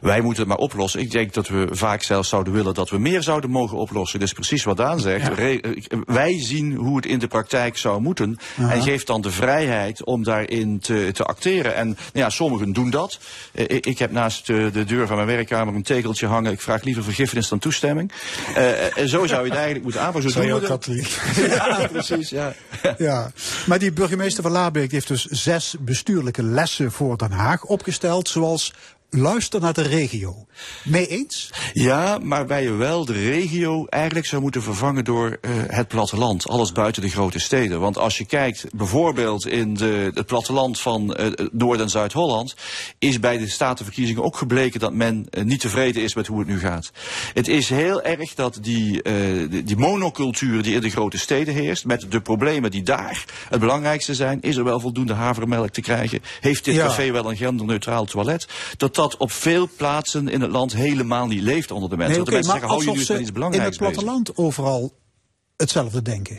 Wij 0.00 0.20
moeten 0.20 0.40
het 0.40 0.48
maar 0.48 0.58
oplossen. 0.58 1.00
Ik 1.00 1.10
denk 1.10 1.32
dat 1.32 1.48
we 1.48 1.68
vaak 1.70 2.02
zelfs 2.02 2.28
zouden 2.28 2.52
willen 2.52 2.74
dat 2.74 2.90
we 2.90 2.98
meer 2.98 3.22
zouden 3.22 3.50
mogen 3.50 3.76
oplossen. 3.76 4.20
Dus 4.20 4.32
precies 4.32 4.64
wat 4.64 4.76
Daan 4.76 5.00
zegt. 5.00 5.28
Re- 5.28 5.60
wij 6.04 6.40
zien 6.40 6.74
hoe 6.74 6.96
het 6.96 7.06
in 7.06 7.18
de 7.18 7.26
praktijk 7.26 7.76
zou 7.76 8.00
moeten. 8.00 8.38
En 8.56 8.82
geeft 8.82 9.06
dan 9.06 9.20
de 9.24 9.30
vrijheid 9.30 10.04
om 10.04 10.22
daarin 10.22 10.78
te, 10.78 11.10
te 11.12 11.24
acteren. 11.24 11.74
En 11.74 11.86
nou 11.86 11.98
ja, 12.12 12.30
sommigen 12.30 12.72
doen 12.72 12.90
dat. 12.90 13.18
Eh, 13.52 13.64
ik, 13.68 13.86
ik 13.86 13.98
heb 13.98 14.10
naast 14.10 14.50
eh, 14.50 14.72
de 14.72 14.84
deur 14.84 15.06
van 15.06 15.16
mijn 15.16 15.28
werkkamer 15.28 15.74
een 15.74 15.82
tegeltje 15.82 16.26
hangen. 16.26 16.52
Ik 16.52 16.60
vraag 16.60 16.82
liever 16.82 17.04
vergiffenis 17.04 17.48
dan 17.48 17.58
toestemming. 17.58 18.12
Eh, 18.54 18.98
en 18.98 19.08
zo 19.08 19.26
zou 19.26 19.40
je 19.40 19.46
het 19.46 19.54
eigenlijk 19.54 19.82
moeten 19.82 20.02
aanpakken. 20.02 20.30
Zo 20.30 20.50
ook 20.50 20.66
dat. 20.66 20.88
Ja, 21.36 21.88
precies. 21.92 22.30
Ja. 22.30 22.54
Ja, 22.98 23.32
maar 23.66 23.78
die 23.78 23.92
burgemeester 23.92 24.42
van 24.42 24.52
Laarbeek 24.52 24.92
heeft 24.92 25.08
dus 25.08 25.24
zes 25.24 25.74
bestuurlijke 25.80 26.42
lessen 26.42 26.92
voor 26.92 27.18
Den 27.18 27.30
Haag 27.30 27.64
opgesteld. 27.64 28.28
Zoals 28.28 28.72
luister 29.10 29.60
naar 29.60 29.72
de 29.72 29.82
regio. 29.82 30.46
Mee 30.84 31.06
eens? 31.06 31.50
Ja, 31.72 32.18
maar 32.22 32.46
waar 32.46 32.62
je 32.62 32.72
wel 32.72 33.04
de 33.04 33.12
regio 33.12 33.86
eigenlijk 33.86 34.26
zou 34.26 34.42
moeten 34.42 34.62
vervangen 34.62 35.04
door 35.04 35.38
eh, 35.40 35.50
het 35.66 35.88
platteland. 35.88 36.48
Alles 36.48 36.72
buiten 36.72 37.02
de 37.02 37.08
grote 37.08 37.38
steden. 37.38 37.80
Want 37.80 37.98
als 37.98 38.18
je 38.18 38.24
kijkt 38.24 38.66
bijvoorbeeld 38.74 39.46
in 39.46 39.74
de, 39.74 40.10
het 40.14 40.26
platteland 40.26 40.80
van 40.80 41.14
eh, 41.14 41.46
Noord- 41.52 41.80
en 41.80 41.90
Zuid-Holland... 41.90 42.54
is 42.98 43.20
bij 43.20 43.38
de 43.38 43.48
statenverkiezingen 43.48 44.22
ook 44.22 44.36
gebleken 44.36 44.80
dat 44.80 44.92
men 44.92 45.26
eh, 45.30 45.44
niet 45.44 45.60
tevreden 45.60 46.02
is 46.02 46.14
met 46.14 46.26
hoe 46.26 46.38
het 46.38 46.48
nu 46.48 46.58
gaat. 46.58 46.90
Het 47.34 47.48
is 47.48 47.68
heel 47.68 48.02
erg 48.02 48.34
dat 48.34 48.58
die, 48.60 49.02
eh, 49.02 49.14
die, 49.50 49.62
die 49.62 49.76
monocultuur 49.76 50.62
die 50.62 50.74
in 50.74 50.80
de 50.80 50.90
grote 50.90 51.18
steden 51.18 51.54
heerst... 51.54 51.84
met 51.84 52.06
de 52.08 52.20
problemen 52.20 52.70
die 52.70 52.82
daar 52.82 53.24
het 53.48 53.60
belangrijkste 53.60 54.14
zijn... 54.14 54.42
is 54.42 54.56
er 54.56 54.64
wel 54.64 54.80
voldoende 54.80 55.14
havermelk 55.14 55.70
te 55.70 55.80
krijgen? 55.80 56.22
Heeft 56.40 56.64
dit 56.64 56.74
Ja. 56.74 56.86
café 56.86 57.12
wel 57.12 57.30
een 57.30 57.36
genderneutraal 57.36 58.04
toilet? 58.04 58.46
Dat 58.76 58.94
dat 58.94 59.03
op 59.16 59.32
veel 59.32 59.68
plaatsen 59.76 60.28
in 60.28 60.40
het 60.40 60.50
land 60.50 60.72
helemaal 60.72 61.26
niet 61.26 61.42
leeft 61.42 61.70
onder 61.70 61.90
de 61.90 61.96
mensen. 61.96 62.16
Nee, 62.16 62.24
Want 62.24 62.30
de 62.30 62.36
oké, 62.36 62.46
mensen 62.46 62.52
zeggen, 62.52 62.68
hou 62.68 62.84
je 62.84 62.90
nu 62.90 63.16
iets 63.18 63.28
in 63.28 63.34
belangrijks 63.34 63.76
het 63.76 63.78
bezig. 63.78 63.94
platteland 63.94 64.36
overal 64.36 64.92
hetzelfde 65.56 66.02
denken. 66.02 66.36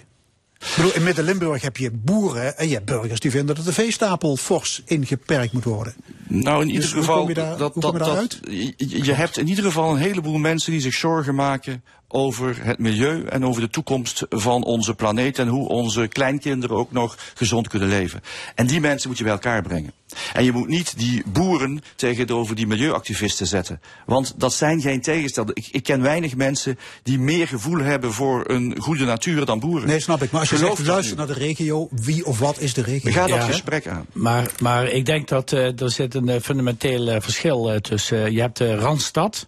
Ik 0.59 0.73
bedoel, 0.75 0.93
in 0.93 1.03
Midden-Limburg 1.03 1.61
heb 1.61 1.77
je 1.77 1.91
boeren 1.91 2.57
en 2.57 2.67
je 2.67 2.73
hebt 2.73 2.85
burgers 2.85 3.19
die 3.19 3.31
vinden 3.31 3.55
dat 3.55 3.65
de 3.65 3.73
veestapel 3.73 4.37
fors 4.37 4.81
ingeperkt 4.85 5.53
moet 5.53 5.63
worden. 5.63 5.95
Nou, 6.27 6.61
in 6.61 6.67
ieder 6.67 6.81
Dus 6.81 6.91
hoe 6.91 7.01
geval, 7.01 7.19
kom 7.19 7.27
je 7.27 7.33
daar- 7.33 7.57
dat, 7.57 7.73
dat, 7.73 7.83
kom 7.83 7.97
dat, 7.97 8.39
je 8.77 9.13
hebt 9.13 9.37
in 9.37 9.47
ieder 9.47 9.63
geval 9.63 9.91
een 9.91 9.97
heleboel 9.97 10.37
mensen 10.37 10.71
die 10.71 10.81
zich 10.81 10.93
zorgen 10.93 11.35
maken 11.35 11.83
over 12.15 12.57
het 12.61 12.79
milieu 12.79 13.25
en 13.25 13.45
over 13.45 13.61
de 13.61 13.69
toekomst 13.69 14.25
van 14.29 14.63
onze 14.63 14.93
planeet 14.93 15.39
en 15.39 15.47
hoe 15.47 15.67
onze 15.69 16.07
kleinkinderen 16.07 16.77
ook 16.77 16.91
nog 16.91 17.17
gezond 17.33 17.67
kunnen 17.67 17.87
leven. 17.89 18.21
En 18.55 18.67
die 18.67 18.79
mensen 18.79 19.09
moet 19.09 19.17
je 19.17 19.23
bij 19.23 19.33
elkaar 19.33 19.61
brengen. 19.61 19.91
En 20.33 20.43
je 20.43 20.51
moet 20.51 20.67
niet 20.67 20.97
die 20.97 21.23
boeren 21.25 21.81
tegenover 21.95 22.55
die 22.55 22.67
milieuactivisten 22.67 23.47
zetten. 23.47 23.81
Want 24.05 24.33
dat 24.37 24.53
zijn 24.53 24.81
geen 24.81 25.01
tegenstellers. 25.01 25.53
Ik, 25.53 25.67
ik 25.71 25.83
ken 25.83 26.01
weinig 26.01 26.35
mensen 26.35 26.77
die 27.03 27.19
meer 27.19 27.47
gevoel 27.47 27.79
hebben 27.79 28.13
voor 28.13 28.49
een 28.49 28.75
goede 28.79 29.05
natuur 29.05 29.45
dan 29.45 29.59
boeren. 29.59 29.87
Nee, 29.87 29.99
snap 29.99 30.21
ik. 30.21 30.31
Maar 30.31 30.39
als 30.41 30.49
je 30.49 30.55
Geloof 30.55 30.75
zegt 30.75 30.85
dat 30.87 30.95
luister 30.95 31.17
nu. 31.17 31.25
naar 31.25 31.33
de 31.35 31.43
regio, 31.45 31.87
wie 31.91 32.25
of 32.25 32.39
wat 32.39 32.59
is 32.59 32.73
de 32.73 32.81
regio? 32.81 33.11
Ga 33.11 33.19
dat 33.27 33.29
Ja. 33.29 33.41
gesprek 33.45 33.87
aan. 33.87 34.05
Maar, 34.13 34.51
maar 34.61 34.87
ik 34.87 35.05
denk 35.05 35.27
dat 35.27 35.51
eh, 35.51 35.81
er 35.81 35.91
zit 35.91 36.13
een 36.15 36.29
eh, 36.29 36.41
fundamenteel 36.41 37.07
eh, 37.09 37.21
verschil 37.21 37.71
eh, 37.71 37.77
tussen. 37.79 38.31
je 38.33 38.39
hebt 38.41 38.57
de 38.57 38.75
Randstad. 38.75 39.45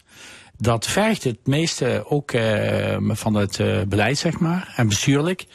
Dat 0.58 0.88
vergt 0.88 1.24
het 1.24 1.38
meeste 1.48 2.04
ook 2.08 2.32
eh, 2.32 2.98
van 3.02 3.34
het 3.34 3.60
eh, 3.60 3.82
beleid, 3.88 4.18
zeg 4.18 4.40
maar. 4.40 4.74
En 4.76 4.88
bestuurlijk. 4.88 5.46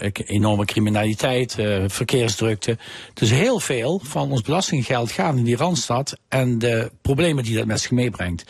Ik- 0.00 0.22
enorme 0.28 0.64
criminaliteit, 0.64 1.58
eh, 1.58 1.84
verkeersdrukte. 1.86 2.78
Dus 3.14 3.30
heel 3.30 3.60
veel 3.60 4.00
van 4.04 4.30
ons 4.30 4.40
belastinggeld 4.42 5.10
gaat 5.10 5.36
in 5.36 5.44
die 5.44 5.56
Randstad. 5.56 6.16
En 6.28 6.58
de 6.58 6.90
problemen 7.02 7.44
die 7.44 7.56
dat 7.56 7.66
met 7.66 7.80
zich 7.80 7.90
meebrengt. 7.90 8.44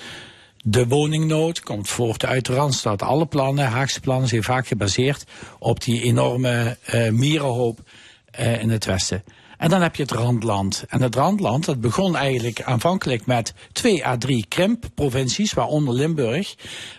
De 0.65 0.87
woningnood 0.87 1.61
komt 1.61 1.89
voort 1.89 2.25
uit 2.25 2.47
de 2.47 2.55
Randstad. 2.55 3.03
Alle 3.03 3.27
plannen, 3.27 3.67
Haagse 3.67 4.01
plannen, 4.01 4.29
zijn 4.29 4.43
vaak 4.43 4.67
gebaseerd 4.67 5.25
op 5.59 5.85
die 5.85 6.03
enorme 6.03 6.77
eh, 6.85 7.11
mierenhoop 7.11 7.79
in 8.61 8.71
het 8.71 8.85
westen. 8.85 9.25
En 9.59 9.71
dan 9.71 9.83
heb 9.83 9.97
je 9.97 10.03
het 10.03 10.13
randland. 10.13 10.85
En 10.89 11.03
het 11.03 11.15
randland, 11.15 11.65
dat 11.65 11.81
begon 11.81 12.17
eigenlijk 12.17 12.63
aanvankelijk 12.63 13.27
met 13.27 13.55
twee 13.73 14.07
à 14.07 14.17
drie 14.17 14.47
krimpprovincies, 14.49 15.53
waaronder 15.53 15.95
Limburg, 15.95 16.55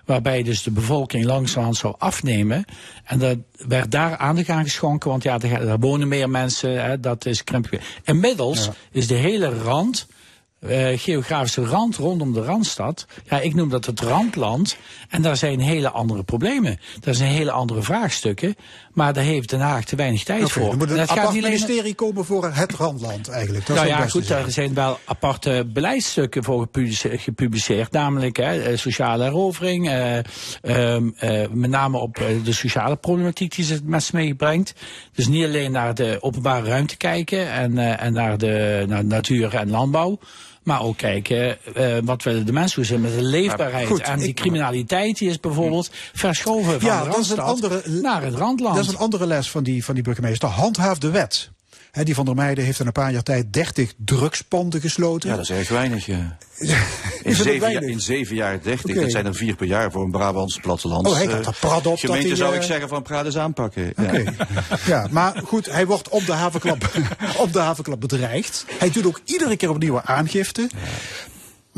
waarbij 0.06 0.44
dus 0.44 0.64
de 0.64 0.72
bevolking 0.72 1.26
langzamerhand 1.26 1.78
zou 1.78 1.96
afnemen. 1.98 2.66
En 3.04 3.20
dat 3.20 3.38
werd 3.68 3.92
daar 3.92 4.18
aandacht 4.18 4.50
aan 4.50 4.64
geschonken, 4.64 5.10
want 5.10 5.24
ja, 5.24 5.40
er 5.42 5.80
wonen 5.80 6.08
meer 6.08 6.30
mensen, 6.30 6.84
hè, 6.84 7.00
dat 7.00 7.26
is 7.26 7.44
krimp. 7.44 7.80
Inmiddels 8.04 8.70
is 8.92 9.08
de 9.08 9.16
hele 9.16 9.50
rand 9.50 10.08
eh, 10.60 10.88
geografische 11.00 11.66
rand 11.66 11.96
rondom 11.96 12.34
de 12.34 12.42
Randstad. 12.44 13.06
Ja, 13.30 13.40
ik 13.40 13.54
noem 13.56 13.70
dat 13.70 13.86
het 13.86 14.00
randland. 14.00 14.78
En 15.10 15.22
daar 15.22 15.38
zijn 15.38 15.60
hele 15.60 15.90
andere 15.90 16.24
problemen. 16.24 16.80
Daar 17.00 17.14
zijn 17.16 17.32
hele 17.32 17.52
andere 17.52 17.82
vraagstukken. 17.82 18.56
Maar 18.94 19.14
daar 19.14 19.24
heeft 19.24 19.50
Den 19.50 19.60
Haag 19.60 19.84
te 19.84 19.96
weinig 19.96 20.24
tijd 20.24 20.52
voor. 20.52 20.72
er 20.72 20.78
moet 20.78 20.90
een 20.90 20.96
Dat 20.98 21.10
apart 21.10 21.28
alleen- 21.28 21.42
ministerie 21.44 21.94
komen 21.96 22.26
voor 22.26 22.46
het 22.54 22.74
randland 22.74 23.28
eigenlijk. 23.30 23.66
Dat 23.66 23.76
nou 23.76 23.88
ja, 23.88 24.08
goed, 24.08 24.30
er 24.30 24.52
zijn 24.52 24.74
wel 24.74 25.00
aparte 25.06 25.68
beleidsstukken 25.74 26.44
voor 26.44 26.62
gepublice- 26.62 27.18
gepubliceerd. 27.18 27.92
Namelijk 27.92 28.38
hè, 28.38 28.62
eh, 28.62 28.78
sociale 28.78 29.24
herovering. 29.24 29.90
eh, 29.90 30.18
ehm, 30.62 31.10
eh, 31.18 31.48
met 31.52 31.70
name 31.70 31.98
op 31.98 32.16
de 32.44 32.54
sociale 32.54 32.96
problematiek 32.96 33.56
die 33.56 33.66
het 33.66 33.84
met 33.88 34.04
zich 34.04 34.14
meebrengt. 34.14 34.74
Dus 35.14 35.28
niet 35.28 35.46
alleen 35.46 35.72
naar 35.72 35.94
de 35.96 36.18
openbare 36.22 36.68
ruimte 36.68 36.98
kijken 36.98 37.52
en, 37.52 37.78
en 38.00 38.14
naar 38.14 38.38
de 38.38 38.86
naar 38.88 39.06
natuur 39.06 39.56
en 39.56 39.70
landbouw. 39.70 40.20
Maar 40.68 40.82
ook 40.82 40.98
kijken 40.98 41.58
eh, 41.76 41.98
wat 42.04 42.24
willen 42.24 42.46
de 42.46 42.52
mensen 42.52 42.88
doen 42.88 43.02
met 43.02 43.16
de 43.16 43.22
leefbaarheid. 43.24 43.88
goed, 43.88 44.02
en 44.02 44.20
die 44.20 44.34
criminaliteit 44.34 45.18
die 45.18 45.30
is 45.30 45.40
bijvoorbeeld 45.40 45.90
verschoven 46.14 46.82
van 46.82 46.90
Ja, 46.90 47.04
de 47.04 47.10
dat 47.10 47.18
is 47.20 47.30
een 47.30 47.36
Randstad 47.36 47.72
andere- 47.72 48.02
naar 48.02 48.24
het 48.24 48.34
randland. 48.36 48.76
Dat 48.76 48.84
is 48.86 48.92
een 48.92 48.98
andere 48.98 49.26
les 49.26 49.50
van 49.50 49.64
die, 49.64 49.84
van 49.86 49.94
die 49.94 50.04
burgemeester. 50.04 50.50
Handhaaf 50.50 50.98
de 50.98 51.10
wet. 51.10 51.50
Die 52.04 52.16
van 52.16 52.26
der 52.26 52.36
Meijden 52.36 52.64
heeft 52.64 52.80
in 52.80 52.86
een 52.86 52.92
paar 52.92 53.12
jaar 53.12 53.24
tijd 53.24 53.54
30 53.54 53.94
drugspanden 53.98 54.82
gesloten. 54.82 55.30
Ja, 55.30 55.36
dat 55.36 55.44
is 55.44 55.52
erg 55.52 55.70
weinig. 55.70 56.06
ja. 56.06 56.38
In, 57.24 57.36
zeven 57.36 57.60
weinig? 57.60 57.82
jaar, 57.82 57.92
in 57.92 58.00
zeven 58.00 58.36
jaar 58.36 58.62
30, 58.62 58.86
Oké. 58.86 59.00
dat 59.02 59.12
zijn 59.12 59.26
er 59.26 59.36
vier 59.36 59.56
per 59.56 59.68
jaar 59.68 59.92
voor 59.92 60.04
een 60.04 60.12
Brabants 60.12 60.58
plattelands. 60.60 61.10
Oh, 61.10 61.16
hij 61.16 61.28
gaat 61.28 61.40
eh, 61.40 61.48
er 61.48 61.56
prat 61.60 61.78
op 61.78 61.84
dat 61.84 62.00
Gemeente 62.00 62.28
hij, 62.28 62.36
zou 62.36 62.52
eh, 62.52 62.58
ik 62.58 62.64
zeggen 62.64 62.90
van 62.90 63.02
praat 63.02 63.26
eens 63.26 63.38
aanpakken. 63.38 63.94
Ja, 64.86 65.08
maar 65.12 65.42
goed, 65.46 65.72
hij 65.72 65.86
wordt 65.86 66.10
op 66.10 66.26
de 66.26 66.32
havenklap, 66.32 66.92
op 67.38 67.54
de 67.54 67.60
havenklap 67.60 68.02
bedreigd. 68.02 68.66
Hij 68.80 68.92
doet 68.92 69.06
ook 69.06 69.22
iedere 69.26 69.58
keer 69.58 69.70
opnieuw 69.70 70.02
aangifte. 70.02 70.70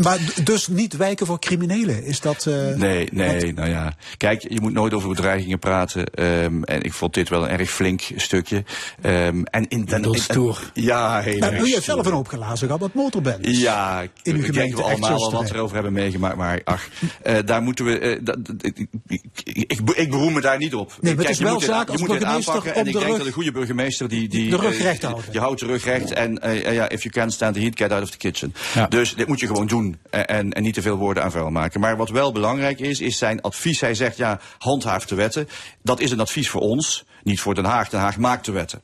Maar 0.03 0.17
dus 0.43 0.67
niet 0.67 0.97
wijken 0.97 1.25
voor 1.25 1.39
criminelen. 1.39 2.03
Is 2.03 2.19
dat. 2.21 2.45
eh, 2.45 2.53
Nee, 2.75 3.07
nee, 3.11 3.53
nou 3.53 3.69
ja. 3.69 3.93
Kijk, 4.17 4.45
je 4.49 4.61
moet 4.61 4.73
nooit 4.73 4.93
over 4.93 5.09
bedreigingen 5.09 5.59
praten. 5.59 6.05
ehm, 6.05 6.63
en 6.63 6.81
ik 6.83 6.93
vond 6.93 7.13
dit 7.13 7.29
wel 7.29 7.43
een 7.43 7.49
erg 7.59 7.69
flink 7.71 8.01
stukje. 8.15 8.63
Ehm, 9.01 9.41
en 9.43 9.67
in 9.67 9.85
den, 9.85 10.01
Dat 10.01 10.15
in- 10.15 10.21
stoer. 10.21 10.71
Ja, 10.73 11.19
heel 11.21 11.37
Nou, 11.37 11.53
erg 11.53 11.63
u 11.65 11.71
heeft 11.71 11.83
zelf 11.83 12.05
een 12.05 12.11
hoop 12.11 12.27
glazen 12.27 12.65
gehad 12.65 12.79
wat 12.81 12.93
motorband. 12.93 13.37
Ja, 13.41 14.01
In 14.01 14.09
uw 14.23 14.33
ik 14.33 14.41
denk 14.41 14.45
gemeente 14.45 14.75
we 14.75 14.83
allemaal 14.83 15.11
al 15.23 15.31
wat 15.31 15.49
erover 15.51 15.73
hebben 15.75 15.93
meegemaakt. 15.93 16.35
Maar 16.37 16.61
ach, 16.63 16.87
eh, 17.21 17.35
daar 17.45 17.61
moeten 17.61 17.85
we. 17.85 17.99
eh, 17.99 18.19
dat- 18.21 18.45
dat- 18.45 18.55
ik, 18.65 18.87
ik, 19.07 19.21
ik, 19.67 19.79
ik 19.95 20.09
beroem 20.09 20.33
me 20.33 20.41
daar 20.41 20.57
niet 20.57 20.73
op. 20.75 20.93
maar 21.01 21.11
het 21.11 21.29
is 21.29 21.37
je 21.37 21.43
wel 21.43 21.61
zaak 21.61 21.85
je 21.85 21.91
als 21.91 22.01
burgemeester 22.01 22.53
aanpakken. 22.53 22.71
om 22.73 22.79
En 22.79 22.85
ik 22.87 22.91
de 22.93 22.97
denk 22.99 23.09
rug- 23.09 23.17
dat 23.17 23.27
een 23.27 23.33
goede 23.33 23.51
burgemeester 23.51 24.09
die. 24.09 24.27
die 24.29 24.49
de 24.49 24.57
rug 24.57 24.81
recht 24.81 25.01
houden. 25.03 25.25
Je 25.31 25.39
houdt 25.39 25.59
de 25.59 25.65
rug 25.65 25.83
recht. 25.83 26.11
En 26.11 26.39
eh, 26.41 26.73
ja, 26.73 26.89
if 26.89 27.01
you 27.03 27.13
can't 27.13 27.33
stand 27.33 27.53
the 27.53 27.59
heat, 27.61 27.77
get 27.77 27.91
out 27.91 28.03
of 28.03 28.09
the 28.09 28.17
kitchen. 28.17 28.53
Ja. 28.73 28.87
Dus 28.87 29.15
dit 29.15 29.27
moet 29.27 29.39
je 29.39 29.47
gewoon 29.47 29.67
doen. 29.67 29.88
En, 30.09 30.53
en, 30.53 30.63
niet 30.63 30.73
te 30.73 30.81
veel 30.81 30.97
woorden 30.97 31.23
aan 31.23 31.31
vuil 31.31 31.49
maken. 31.49 31.79
Maar 31.79 31.97
wat 31.97 32.09
wel 32.09 32.31
belangrijk 32.31 32.79
is, 32.79 32.99
is 32.99 33.17
zijn 33.17 33.41
advies. 33.41 33.81
Hij 33.81 33.95
zegt 33.95 34.17
ja, 34.17 34.39
handhaaf 34.57 35.05
de 35.05 35.15
wetten. 35.15 35.49
Dat 35.83 35.99
is 35.99 36.11
een 36.11 36.19
advies 36.19 36.49
voor 36.49 36.61
ons, 36.61 37.05
niet 37.23 37.39
voor 37.39 37.55
Den 37.55 37.65
Haag. 37.65 37.89
Den 37.89 37.99
Haag 37.99 38.17
maakt 38.17 38.45
de 38.45 38.51
wetten. 38.51 38.81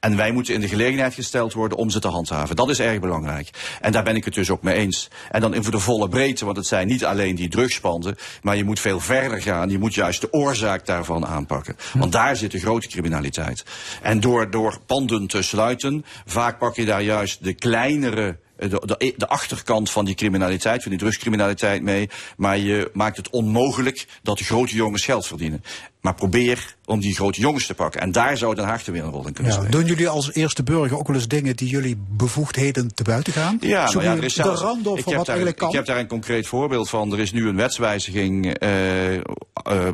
En 0.00 0.16
wij 0.16 0.32
moeten 0.32 0.54
in 0.54 0.60
de 0.60 0.68
gelegenheid 0.68 1.14
gesteld 1.14 1.52
worden 1.52 1.78
om 1.78 1.90
ze 1.90 2.00
te 2.00 2.08
handhaven. 2.08 2.56
Dat 2.56 2.70
is 2.70 2.80
erg 2.80 3.00
belangrijk. 3.00 3.50
En 3.80 3.92
daar 3.92 4.02
ben 4.02 4.16
ik 4.16 4.24
het 4.24 4.34
dus 4.34 4.50
ook 4.50 4.62
mee 4.62 4.74
eens. 4.74 5.08
En 5.30 5.40
dan 5.40 5.54
in 5.54 5.62
voor 5.62 5.72
de 5.72 5.78
volle 5.78 6.08
breedte, 6.08 6.44
want 6.44 6.56
het 6.56 6.66
zijn 6.66 6.86
niet 6.86 7.04
alleen 7.04 7.34
die 7.34 7.48
drugspanden, 7.48 8.16
maar 8.42 8.56
je 8.56 8.64
moet 8.64 8.80
veel 8.80 9.00
verder 9.00 9.42
gaan. 9.42 9.70
Je 9.70 9.78
moet 9.78 9.94
juist 9.94 10.20
de 10.20 10.32
oorzaak 10.32 10.86
daarvan 10.86 11.26
aanpakken. 11.26 11.76
Want 11.94 12.12
daar 12.12 12.36
zit 12.36 12.50
de 12.50 12.58
grote 12.58 12.88
criminaliteit. 12.88 13.64
En 14.02 14.20
door, 14.20 14.50
door 14.50 14.78
panden 14.86 15.26
te 15.26 15.42
sluiten, 15.42 16.04
vaak 16.26 16.58
pak 16.58 16.76
je 16.76 16.84
daar 16.84 17.02
juist 17.02 17.44
de 17.44 17.54
kleinere 17.54 18.38
de, 18.58 18.68
de, 18.68 19.14
de 19.16 19.28
achterkant 19.28 19.90
van 19.90 20.04
die 20.04 20.14
criminaliteit, 20.14 20.82
van 20.82 20.90
die 20.90 21.00
drugscriminaliteit 21.00 21.82
mee. 21.82 22.08
Maar 22.36 22.58
je 22.58 22.90
maakt 22.92 23.16
het 23.16 23.30
onmogelijk 23.30 24.06
dat 24.22 24.40
grote 24.40 24.74
jongens 24.74 25.04
geld 25.04 25.26
verdienen. 25.26 25.62
Maar 26.00 26.14
probeer 26.14 26.76
om 26.88 27.00
die 27.00 27.14
grote 27.14 27.40
jongens 27.40 27.66
te 27.66 27.74
pakken. 27.74 28.00
En 28.00 28.12
daar 28.12 28.36
zou 28.36 28.54
Den 28.54 28.64
Haag 28.64 28.84
weer 28.84 29.04
een 29.04 29.10
rol 29.10 29.26
in 29.26 29.32
kunnen 29.32 29.52
Ja, 29.52 29.58
spelen. 29.58 29.80
doen 29.80 29.88
jullie 29.88 30.08
als 30.08 30.32
eerste 30.32 30.62
burger 30.62 30.98
ook 30.98 31.06
wel 31.06 31.16
eens 31.16 31.28
dingen 31.28 31.56
die 31.56 31.68
jullie 31.68 31.96
bevoegdheden 32.08 32.94
te 32.94 33.02
buiten 33.02 33.32
gaan? 33.32 33.58
Ja, 33.60 33.90
nou 33.90 34.02
ja, 34.02 34.16
er 34.16 34.24
is 34.24 34.34
de 34.34 34.42
rand 34.42 34.86
op 34.86 34.98
ik, 34.98 35.02
van 35.02 35.12
heb 35.12 35.16
wat 35.16 35.26
daar, 35.26 35.26
eigenlijk 35.26 35.56
kan? 35.56 35.68
ik 35.68 35.74
heb 35.74 35.86
daar 35.86 35.98
een 35.98 36.06
concreet 36.06 36.46
voorbeeld 36.46 36.88
van. 36.88 37.12
Er 37.12 37.18
is 37.18 37.32
nu 37.32 37.48
een 37.48 37.56
wetswijziging 37.56 38.54
eh, 38.54 39.16
eh, 39.16 39.22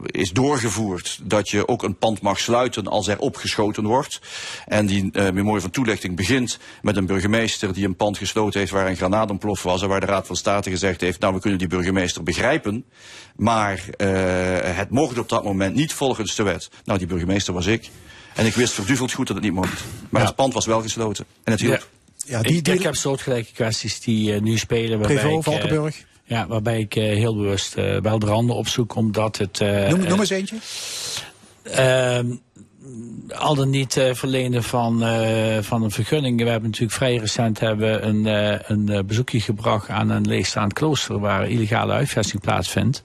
is 0.05 0.31
doorgevoerd 0.31 1.21
dat 1.23 1.49
je 1.49 1.69
ook 1.69 1.83
een 1.83 1.97
pand 1.99 2.21
mag 2.21 2.41
sluiten 2.41 2.87
als 2.87 3.09
er 3.09 3.19
opgeschoten 3.19 3.85
wordt. 3.85 4.21
En 4.67 4.87
die 4.87 5.11
eh 5.13 5.31
memorie 5.33 5.61
van 5.61 5.71
toelichting 5.71 6.17
begint 6.17 6.59
met 6.83 6.97
een 6.97 7.07
burgemeester 7.07 7.73
die 7.73 7.87
een 7.87 7.97
pand 7.97 8.19
gesloten 8.19 8.61
heeft 8.61 8.73
waar 8.73 8.89
een 8.89 8.97
granaat 8.97 9.31
ontploft 9.31 9.63
was 9.63 9.83
en 9.83 9.89
waar 9.89 10.01
de 10.01 10.07
Raad 10.07 10.27
van 10.27 10.37
State 10.37 10.71
gezegd 10.71 11.01
heeft, 11.01 11.21
nou 11.21 11.35
we 11.35 11.41
kunnen 11.41 11.59
die 11.59 11.69
burgemeester 11.69 12.23
begrijpen, 12.23 12.85
maar 13.37 13.85
het 14.77 14.91
mocht 14.91 15.19
op 15.19 15.29
dat 15.29 15.45
moment 15.45 15.75
niet 15.75 15.93
volgens 15.95 16.35
de 16.35 16.43
wet. 16.43 16.71
Nou, 16.85 16.99
die 16.99 17.09
burgemeester 17.09 17.55
was 17.55 17.67
ik. 17.67 17.89
En 18.35 18.47
ik 18.47 18.55
wist 18.55 18.73
verduveld 18.73 19.13
goed 19.13 19.27
dat 19.27 19.37
het 19.37 19.45
niet 19.45 19.55
mocht. 19.55 19.85
Maar 20.11 20.25
het 20.25 20.35
pand 20.35 20.55
was 20.55 20.67
wel 20.67 20.83
gesloten. 20.83 21.25
En 21.45 21.53
het 21.53 21.61
hielp. 21.61 21.89
Ja, 22.27 22.39
ik, 22.43 22.69
ik 22.69 22.83
heb 22.83 22.95
soortgelijke 22.95 23.53
kwesties 23.53 24.01
die 24.01 24.35
eh, 24.35 24.41
nu 24.41 24.59
spelen. 24.59 25.01
Prevo, 25.01 25.29
ik, 25.29 25.37
eh, 25.37 25.53
Valkenburg. 25.53 26.05
ja, 26.25 26.47
waarbij 26.47 26.79
ik 26.81 26.97
eh, 26.97 27.05
heel 27.05 27.35
bewust 27.37 27.75
eh, 27.75 28.01
wel 28.01 28.19
de 28.19 28.27
randen 28.27 28.57
opzoek, 28.57 28.95
omdat 28.95 29.37
het... 29.39 29.61
eh, 29.61 29.89
Noem, 29.89 30.01
noem 30.09 30.21
eens 30.21 30.31
eentje. 30.31 30.57
Ehm, 31.63 32.27
al 33.29 33.55
dan 33.55 33.71
niet 33.71 33.97
eh, 33.97 34.15
verlenen 34.15 34.63
van, 34.63 35.05
eh, 35.05 35.59
van 35.63 35.83
een 35.83 35.91
vergunning. 35.91 36.43
We 36.43 36.49
hebben 36.49 36.69
natuurlijk 36.71 36.97
vrij 36.97 37.17
recent 37.17 37.61
hebben 37.61 38.09
een, 38.09 38.27
eh, 38.27 38.59
een 38.67 39.07
bezoekje 39.07 39.41
gebracht 39.41 39.89
aan 39.89 40.11
een 40.11 40.27
leegstaand 40.27 40.73
klooster 40.73 41.19
waar 41.19 41.49
illegale 41.49 41.93
uitvesting 41.93 42.43
plaatsvindt. 42.43 43.03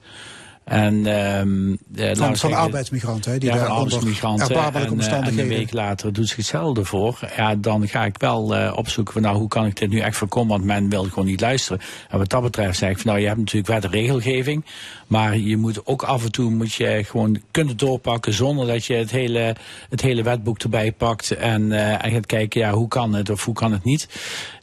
En, 0.64 1.06
ehm, 1.06 1.72
eh, 1.72 1.76
laten 1.94 2.16
we 2.16 2.16
Van, 2.16 2.36
van 2.36 2.52
arbeidsmigranten, 2.52 3.32
hè, 3.32 3.38
die 3.38 3.48
ja, 3.48 3.56
daar 3.56 3.66
arbeidsmigranten. 3.66 4.48
En, 4.48 5.00
eh, 5.00 5.12
en 5.12 5.38
een 5.38 5.48
week 5.48 5.72
later 5.72 6.12
doet 6.12 6.28
zich 6.28 6.36
hetzelfde 6.36 6.84
voor. 6.84 7.18
Ja, 7.36 7.54
dan 7.54 7.88
ga 7.88 8.04
ik 8.04 8.18
wel 8.18 8.56
eh, 8.56 8.72
opzoeken 8.76 9.12
van 9.12 9.22
nou, 9.22 9.36
hoe 9.36 9.48
kan 9.48 9.66
ik 9.66 9.76
dit 9.76 9.90
nu 9.90 9.98
echt 9.98 10.16
voorkomen? 10.16 10.50
Want 10.50 10.64
men 10.64 10.88
wil 10.88 11.04
gewoon 11.04 11.24
niet 11.24 11.40
luisteren. 11.40 11.80
En 12.08 12.18
wat 12.18 12.28
dat 12.28 12.42
betreft 12.42 12.78
zeg 12.78 12.90
ik 12.90 12.96
van 12.96 13.06
nou, 13.06 13.20
je 13.20 13.26
hebt 13.26 13.38
natuurlijk 13.38 13.66
wet 13.66 13.84
en 13.84 13.90
regelgeving. 13.90 14.64
Maar 15.06 15.38
je 15.38 15.56
moet 15.56 15.86
ook 15.86 16.02
af 16.02 16.24
en 16.24 16.32
toe 16.32 16.50
moet 16.50 16.72
je 16.72 17.04
gewoon 17.04 17.40
kunnen 17.50 17.76
doorpakken 17.76 18.32
zonder 18.32 18.66
dat 18.66 18.84
je 18.84 18.94
het 18.94 19.10
hele, 19.10 19.56
het 19.88 20.00
hele 20.00 20.22
wetboek 20.22 20.58
erbij 20.58 20.92
pakt. 20.92 21.30
En, 21.30 21.72
eh, 21.72 22.04
en 22.04 22.12
gaat 22.12 22.26
kijken, 22.26 22.60
ja, 22.60 22.72
hoe 22.72 22.88
kan 22.88 23.14
het 23.14 23.30
of 23.30 23.44
hoe 23.44 23.54
kan 23.54 23.72
het 23.72 23.84
niet? 23.84 24.08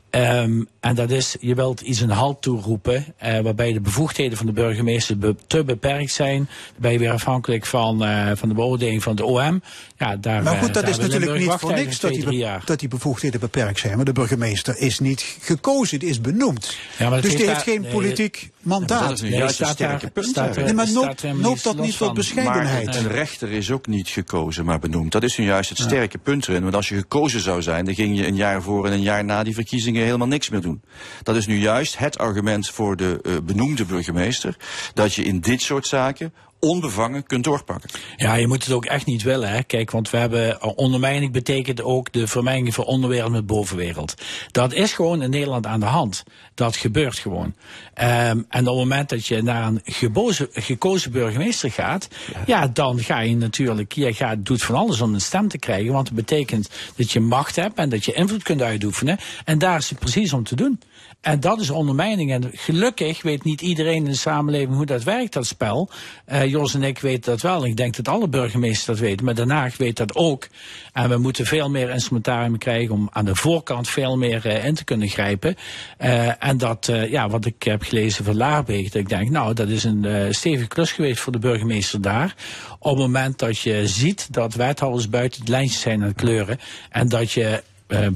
Ehm, 0.09 0.63
en 0.79 0.95
dat 0.95 1.11
is, 1.11 1.35
je 1.39 1.55
wilt 1.55 1.81
iets 1.81 1.99
een 1.99 2.09
halt 2.09 2.41
toeroepen, 2.41 3.05
eh, 3.17 3.39
waarbij 3.39 3.73
de 3.73 3.81
bevoegdheden 3.81 4.37
van 4.37 4.45
de 4.45 4.51
burgemeester 4.51 5.35
te 5.47 5.63
beperkt 5.63 6.11
zijn. 6.11 6.49
Je 6.81 6.99
weer 6.99 7.11
afhankelijk 7.11 7.65
van, 7.65 8.03
eh, 8.03 8.31
van 8.33 8.49
de 8.49 8.55
beoordeling 8.55 9.03
van 9.03 9.15
de 9.15 9.25
OM. 9.25 9.61
Ja, 9.99 10.15
daar, 10.15 10.43
Maar 10.43 10.53
eh, 10.53 10.59
goed, 10.63 10.73
dat 10.73 10.83
daar 10.83 10.91
is 10.91 10.97
natuurlijk 10.97 11.39
niet 11.39 11.51
voor 11.57 11.73
niks 11.73 11.99
dat 11.99 12.11
die, 12.11 12.45
dat 12.65 12.79
die 12.79 12.87
bevoegdheden 12.87 13.39
beperkt 13.39 13.79
zijn. 13.79 13.95
Maar 13.95 14.05
de 14.05 14.11
burgemeester 14.11 14.77
is 14.77 14.99
niet 14.99 15.37
gekozen, 15.41 15.99
die 15.99 16.09
is 16.09 16.21
benoemd. 16.21 16.75
Ja, 16.97 17.03
maar 17.09 17.21
dat 17.21 17.29
dus 17.31 17.39
die 17.39 17.47
heeft 17.49 17.61
geen 17.61 17.81
nee, 17.81 17.91
politiek 17.91 18.49
mandaat. 18.61 19.01
dat 19.01 19.11
is 19.11 19.21
Nee, 19.21 19.31
juist 19.31 19.47
een 19.59 19.65
staat 19.65 19.75
sterke 19.75 20.01
daar- 20.01 20.11
punt. 20.11 20.25
staat 20.27 20.55
er- 20.55 20.63
Nee, 20.63 20.73
maar 20.73 20.91
noopt- 20.91 21.63
dat 21.63 21.77
niet 21.77 21.97
tot 21.97 22.13
bescheidenheid? 22.13 22.85
Maar 22.85 22.95
een 22.95 23.07
rechter 23.07 23.51
is 23.51 23.71
ook 23.71 23.87
niet 23.87 24.07
gekozen, 24.09 24.65
maar 24.65 24.79
benoemd. 24.79 25.11
Dat 25.11 25.23
is 25.23 25.37
nu 25.37 25.45
juist 25.45 25.69
het 25.69 25.77
sterke 25.79 26.17
punt 26.17 26.47
erin. 26.47 26.61
Want 26.63 26.75
als 26.75 26.89
je 26.89 26.95
gekozen 26.95 27.39
zou 27.41 27.61
zijn, 27.61 27.85
dan 27.85 27.93
ging 27.95 28.17
je 28.17 28.27
een 28.27 28.35
jaar 28.35 28.61
voor 28.61 28.85
en 28.85 28.91
een 28.93 29.01
jaar 29.01 29.25
na 29.25 29.43
die 29.43 29.53
verkiezingen 29.53 30.03
helemaal 30.03 30.27
niks 30.27 30.49
meer 30.49 30.61
doen. 30.61 30.81
Dat 31.23 31.35
is 31.35 31.45
nu 31.47 31.57
juist 31.59 31.97
het 31.97 32.17
argument 32.17 32.69
voor 32.69 32.95
de 32.95 33.19
eh, 33.23 33.31
benoemde 33.43 33.85
burgemeester. 33.85 34.57
Dat 34.93 35.13
je 35.13 35.23
in 35.23 35.39
dit 35.39 35.61
soort 35.61 35.87
zaken 35.87 36.33
onbevangen 36.59 37.25
kunt 37.25 37.43
doorpakken. 37.43 37.89
Ja, 38.15 38.35
je 38.35 38.47
moet 38.47 38.63
het 38.63 38.73
ook 38.73 38.85
echt 38.85 39.05
niet 39.05 39.23
willen. 39.23 39.49
Hè. 39.49 39.63
Kijk, 39.63 39.91
want 39.91 40.09
we 40.09 40.17
hebben 40.17 40.61
eh, 40.61 40.71
ondermijning 40.75 41.31
betekent 41.31 41.81
ook 41.81 42.11
de 42.11 42.27
vermenging 42.27 42.73
van 42.73 42.85
onderwereld 42.85 43.31
met 43.31 43.45
bovenwereld. 43.45 44.13
Dat 44.51 44.73
is 44.73 44.93
gewoon 44.93 45.21
in 45.21 45.29
Nederland 45.29 45.65
aan 45.65 45.79
de 45.79 45.85
hand. 45.85 46.23
Dat 46.53 46.75
gebeurt 46.75 47.19
gewoon. 47.19 47.55
Ehm, 47.93 48.41
en 48.49 48.59
op 48.59 48.65
het 48.65 48.75
moment 48.75 49.09
dat 49.09 49.27
je 49.27 49.41
naar 49.41 49.67
een 49.67 49.81
gebozen, 49.83 50.47
gekozen 50.51 51.11
burgemeester 51.11 51.71
gaat, 51.71 52.07
ja. 52.45 52.67
dan 52.67 52.99
ga 52.99 53.19
je 53.19 53.35
natuurlijk, 53.35 53.91
je 53.93 54.13
gaat, 54.13 54.45
doet 54.45 54.63
van 54.63 54.75
alles 54.75 55.01
om 55.01 55.13
een 55.13 55.21
stem 55.21 55.47
te 55.47 55.57
krijgen. 55.57 55.93
Want 55.93 56.07
het 56.07 56.15
betekent 56.15 56.69
dat 56.95 57.11
je 57.11 57.19
macht 57.19 57.55
hebt 57.55 57.77
en 57.77 57.89
dat 57.89 58.05
je 58.05 58.13
invloed 58.13 58.43
kunt 58.43 58.61
uitoefenen. 58.61 59.19
En 59.45 59.57
daar 59.57 59.77
is 59.77 59.89
het 59.89 59.99
precies 59.99 60.33
om 60.33 60.43
te 60.43 60.55
doen. 60.55 60.79
En 61.27 61.39
dat 61.39 61.59
is 61.59 61.69
ondermijning. 61.69 62.31
En 62.31 62.51
gelukkig 62.53 63.21
weet 63.21 63.43
niet 63.43 63.61
iedereen 63.61 63.95
in 63.95 64.03
de 64.03 64.15
samenleving 64.15 64.75
hoe 64.75 64.85
dat 64.85 65.03
werkt, 65.03 65.33
dat 65.33 65.45
spel. 65.45 65.89
Eh, 66.25 66.45
Jos 66.45 66.73
en 66.73 66.83
ik 66.83 66.99
weten 66.99 67.31
dat 67.31 67.41
wel. 67.41 67.65
Ik 67.65 67.75
denk 67.75 67.95
dat 67.95 68.07
alle 68.07 68.27
burgemeesters 68.27 68.85
dat 68.85 68.99
weten. 68.99 69.25
Maar 69.25 69.35
Den 69.35 69.49
Haag 69.49 69.77
weet 69.77 69.97
dat 69.97 70.15
ook. 70.15 70.47
En 70.93 71.09
we 71.09 71.17
moeten 71.17 71.45
veel 71.45 71.69
meer 71.69 71.89
instrumentarium 71.89 72.57
krijgen 72.57 72.93
om 72.93 73.09
aan 73.11 73.25
de 73.25 73.35
voorkant 73.35 73.89
veel 73.89 74.17
meer 74.17 74.45
eh, 74.45 74.65
in 74.65 74.73
te 74.73 74.83
kunnen 74.83 75.07
grijpen. 75.07 75.55
Eh, 75.97 76.43
en 76.43 76.57
dat, 76.57 76.91
ja, 77.09 77.29
wat 77.29 77.45
ik 77.45 77.63
heb 77.63 77.81
gelezen 77.83 78.25
van 78.25 78.35
Laarbeek, 78.37 78.83
dat 78.83 79.01
ik 79.01 79.09
denk, 79.09 79.29
nou, 79.29 79.53
dat 79.53 79.67
is 79.69 79.83
een 79.83 80.27
stevige 80.35 80.67
klus 80.67 80.91
geweest 80.91 81.19
voor 81.19 81.31
de 81.31 81.39
burgemeester 81.39 82.01
daar. 82.01 82.35
Op 82.79 82.89
het 82.91 82.99
moment 82.99 83.39
dat 83.39 83.59
je 83.59 83.87
ziet 83.87 84.33
dat 84.33 84.53
wethouders 84.53 85.09
buiten 85.09 85.39
het 85.39 85.49
lijntje 85.49 85.79
zijn 85.79 86.01
aan 86.01 86.07
het 86.07 86.17
kleuren. 86.17 86.59
En 86.89 87.09
dat 87.09 87.31
je 87.31 87.63
eh, 87.87 88.07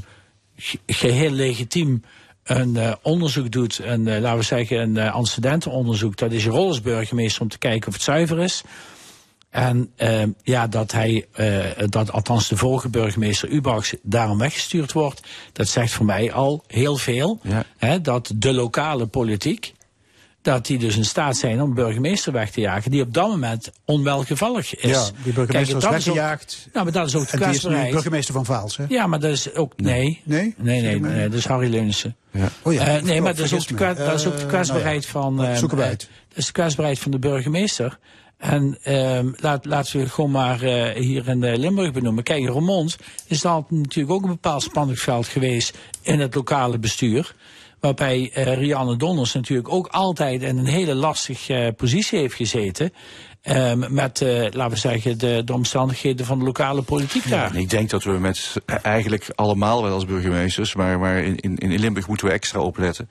ge- 0.58 0.80
geheel 0.88 1.32
legitiem 1.32 2.04
een 2.43 2.77
eh, 2.77 2.93
onderzoek 3.01 3.51
doet, 3.51 3.80
een, 3.84 4.07
eh, 4.07 4.22
laten 4.22 4.39
we 4.39 4.45
zeggen 4.45 4.80
een 4.80 4.95
uh, 4.95 5.13
antecedentenonderzoek. 5.13 6.18
Dat 6.18 6.31
is 6.31 6.43
je 6.43 6.49
rol 6.49 6.68
als 6.68 6.81
burgemeester 6.81 7.41
om 7.41 7.47
te 7.47 7.57
kijken 7.57 7.88
of 7.88 7.93
het 7.93 8.03
zuiver 8.03 8.39
is. 8.39 8.61
En 9.49 9.91
eh, 9.95 10.23
ja, 10.43 10.68
dat 10.68 10.91
hij, 10.91 11.26
dat 11.85 12.11
althans 12.11 12.47
de 12.47 12.57
vorige 12.57 12.89
burgemeester 12.89 13.49
Ubachs 13.49 13.95
daarom 14.01 14.38
weggestuurd 14.38 14.91
wordt, 14.91 15.22
dat 15.53 15.68
zegt 15.68 15.93
voor 15.93 16.05
mij 16.05 16.34
al 16.34 16.63
heel 16.68 16.97
veel. 16.97 17.39
Hè, 17.77 18.01
dat 18.01 18.31
de 18.35 18.53
lokale 18.53 19.05
politiek, 19.05 19.73
dat 20.41 20.65
die 20.65 20.77
dus 20.77 20.97
in 20.97 21.05
staat 21.05 21.38
zijn 21.38 21.61
om 21.61 21.73
burgemeester 21.73 22.34
weg 22.34 22.51
te 22.51 22.61
jagen, 22.61 22.91
die 22.91 23.01
op 23.01 23.13
dat 23.13 23.27
moment 23.27 23.72
onwelgevallig 23.85 24.76
is. 24.76 24.89
Ja, 24.91 25.03
die 25.23 25.34
burgemeester 25.34 25.77
Kijk, 25.80 25.93
is 25.93 26.05
weggejaagd. 26.05 26.68
nou, 26.73 26.84
maar 26.85 26.93
dat 26.93 27.07
is 27.07 27.15
ook 27.15 27.26
de 27.26 27.31
En 27.31 27.38
die 27.38 27.47
is 27.47 27.53
nu 27.53 27.59
kwetsbaarheid. 27.59 27.91
burgemeester 27.93 28.34
van 28.34 28.45
Vaals, 28.45 28.77
hè? 28.77 28.85
Ja, 28.88 29.07
maar 29.07 29.19
dat 29.19 29.31
is 29.31 29.53
ook. 29.55 29.73
Nee. 29.77 30.22
Nee? 30.23 30.53
Nee, 30.57 30.81
nee, 30.81 30.99
nee, 30.99 31.30
dat 31.30 31.38
is 31.38 31.45
Harry 31.45 31.69
Leunissen. 31.69 32.15
Oh 32.61 32.73
ja. 32.73 32.88
Eh, 32.88 33.03
nee, 33.03 33.22
maar 33.22 33.35
dat 33.35 33.45
is, 33.45 33.53
ook 33.53 33.68
de, 33.77 33.93
dat 34.03 34.19
is 34.19 34.26
ook 34.26 34.35
de 34.35 34.41
Eh, 34.41 34.47
kwetsbaarheid 34.47 35.13
nou 35.13 35.26
ja. 35.26 35.38
van. 35.38 35.45
eh, 35.45 35.59
we 35.69 35.81
eh, 35.81 35.88
uit. 35.88 36.09
Dat 36.30 36.38
is 36.38 36.45
de 36.45 36.51
kwetsbaarheid 36.51 36.99
van 36.99 37.11
de 37.11 37.19
burgemeester. 37.19 37.99
En 38.38 38.77
ehm 38.84 39.27
laat, 39.35 39.65
laten 39.65 39.95
we 39.97 40.03
het 40.03 40.11
gewoon 40.11 40.31
maar 40.31 40.61
eh, 40.61 41.01
hier 41.03 41.27
in 41.27 41.43
eh, 41.43 41.57
Limburg 41.57 41.91
benoemen. 41.91 42.23
Kijk, 42.23 42.39
in 42.39 42.47
Roermond 42.47 42.97
is 43.27 43.41
dat 43.41 43.72
natuurlijk 43.72 44.13
ook 44.15 44.23
een 44.23 44.30
bepaald 44.30 44.63
spanningsveld 44.63 45.27
geweest 45.27 45.77
in 46.01 46.19
het 46.19 46.35
lokale 46.35 46.77
bestuur. 46.80 47.35
Waarbij 47.82 48.32
eh, 48.34 48.53
Rianne 48.53 48.98
Donners 48.98 49.34
natuurlijk 49.34 49.70
ook 49.70 49.88
altijd 49.88 50.41
in 50.41 50.58
een 50.58 50.66
hele 50.66 50.95
lastige 50.95 51.53
eh, 51.53 51.74
positie 51.76 52.20
heeft 52.20 52.36
gezeten. 52.36 52.94
ehm, 53.41 53.94
met, 53.94 54.22
eh, 54.22 54.48
laten 54.52 54.70
we 54.70 54.78
zeggen, 54.78 55.18
de, 55.18 55.41
de 55.45 55.53
omstandigheden 55.53 56.26
van 56.26 56.40
de 56.40 56.45
lokale 56.45 56.82
politiek 56.82 57.30
daar. 57.30 57.49
En 57.53 57.60
ik 57.60 57.70
denk 57.70 57.90
dat 57.90 58.03
we 58.03 58.12
met 58.12 58.53
eigenlijk 58.82 59.30
allemaal 59.36 59.84
wel 59.84 59.94
als 59.94 60.06
burgemeesters, 60.06 60.76
maar, 60.76 60.99
maar 60.99 61.18
in, 61.18 61.36
in, 61.36 61.58
in 61.58 61.80
Limburg 61.80 62.08
moeten 62.08 62.28
we 62.28 62.34
extra 62.34 62.60
opletten, 62.60 63.10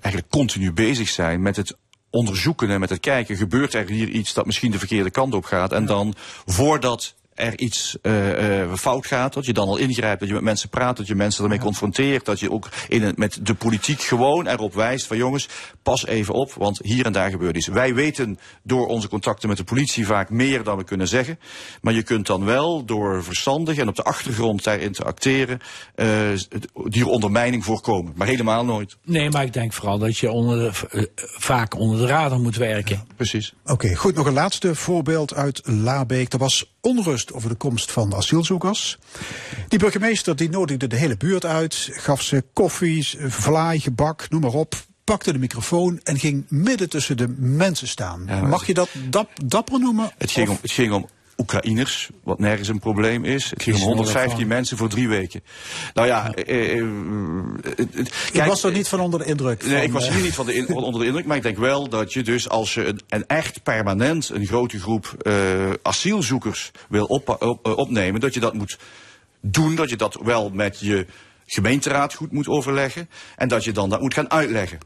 eigenlijk 0.00 0.28
continu 0.28 0.72
bezig 0.72 1.08
zijn 1.08 1.42
met 1.42 1.56
het 1.56 1.76
onderzoeken 2.10 2.70
en 2.70 2.80
met 2.80 2.90
het 2.90 3.00
kijken, 3.00 3.36
gebeurt 3.36 3.74
er 3.74 3.88
hier 3.88 4.08
iets 4.08 4.34
dat 4.34 4.46
misschien 4.46 4.70
de 4.70 4.78
verkeerde 4.78 5.10
kant 5.10 5.34
op 5.34 5.44
gaat. 5.44 5.72
En 5.72 5.86
dan 5.86 6.14
voordat 6.44 7.14
er 7.36 7.58
iets 7.58 7.96
eh, 8.02 8.60
eh, 8.62 8.74
fout 8.74 9.06
gaat, 9.06 9.32
dat 9.32 9.46
je 9.46 9.52
dan 9.52 9.68
al 9.68 9.76
ingrijpt, 9.76 10.20
dat 10.20 10.28
je 10.28 10.34
met 10.34 10.42
mensen 10.42 10.68
praat, 10.68 10.96
dat 10.96 11.06
je 11.06 11.14
mensen 11.14 11.42
ermee 11.42 11.58
confronteert, 11.58 12.24
dat 12.24 12.40
je 12.40 12.50
ook 12.50 12.68
in 12.88 13.02
het, 13.02 13.16
met 13.16 13.38
de 13.42 13.54
politiek 13.54 14.02
gewoon 14.02 14.46
erop 14.46 14.74
wijst 14.74 15.06
van 15.06 15.16
jongens, 15.16 15.48
pas 15.82 16.06
even 16.06 16.34
op, 16.34 16.52
want 16.52 16.78
hier 16.82 17.04
en 17.06 17.12
daar 17.12 17.30
gebeurt 17.30 17.56
iets. 17.56 17.66
Wij 17.66 17.94
weten 17.94 18.38
door 18.62 18.86
onze 18.86 19.08
contacten 19.08 19.48
met 19.48 19.56
de 19.56 19.64
politie 19.64 20.06
vaak 20.06 20.30
meer 20.30 20.62
dan 20.62 20.76
we 20.76 20.84
kunnen 20.84 21.08
zeggen, 21.08 21.38
maar 21.80 21.92
je 21.92 22.02
kunt 22.02 22.26
dan 22.26 22.44
wel 22.44 22.84
door 22.84 23.24
verstandig 23.24 23.76
en 23.76 23.88
op 23.88 23.96
de 23.96 24.02
achtergrond 24.02 24.64
daarin 24.64 24.92
te 24.92 25.04
acteren, 25.04 25.60
eh, 25.94 26.08
die 26.84 27.06
ondermijning 27.06 27.64
voorkomen. 27.64 28.12
Maar 28.16 28.26
helemaal 28.26 28.64
nooit. 28.64 28.96
Nee, 29.04 29.30
maar 29.30 29.44
ik 29.44 29.52
denk 29.52 29.72
vooral 29.72 29.98
dat 29.98 30.18
je 30.18 30.30
onder 30.30 30.58
de, 30.58 31.10
vaak 31.16 31.74
onder 31.78 31.98
de 31.98 32.06
radar 32.06 32.40
moet 32.40 32.56
werken. 32.56 33.06
Precies. 33.16 33.54
Oké, 33.64 33.94
goed. 33.94 34.14
Nog 34.14 34.26
een 34.26 34.32
laatste 34.32 34.74
voorbeeld 34.74 35.34
uit 35.34 35.60
Labeek. 35.64 36.32
Er 36.32 36.38
was 36.38 36.75
onrust 36.86 37.32
over 37.32 37.48
de 37.48 37.54
komst 37.54 37.92
van 37.92 38.14
asielzoekers. 38.14 38.98
Die 39.68 39.78
burgemeester 39.78 40.36
die 40.36 40.48
nodigde 40.48 40.86
de 40.86 40.96
hele 40.96 41.16
buurt 41.16 41.44
uit, 41.44 41.88
gaf 41.92 42.22
ze 42.22 42.44
koffie, 42.52 43.08
vlaai, 43.18 43.80
gebak, 43.80 44.26
noem 44.30 44.40
maar 44.40 44.52
op. 44.52 44.74
Pakte 45.04 45.32
de 45.32 45.38
microfoon 45.38 46.00
en 46.02 46.18
ging 46.18 46.44
midden 46.48 46.88
tussen 46.88 47.16
de 47.16 47.28
mensen 47.38 47.88
staan. 47.88 48.48
Mag 48.48 48.66
je 48.66 48.74
dat 48.74 48.88
dap, 49.10 49.30
dapper 49.44 49.80
noemen? 49.80 50.10
Het 50.18 50.30
ging, 50.30 50.48
Of- 50.48 50.54
om, 50.54 50.58
het 50.62 50.70
ging 50.70 50.92
om 50.92 51.06
Oekraïners, 51.38 52.08
wat 52.24 52.38
nergens 52.38 52.68
een 52.68 52.78
probleem 52.78 53.24
is. 53.24 53.50
Het 53.50 53.62
ging 53.62 53.76
om 53.76 53.82
Kies 53.82 53.82
er 53.82 53.86
wel 53.86 53.94
115 53.96 54.38
van. 54.38 54.48
mensen 54.48 54.76
voor 54.76 54.88
drie 54.88 55.08
weken. 55.08 55.42
Nou 55.94 56.06
ja, 56.06 56.34
eh, 56.34 56.78
eh, 56.78 56.84
Ik 58.32 58.42
was 58.42 58.62
er 58.64 58.72
niet 58.72 58.88
van 58.88 59.00
onder 59.00 59.20
de 59.20 59.24
indruk. 59.26 59.62
Nee, 59.62 59.72
van, 59.74 59.82
ik 59.82 59.92
was 59.92 60.06
eh, 60.06 60.12
hier 60.14 60.22
niet 60.22 60.34
van 60.34 60.46
de 60.46 60.54
in- 60.54 60.68
onder 60.74 61.00
de 61.00 61.06
indruk, 61.06 61.26
maar 61.26 61.36
ik 61.36 61.42
denk 61.42 61.58
wel 61.58 61.88
dat 61.88 62.12
je 62.12 62.22
dus 62.22 62.48
als 62.48 62.74
je 62.74 62.84
een, 62.86 63.00
een 63.08 63.26
echt 63.26 63.62
permanent 63.62 64.28
een 64.28 64.46
grote 64.46 64.80
groep 64.80 65.14
eh, 65.18 65.34
asielzoekers 65.82 66.70
wil 66.88 67.04
op, 67.04 67.28
op- 67.42 67.66
eh, 67.66 67.76
opnemen, 67.76 68.20
dat 68.20 68.34
je 68.34 68.40
dat 68.40 68.54
moet 68.54 68.78
doen, 69.40 69.74
dat 69.74 69.90
je 69.90 69.96
dat 69.96 70.18
wel 70.22 70.50
met 70.50 70.80
je 70.80 71.06
gemeenteraad 71.46 72.14
goed 72.14 72.32
moet 72.32 72.48
overleggen 72.48 73.08
en 73.36 73.48
dat 73.48 73.64
je 73.64 73.72
dan 73.72 73.88
dat 73.90 74.00
moet 74.00 74.14
gaan 74.14 74.30
uitleggen. 74.30 74.78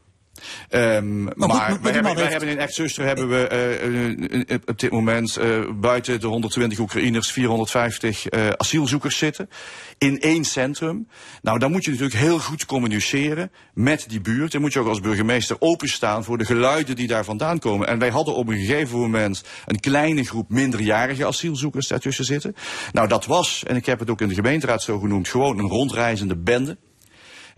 Ehm, 0.69 1.23
maar 1.23 1.33
goed, 1.33 1.49
maar 1.49 1.67
die 1.67 1.77
wij, 1.81 1.91
hebben, 1.91 2.03
man 2.03 2.13
wij 2.13 2.21
heeft- 2.23 2.31
hebben 2.31 2.49
in 2.49 2.57
Echtzuster 2.59 3.05
hebben 3.05 3.29
we 3.29 3.47
eh, 3.47 3.85
eh, 3.85 4.49
eh, 4.49 4.59
op 4.65 4.79
dit 4.79 4.91
moment 4.91 5.39
buiten 5.79 6.19
de 6.19 6.27
120 6.27 6.79
Oekraïners 6.79 7.31
450 7.31 8.27
eh, 8.27 8.47
asielzoekers 8.49 9.17
zitten. 9.17 9.49
In 9.97 10.19
één 10.19 10.43
centrum. 10.43 11.07
Nou, 11.41 11.59
dan 11.59 11.71
moet 11.71 11.83
je 11.83 11.91
natuurlijk 11.91 12.17
heel 12.17 12.39
goed 12.39 12.65
communiceren 12.65 13.51
met 13.73 14.05
die 14.07 14.21
buurt. 14.21 14.53
En 14.53 14.61
moet 14.61 14.73
je 14.73 14.79
ook 14.79 14.87
als 14.87 14.99
burgemeester 14.99 15.55
openstaan 15.59 16.23
voor 16.23 16.37
de 16.37 16.45
geluiden 16.45 16.95
die 16.95 17.07
daar 17.07 17.23
vandaan 17.25 17.59
komen. 17.59 17.87
En 17.87 17.99
wij 17.99 18.09
hadden 18.09 18.35
op 18.35 18.47
een 18.47 18.57
gegeven 18.57 18.99
moment 18.99 19.43
een 19.65 19.79
kleine 19.79 20.23
groep 20.23 20.49
minderjarige 20.49 21.25
asielzoekers 21.25 21.87
daartussen 21.87 22.25
zitten. 22.25 22.55
Nou, 22.91 23.07
dat 23.07 23.25
was, 23.25 23.63
en 23.67 23.75
ik 23.75 23.85
heb 23.85 23.99
het 23.99 24.09
ook 24.09 24.21
in 24.21 24.27
de 24.27 24.33
gemeenteraad 24.33 24.81
zo 24.81 24.99
genoemd, 24.99 25.27
gewoon 25.27 25.59
een 25.59 25.67
rondreizende 25.67 26.37
bende. 26.37 26.77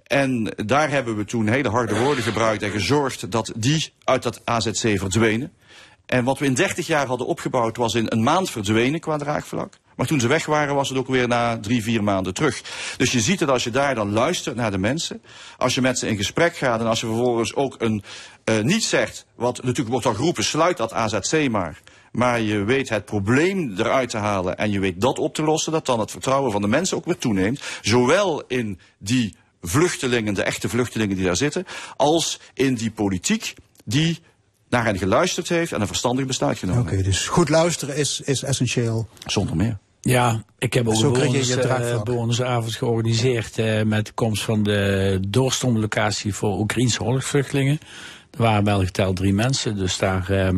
En 0.03 0.53
daar 0.65 0.89
hebben 0.89 1.15
we 1.15 1.25
toen 1.25 1.47
hele 1.47 1.69
harde 1.69 1.99
woorden 1.99 2.23
gebruikt 2.23 2.63
en 2.63 2.71
gezorgd 2.71 3.31
dat 3.31 3.51
die 3.55 3.93
uit 4.03 4.23
dat 4.23 4.41
AZC 4.43 4.99
verdwenen. 4.99 5.51
En 6.05 6.23
wat 6.23 6.39
we 6.39 6.45
in 6.45 6.53
30 6.53 6.87
jaar 6.87 7.07
hadden 7.07 7.27
opgebouwd 7.27 7.77
was 7.77 7.93
in 7.93 8.05
een 8.09 8.23
maand 8.23 8.49
verdwenen 8.49 8.99
qua 8.99 9.17
draagvlak. 9.17 9.73
Maar 9.95 10.07
toen 10.07 10.19
ze 10.19 10.27
weg 10.27 10.45
waren 10.45 10.75
was 10.75 10.89
het 10.89 10.97
ook 10.97 11.07
weer 11.07 11.27
na 11.27 11.59
drie, 11.59 11.83
vier 11.83 12.03
maanden 12.03 12.33
terug. 12.33 12.61
Dus 12.97 13.11
je 13.11 13.21
ziet 13.21 13.39
dat 13.39 13.49
als 13.49 13.63
je 13.63 13.69
daar 13.69 13.95
dan 13.95 14.11
luistert 14.11 14.55
naar 14.55 14.71
de 14.71 14.77
mensen. 14.77 15.21
Als 15.57 15.75
je 15.75 15.81
met 15.81 15.99
ze 15.99 16.07
in 16.07 16.17
gesprek 16.17 16.57
gaat 16.57 16.79
en 16.79 16.85
als 16.85 16.99
je 16.99 17.07
vervolgens 17.07 17.55
ook 17.55 17.75
een, 17.77 18.03
eh, 18.43 18.59
niet 18.59 18.83
zegt. 18.83 19.25
Wat 19.35 19.57
natuurlijk 19.57 19.89
wordt 19.89 20.05
dan 20.05 20.15
geroepen, 20.15 20.43
sluit 20.43 20.77
dat 20.77 20.93
AZC 20.93 21.49
maar. 21.49 21.81
Maar 22.11 22.41
je 22.41 22.63
weet 22.63 22.89
het 22.89 23.05
probleem 23.05 23.73
eruit 23.77 24.09
te 24.09 24.17
halen 24.17 24.57
en 24.57 24.71
je 24.71 24.79
weet 24.79 25.01
dat 25.01 25.19
op 25.19 25.33
te 25.33 25.43
lossen. 25.43 25.71
Dat 25.71 25.85
dan 25.85 25.99
het 25.99 26.11
vertrouwen 26.11 26.51
van 26.51 26.61
de 26.61 26.67
mensen 26.67 26.97
ook 26.97 27.05
weer 27.05 27.17
toeneemt. 27.17 27.61
Zowel 27.81 28.43
in 28.47 28.79
die 28.97 29.35
vluchtelingen, 29.63 30.33
de 30.33 30.43
echte 30.43 30.69
vluchtelingen 30.69 31.15
die 31.15 31.25
daar 31.25 31.37
zitten. 31.37 31.65
Als 31.95 32.39
in 32.53 32.75
die 32.75 32.91
politiek 32.91 33.53
die 33.85 34.19
naar 34.69 34.85
hen 34.85 34.97
geluisterd 34.97 35.49
heeft 35.49 35.71
en 35.71 35.81
een 35.81 35.87
verstandig 35.87 36.25
besluit 36.25 36.57
genomen. 36.57 36.81
Oké, 36.81 37.01
dus 37.01 37.27
goed 37.27 37.49
luisteren 37.49 37.95
is, 37.95 38.21
is 38.21 38.43
essentieel. 38.43 39.07
Zonder 39.25 39.55
meer. 39.55 39.77
Ja, 40.01 40.43
ik 40.57 40.73
heb 40.73 40.87
ook 40.87 40.95
Zo 40.95 41.13
een 41.15 41.43
eh, 41.59 42.01
bewonersavond 42.01 42.75
georganiseerd 42.75 43.57
eh, 43.57 43.81
met 43.83 44.05
de 44.05 44.11
komst 44.11 44.43
van 44.43 44.63
de 44.63 45.19
doorstroomlocatie 45.27 46.33
voor 46.33 46.59
Oekraïnse 46.59 47.03
oorlogsvluchtelingen. 47.03 47.79
Er 48.37 48.41
waren 48.41 48.63
wel 48.63 48.83
geteld 48.83 49.15
drie 49.15 49.33
mensen, 49.33 49.75
dus 49.75 49.97
daar, 49.97 50.29
eh, 50.29 50.49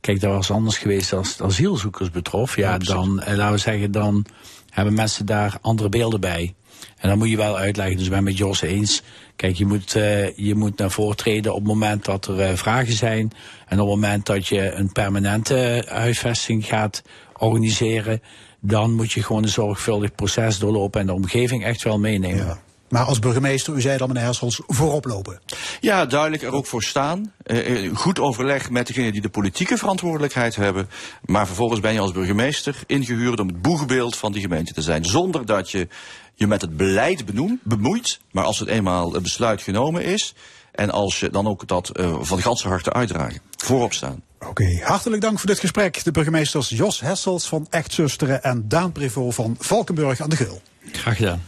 kijk, 0.00 0.20
dat 0.20 0.32
was 0.32 0.50
anders 0.50 0.78
geweest 0.78 1.12
als 1.12 1.30
het 1.30 1.42
asielzoekers 1.42 2.10
betrof. 2.10 2.56
Ja, 2.56 2.78
dan, 2.78 3.20
eh, 3.20 3.36
laten 3.36 3.52
we 3.52 3.58
zeggen, 3.58 3.92
dan 3.92 4.26
hebben 4.70 4.94
mensen 4.94 5.26
daar 5.26 5.58
andere 5.60 5.88
beelden 5.88 6.20
bij. 6.20 6.54
En 6.96 7.08
dan 7.08 7.18
moet 7.18 7.30
je 7.30 7.36
wel 7.36 7.58
uitleggen, 7.58 7.96
dus 7.96 8.04
ik 8.06 8.12
ben 8.12 8.24
met 8.24 8.38
Jos 8.38 8.62
eens. 8.62 9.02
Kijk, 9.36 9.56
je 9.56 9.66
moet, 9.66 9.94
eh, 9.94 10.36
je 10.36 10.54
moet 10.54 10.78
naar 10.78 10.90
voren 10.90 11.16
treden 11.16 11.52
op 11.52 11.58
het 11.58 11.68
moment 11.68 12.04
dat 12.04 12.26
er 12.26 12.40
eh, 12.40 12.54
vragen 12.54 12.92
zijn. 12.92 13.32
En 13.68 13.80
op 13.80 13.86
het 13.86 13.94
moment 14.00 14.26
dat 14.26 14.46
je 14.46 14.72
een 14.72 14.92
permanente 14.92 15.84
huisvesting 15.88 16.66
gaat 16.66 17.02
organiseren. 17.36 18.22
Dan 18.60 18.94
moet 18.94 19.12
je 19.12 19.22
gewoon 19.22 19.42
een 19.42 19.48
zorgvuldig 19.48 20.14
proces 20.14 20.58
doorlopen 20.58 21.00
en 21.00 21.06
de 21.06 21.12
omgeving 21.12 21.64
echt 21.64 21.82
wel 21.82 21.98
meenemen. 21.98 22.60
Maar 22.90 23.04
als 23.04 23.18
burgemeester, 23.18 23.74
u 23.74 23.80
zei 23.80 23.96
dan 23.96 24.08
meneer 24.08 24.22
Hersels, 24.22 24.60
voorop 24.66 25.04
lopen. 25.04 25.40
Ja, 25.80 26.06
duidelijk 26.06 26.42
er 26.42 26.52
ook 26.52 26.66
voor 26.66 26.82
staan. 26.82 27.32
Eh, 27.42 27.84
eh, 27.84 27.96
goed 27.96 28.18
overleg 28.18 28.70
met 28.70 28.86
degenen 28.86 29.12
die 29.12 29.20
de 29.20 29.28
politieke 29.28 29.76
verantwoordelijkheid 29.76 30.56
hebben. 30.56 30.88
Maar 31.24 31.46
vervolgens 31.46 31.80
ben 31.80 31.92
je 31.92 32.00
als 32.00 32.12
burgemeester 32.12 32.76
ingehuurd 32.86 33.40
om 33.40 33.46
het 33.46 33.62
boegbeeld 33.62 34.16
van 34.16 34.32
die 34.32 34.42
gemeente 34.42 34.72
te 34.72 34.82
zijn. 34.82 35.04
Zonder 35.04 35.46
dat 35.46 35.70
je 35.70 35.88
je 36.34 36.46
met 36.46 36.60
het 36.60 36.76
beleid 36.76 37.24
benoem, 37.26 37.60
bemoeit. 37.62 38.20
Maar 38.30 38.44
als 38.44 38.58
het 38.58 38.68
eenmaal 38.68 39.12
het 39.12 39.22
besluit 39.22 39.62
genomen 39.62 40.04
is. 40.04 40.34
En 40.72 40.90
als 40.90 41.20
je 41.20 41.30
dan 41.30 41.46
ook 41.46 41.66
dat 41.66 41.88
eh, 41.88 42.16
van 42.20 42.40
ganse 42.40 42.68
harte 42.68 42.92
uitdragen. 42.92 43.40
Voorop 43.56 43.92
staan. 43.92 44.22
Oké, 44.38 44.80
hartelijk 44.82 45.22
dank 45.22 45.38
voor 45.38 45.48
dit 45.48 45.58
gesprek. 45.58 46.04
De 46.04 46.10
burgemeesters 46.10 46.68
Jos 46.68 47.00
Hessels 47.00 47.48
van 47.48 47.66
Echtzusteren 47.70 48.42
en 48.42 48.68
Daan 48.68 48.92
Prevot 48.92 49.34
van 49.34 49.56
Valkenburg 49.58 50.20
aan 50.20 50.30
de 50.30 50.36
Geul. 50.36 50.62
Graag 50.92 51.16
gedaan. 51.16 51.42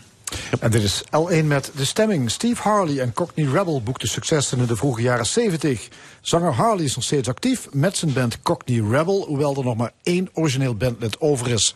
En 0.60 0.70
dit 0.70 0.82
is 0.82 1.02
L1 1.04 1.44
met 1.44 1.70
de 1.76 1.84
stemming. 1.84 2.30
Steve 2.30 2.62
Harley 2.62 2.98
en 3.00 3.12
Cockney 3.12 3.46
Rebel 3.46 3.82
boekten 3.82 4.08
successen 4.08 4.58
in 4.58 4.66
de 4.66 4.76
vroege 4.76 5.02
jaren 5.02 5.26
70. 5.26 5.88
Zanger 6.20 6.52
Harley 6.52 6.84
is 6.84 6.94
nog 6.94 7.04
steeds 7.04 7.28
actief 7.28 7.68
met 7.72 7.96
zijn 7.96 8.12
band 8.12 8.42
Cockney 8.42 8.80
Rebel, 8.90 9.24
hoewel 9.26 9.56
er 9.56 9.64
nog 9.64 9.76
maar 9.76 9.92
één 10.02 10.28
origineel 10.32 10.74
bandlid 10.74 11.20
over 11.20 11.48
is. 11.50 11.74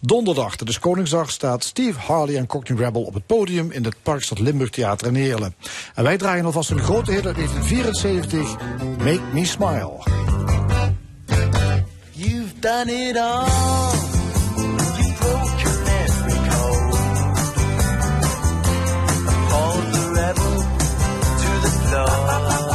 Donderdag, 0.00 0.56
dat 0.56 0.68
is 0.68 0.78
Koningsdag, 0.78 1.30
staat 1.30 1.64
Steve 1.64 1.98
Harley 1.98 2.36
en 2.36 2.46
Cockney 2.46 2.78
Rebel 2.78 3.02
op 3.02 3.14
het 3.14 3.26
podium 3.26 3.70
in 3.70 3.84
het 3.84 3.94
Parkstad 4.02 4.38
Limburg 4.38 4.70
Theater 4.70 5.06
in 5.06 5.14
Heerlen. 5.14 5.54
En 5.94 6.04
wij 6.04 6.16
draaien 6.18 6.44
alvast 6.44 6.70
een 6.70 6.82
grote 6.82 7.10
hit 7.10 7.26
uit 7.26 7.36
1974, 7.36 8.56
Make 8.98 9.20
Me 9.32 9.44
Smile. 9.44 9.92
You've 12.12 12.58
done 12.60 12.90
it 12.90 13.16
all. 13.16 14.17
Lord. 21.90 22.67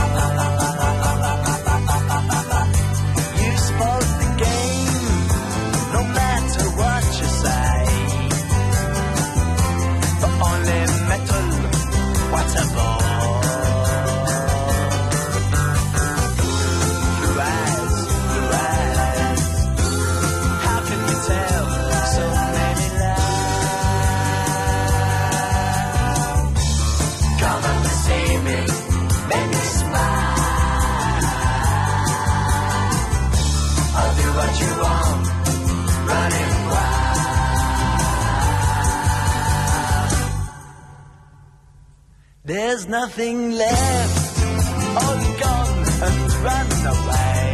There's 42.46 42.90
nothing 42.90 43.52
left, 43.52 44.40
all 44.98 45.40
gone 45.40 45.86
and 46.04 46.34
run 46.44 46.68
away. 46.88 47.53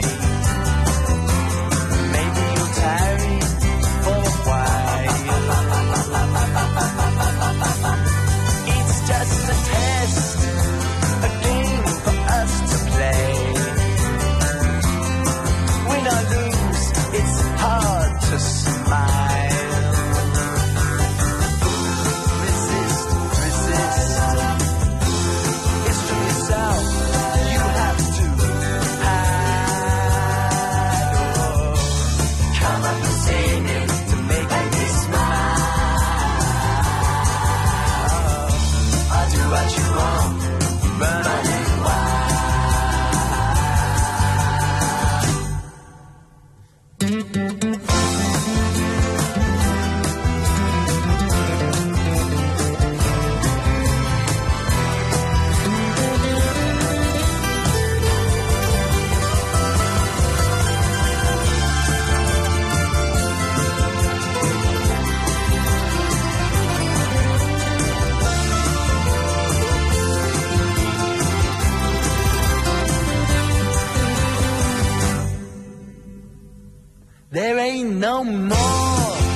There 77.31 77.59
ain't 77.59 77.97
no 77.97 78.23
more. 78.23 79.28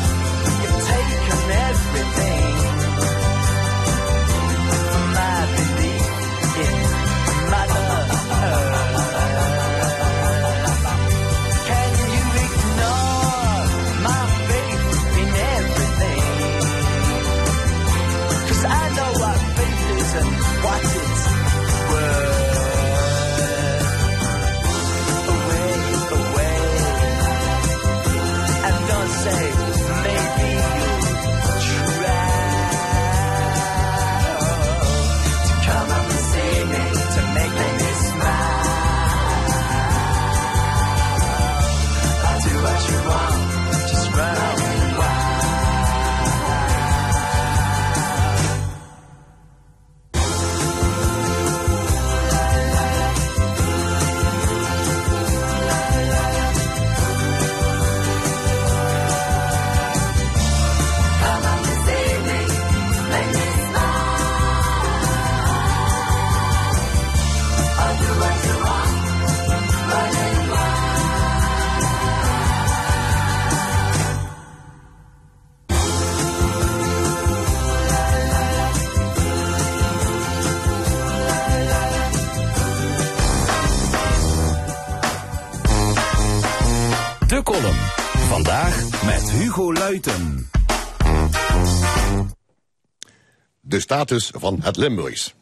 De 93.61 93.79
status 93.79 94.31
van 94.35 94.59
het 94.61 94.77
Limburgs. 94.77 95.33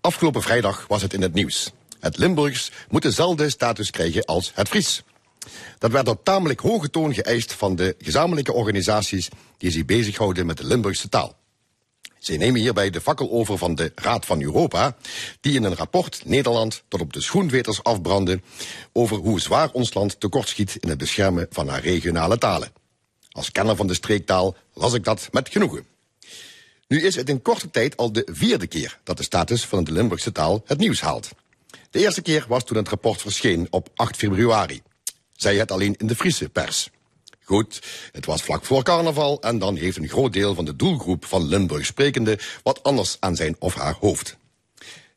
Afgelopen 0.00 0.42
vrijdag 0.42 0.86
was 0.88 1.02
het 1.02 1.12
in 1.12 1.22
het 1.22 1.34
nieuws. 1.34 1.72
Het 2.00 2.18
Limburgs 2.18 2.72
moet 2.88 3.02
dezelfde 3.02 3.50
status 3.50 3.90
krijgen 3.90 4.24
als 4.24 4.52
het 4.54 4.68
Fries. 4.68 5.02
Dat 5.78 5.90
werd 5.90 6.08
op 6.08 6.24
tamelijk 6.24 6.60
hoge 6.60 6.90
toon 6.90 7.14
geëist 7.14 7.52
van 7.52 7.76
de 7.76 7.94
gezamenlijke 7.98 8.52
organisaties 8.52 9.28
die 9.58 9.70
zich 9.70 9.84
bezighouden 9.84 10.46
met 10.46 10.56
de 10.56 10.66
Limburgse 10.66 11.08
taal. 11.08 11.36
Zij 12.18 12.36
nemen 12.36 12.60
hierbij 12.60 12.90
de 12.90 13.00
fakkel 13.00 13.30
over 13.30 13.58
van 13.58 13.74
de 13.74 13.92
Raad 13.94 14.26
van 14.26 14.42
Europa, 14.42 14.96
die 15.40 15.54
in 15.54 15.64
een 15.64 15.76
rapport 15.76 16.22
Nederland 16.24 16.82
tot 16.88 17.00
op 17.00 17.12
de 17.12 17.20
schoenveters 17.20 17.82
afbrandde 17.82 18.40
over 18.92 19.16
hoe 19.16 19.40
zwaar 19.40 19.70
ons 19.72 19.94
land 19.94 20.20
tekortschiet 20.20 20.76
in 20.80 20.88
het 20.88 20.98
beschermen 20.98 21.46
van 21.50 21.68
haar 21.68 21.80
regionale 21.80 22.38
talen. 22.38 22.81
Als 23.32 23.52
kenner 23.52 23.76
van 23.76 23.86
de 23.86 23.94
streektaal 23.94 24.56
las 24.74 24.94
ik 24.94 25.04
dat 25.04 25.28
met 25.30 25.48
genoegen. 25.48 25.86
Nu 26.88 27.02
is 27.02 27.14
het 27.14 27.28
in 27.28 27.42
korte 27.42 27.70
tijd 27.70 27.96
al 27.96 28.12
de 28.12 28.28
vierde 28.32 28.66
keer 28.66 28.98
dat 29.04 29.16
de 29.16 29.22
status 29.22 29.64
van 29.64 29.84
de 29.84 29.92
Limburgse 29.92 30.32
taal 30.32 30.62
het 30.66 30.78
nieuws 30.78 31.00
haalt. 31.00 31.30
De 31.90 31.98
eerste 31.98 32.22
keer 32.22 32.44
was 32.48 32.64
toen 32.64 32.76
het 32.76 32.88
rapport 32.88 33.20
verscheen 33.20 33.66
op 33.70 33.88
8 33.94 34.16
februari. 34.16 34.82
Zij 35.32 35.56
het 35.56 35.70
alleen 35.70 35.94
in 35.98 36.06
de 36.06 36.16
Friese 36.16 36.48
pers. 36.48 36.90
Goed, 37.44 37.82
het 38.12 38.26
was 38.26 38.42
vlak 38.42 38.64
voor 38.64 38.82
carnaval 38.82 39.40
en 39.40 39.58
dan 39.58 39.76
heeft 39.76 39.96
een 39.96 40.08
groot 40.08 40.32
deel 40.32 40.54
van 40.54 40.64
de 40.64 40.76
doelgroep 40.76 41.24
van 41.24 41.44
Limburg 41.44 41.86
sprekende 41.86 42.38
wat 42.62 42.82
anders 42.82 43.16
aan 43.20 43.36
zijn 43.36 43.56
of 43.58 43.74
haar 43.74 43.96
hoofd. 44.00 44.36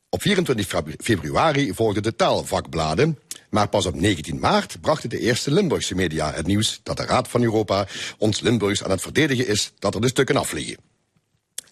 Op 0.10 0.22
24 0.22 0.68
febru- 0.68 0.96
februari 0.98 1.74
volgden 1.74 2.04
de 2.04 2.16
taalvakbladen, 2.16 3.20
maar 3.50 3.68
pas 3.68 3.86
op 3.86 3.96
19 3.96 4.40
maart 4.40 4.82
brachten 4.82 5.10
de 5.10 5.20
eerste 5.20 5.52
Limburgse 5.52 5.96
media 5.96 6.34
het 6.34 6.48
nieuws 6.48 6.80
dat 6.84 6.98
de 6.98 7.06
Raad 7.06 7.28
van 7.28 7.44
Europa 7.44 7.88
ons 8.18 8.40
Limburgs 8.40 8.84
aan 8.84 8.92
het 8.92 9.02
verdedigen 9.02 9.48
is 9.48 9.72
dat 9.80 9.96
er 9.96 10.02
de 10.02 10.08
stukken 10.08 10.36
afvliegen. 10.36 10.78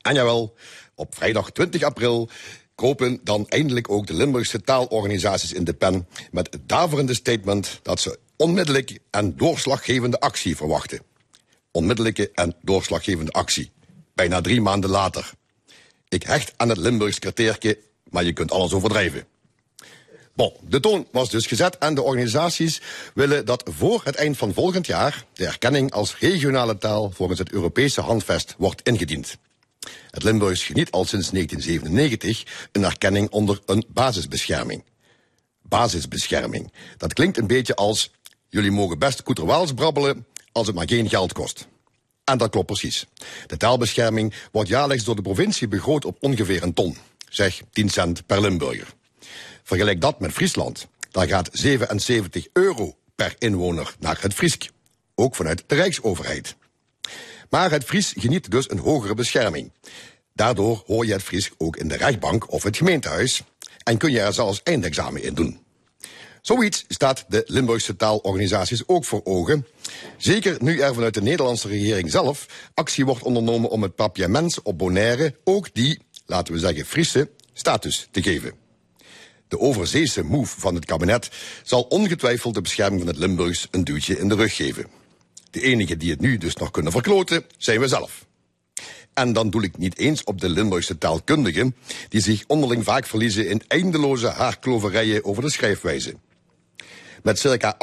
En 0.01 0.13
jawel, 0.13 0.55
op 0.95 1.15
vrijdag 1.15 1.51
20 1.51 1.83
april 1.83 2.29
kropen 2.75 3.19
dan 3.23 3.47
eindelijk 3.47 3.89
ook 3.89 4.07
de 4.07 4.13
Limburgse 4.13 4.61
taalorganisaties 4.61 5.53
in 5.53 5.63
de 5.63 5.73
pen 5.73 6.07
met 6.31 6.47
het 6.51 6.69
daverende 6.69 7.13
statement 7.13 7.79
dat 7.81 7.99
ze 7.99 8.19
onmiddellijk 8.35 8.99
en 9.11 9.37
doorslaggevende 9.37 10.19
actie 10.19 10.55
verwachten. 10.55 11.01
Onmiddellijke 11.71 12.31
en 12.33 12.55
doorslaggevende 12.61 13.31
actie. 13.31 13.71
Bijna 14.15 14.41
drie 14.41 14.61
maanden 14.61 14.89
later. 14.89 15.31
Ik 16.07 16.23
hecht 16.23 16.53
aan 16.57 16.69
het 16.69 16.77
Limburgs 16.77 17.19
kriteertje, 17.19 17.79
maar 18.09 18.23
je 18.23 18.33
kunt 18.33 18.51
alles 18.51 18.73
overdrijven. 18.73 19.27
Bon, 20.35 20.53
de 20.61 20.79
toon 20.79 21.07
was 21.11 21.29
dus 21.29 21.47
gezet 21.47 21.77
en 21.77 21.95
de 21.95 22.01
organisaties 22.01 22.81
willen 23.13 23.45
dat 23.45 23.69
voor 23.73 24.01
het 24.03 24.15
eind 24.15 24.37
van 24.37 24.53
volgend 24.53 24.85
jaar 24.85 25.25
de 25.33 25.45
erkenning 25.45 25.91
als 25.91 26.19
regionale 26.19 26.77
taal 26.77 27.11
volgens 27.11 27.39
het 27.39 27.51
Europese 27.51 28.01
handvest 28.01 28.55
wordt 28.57 28.81
ingediend. 28.81 29.37
Het 30.09 30.23
Limburgs 30.23 30.63
geniet 30.63 30.91
al 30.91 31.05
sinds 31.05 31.29
1997 31.29 32.67
een 32.71 32.83
erkenning 32.83 33.29
onder 33.29 33.59
een 33.65 33.85
basisbescherming. 33.87 34.83
Basisbescherming. 35.61 36.73
Dat 36.97 37.13
klinkt 37.13 37.37
een 37.37 37.47
beetje 37.47 37.75
als 37.75 38.11
jullie 38.49 38.71
mogen 38.71 38.99
best 38.99 39.23
koeterwaals 39.23 39.73
brabbelen 39.73 40.25
als 40.51 40.67
het 40.67 40.75
maar 40.75 40.89
geen 40.89 41.09
geld 41.09 41.33
kost. 41.33 41.67
En 42.23 42.37
dat 42.37 42.49
klopt 42.49 42.65
precies. 42.65 43.05
De 43.47 43.57
taalbescherming 43.57 44.33
wordt 44.51 44.69
jaarlijks 44.69 45.03
door 45.03 45.15
de 45.15 45.21
provincie 45.21 45.67
begroot 45.67 46.05
op 46.05 46.17
ongeveer 46.19 46.63
een 46.63 46.73
ton. 46.73 46.97
Zeg 47.29 47.61
10 47.71 47.89
cent 47.89 48.25
per 48.25 48.41
Limburger. 48.41 48.93
Vergelijk 49.63 50.01
dat 50.01 50.19
met 50.19 50.31
Friesland. 50.31 50.87
Daar 51.11 51.27
gaat 51.27 51.49
77 51.51 52.47
euro 52.53 52.95
per 53.15 53.35
inwoner 53.37 53.95
naar 53.99 54.17
het 54.21 54.33
Friesk. 54.33 54.69
Ook 55.15 55.35
vanuit 55.35 55.63
de 55.67 55.75
Rijksoverheid. 55.75 56.55
Maar 57.49 57.71
het 57.71 57.83
Fries 57.83 58.13
geniet 58.17 58.51
dus 58.51 58.71
een 58.71 58.79
hogere 58.79 59.13
bescherming. 59.13 59.71
Daardoor 60.33 60.83
hoor 60.85 61.05
je 61.05 61.11
het 61.11 61.23
Fries 61.23 61.51
ook 61.57 61.75
in 61.75 61.87
de 61.87 61.97
rechtbank 61.97 62.51
of 62.51 62.63
het 62.63 62.77
gemeentehuis 62.77 63.43
en 63.83 63.97
kun 63.97 64.11
je 64.11 64.19
er 64.19 64.33
zelfs 64.33 64.63
eindexamen 64.63 65.23
in 65.23 65.33
doen. 65.33 65.61
Zoiets 66.41 66.85
staat 66.87 67.25
de 67.27 67.43
Limburgse 67.45 67.95
taalorganisaties 67.95 68.87
ook 68.87 69.05
voor 69.05 69.21
ogen. 69.23 69.67
Zeker 70.17 70.57
nu 70.59 70.79
er 70.79 70.93
vanuit 70.93 71.13
de 71.13 71.21
Nederlandse 71.21 71.67
regering 71.67 72.11
zelf 72.11 72.47
actie 72.73 73.05
wordt 73.05 73.23
ondernomen 73.23 73.69
om 73.69 73.81
het 73.81 73.95
papiaments 73.95 74.61
op 74.61 74.77
Bonaire 74.77 75.35
ook 75.43 75.73
die, 75.73 75.99
laten 76.25 76.53
we 76.53 76.59
zeggen, 76.59 76.85
Friese 76.85 77.29
status 77.53 78.07
te 78.11 78.21
geven. 78.21 78.62
De 79.53 79.59
overzeese 79.59 80.23
move 80.23 80.59
van 80.59 80.75
het 80.75 80.85
kabinet 80.85 81.29
zal 81.63 81.81
ongetwijfeld 81.81 82.53
de 82.53 82.61
bescherming 82.61 83.01
van 83.01 83.09
het 83.09 83.19
Limburgs 83.19 83.67
een 83.71 83.83
duwtje 83.83 84.19
in 84.19 84.27
de 84.29 84.35
rug 84.35 84.55
geven. 84.55 84.87
De 85.51 85.61
enigen 85.61 85.99
die 85.99 86.11
het 86.11 86.19
nu 86.19 86.37
dus 86.37 86.55
nog 86.55 86.71
kunnen 86.71 86.91
verkloten, 86.91 87.45
zijn 87.57 87.79
we 87.79 87.87
zelf. 87.87 88.25
En 89.13 89.33
dan 89.33 89.49
doel 89.49 89.61
ik 89.61 89.77
niet 89.77 89.97
eens 89.97 90.23
op 90.23 90.41
de 90.41 90.49
Limburgse 90.49 90.97
taalkundigen, 90.97 91.75
die 92.09 92.21
zich 92.21 92.43
onderling 92.47 92.83
vaak 92.83 93.05
verliezen 93.05 93.49
in 93.49 93.61
eindeloze 93.67 94.27
haarkloverijen 94.27 95.25
over 95.25 95.43
de 95.43 95.51
schrijfwijze. 95.51 96.15
Met 97.23 97.39
circa 97.39 97.77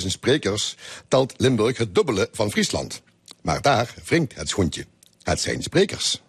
800.000 0.00 0.06
sprekers 0.06 0.76
telt 1.08 1.34
Limburg 1.36 1.78
het 1.78 1.94
dubbele 1.94 2.28
van 2.32 2.50
Friesland. 2.50 3.02
Maar 3.42 3.62
daar 3.62 3.94
wringt 4.04 4.34
het 4.34 4.48
schoentje. 4.48 4.86
Het 5.22 5.40
zijn 5.40 5.62
sprekers. 5.62 6.22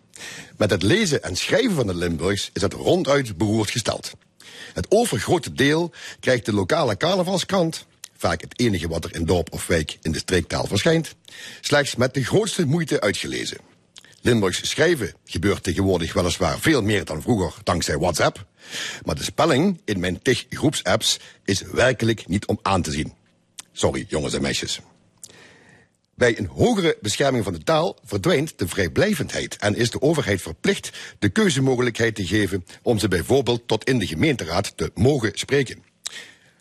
Met 0.57 0.69
het 0.69 0.83
lezen 0.83 1.23
en 1.23 1.35
schrijven 1.35 1.75
van 1.75 1.87
de 1.87 1.95
Limburgs 1.95 2.49
is 2.53 2.61
het 2.61 2.73
ronduit 2.73 3.37
beroerd 3.37 3.69
gesteld. 3.69 4.13
Het 4.77 4.85
overgrote 4.89 5.53
deel 5.53 5.91
krijgt 6.19 6.45
de 6.45 6.53
lokale 6.53 6.97
carnavalskrant, 6.97 7.85
vaak 8.17 8.41
het 8.41 8.59
enige 8.59 8.87
wat 8.87 9.03
er 9.03 9.15
in 9.15 9.25
dorp 9.25 9.53
of 9.53 9.67
wijk 9.67 9.97
in 10.01 10.11
de 10.11 10.17
streektaal 10.17 10.67
verschijnt, 10.67 11.15
slechts 11.61 11.95
met 11.95 12.13
de 12.13 12.23
grootste 12.23 12.65
moeite 12.65 13.01
uitgelezen. 13.01 13.57
Limburgs 14.21 14.69
schrijven 14.69 15.13
gebeurt 15.25 15.63
tegenwoordig 15.63 16.13
weliswaar 16.13 16.59
veel 16.59 16.81
meer 16.81 17.05
dan 17.05 17.21
vroeger 17.21 17.53
dankzij 17.63 17.97
WhatsApp, 17.97 18.45
maar 19.05 19.15
de 19.15 19.23
spelling 19.23 19.81
in 19.85 19.99
mijn 19.99 20.21
tig 20.21 20.45
groepsapps 20.49 21.19
is 21.45 21.61
werkelijk 21.61 22.27
niet 22.27 22.45
om 22.45 22.59
aan 22.61 22.81
te 22.81 22.91
zien. 22.91 23.13
Sorry, 23.71 24.05
jongens 24.07 24.33
en 24.33 24.41
meisjes. 24.41 24.79
Bij 26.17 26.37
een 26.37 26.47
hogere 26.47 26.97
bescherming 27.01 27.43
van 27.43 27.53
de 27.53 27.63
taal 27.63 27.97
verdwijnt 28.03 28.59
de 28.59 28.67
vrijblijvendheid 28.67 29.55
en 29.55 29.75
is 29.75 29.91
de 29.91 30.01
overheid 30.01 30.41
verplicht 30.41 30.91
de 31.19 31.29
keuzemogelijkheid 31.29 32.15
te 32.15 32.27
geven 32.27 32.65
om 32.81 32.99
ze 32.99 33.07
bijvoorbeeld 33.07 33.67
tot 33.67 33.83
in 33.83 33.99
de 33.99 34.07
gemeenteraad 34.07 34.77
te 34.77 34.91
mogen 34.93 35.31
spreken. 35.33 35.83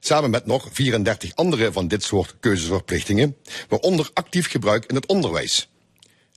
Samen 0.00 0.30
met 0.30 0.46
nog 0.46 0.68
34 0.72 1.34
andere 1.34 1.72
van 1.72 1.88
dit 1.88 2.02
soort 2.02 2.36
keuzeverplichtingen, 2.40 3.36
waaronder 3.68 4.10
actief 4.14 4.50
gebruik 4.50 4.84
in 4.84 4.94
het 4.94 5.06
onderwijs. 5.06 5.68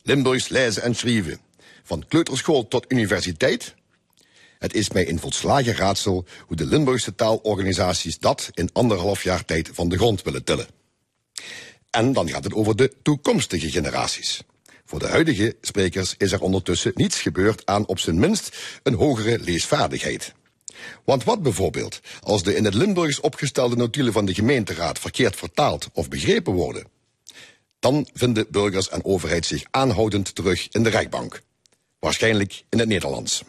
Limburgs 0.03 0.49
lezen 0.49 0.83
en 0.83 0.95
schrijven, 0.95 1.39
van 1.83 2.05
kleuterschool 2.07 2.67
tot 2.67 2.85
universiteit. 2.87 3.75
Het 4.59 4.73
is 4.73 4.89
mij 4.89 5.05
in 5.05 5.19
volslagen 5.19 5.75
raadsel 5.75 6.25
hoe 6.47 6.57
de 6.57 6.65
Limburgse 6.65 7.15
taalorganisaties 7.15 8.19
dat 8.19 8.49
in 8.53 8.69
anderhalf 8.73 9.23
jaar 9.23 9.45
tijd 9.45 9.69
van 9.73 9.89
de 9.89 9.97
grond 9.97 10.21
willen 10.21 10.43
tillen. 10.43 10.67
En 11.89 12.13
dan 12.13 12.29
gaat 12.29 12.43
het 12.43 12.53
over 12.53 12.75
de 12.75 12.93
toekomstige 13.01 13.71
generaties. 13.71 14.41
Voor 14.85 14.99
de 14.99 15.07
huidige 15.07 15.55
sprekers 15.61 16.15
is 16.17 16.31
er 16.31 16.41
ondertussen 16.41 16.91
niets 16.95 17.21
gebeurd 17.21 17.65
aan 17.65 17.87
op 17.87 17.99
zijn 17.99 18.19
minst 18.19 18.57
een 18.83 18.93
hogere 18.93 19.39
leesvaardigheid. 19.39 20.33
Want 21.05 21.23
wat 21.23 21.41
bijvoorbeeld 21.41 21.99
als 22.21 22.43
de 22.43 22.55
in 22.55 22.65
het 22.65 22.73
Limburgs 22.73 23.19
opgestelde 23.19 23.75
notulen 23.75 24.13
van 24.13 24.25
de 24.25 24.33
gemeenteraad 24.33 24.99
verkeerd 24.99 25.35
vertaald 25.35 25.89
of 25.93 26.09
begrepen 26.09 26.53
worden? 26.53 26.87
Dan 27.79 28.07
vinden 28.13 28.47
burgers 28.49 28.89
en 28.89 29.05
overheid 29.05 29.45
zich 29.45 29.63
aanhoudend 29.71 30.35
terug 30.35 30.67
in 30.71 30.83
de 30.83 30.89
rechtbank. 30.89 31.41
Waarschijnlijk 31.99 32.63
in 32.69 32.79
het 32.79 32.87
Nederlands. 32.87 33.43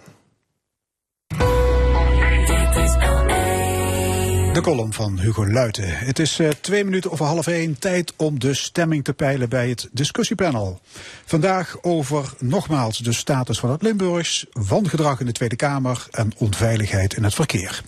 De 4.53 4.61
column 4.61 4.93
van 4.93 5.19
Hugo 5.19 5.47
Luiten. 5.47 5.89
Het 5.89 6.19
is 6.19 6.41
uh, 6.41 6.49
twee 6.49 6.85
minuten 6.85 7.11
over 7.11 7.25
half 7.25 7.47
één. 7.47 7.79
Tijd 7.79 8.13
om 8.17 8.39
de 8.39 8.55
stemming 8.55 9.05
te 9.05 9.13
peilen 9.13 9.49
bij 9.49 9.69
het 9.69 9.89
discussiepanel. 9.93 10.81
Vandaag 11.25 11.77
over 11.83 12.33
nogmaals 12.39 12.99
de 12.99 13.13
status 13.13 13.59
van 13.59 13.71
het 13.71 13.83
Limburgs, 13.83 14.47
wangedrag 14.53 15.21
in 15.21 15.27
de 15.27 15.33
Tweede 15.33 15.57
Kamer 15.57 16.07
en 16.11 16.33
onveiligheid 16.37 17.15
in 17.15 17.25
het 17.25 17.35
verkeer. 17.35 17.83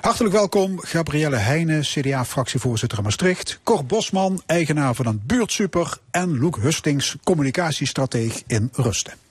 Hartelijk 0.00 0.34
welkom 0.34 0.80
Gabrielle 0.80 1.36
Heijnen, 1.36 1.82
CDA-fractievoorzitter 1.82 2.98
in 2.98 3.04
Maastricht. 3.04 3.60
Cor 3.64 3.84
Bosman, 3.84 4.42
eigenaar 4.46 4.94
van 4.94 5.06
een 5.06 5.22
buurtsuper. 5.26 5.98
En 6.10 6.38
Loek 6.38 6.56
Hustings, 6.56 7.16
communicatiestrateeg 7.24 8.42
in 8.46 8.68
Rusten. 8.72 9.25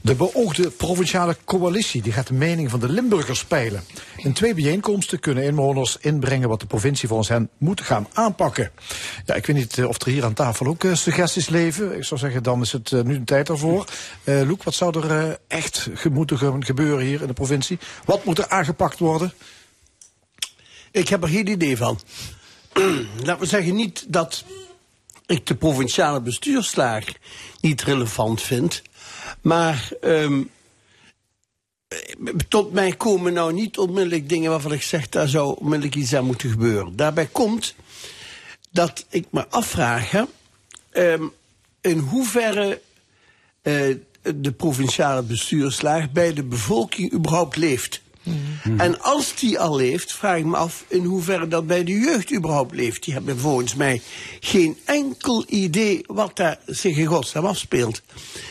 De 0.00 0.14
beoogde 0.14 0.70
provinciale 0.70 1.36
coalitie 1.44 2.02
die 2.02 2.12
gaat 2.12 2.26
de 2.26 2.34
mening 2.34 2.70
van 2.70 2.80
de 2.80 2.88
Limburgers 2.88 3.44
peilen. 3.44 3.84
In 4.16 4.32
twee 4.32 4.54
bijeenkomsten 4.54 5.20
kunnen 5.20 5.44
inwoners 5.44 5.96
inbrengen 6.00 6.48
wat 6.48 6.60
de 6.60 6.66
provincie 6.66 7.08
volgens 7.08 7.28
hen 7.28 7.50
moet 7.58 7.80
gaan 7.80 8.08
aanpakken. 8.12 8.70
Ja, 9.26 9.34
ik 9.34 9.46
weet 9.46 9.56
niet 9.56 9.78
eh, 9.78 9.88
of 9.88 10.00
er 10.00 10.12
hier 10.12 10.24
aan 10.24 10.34
tafel 10.34 10.66
ook 10.66 10.84
uh, 10.84 10.94
suggesties 10.94 11.48
leven. 11.48 11.96
Ik 11.96 12.04
zou 12.04 12.20
zeggen, 12.20 12.42
dan 12.42 12.60
is 12.60 12.72
het 12.72 12.90
uh, 12.90 13.02
nu 13.02 13.18
de 13.18 13.24
tijd 13.24 13.46
daarvoor. 13.46 13.86
Uh, 14.24 14.42
Loek, 14.42 14.62
wat 14.62 14.74
zou 14.74 15.08
er 15.08 15.38
echt 15.48 15.88
moeten 16.10 16.64
gebeuren 16.64 17.04
hier 17.04 17.20
in 17.20 17.26
de 17.26 17.32
provincie? 17.32 17.78
Wat 18.04 18.24
moet 18.24 18.38
er 18.38 18.48
aangepakt 18.48 18.98
worden? 18.98 19.32
Ik 20.90 21.08
heb 21.08 21.22
er 21.22 21.28
geen 21.28 21.48
idee 21.48 21.76
van. 21.76 22.00
Laten 23.24 23.38
we 23.38 23.46
zeggen 23.46 23.74
niet 23.74 24.04
dat 24.08 24.44
ik 25.26 25.46
de 25.46 25.54
provinciale 25.54 26.20
bestuurslaag 26.20 27.04
niet 27.60 27.82
relevant 27.82 28.42
vind. 28.42 28.82
Maar 29.40 29.88
um, 30.00 30.50
tot 32.48 32.72
mij 32.72 32.92
komen 32.92 33.32
nou 33.32 33.52
niet 33.52 33.78
onmiddellijk 33.78 34.28
dingen 34.28 34.50
waarvan 34.50 34.72
ik 34.72 34.82
zeg, 34.82 35.08
daar 35.08 35.28
zou 35.28 35.56
onmiddellijk 35.58 35.94
iets 35.94 36.14
aan 36.14 36.24
moeten 36.24 36.50
gebeuren. 36.50 36.96
Daarbij 36.96 37.26
komt 37.26 37.74
dat 38.70 39.04
ik 39.08 39.26
me 39.30 39.46
afvraag 39.48 40.12
um, 40.92 41.32
in 41.80 41.98
hoeverre 41.98 42.80
uh, 43.62 43.96
de 44.22 44.52
provinciale 44.52 45.22
bestuurslaag 45.22 46.12
bij 46.12 46.32
de 46.32 46.42
bevolking 46.42 47.12
überhaupt 47.12 47.56
leeft. 47.56 48.02
Mm. 48.22 48.80
En 48.80 49.00
als 49.00 49.34
die 49.34 49.58
al 49.58 49.76
leeft, 49.76 50.12
vraag 50.12 50.38
ik 50.38 50.44
me 50.44 50.56
af 50.56 50.84
in 50.88 51.04
hoeverre 51.04 51.48
dat 51.48 51.66
bij 51.66 51.84
de 51.84 51.92
jeugd 51.92 52.32
überhaupt 52.32 52.74
leeft. 52.74 53.04
Die 53.04 53.14
hebben 53.14 53.38
volgens 53.38 53.74
mij 53.74 54.02
geen 54.40 54.78
enkel 54.84 55.44
idee 55.48 56.04
wat 56.06 56.36
daar 56.36 56.58
zich 56.66 56.96
in 56.96 57.06
godsnaam 57.06 57.44
afspeelt. 57.44 58.02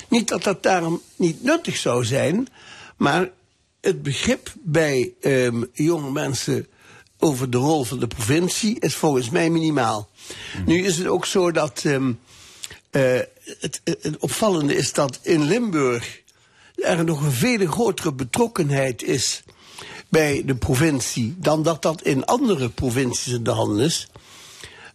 Niet 0.10 0.28
dat 0.28 0.44
dat 0.44 0.64
daarom 0.64 1.02
niet 1.16 1.44
nuttig 1.44 1.78
zou 1.78 2.06
zijn, 2.06 2.48
maar 2.98 3.30
het 3.82 4.04
begrip 4.04 4.54
bij 4.60 5.14
um, 5.22 5.70
jonge 5.74 6.12
mensen 6.12 6.68
over 7.20 7.50
de 7.50 7.58
rol 7.58 7.84
van 7.84 8.00
de 8.00 8.08
provincie 8.08 8.80
is 8.80 8.96
volgens 8.96 9.30
mij 9.30 9.50
minimaal. 9.50 10.10
Nu 10.66 10.86
is 10.86 10.98
het 10.98 11.08
ook 11.08 11.26
zo 11.26 11.52
dat 11.52 11.82
ehm, 11.86 12.12
eh, 12.90 13.20
het, 13.60 13.82
het 13.84 14.18
opvallende 14.18 14.76
is 14.76 14.94
dat 14.94 15.20
in 15.22 15.44
Limburg 15.44 16.22
er 16.76 17.04
nog 17.04 17.24
een 17.24 17.32
veel 17.32 17.68
grotere 17.68 18.14
betrokkenheid 18.14 19.04
is 19.04 19.44
bij 20.12 20.42
de 20.46 20.56
provincie 20.56 21.36
dan 21.38 21.64
dat 21.64 21.82
dat 21.82 22.02
in 22.02 22.26
andere 22.26 22.70
provincies 22.70 23.34
in 23.34 23.44
de 23.44 23.52
hand 23.52 23.80
is. 23.80 24.08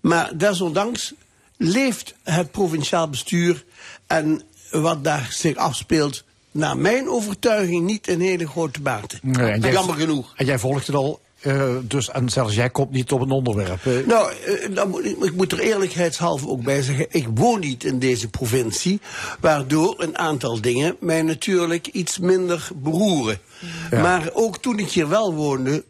Maar 0.01 0.39
desondanks 0.39 1.13
leeft 1.57 2.15
het 2.23 2.51
provinciaal 2.51 3.09
bestuur 3.09 3.65
en 4.07 4.43
wat 4.71 5.05
daar 5.05 5.29
zich 5.33 5.57
afspeelt, 5.57 6.25
naar 6.51 6.77
mijn 6.77 7.09
overtuiging 7.09 7.85
niet 7.87 8.09
in 8.09 8.21
hele 8.21 8.47
grote 8.49 8.81
mate. 8.81 9.19
Nee, 9.23 9.59
jij- 9.61 9.73
Jammer 9.73 9.95
genoeg. 9.97 10.33
En 10.37 10.47
jij 10.47 10.59
volgt 10.59 10.87
het 10.87 10.97
al, 10.97 11.21
eh, 11.47 11.75
dus, 11.83 12.11
en 12.11 12.29
zelfs 12.29 12.55
jij 12.55 12.71
komt 12.71 12.91
niet 12.91 13.13
op 13.13 13.21
een 13.21 13.31
onderwerp. 13.31 13.87
eh. 13.87 14.07
Nou, 14.07 14.33
eh, 14.33 14.75
dan 14.75 14.91
moet 14.91 15.05
ik, 15.05 15.33
moet 15.35 15.53
er 15.53 15.59
eerlijkheidshalve 15.59 16.49
ook 16.49 16.63
bij 16.63 16.83
zeggen, 16.83 17.07
ik 17.11 17.27
woon 17.35 17.61
niet 17.61 17.85
in 17.85 17.99
deze 17.99 18.29
provincie, 18.29 19.01
waardoor 19.41 19.95
een 19.99 20.19
aantal 20.19 20.61
dingen 20.61 20.97
mij 21.01 21.23
natuurlijk 21.23 21.87
iets 21.87 22.19
minder 22.19 22.69
beroeren. 22.75 23.39
Maar 23.91 24.31
ook 24.33 24.59
toen 24.59 24.79
ik 24.79 24.91
hier 24.91 25.09
wel 25.09 25.35
woonde, 25.35 25.85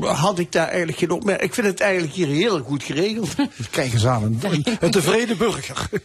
had 0.00 0.38
ik 0.38 0.52
daar 0.52 0.66
eigenlijk 0.68 0.98
geen 0.98 1.10
opmerking. 1.10 1.48
Ik 1.48 1.54
vind 1.54 1.66
het 1.66 1.80
eigenlijk 1.80 2.14
hier 2.14 2.26
heel 2.26 2.58
goed 2.58 2.82
geregeld. 2.82 3.34
Kijk 3.70 3.92
eens 3.92 4.06
aan, 4.06 4.22
een, 4.22 4.64
een 4.80 4.90
tevreden 4.90 5.36
burger. 5.36 5.88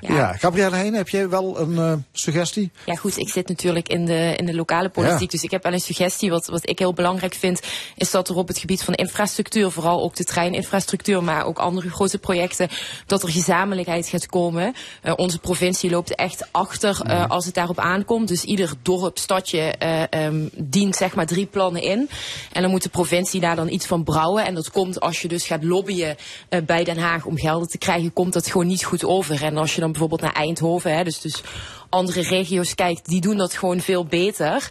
Ja, 0.00 0.32
Gabrielle 0.32 0.76
Heijn, 0.76 0.94
heb 0.94 1.08
jij 1.08 1.28
wel 1.28 1.60
een 1.60 1.78
eh, 1.78 1.92
suggestie? 2.12 2.70
Ja, 2.84 2.94
goed, 2.94 3.18
ik 3.18 3.28
zit 3.28 3.48
natuurlijk 3.48 3.88
in 3.88 4.04
de, 4.04 4.34
in 4.36 4.46
de 4.46 4.54
lokale 4.54 4.88
politiek. 4.88 5.20
Ja. 5.20 5.26
Dus 5.26 5.42
ik 5.42 5.50
heb 5.50 5.62
wel 5.62 5.72
een 5.72 5.80
suggestie. 5.80 6.30
Wat, 6.30 6.46
wat 6.46 6.68
ik 6.68 6.78
heel 6.78 6.92
belangrijk 6.92 7.34
vind, 7.34 7.60
is 7.96 8.10
dat 8.10 8.28
er 8.28 8.36
op 8.36 8.48
het 8.48 8.58
gebied 8.58 8.82
van 8.82 8.94
infrastructuur, 8.94 9.70
vooral 9.70 10.02
ook 10.02 10.16
de 10.16 10.24
treininfrastructuur, 10.24 11.22
maar 11.22 11.44
ook 11.44 11.58
andere 11.58 11.90
grote 11.90 12.18
projecten, 12.18 12.68
dat 13.06 13.22
er 13.22 13.28
gezamenlijkheid 13.28 14.08
gaat 14.08 14.26
komen. 14.26 14.74
Eh, 15.02 15.12
onze 15.16 15.38
provincie 15.38 15.90
loopt 15.90 16.14
echt 16.14 16.48
achter 16.50 17.00
eh, 17.02 17.28
als 17.28 17.44
het 17.44 17.54
daarop 17.54 17.78
aankomt. 17.78 18.28
Dus 18.28 18.44
ieder 18.44 18.72
dorp, 18.82 19.18
stadje 19.18 19.58
eh, 19.60 20.02
ehm, 20.10 20.48
dient 20.52 20.96
zeg 20.96 21.14
maar 21.14 21.26
drie 21.26 21.46
plannen 21.46 21.82
in. 21.82 22.08
En 22.52 22.62
dan 22.62 22.70
moet 22.70 22.82
de 22.82 22.88
provincie 22.96 23.40
daar 23.40 23.56
dan 23.56 23.68
iets 23.68 23.86
van 23.86 24.04
brouwen. 24.04 24.44
En 24.44 24.54
dat 24.54 24.70
komt 24.70 25.00
als 25.00 25.22
je 25.22 25.28
dus 25.28 25.46
gaat 25.46 25.64
lobbyen 25.64 26.16
eh, 26.48 26.62
bij 26.62 26.84
Den 26.84 26.98
Haag 26.98 27.24
om 27.24 27.36
gelden 27.36 27.68
te 27.68 27.78
krijgen, 27.78 28.12
komt 28.12 28.32
dat 28.32 28.46
gewoon 28.46 28.66
niet 28.66 28.84
goed 28.84 29.04
over. 29.04 29.44
En 29.44 29.56
als 29.56 29.74
je 29.74 29.80
dan 29.80 29.90
bijvoorbeeld 29.90 30.20
naar 30.20 30.32
Eindhoven, 30.32 30.96
hè, 30.96 31.04
dus, 31.04 31.20
dus 31.20 31.42
andere 31.96 32.22
regio's 32.22 32.74
kijkt, 32.74 33.08
die 33.08 33.20
doen 33.20 33.36
dat 33.36 33.54
gewoon 33.54 33.80
veel 33.80 34.04
beter. 34.04 34.70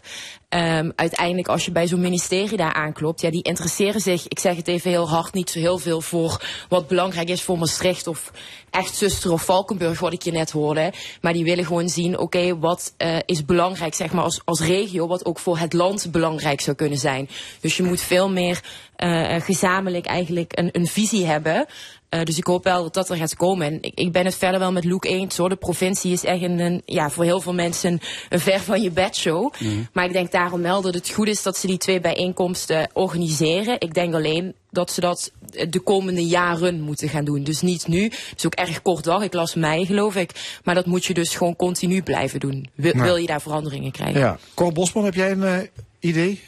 Ehm, 0.50 0.92
uiteindelijk, 0.96 1.48
als 1.48 1.66
je 1.66 1.72
bij 1.72 1.88
zo'n 1.88 2.02
ministerie 2.02 2.58
daar 2.58 2.74
aanklopt, 2.74 3.22
ja, 3.22 3.30
die 3.30 3.44
interesseren 3.44 4.02
zich, 4.02 4.28
ik 4.28 4.40
zeg 4.40 4.56
het 4.56 4.68
even 4.68 4.90
heel 4.90 5.10
hard, 5.10 5.34
niet 5.34 5.50
zo 5.50 5.60
heel 5.60 5.78
veel 5.78 6.02
voor 6.02 6.42
wat 6.70 6.88
belangrijk 6.88 7.30
is 7.30 7.42
voor 7.42 7.58
Maastricht 7.58 8.08
of 8.08 8.32
echt 8.70 8.96
Zuster 8.96 9.32
of 9.32 9.46
Valkenburg, 9.46 10.00
wat 10.00 10.14
ik 10.14 10.22
je 10.22 10.32
net 10.32 10.52
hoorde. 10.52 10.94
Maar 11.22 11.34
die 11.34 11.44
willen 11.44 11.66
gewoon 11.66 11.90
zien, 11.90 12.18
oké, 12.18 12.60
wat 12.60 12.94
eh, 12.98 13.18
is 13.26 13.46
belangrijk, 13.46 13.94
zeg 13.94 14.12
maar, 14.12 14.24
als, 14.24 14.42
als 14.46 14.60
regio, 14.60 15.08
wat 15.08 15.26
ook 15.26 15.40
voor 15.40 15.58
het 15.58 15.74
land 15.74 16.12
belangrijk 16.12 16.62
zou 16.62 16.76
kunnen 16.76 16.98
zijn. 16.98 17.30
Dus 17.60 17.78
je 17.78 17.84
moet 17.84 18.02
veel 18.02 18.30
meer 18.30 18.64
eh, 18.96 19.42
gezamenlijk 19.42 20.06
eigenlijk 20.06 20.58
een, 20.58 20.70
een 20.72 20.88
visie 20.88 21.26
hebben. 21.26 21.66
Eh, 22.10 22.24
dus 22.24 22.38
ik 22.38 22.46
hoop 22.46 22.64
wel 22.64 22.84
dat 22.84 22.94
dat 22.94 23.10
er 23.10 23.16
gaat 23.16 23.36
komen. 23.36 23.68
En 23.68 23.78
ik, 23.82 23.92
ik 23.96 24.12
ben 24.12 24.26
het 24.26 24.36
verder 24.36 24.60
wel 24.60 24.72
met 24.72 24.84
Luc 24.84 25.00
eens 25.02 25.38
hoor. 25.38 25.50
De 25.50 25.56
provincie 25.56 26.12
is 26.12 26.24
echt 26.24 26.42
een, 26.42 26.60
een, 26.60 26.82
ja, 26.86 27.10
voor 27.10 27.24
heel 27.24 27.42
veel 27.42 27.54
mensen 27.54 28.00
een 28.30 28.40
ver 28.40 28.60
van 28.60 28.82
je 28.82 28.92
bedshow. 28.92 29.54
Maar 29.94 30.06
ik 30.06 30.14
denk 30.14 30.32
daarom 30.32 30.62
wel 30.62 30.82
dat 30.82 30.94
het 30.94 31.10
goed 31.10 31.28
is 31.28 31.44
dat 31.44 31.58
ze 31.58 31.68
die 31.68 31.78
twee 31.78 32.00
bijeenkomsten 32.00 32.90
organiseren. 32.94 33.76
Ik 33.80 33.94
denk 33.94 34.14
alleen 34.14 34.54
dat 34.70 34.92
ze 34.92 35.02
dat 35.02 35.32
de 35.70 35.80
komende 35.80 36.26
jaren 36.26 36.82
moeten 36.82 37.10
gaan 37.10 37.26
doen. 37.26 37.44
Dus 37.44 37.62
niet 37.62 37.88
nu. 37.88 38.04
Het 38.04 38.34
is 38.38 38.46
ook 38.46 38.54
erg 38.54 38.82
kort 38.82 39.04
dag. 39.04 39.24
Ik 39.24 39.34
las 39.34 39.56
mei 39.56 39.86
geloof 39.86 40.16
ik. 40.16 40.60
Maar 40.64 40.76
dat 40.76 40.86
moet 40.86 41.06
je 41.06 41.14
dus 41.14 41.36
gewoon 41.36 41.56
continu 41.56 42.02
blijven 42.02 42.40
doen. 42.40 42.70
Wil 42.76 43.16
je 43.16 43.28
daar 43.28 43.42
veranderingen 43.42 43.92
krijgen? 43.92 44.20
Ja. 44.20 44.38
Cor 44.54 44.74
Bosman, 44.74 45.06
heb 45.06 45.16
jij 45.16 45.32
een 45.32 45.44
eh, 45.44 45.58
idee? 46.00 46.42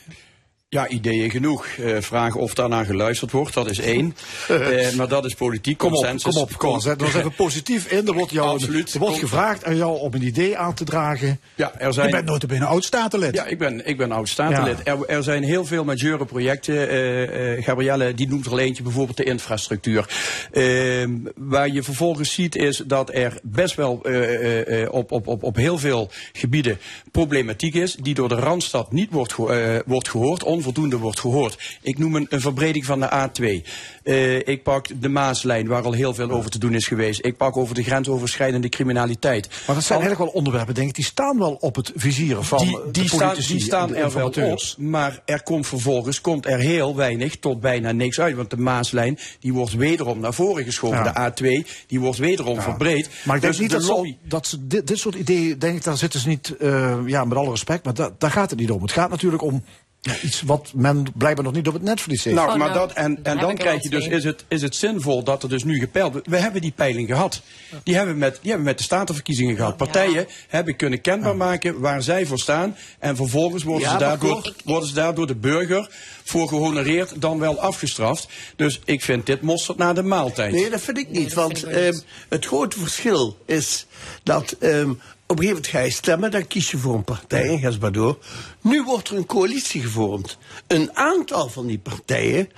Ja, 0.69 0.87
ideeën 0.87 1.29
genoeg. 1.31 1.65
Eh, 1.67 1.95
vragen 2.01 2.39
of 2.39 2.53
daarnaar 2.53 2.85
geluisterd 2.85 3.31
wordt, 3.31 3.53
dat 3.53 3.69
is 3.69 3.79
één. 3.79 4.15
Eh, 4.47 4.91
maar 4.93 5.07
dat 5.07 5.25
is 5.25 5.33
politiek 5.33 5.77
Kom 5.77 5.87
op, 5.87 5.93
consensus. 5.93 6.33
kom 6.33 6.41
op, 6.43 6.57
kom. 6.57 6.79
Zet 6.79 6.99
er 7.01 7.05
eens 7.07 7.15
even 7.15 7.33
positief 7.35 7.91
in. 7.91 8.07
Er 8.07 8.13
wordt, 8.13 8.31
jou, 8.31 8.49
Absoluut. 8.49 8.93
er 8.93 8.99
wordt 8.99 9.17
gevraagd 9.17 9.65
aan 9.65 9.75
jou 9.75 9.99
om 9.99 10.13
een 10.13 10.21
idee 10.23 10.57
aan 10.57 10.73
te 10.73 10.83
dragen. 10.83 11.39
Ja, 11.55 11.73
er 11.79 11.93
zijn... 11.93 12.05
Je 12.07 12.11
bent 12.11 12.25
notabene 12.25 12.65
oud-statenlid. 12.65 13.35
Ja, 13.35 13.45
ik 13.45 13.57
ben, 13.57 13.85
ik 13.87 13.97
ben 13.97 14.11
oud-statenlid. 14.11 14.79
Er, 14.83 15.05
er 15.05 15.23
zijn 15.23 15.43
heel 15.43 15.65
veel 15.65 15.83
majeure 15.83 16.25
projecten. 16.25 16.89
eh, 16.89 17.53
eh, 17.57 17.63
Gabrielle, 17.63 18.13
die 18.13 18.27
noemt 18.27 18.45
er 18.45 18.57
eentje, 18.57 18.83
bijvoorbeeld 18.83 19.17
de 19.17 19.23
infrastructuur. 19.23 20.09
Ehm, 20.51 21.11
waar 21.35 21.69
je 21.69 21.83
vervolgens 21.83 22.33
ziet 22.33 22.55
is 22.55 22.77
dat 22.85 23.13
er 23.13 23.39
best 23.43 23.75
wel 23.75 23.99
eh, 24.03 24.33
eh, 24.33 24.83
eh, 24.83 24.93
op, 24.93 25.11
op, 25.11 25.27
op, 25.27 25.43
op 25.43 25.55
heel 25.55 25.77
veel 25.77 26.09
gebieden 26.33 26.79
problematiek 27.11 27.73
is. 27.73 27.95
Die 27.95 28.13
door 28.13 28.29
de 28.29 28.35
Randstad 28.35 28.91
niet 28.91 29.11
wordt, 29.11 29.35
eh, 29.49 29.75
wordt 29.85 30.09
gehoord, 30.09 30.43
onvoldoende 30.57 30.97
wordt 30.97 31.19
gehoord. 31.19 31.77
Ik 31.81 31.97
noem 31.97 32.15
een, 32.15 32.27
een 32.29 32.41
verbreding 32.41 32.85
van 32.85 32.99
de 32.99 33.29
A2. 33.29 33.67
Eh, 34.03 34.35
ik 34.47 34.63
pak 34.63 35.01
de 35.01 35.09
Maaslijn, 35.09 35.67
waar 35.67 35.83
al 35.83 35.91
heel 35.93 36.13
veel 36.13 36.29
over 36.29 36.49
te 36.49 36.59
doen 36.59 36.73
is 36.73 36.87
geweest. 36.87 37.25
Ik 37.25 37.37
pak 37.37 37.57
over 37.57 37.75
de 37.75 37.83
grensoverschrijdende 37.83 38.69
criminaliteit. 38.69 39.47
Maar 39.67 39.75
dat 39.75 39.85
zijn 39.85 39.99
eigenlijk 39.99 40.31
wel 40.31 40.39
onderwerpen, 40.39 40.73
denk 40.73 40.87
ik, 40.89 40.95
die 40.95 41.05
staan 41.05 41.37
wel 41.37 41.57
op 41.59 41.75
het 41.75 41.91
vizier 41.95 42.35
van 42.41 42.57
die, 42.57 42.79
de 42.91 43.07
staan, 43.07 43.35
die 43.35 43.59
staan 43.61 43.95
er 43.95 44.13
wel 44.13 44.27
op, 44.27 44.61
maar 44.77 45.21
er 45.25 45.43
komt 45.43 45.67
vervolgens 45.67 46.21
komt 46.21 46.45
er 46.45 46.59
heel 46.59 46.95
weinig 46.95 47.35
tot 47.35 47.59
bijna 47.59 47.91
niks 47.91 48.19
uit. 48.19 48.35
Want 48.35 48.49
de 48.49 48.57
Maaslijn 48.57 49.19
die 49.39 49.53
wordt 49.53 49.73
wederom 49.73 50.19
naar 50.19 50.33
voren 50.33 50.63
geschoven. 50.63 51.03
Ja. 51.03 51.31
De 51.31 51.63
A2 51.63 51.67
die 51.87 51.99
wordt 51.99 52.17
wederom 52.17 52.61
verbreed. 52.61 53.09
Maar 53.23 53.35
ik 53.35 53.41
denk 53.41 53.53
Dus 53.53 53.61
niet 53.61 53.71
de 53.71 53.77
dat, 53.77 53.85
ze, 53.85 54.15
dat 54.23 54.47
ze 54.47 54.67
dit, 54.67 54.87
dit 54.87 54.97
soort 54.97 55.15
ideeën, 55.15 55.59
denk 55.59 55.75
ik, 55.75 55.83
daar 55.83 55.97
zitten 55.97 56.19
ze 56.19 56.27
niet, 56.27 56.55
eh, 56.57 56.97
ja, 57.05 57.25
met 57.25 57.37
alle 57.37 57.49
respect, 57.49 57.83
maar 57.85 57.93
da- 57.93 58.11
daar 58.17 58.31
gaat 58.31 58.49
het 58.49 58.59
niet 58.59 58.71
om. 58.71 58.81
Het 58.81 58.91
gaat 58.91 59.09
natuurlijk 59.09 59.43
om 59.43 59.63
ja, 60.07 60.21
iets 60.21 60.41
wat 60.41 60.71
men 60.75 61.05
blijkbaar 61.15 61.45
nog 61.45 61.53
niet 61.53 61.67
op 61.67 61.73
het 61.73 61.83
netvlies 61.83 62.23
heeft. 62.23 62.35
Nou, 62.35 62.57
maar 62.57 62.73
dat, 62.73 62.93
en, 62.93 63.19
en 63.23 63.37
dan 63.37 63.55
krijg 63.55 63.83
je 63.83 63.89
dus, 63.89 64.07
is 64.07 64.23
het, 64.23 64.45
is 64.47 64.61
het 64.61 64.75
zinvol 64.75 65.23
dat 65.23 65.43
er 65.43 65.49
dus 65.49 65.63
nu 65.63 65.79
gepeild 65.79 66.11
wordt. 66.11 66.27
We 66.27 66.37
hebben 66.37 66.61
die 66.61 66.73
peiling 66.75 67.07
gehad. 67.07 67.41
Die 67.83 67.95
hebben 67.95 68.13
we 68.13 68.19
met, 68.19 68.33
die 68.33 68.49
hebben 68.51 68.59
we 68.59 68.69
met 68.69 68.77
de 68.77 68.83
statenverkiezingen 68.83 69.55
gehad. 69.55 69.77
Partijen 69.77 70.27
hebben 70.47 70.75
kunnen 70.75 71.01
kenbaar 71.01 71.35
maken 71.35 71.79
waar 71.79 72.01
zij 72.01 72.25
voor 72.25 72.39
staan. 72.39 72.75
En 72.99 73.15
vervolgens 73.15 73.63
worden, 73.63 73.87
Ja, 73.87 73.93
ze, 73.93 73.97
daardoor, 73.97 74.53
worden 74.63 74.89
ze 74.89 74.95
daar 74.95 75.15
door 75.15 75.27
de 75.27 75.35
burger 75.35 75.89
voor 76.23 76.47
gehonoreerd 76.47 77.21
dan 77.21 77.39
wel 77.39 77.59
afgestraft. 77.59 78.27
Dus 78.55 78.79
ik 78.85 79.01
vind 79.01 79.25
dit 79.25 79.41
mosterd 79.41 79.77
na 79.77 79.93
de 79.93 80.03
maaltijd. 80.03 80.51
Nee, 80.51 80.69
dat 80.69 80.81
vind 80.81 80.97
ik 80.97 81.09
niet. 81.09 81.33
want 81.33 81.63
ehm, 81.63 81.99
het 82.29 82.45
grote 82.45 82.79
verschil 82.79 83.37
is 83.45 83.85
dat 84.23 84.55
ehm, 84.59 84.91
op 85.27 85.39
een 85.39 85.43
gegeven 85.43 85.61
moment 85.63 85.67
ga 85.67 85.79
je 85.79 85.91
stemmen, 85.91 86.31
dan 86.31 86.47
kies 86.47 86.71
je 86.71 86.77
voor 86.77 86.95
een 86.95 87.03
partij, 87.03 87.49
en 87.49 87.59
ga 87.59 87.71
maar 87.79 87.91
door. 87.91 88.17
Nu 88.61 88.83
wordt 88.83 89.09
er 89.09 89.15
een 89.15 89.25
coalitie 89.25 89.81
gevormd. 89.81 90.37
Een 90.67 90.95
aantal 90.95 91.49
van 91.49 91.67
die 91.67 91.79
partijen 91.79 92.49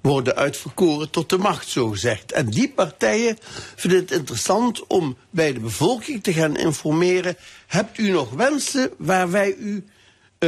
worden 0.00 0.36
uitverkoren 0.36 1.10
tot 1.10 1.28
de 1.28 1.38
macht, 1.38 1.68
zo 1.68 1.88
gezegd. 1.88 2.32
En 2.32 2.46
die 2.50 2.68
partijen 2.68 3.38
vinden 3.76 3.98
het 3.98 4.10
interessant 4.10 4.86
om 4.86 5.16
bij 5.30 5.52
de 5.52 5.60
bevolking 5.60 6.22
te 6.22 6.32
gaan 6.32 6.56
informeren. 6.56 7.36
Hebt 7.66 7.98
u 7.98 8.10
nog 8.10 8.30
wensen 8.30 8.90
waar 8.98 9.30
wij 9.30 9.54
u 9.54 9.84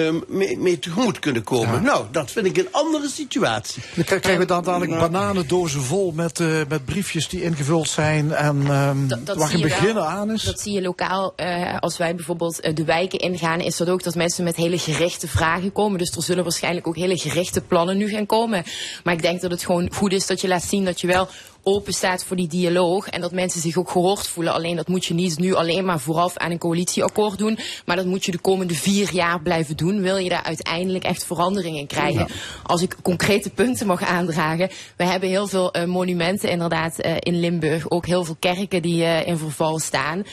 ehm, 0.07 0.17
mee, 0.29 0.59
mee 0.59 0.79
tegemoet 0.79 1.19
kunnen 1.19 1.43
komen? 1.45 1.83
Nou, 1.83 2.05
dat 2.11 2.31
vind 2.31 2.47
ik 2.47 2.57
een 2.57 2.69
andere 2.71 3.09
situatie. 3.09 3.83
Dan 3.95 4.05
kri- 4.05 4.19
krijgen 4.21 4.41
we 4.43 4.47
dan 4.49 4.65
dadelijk 4.65 4.99
bananendozen 4.99 5.83
vol 5.83 6.13
met, 6.15 6.41
eh, 6.41 6.47
met 6.69 6.85
briefjes 6.85 7.29
die 7.29 7.43
ingevuld 7.43 7.89
zijn 7.89 8.33
en 8.33 8.63
ehm 8.67 9.07
Dat- 9.09 9.27
dat 9.27 9.37
waar 9.37 9.51
je 9.51 9.59
wel. 9.59 9.63
beginnen 9.69 10.07
aan 10.07 10.31
is. 10.33 10.43
Dat 10.43 10.61
zie 10.61 10.73
je 10.73 10.83
lokaal. 10.83 11.33
eh, 11.37 11.77
als 11.79 11.97
wij 11.97 12.15
bijvoorbeeld 12.15 12.61
eh, 12.61 12.75
de 12.75 12.85
wijken 12.85 13.19
ingaan, 13.19 13.61
is 13.61 13.77
dat 13.77 13.89
ook 13.89 14.03
dat 14.03 14.15
mensen 14.15 14.45
met 14.45 14.57
hele 14.57 14.79
gerichte 14.79 15.29
vragen 15.29 15.73
komen. 15.73 15.99
Dus 15.99 16.11
er 16.17 16.23
zullen 16.23 16.43
waarschijnlijk 16.45 16.87
ook 16.87 16.97
hele 16.97 17.19
gerichte 17.19 17.61
plannen 17.61 17.97
nu 17.97 18.09
gaan 18.09 18.27
komen. 18.27 18.65
Maar 19.05 19.15
ik 19.15 19.23
denk 19.23 19.41
dat 19.41 19.51
het 19.51 19.65
gewoon 19.65 19.89
goed 19.95 20.13
is 20.13 20.27
dat 20.27 20.41
je 20.41 20.49
laat 20.49 20.63
zien 20.63 20.85
dat 20.85 21.01
je 21.01 21.07
wel 21.07 21.29
open 21.69 21.93
staat 21.93 22.25
voor 22.25 22.37
die 22.37 22.49
dialoog. 22.49 23.09
En 23.09 23.21
dat 23.21 23.33
mensen 23.33 23.61
zich 23.61 23.77
ook 23.77 23.91
gehoord 23.91 24.27
voelen. 24.29 24.53
Alleen 24.53 24.77
dat 24.77 24.89
moet 24.89 25.05
je 25.05 25.15
niet 25.15 25.39
nu 25.39 25.55
alleen 25.55 25.85
maar 25.85 26.01
vooraf 26.01 26.37
aan 26.37 26.51
een 26.51 26.59
coalitieakkoord 26.59 27.39
doen. 27.39 27.59
Maar 27.87 27.97
dat 27.97 28.07
moet 28.07 28.25
je 28.25 28.33
de 28.33 28.39
komende 28.39 28.75
vier 28.75 29.13
jaar 29.13 29.41
blijven 29.41 29.77
doen. 29.77 30.01
Wil 30.01 30.17
je 30.17 30.29
daar 30.29 30.43
uiteindelijk 30.43 31.05
echt 31.05 31.25
veranderingen 31.25 31.87
krijgen. 31.87 32.29
Als 32.63 32.83
ik 32.83 32.97
concrete 33.03 33.51
punten 33.51 33.87
mag 33.87 34.03
aandragen. 34.03 34.71
We 34.97 35.05
hebben 35.05 35.29
heel 35.29 35.47
veel 35.47 35.73
eh, 35.73 35.85
monumenten 35.85 36.51
inderdaad 36.51 36.99
eh, 36.99 37.13
in 37.19 37.41
Limburg. 37.41 37.91
Ook 37.91 38.07
heel 38.07 38.25
veel 38.25 38.37
kerken 38.39 38.83
die 38.83 39.05
eh, 39.05 39.27
in 39.27 39.39
verval 39.39 39.79
staan. 39.79 40.25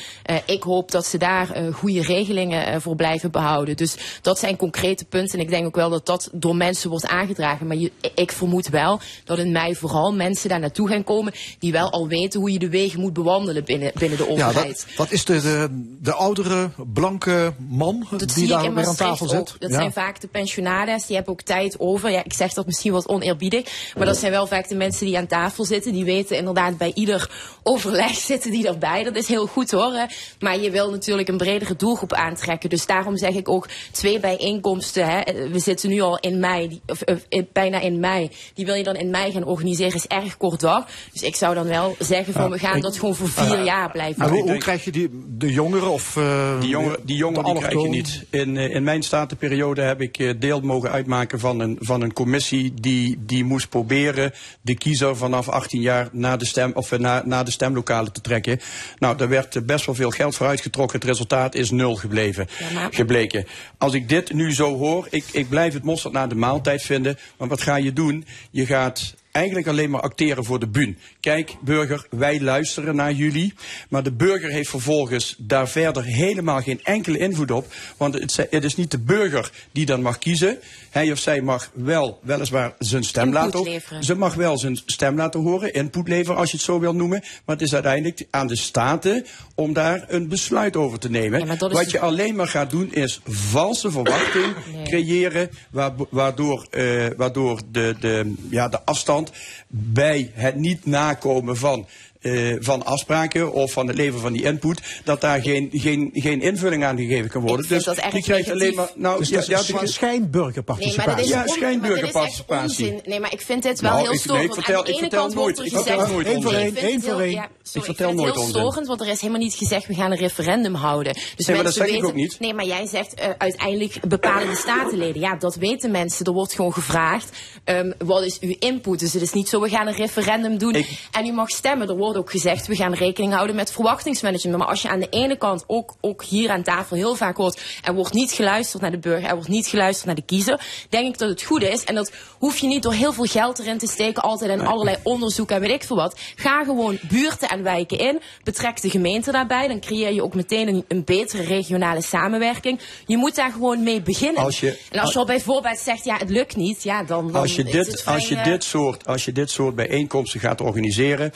Ik 0.46 0.64
hoop 0.64 0.92
dat 0.92 1.06
ze 1.06 1.18
daar 1.18 1.48
goede 1.74 2.02
regelingen 2.02 2.82
voor 2.82 2.96
blijven 2.96 3.32
behouden. 3.32 3.78
Dus 3.78 3.96
dat 4.22 4.40
zijn 4.40 4.56
concrete 4.56 5.06
punten. 5.06 5.40
En 5.40 5.46
ik 5.46 5.52
denk 5.52 5.66
ook 5.66 5.76
wel 5.76 5.90
dat 5.90 6.06
dat 6.06 6.30
door 6.32 6.56
mensen 6.56 6.90
wordt 6.90 7.08
aangedragen. 7.08 7.68
Maar 7.68 7.78
je, 7.78 7.92
ik 8.16 8.32
vermoed 8.32 8.70
wel 8.70 9.00
dat 9.24 9.40
in 9.40 9.52
mei 9.52 9.76
vooral 9.76 10.14
mensen 10.14 10.50
daar 10.50 10.60
naartoe 10.60 10.88
gaan 10.88 11.04
komen. 11.04 11.25
Komen 11.26 11.40
die 11.60 11.72
wel 11.72 11.90
al 11.92 12.08
weten 12.08 12.40
hoe 12.40 12.52
je 12.52 12.60
de 12.60 12.70
wegen 12.70 13.00
moet 13.00 13.14
bewandelen 13.14 13.64
binnen, 13.64 13.92
binnen 14.00 14.18
de 14.18 14.24
Ja, 14.24 14.30
overheid. 14.48 14.86
dat, 14.88 14.98
dat 14.98 15.12
is 15.12 15.26
de, 15.26 15.42
de, 15.42 15.68
de 16.02 16.14
oudere, 16.14 16.70
blanke 16.94 17.54
man 17.70 18.08
Dat 18.18 18.34
die 18.34 18.48
daar 18.48 18.74
weer 18.74 18.88
aan 18.88 18.96
tafel 18.96 19.26
ook. 19.26 19.32
zit. 19.48 19.56
Dat 19.60 19.70
Ja. 19.70 19.76
zijn 19.76 19.92
vaak 19.94 20.22
de 20.22 20.28
pensionades, 20.28 21.06
die 21.06 21.16
hebben 21.16 21.34
ook 21.34 21.42
tijd 21.42 21.80
over. 21.80 22.12
Ja, 22.12 22.24
ik 22.24 22.34
zeg 22.34 22.54
dat 22.54 22.66
misschien 22.66 22.92
wat 22.92 23.08
oneerbiedig, 23.08 23.92
maar 23.98 24.06
dat 24.06 24.18
zijn 24.18 24.32
wel 24.32 24.48
vaak 24.48 24.68
de 24.68 24.76
mensen 24.76 25.06
die 25.06 25.18
aan 25.18 25.28
tafel 25.28 25.66
zitten. 25.66 25.94
Die 25.94 26.06
weten 26.06 26.38
inderdaad 26.38 26.78
bij 26.78 26.92
ieder 26.96 27.30
overleg 27.64 28.16
zitten 28.16 28.52
die 28.52 28.68
erbij. 28.68 29.04
Dat 29.04 29.16
is 29.16 29.28
heel 29.28 29.48
goed 29.48 29.72
hoor. 29.72 29.94
hè. 29.94 30.06
Maar 30.40 30.60
je 30.60 30.72
wil 30.72 30.90
natuurlijk 30.92 31.28
een 31.28 31.38
bredere 31.38 31.76
doelgroep 31.76 32.14
aantrekken. 32.14 32.70
Dus 32.70 32.86
daarom 32.86 33.18
zeg 33.18 33.34
ik 33.34 33.50
ook 33.50 33.68
twee 33.92 34.20
bijeenkomsten. 34.20 35.06
Hè. 35.10 35.50
We 35.50 35.60
zitten 35.60 35.90
nu 35.90 36.02
al 36.02 36.18
in 36.20 36.40
mei, 36.40 36.68
die- 36.68 36.82
of, 36.88 37.02
of, 37.02 37.26
in- 37.30 37.48
bijna 37.54 37.80
in 37.80 38.00
mei. 38.00 38.30
Die 38.54 38.66
wil 38.66 38.76
je 38.76 38.84
dan 38.84 38.96
in 38.96 39.10
mei 39.10 39.32
gaan 39.32 39.44
organiseren, 39.44 39.94
is 39.94 40.08
erg 40.08 40.38
kort 40.38 40.60
dag. 40.60 40.88
Dus 41.16 41.24
ik 41.24 41.36
zou 41.36 41.56
dan 41.56 41.68
wel 41.68 41.96
zeggen 42.00 42.34
van 42.34 42.50
we 42.50 42.60
gaan 42.60 42.76
ik- 42.76 42.82
dat 42.82 42.98
gewoon 42.98 43.16
voor 43.16 43.30
vier 43.30 43.58
Ah, 43.58 43.66
jaar 43.66 43.92
blijven 43.92 44.20
Maar 44.20 44.30
hoe, 44.30 44.58
krijg 44.58 44.84
je 44.84 44.92
die, 44.92 45.10
de 45.28 45.52
jongeren 45.52 45.92
of 45.92 46.18
eh, 46.18 46.60
Die 46.60 46.70
jongeren, 46.70 47.00
die, 47.04 47.16
jongeren 47.16 47.44
de 47.46 47.52
die 47.52 47.60
krijg 47.60 47.82
je 47.82 47.90
niet. 47.90 48.24
In, 48.30 48.58
eh, 48.58 48.76
in 48.76 48.84
mijn 48.84 49.04
statenperiode 49.04 49.82
heb 49.82 50.02
ik 50.02 50.18
eh, 50.18 50.34
deel 50.40 50.60
mogen 50.62 50.92
uitmaken 50.92 51.40
van 51.40 51.60
een, 51.60 51.78
van 51.80 52.02
een 52.02 52.14
commissie 52.14 52.74
die, 52.82 53.18
die 53.26 53.44
moest 53.44 53.70
proberen 53.70 54.34
de 54.62 54.76
kiezer 54.78 55.18
vanaf 55.18 55.50
18 55.50 55.82
jaar 55.82 56.10
naar 56.12 56.38
de, 56.38 56.46
stem, 56.46 56.72
of, 56.74 56.98
naar, 56.98 57.28
naar 57.28 57.46
de 57.46 57.52
stemlokalen 57.52 58.12
te 58.14 58.22
trekken. 58.22 58.60
Nou, 59.00 59.18
daar 59.18 59.30
werd 59.30 59.66
best 59.66 59.86
wel 59.86 59.96
veel 59.96 60.12
geld 60.12 60.36
voor 60.36 60.48
uitgetrokken. 60.48 61.00
Het 61.00 61.08
resultaat 61.08 61.56
is 61.56 61.72
nul 61.72 61.96
gebleven, 61.96 62.48
gebleken. 62.90 63.46
Als 63.78 63.94
ik 63.94 64.10
dit 64.10 64.34
nu 64.34 64.54
zo 64.54 64.78
hoor, 64.78 65.08
ik, 65.10 65.26
ik 65.32 65.50
blijf 65.50 65.74
het 65.74 65.84
mosterd 65.84 66.14
na 66.14 66.28
de 66.28 66.36
maaltijd 66.36 66.82
vinden. 66.82 67.18
Maar 67.38 67.48
wat 67.48 67.62
ga 67.62 67.76
je 67.76 67.94
doen? 67.94 68.26
Je 68.52 68.66
gaat 68.66 69.14
eigenlijk 69.36 69.68
alleen 69.68 69.90
maar 69.90 70.02
acteren 70.02 70.46
voor 70.46 70.60
de 70.60 70.68
buun. 70.68 70.98
Kijk, 71.20 71.56
burger, 71.62 72.08
wij 72.10 72.42
luisteren 72.42 72.96
naar 72.96 73.12
jullie. 73.12 73.54
Maar 73.90 74.04
de 74.04 74.12
burger 74.12 74.50
heeft 74.50 74.70
vervolgens 74.70 75.36
daar 75.38 75.68
verder 75.70 76.04
helemaal 76.04 76.62
geen 76.62 76.80
enkele 76.84 77.18
invloed 77.18 77.52
op. 77.52 77.66
Want 77.98 78.14
het, 78.50 78.64
is 78.64 78.76
niet 78.76 78.92
de 78.92 79.00
burger 79.00 79.52
die 79.72 79.86
dan 79.86 80.02
mag 80.02 80.18
kiezen. 80.18 80.58
Hij 80.90 81.12
of 81.12 81.20
zij 81.20 81.42
mag 81.42 81.70
wel, 81.74 82.20
weliswaar, 82.24 82.74
zijn 82.80 83.04
stem 83.04 83.24
Input 83.28 83.42
laten 83.42 83.64
leveren. 83.64 84.04
Ze 84.04 84.16
mag 84.16 84.34
wel 84.34 84.58
zijn 84.58 84.80
stem 84.86 85.16
laten 85.16 85.40
horen, 85.42 85.74
input 85.74 86.08
leveren 86.08 86.40
als 86.40 86.52
je 86.52 86.58
het 86.58 86.66
zo 86.66 86.80
wil 86.80 86.94
noemen. 86.96 87.20
Maar 87.46 87.56
het 87.56 87.62
is 87.66 87.74
uiteindelijk 87.74 88.26
aan 88.30 88.48
de 88.48 88.56
staten 88.56 89.26
om 89.56 89.74
daar 89.74 90.06
een 90.08 90.28
besluit 90.28 90.76
over 90.76 91.00
te 91.00 91.10
nemen. 91.10 91.40
Wat 91.74 91.92
je 91.92 92.00
alleen 92.00 92.36
maar 92.36 92.48
gaat 92.48 92.70
doen 92.70 92.94
is 92.94 93.22
valse 93.28 93.92
verwachting 93.92 94.54
creëren. 94.84 95.50
waar- 95.72 95.94
Waardoor, 96.10 96.68
eh, 96.72 97.06
waardoor 97.18 97.60
de, 97.72 97.96
de, 98.00 98.34
ja, 98.50 98.68
de 98.68 98.80
afstand 98.86 99.25
bij 99.68 100.32
het 100.34 100.56
niet 100.56 100.86
nakomen 100.86 101.58
van. 101.58 101.88
Eh, 102.26 102.56
van 102.60 102.86
afspraken 102.86 103.52
of 103.54 103.72
van 103.72 103.88
het 103.88 103.98
leveren 103.98 104.20
van 104.22 104.34
die 104.34 104.44
input, 104.44 104.82
dat 105.04 105.22
daar 105.22 105.42
geen, 105.42 105.70
geen, 105.74 106.10
geen 106.14 106.42
invulling 106.42 106.84
aan 106.84 106.98
gegeven 106.98 107.30
kan 107.30 107.42
worden. 107.42 107.64
Ik 107.64 107.70
dus 107.70 107.84
dat 107.84 107.96
je 108.14 108.22
krijgt 108.22 108.50
alleen 108.52 108.76
maar. 108.76 108.90
Nou, 108.96 109.18
Dus 109.18 109.30
ja, 109.30 109.36
dat 109.36 109.44
is 109.60 109.68
ja, 109.68 109.86
schijnburgerparticipatie. 109.86 110.98
Nee, 110.98 111.06
maar 111.08 111.16
dat 111.16 111.26
is, 111.26 111.32
Ja, 111.32 111.48
schijnburgerparticipatie. 111.48 113.02
Nee, 113.06 113.20
maar 113.20 113.32
ik 113.34 113.42
vind 113.42 113.64
dit 113.64 113.82
wel 113.82 113.92
Nou, 113.92 114.04
heel 114.04 114.14
ik- 114.14 114.20
storend. 114.20 114.40
nee, 114.40 114.48
ik 114.48 114.54
vertel- 114.64 114.78
aan 114.80 114.84
de 114.86 114.90
ik 114.90 114.96
ene 114.98 115.02
vertel 115.02 115.22
kant 115.22 115.34
nooit- 115.36 115.60
ik 115.60 115.72
vertel 115.72 116.08
nooit 116.08 116.28
ik 116.28 116.34
Eén 116.36 116.42
voor 116.42 116.54
één, 116.54 116.76
één 116.76 116.92
ja, 116.92 117.00
voor 117.00 117.20
één. 117.22 117.32
sorry, 117.32 117.50
Ik 117.80 117.84
vertel 117.84 117.84
vind 117.84 117.98
het 118.00 118.16
nooit 118.16 118.34
heel 118.34 118.44
onzin. 118.44 118.60
storend, 118.62 118.88
want 118.88 119.02
er 119.02 119.08
is 119.08 119.22
helemaal 119.22 119.42
niet 119.42 119.54
gezegd... 119.54 119.86
we 119.88 119.94
gaan 119.94 120.12
een 120.12 120.18
referendum 120.18 120.74
houden. 120.74 121.14
Dus 121.14 121.24
Nee, 121.24 121.56
maar 121.56 121.56
dat 121.56 121.64
mensen 121.66 121.74
zeg 121.82 121.86
ik 121.88 121.94
weten, 121.94 122.08
ook 122.08 122.14
niet. 122.16 122.40
Nee, 122.40 122.54
maar 122.54 122.66
jij 122.66 122.86
zegt 122.86 123.14
eh, 123.14 123.30
uiteindelijk 123.38 124.08
bepalen 124.08 124.50
de 124.50 124.56
statenleden. 124.56 125.22
Ja, 125.22 125.36
dat 125.36 125.56
weten 125.56 125.92
mensen. 125.92 126.26
Er 126.26 126.32
wordt 126.34 126.54
gewoon 126.54 126.74
gevraagd... 126.74 127.30
ehm, 127.64 127.92
wat 127.98 128.24
is 128.24 128.40
uw 128.40 128.56
input? 128.60 129.00
Dus 129.00 129.14
het 129.14 129.22
is 129.22 129.32
niet 129.34 129.50
zo, 129.50 129.62
we 129.62 129.70
gaan 129.70 129.88
een 129.88 129.96
referendum 129.96 130.58
doen... 130.58 130.86
en 131.12 131.26
u 131.26 131.32
mag 131.32 131.50
stemmen. 131.50 131.88
Er 131.90 131.96
wordt 131.98 132.15
ook 132.16 132.32
gezegd, 132.32 132.68
we 132.68 132.76
gaan 132.76 132.94
rekening 132.94 133.34
houden 133.34 133.56
met 133.56 133.72
verwachtingsmanagement. 133.72 134.58
Maar 134.58 134.68
als 134.68 134.82
je 134.82 134.90
aan 134.90 135.00
de 135.00 135.10
ene 135.10 135.38
kant 135.38 135.64
ook, 135.68 135.96
ook 136.02 136.24
hier 136.24 136.50
aan 136.50 136.64
tafel 136.64 136.96
heel 136.96 137.16
vaak 137.16 137.38
hoort... 137.38 137.62
er 137.84 137.94
wordt 137.94 138.14
niet 138.14 138.32
geluisterd 138.32 138.82
naar 138.82 138.92
de 138.92 139.00
burger, 139.00 139.30
er 139.30 139.34
wordt 139.34 139.50
niet 139.50 139.68
geluisterd 139.68 140.06
naar 140.06 140.16
de 140.16 140.22
kiezer... 140.26 140.62
denk 140.90 141.08
ik 141.08 141.18
dat 141.18 141.30
het 141.30 141.44
goed 141.44 141.64
is. 141.64 141.84
En 141.84 141.96
dat 141.96 142.12
hoef 142.38 142.58
je 142.58 142.68
niet 142.68 142.84
door 142.84 142.94
heel 142.94 143.14
veel 143.14 143.26
geld 143.26 143.60
erin 143.60 143.78
te 143.78 143.88
steken... 143.88 144.22
altijd 144.22 144.52
en 144.52 144.66
allerlei 144.66 144.98
onderzoek 145.04 145.52
en 145.52 145.60
weet 145.60 145.70
ik 145.72 145.84
veel 145.84 145.96
wat. 145.96 146.20
Ga 146.36 146.64
gewoon 146.64 147.00
buurten 147.10 147.50
en 147.50 147.64
wijken 147.64 147.98
in. 148.00 148.22
Betrek 148.44 148.82
de 148.82 148.90
gemeente 148.90 149.32
daarbij. 149.32 149.68
Dan 149.68 149.80
creëer 149.80 150.14
je 150.14 150.24
ook 150.24 150.36
meteen 150.36 150.68
een, 150.68 150.86
een 150.88 151.04
betere 151.04 151.44
regionale 151.44 152.02
samenwerking. 152.02 152.80
Je 153.06 153.18
moet 153.18 153.36
daar 153.36 153.52
gewoon 153.52 153.84
mee 153.84 154.02
beginnen. 154.02 154.44
Als 154.44 154.60
je- 154.60 154.80
en 154.92 155.00
als 155.00 155.14
je 155.14 155.20
al 155.20 155.26
bijvoorbeeld 155.26 155.78
zegt, 155.78 156.06
ja, 156.06 156.18
het 156.18 156.30
lukt 156.30 156.56
niet... 156.56 156.84
Ja, 156.84 157.04
dan, 157.04 157.32
dan 157.32 157.42
Als 157.42 157.56
je, 157.56 157.64
dit, 157.64 158.02
vrij, 158.02 158.14
als, 158.14 158.28
je 158.28 158.42
dit 158.42 158.64
soort, 158.64 159.06
als 159.08 159.26
je 159.26 159.32
dit 159.32 159.50
soort 159.50 159.76
bijeenkomsten 159.76 160.40
gaat 160.40 160.62
organiseren, 160.62 161.34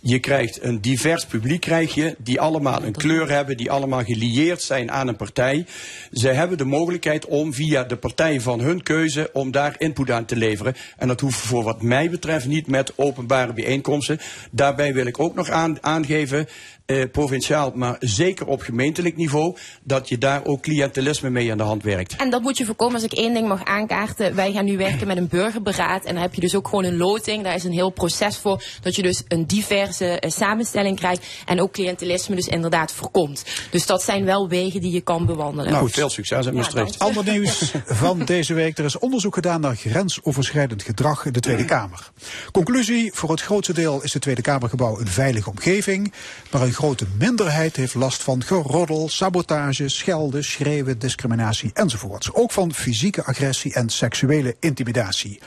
je 0.00 0.18
krijgt 0.22 0.62
een 0.62 0.80
divers 0.80 1.26
publiek, 1.26 1.60
krijg 1.60 1.94
je, 1.94 2.16
die 2.18 2.40
allemaal 2.40 2.82
een 2.82 2.92
kleur 2.92 3.30
hebben, 3.30 3.56
die 3.56 3.70
allemaal 3.70 4.04
gelieerd 4.04 4.62
zijn 4.62 4.90
aan 4.90 5.08
een 5.08 5.16
partij. 5.16 5.66
Ze 6.12 6.28
hebben 6.28 6.58
de 6.58 6.64
mogelijkheid 6.64 7.26
om 7.26 7.54
via 7.54 7.84
de 7.84 7.96
partij 7.96 8.40
van 8.40 8.60
hun 8.60 8.82
keuze, 8.82 9.30
om 9.32 9.50
daar 9.50 9.74
input 9.78 10.10
aan 10.10 10.24
te 10.24 10.36
leveren. 10.36 10.74
En 10.96 11.08
dat 11.08 11.20
hoeft 11.20 11.38
voor 11.38 11.62
wat 11.62 11.82
mij 11.82 12.10
betreft 12.10 12.46
niet 12.46 12.66
met 12.66 12.92
openbare 12.96 13.52
bijeenkomsten. 13.52 14.18
Daarbij 14.50 14.94
wil 14.94 15.06
ik 15.06 15.20
ook 15.20 15.34
nog 15.34 15.50
aan, 15.50 15.78
aangeven, 15.80 16.46
eh, 16.86 17.10
provinciaal, 17.12 17.72
maar 17.74 17.96
zeker 18.00 18.46
op 18.46 18.60
gemeentelijk 18.60 19.16
niveau, 19.16 19.56
dat 19.82 20.08
je 20.08 20.18
daar 20.18 20.44
ook 20.44 20.62
cliëntelisme 20.62 21.30
mee 21.30 21.50
aan 21.50 21.56
de 21.56 21.62
hand 21.62 21.82
werkt. 21.82 22.16
En 22.16 22.30
dat 22.30 22.42
moet 22.42 22.58
je 22.58 22.64
voorkomen 22.64 22.94
als 22.94 23.04
ik 23.04 23.12
één 23.12 23.34
ding 23.34 23.48
mag 23.48 23.64
aankaarten. 23.64 24.34
Wij 24.34 24.52
gaan 24.52 24.64
nu 24.64 24.76
werken 24.76 25.06
met 25.06 25.16
een 25.16 25.28
burgerberaad. 25.28 26.04
En 26.04 26.12
dan 26.12 26.22
heb 26.22 26.34
je 26.34 26.40
dus 26.40 26.54
ook 26.54 26.68
gewoon 26.68 26.84
een 26.84 26.96
loting. 26.96 27.44
Daar 27.44 27.54
is 27.54 27.64
een 27.64 27.72
heel 27.72 27.90
proces 27.90 28.36
voor. 28.36 28.62
Dat 28.82 28.96
je 28.96 29.02
dus 29.02 29.22
een 29.28 29.46
diverse 29.46 30.11
eh, 30.18 30.30
samenstelling 30.30 30.96
krijgt. 30.96 31.26
En 31.46 31.60
ook 31.60 31.72
cliëntelisme 31.72 32.34
dus 32.34 32.48
inderdaad 32.48 32.92
voorkomt. 32.92 33.44
Dus 33.70 33.86
dat 33.86 34.02
zijn 34.02 34.24
wel 34.24 34.48
wegen 34.48 34.80
die 34.80 34.92
je 34.92 35.00
kan 35.00 35.26
bewandelen. 35.26 35.72
Nou, 35.72 35.90
veel 35.90 36.10
succes 36.10 36.46
in 36.46 36.54
Maastricht. 36.54 36.98
Ander 36.98 37.24
nieuws 37.24 37.74
van 37.86 38.18
deze 38.24 38.54
week. 38.54 38.78
Er 38.78 38.84
is 38.84 38.98
onderzoek 38.98 39.34
gedaan 39.34 39.60
naar 39.60 39.76
grensoverschrijdend 39.76 40.82
gedrag 40.82 41.24
in 41.24 41.32
de 41.32 41.40
Tweede 41.40 41.64
Kamer. 41.64 42.10
Conclusie, 42.52 43.10
voor 43.14 43.30
het 43.30 43.40
grootste 43.40 43.72
deel 43.72 44.02
is 44.02 44.12
het 44.12 44.22
Tweede 44.22 44.42
Kamergebouw 44.42 45.00
een 45.00 45.08
veilige 45.08 45.50
omgeving. 45.50 46.12
Maar 46.50 46.62
een 46.62 46.72
grote 46.72 47.06
minderheid 47.18 47.76
heeft 47.76 47.94
last 47.94 48.22
van 48.22 48.42
geroddel, 48.42 49.08
sabotage, 49.08 49.88
schelden, 49.88 50.44
schreeuwen, 50.44 50.98
discriminatie 50.98 51.70
enzovoorts. 51.74 52.32
Ook 52.32 52.52
van 52.52 52.74
fysieke 52.74 53.24
agressie 53.24 53.74
en 53.74 53.88
seksuele 53.88 54.56
intimidatie. 54.60 55.40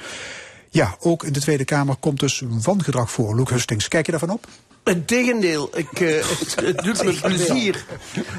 Ja, 0.75 0.95
ook 0.99 1.23
in 1.23 1.33
de 1.33 1.39
Tweede 1.39 1.65
Kamer 1.65 1.95
komt 1.95 2.19
dus 2.19 2.43
wangedrag 2.47 3.11
voor. 3.11 3.35
Luc 3.35 3.49
Hustings, 3.49 3.87
kijk 3.87 4.05
je 4.05 4.11
daarvan 4.11 4.29
op? 4.29 4.47
Integendeel, 4.85 5.69
ik, 5.77 5.99
eh, 5.99 6.07
het, 6.29 6.55
het 6.65 6.77
doet 6.85 7.03
me 7.03 7.13
plezier 7.21 7.85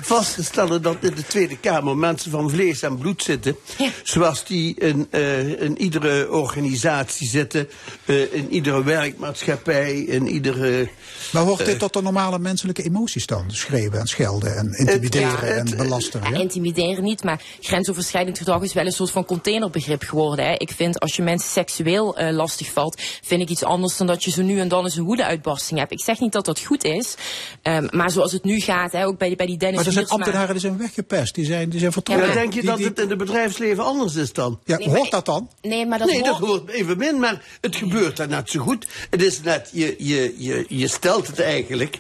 vast 0.02 0.34
te 0.34 0.44
stellen 0.44 0.82
dat 0.82 0.96
in 1.00 1.14
de 1.14 1.22
Tweede 1.26 1.58
Kamer 1.58 1.96
mensen 1.96 2.30
van 2.30 2.50
vlees 2.50 2.82
en 2.82 2.98
bloed 2.98 3.22
zitten. 3.22 3.56
Zoals 4.02 4.44
die 4.44 4.74
in, 4.80 5.06
eh, 5.10 5.60
in 5.62 5.78
iedere 5.82 6.30
organisatie 6.30 7.28
zitten, 7.28 7.68
eh, 8.04 8.32
in 8.34 8.50
iedere 8.52 8.84
werkmaatschappij, 8.84 9.94
in 9.98 10.28
iedere... 10.28 10.88
Maar 11.32 11.42
hoort 11.42 11.64
dit 11.64 11.78
tot 11.78 11.92
de 11.92 12.02
normale 12.02 12.38
menselijke 12.38 12.82
emoties 12.82 13.26
dan? 13.26 13.44
Schreeuwen 13.48 14.00
en 14.00 14.06
schelden 14.06 14.56
en 14.56 14.72
intimideren 14.78 15.28
Ja, 15.48 15.54
en 15.54 15.66
het- 15.66 15.76
belasteren? 15.76 16.30
Ja, 16.30 16.36
Ja? 16.36 16.42
intimideren 16.42 17.04
niet, 17.04 17.24
maar 17.24 17.42
grensoverschrijdend 17.60 18.38
gedrag 18.38 18.62
is 18.62 18.72
wel 18.72 18.86
een 18.86 18.92
soort 18.92 19.10
van 19.10 19.24
containerbegrip 19.24 20.02
geworden. 20.02 20.44
Hè. 20.46 20.52
Ik 20.56 20.70
vind 20.70 21.00
als 21.00 21.16
je 21.16 21.22
mensen 21.22 21.50
seksueel 21.50 22.16
eh, 22.16 22.34
lastig 22.34 22.72
valt, 22.72 23.02
vind 23.22 23.42
ik 23.42 23.48
iets 23.48 23.64
anders 23.64 23.96
dan 23.96 24.06
dat 24.06 24.24
je 24.24 24.30
zo 24.30 24.42
nu 24.42 24.58
en 24.60 24.68
dan 24.68 24.84
eens 24.84 24.96
een 24.96 25.04
woedeuitbarsting 25.04 25.78
hebt. 25.78 25.92
Ik 25.92 26.00
zeg 26.00 26.20
niet 26.20 26.34
dat 26.36 26.44
dat 26.56 26.60
goed 26.66 26.84
is, 26.84 27.14
ehm, 27.62 27.86
maar 27.90 28.10
zoals 28.10 28.32
het 28.32 28.44
nu 28.44 28.60
gaat, 28.60 28.92
hè, 28.92 29.06
ook 29.06 29.18
bij, 29.18 29.28
die- 29.28 29.36
bij 29.36 29.46
die 29.46 29.56
Dennis 29.56 29.76
Maar 29.78 29.86
er 29.86 29.92
zijn 29.92 30.06
ambtenaren 30.08 30.50
die 30.50 30.60
zijn 30.60 30.78
weggepest, 30.78 31.34
die 31.34 31.44
zijn, 31.44 31.62
die 31.68 31.78
zijn 31.78 31.82
Ja, 31.84 31.90
vertrokken. 31.90 32.26
maar 32.26 32.36
denk 32.36 32.52
je 32.52 32.60
Die- 32.60 32.68
dat 32.68 32.78
die- 32.78 32.86
het 32.86 32.98
in 33.00 33.08
het 33.08 33.18
bedrijfsleven 33.18 33.84
anders 33.84 34.14
is 34.14 34.32
dan? 34.32 34.60
Ja, 34.64 34.76
Nee, 34.78 34.86
maar 34.88 34.96
hoort 34.96 35.10
dat 35.10 35.24
dan? 35.26 35.50
Nee, 35.62 35.86
maar 35.86 35.98
dat 35.98 36.08
nee, 36.10 36.22
dat 36.22 36.38
hoort- 36.38 36.70
evenmin, 36.70 37.18
maar 37.18 37.44
het 37.60 37.76
gebeurt 37.76 38.16
daar 38.16 38.28
net 38.28 38.50
zo 38.50 38.60
goed. 38.60 38.86
Het 39.10 39.22
is 39.22 39.40
net, 39.42 39.70
je, 39.72 39.94
je, 39.98 40.34
je, 40.38 40.64
je 40.68 40.88
stelt 40.88 41.26
het 41.26 41.40
eigenlijk 41.40 41.98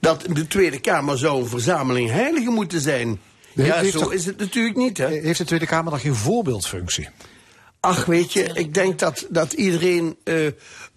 dat 0.00 0.24
de 0.32 0.46
Tweede 0.46 0.80
Kamer 0.80 1.18
zou 1.18 1.40
een 1.42 1.48
verzameling 1.48 2.10
heiligen 2.10 2.52
moeten 2.52 2.80
zijn. 2.80 3.20
Nee, 3.52 3.66
ja, 3.66 3.84
zo 3.84 3.98
toch- 3.98 4.12
is 4.12 4.26
het 4.26 4.38
natuurlijk 4.38 4.76
niet, 4.76 4.98
hè? 4.98 5.06
Heeft 5.08 5.38
de 5.38 5.44
Tweede 5.44 5.66
Kamer 5.66 5.90
dan 5.90 6.00
geen 6.00 6.14
voorbeeldfunctie? 6.14 7.08
Ach, 7.84 8.04
weet 8.04 8.32
je, 8.32 8.50
ik 8.54 8.74
denk 8.74 8.98
dat, 8.98 9.26
dat 9.28 9.52
iedereen 9.52 10.16
eh, 10.24 10.46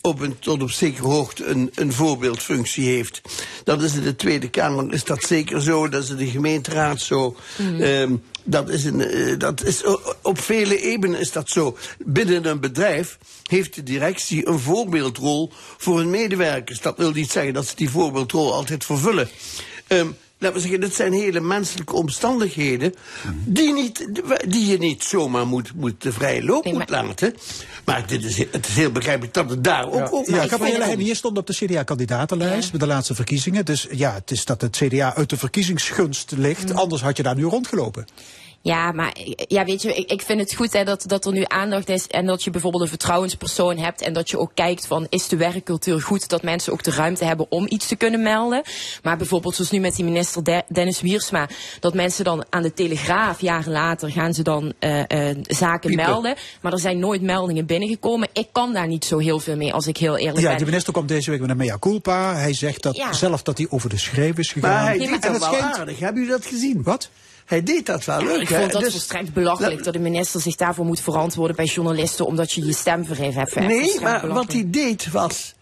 op 0.02 0.20
een, 0.20 0.40
tot 0.40 0.62
op 0.62 0.72
zekere 0.72 1.08
hoogte 1.08 1.46
een, 1.46 1.72
een 1.76 1.94
voorbeeldfunctie 1.94 2.88
heeft. 2.88 3.22
Dat 3.64 3.82
is 3.82 3.94
in 3.94 4.04
de 4.04 4.16
Tweede 4.16 4.50
Kamer 4.50 4.94
is 4.94 5.04
dat 5.04 5.24
zeker 5.24 5.62
zo, 5.62 5.90
dat 5.90 6.04
is 6.04 6.10
in 6.10 6.18
de 6.18 6.28
gemeenteraad 6.28 7.02
zo. 7.02 7.36
Ehm, 7.80 8.16
dat 8.44 8.70
is, 8.70 8.84
een, 8.84 9.02
eh, 9.02 9.40
dat 9.40 9.64
is 9.64 9.84
op 10.22 10.40
vele 10.40 10.82
ebenen 10.82 11.20
is 11.20 11.32
dat 11.32 11.50
zo. 11.50 11.78
Binnen 12.06 12.46
een 12.46 12.60
bedrijf 12.60 13.18
heeft 13.44 13.76
de 13.76 13.84
directie 13.84 14.48
een 14.48 14.60
voorbeeldrol 14.60 15.52
voor 15.78 15.98
hun 15.98 16.10
medewerkers. 16.10 16.82
Dat 16.82 16.98
wil 16.98 17.12
niet 17.12 17.32
zeggen 17.32 17.54
dat 17.54 17.68
ze 17.68 17.76
die 17.76 17.90
voorbeeldrol 17.90 18.54
altijd 18.54 18.86
vervullen. 18.86 19.30
Ehm, 19.88 20.08
laten 20.38 20.56
we 20.56 20.62
zeggen, 20.62 20.80
dit 20.80 20.96
zijn 20.96 21.14
hele 21.14 21.40
menselijke 21.40 21.94
omstandigheden. 21.94 22.94
Die, 23.46 23.74
niet, 23.74 24.08
die 24.48 24.66
je 24.66 24.78
niet 24.78 25.04
zomaar 25.04 25.48
moet, 25.48 25.72
moet 25.76 26.02
de 26.02 26.12
vrije 26.12 26.44
loop 26.44 26.66
moet 26.66 26.90
laten. 26.90 27.36
Maar 27.86 28.08
dit 28.08 28.24
is, 28.24 28.38
het 28.38 28.68
is 28.68 28.76
heel 28.76 28.92
begrijpelijk 28.92 29.34
dat 29.34 29.50
het 29.50 29.64
daar 29.64 29.92
ook, 29.92 30.28
Ja, 30.28 30.36
mee 30.36 30.50
Gabrielle 30.50 30.78
komt. 30.78 30.90
Hennier 30.90 31.16
stond 31.16 31.38
op 31.38 31.48
de 31.48 31.54
CDA-kandidatenlijst 31.54 32.72
bij 32.72 32.80
de 32.80 32.88
laatste 32.88 33.16
verkiezingen. 33.16 33.66
Dus 33.66 33.88
ja, 33.92 34.14
het 34.14 34.32
is 34.32 34.46
dat 34.46 34.62
het 34.62 34.78
CDA 34.78 35.16
uit 35.16 35.30
de 35.30 35.38
verkiezingsgunst 35.38 36.32
ligt. 36.32 36.74
Anders 36.74 37.02
had 37.02 37.18
je 37.18 37.24
daar 37.24 37.36
nu 37.36 37.44
rondgelopen. 37.44 38.06
Ja, 38.68 38.92
maar 38.92 39.16
ja, 39.48 39.66
weet 39.66 39.82
je, 39.82 39.94
ik, 39.94 40.12
ik 40.12 40.22
vind 40.22 40.40
het 40.40 40.54
goed 40.56 40.74
hè, 40.74 40.84
dat, 40.84 41.04
dat 41.08 41.26
er 41.26 41.32
nu 41.32 41.44
aandacht 41.48 41.90
is 41.90 42.08
en 42.08 42.26
dat 42.26 42.44
je 42.44 42.50
bijvoorbeeld 42.50 42.84
een 42.84 42.90
vertrouwenspersoon 42.90 43.78
hebt 43.78 44.02
en 44.02 44.14
dat 44.14 44.30
je 44.30 44.40
ook 44.40 44.52
kijkt 44.54 44.88
van 44.88 45.08
is 45.10 45.28
de 45.28 45.36
werkcultuur 45.38 46.02
goed, 46.02 46.30
dat 46.30 46.44
mensen 46.44 46.74
ook 46.74 46.84
de 46.84 46.92
ruimte 46.92 47.26
hebben 47.26 47.46
om 47.50 47.66
iets 47.70 47.88
te 47.88 47.96
kunnen 47.96 48.22
melden. 48.22 48.62
Maar 49.04 49.18
bijvoorbeeld 49.18 49.56
zoals 49.56 49.72
nu 49.72 49.80
met 49.80 49.96
die 49.96 50.06
minister 50.06 50.44
De- 50.44 50.64
Dennis 50.68 51.02
Wiersma, 51.02 51.50
dat 51.80 51.94
mensen 51.94 52.24
dan 52.24 52.46
aan 52.50 52.62
de 52.62 52.74
Telegraaf 52.74 53.42
jaren 53.42 53.72
later 53.72 54.12
gaan 54.12 54.34
ze 54.34 54.42
dan 54.44 54.74
eh, 54.80 55.00
eh, 55.30 55.38
zaken 55.44 55.90
Piepen. 55.90 56.06
melden, 56.10 56.36
maar 56.62 56.72
er 56.74 56.80
zijn 56.80 57.00
nooit 57.00 57.22
meldingen 57.22 57.66
binnengekomen. 57.66 58.28
Ik 58.34 58.48
kan 58.52 58.74
daar 58.74 58.88
niet 58.88 59.06
zo 59.06 59.18
heel 59.18 59.40
veel 59.40 59.56
mee 59.56 59.74
als 59.74 59.88
ik 59.88 59.98
heel 59.98 60.18
eerlijk 60.18 60.40
Ja, 60.40 60.50
ben. 60.50 60.58
de 60.58 60.66
minister 60.66 60.94
komt 60.94 61.08
deze 61.08 61.32
week 61.32 61.40
met 61.40 61.50
een 61.50 61.58
mea 61.58 61.78
culpa. 61.80 62.36
Hij 62.36 62.54
zegt 62.54 62.84
dat 62.84 62.96
Ja. 62.96 63.14
zelf 63.14 63.44
dat 63.44 63.58
hij 63.58 63.68
over 63.70 63.90
de 63.90 63.98
schreef 63.98 64.38
is 64.38 64.52
gegaan. 64.52 64.70
Maar 64.72 64.84
hij 64.84 64.98
Nee, 64.98 65.08
deed 65.08 65.22
dat 65.22 65.32
het 65.32 65.42
wel 65.42 65.54
schijnt- 65.54 65.76
aardig. 65.78 66.00
Hebben 66.00 66.22
jullie 66.24 66.38
dat 66.38 66.46
gezien? 66.48 66.84
Wat? 66.84 67.10
Hij 67.48 67.64
deed 67.64 67.86
dat 67.86 68.06
wel 68.06 68.24
leuk. 68.24 68.42
ik 68.42 68.48
vond 68.48 68.72
dat 68.72 68.82
Dus- 68.82 68.92
volstrekt 68.92 69.34
belachelijk 69.34 69.84
dat 69.84 69.94
de 69.94 70.00
minister 70.00 70.42
zich 70.42 70.56
daarvoor 70.56 70.86
moet 70.86 71.00
verantwoorden 71.00 71.56
bij 71.56 71.66
journalisten 71.66 72.26
omdat 72.26 72.52
je 72.52 72.66
je 72.66 72.74
stem 72.74 73.06
verheven 73.06 73.40
hebt. 73.40 73.56
Nee, 73.56 74.00
maar 74.02 74.28
wat 74.28 74.52
hij 74.52 74.64
deed 74.68 75.12
was, 75.12 75.54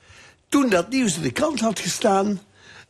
toen 0.49 0.70
dat 0.70 0.90
nieuws 0.90 1.16
in 1.16 1.22
de 1.22 1.32
krant 1.32 1.60
had 1.60 1.80
gestaan, 1.80 2.41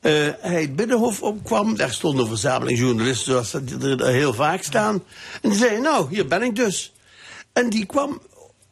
eh, 0.01 0.11
hij 0.39 0.61
het 0.61 0.75
binnenhof 0.75 1.21
opkwam, 1.21 1.77
daar 1.77 1.93
stond 1.93 2.19
een 2.19 2.27
verzameling 2.27 2.79
journalisten 2.79 3.31
zoals 3.31 3.51
dat 3.51 3.83
er 3.83 4.01
er 4.01 4.13
heel 4.13 4.33
vaak 4.33 4.63
staan. 4.63 5.03
En 5.41 5.49
die 5.49 5.59
zei, 5.59 5.79
nou, 5.81 6.09
hier 6.09 6.27
ben 6.27 6.41
ik 6.41 6.55
dus. 6.55 6.93
En 7.53 7.69
die 7.69 7.85
kwam 7.85 8.21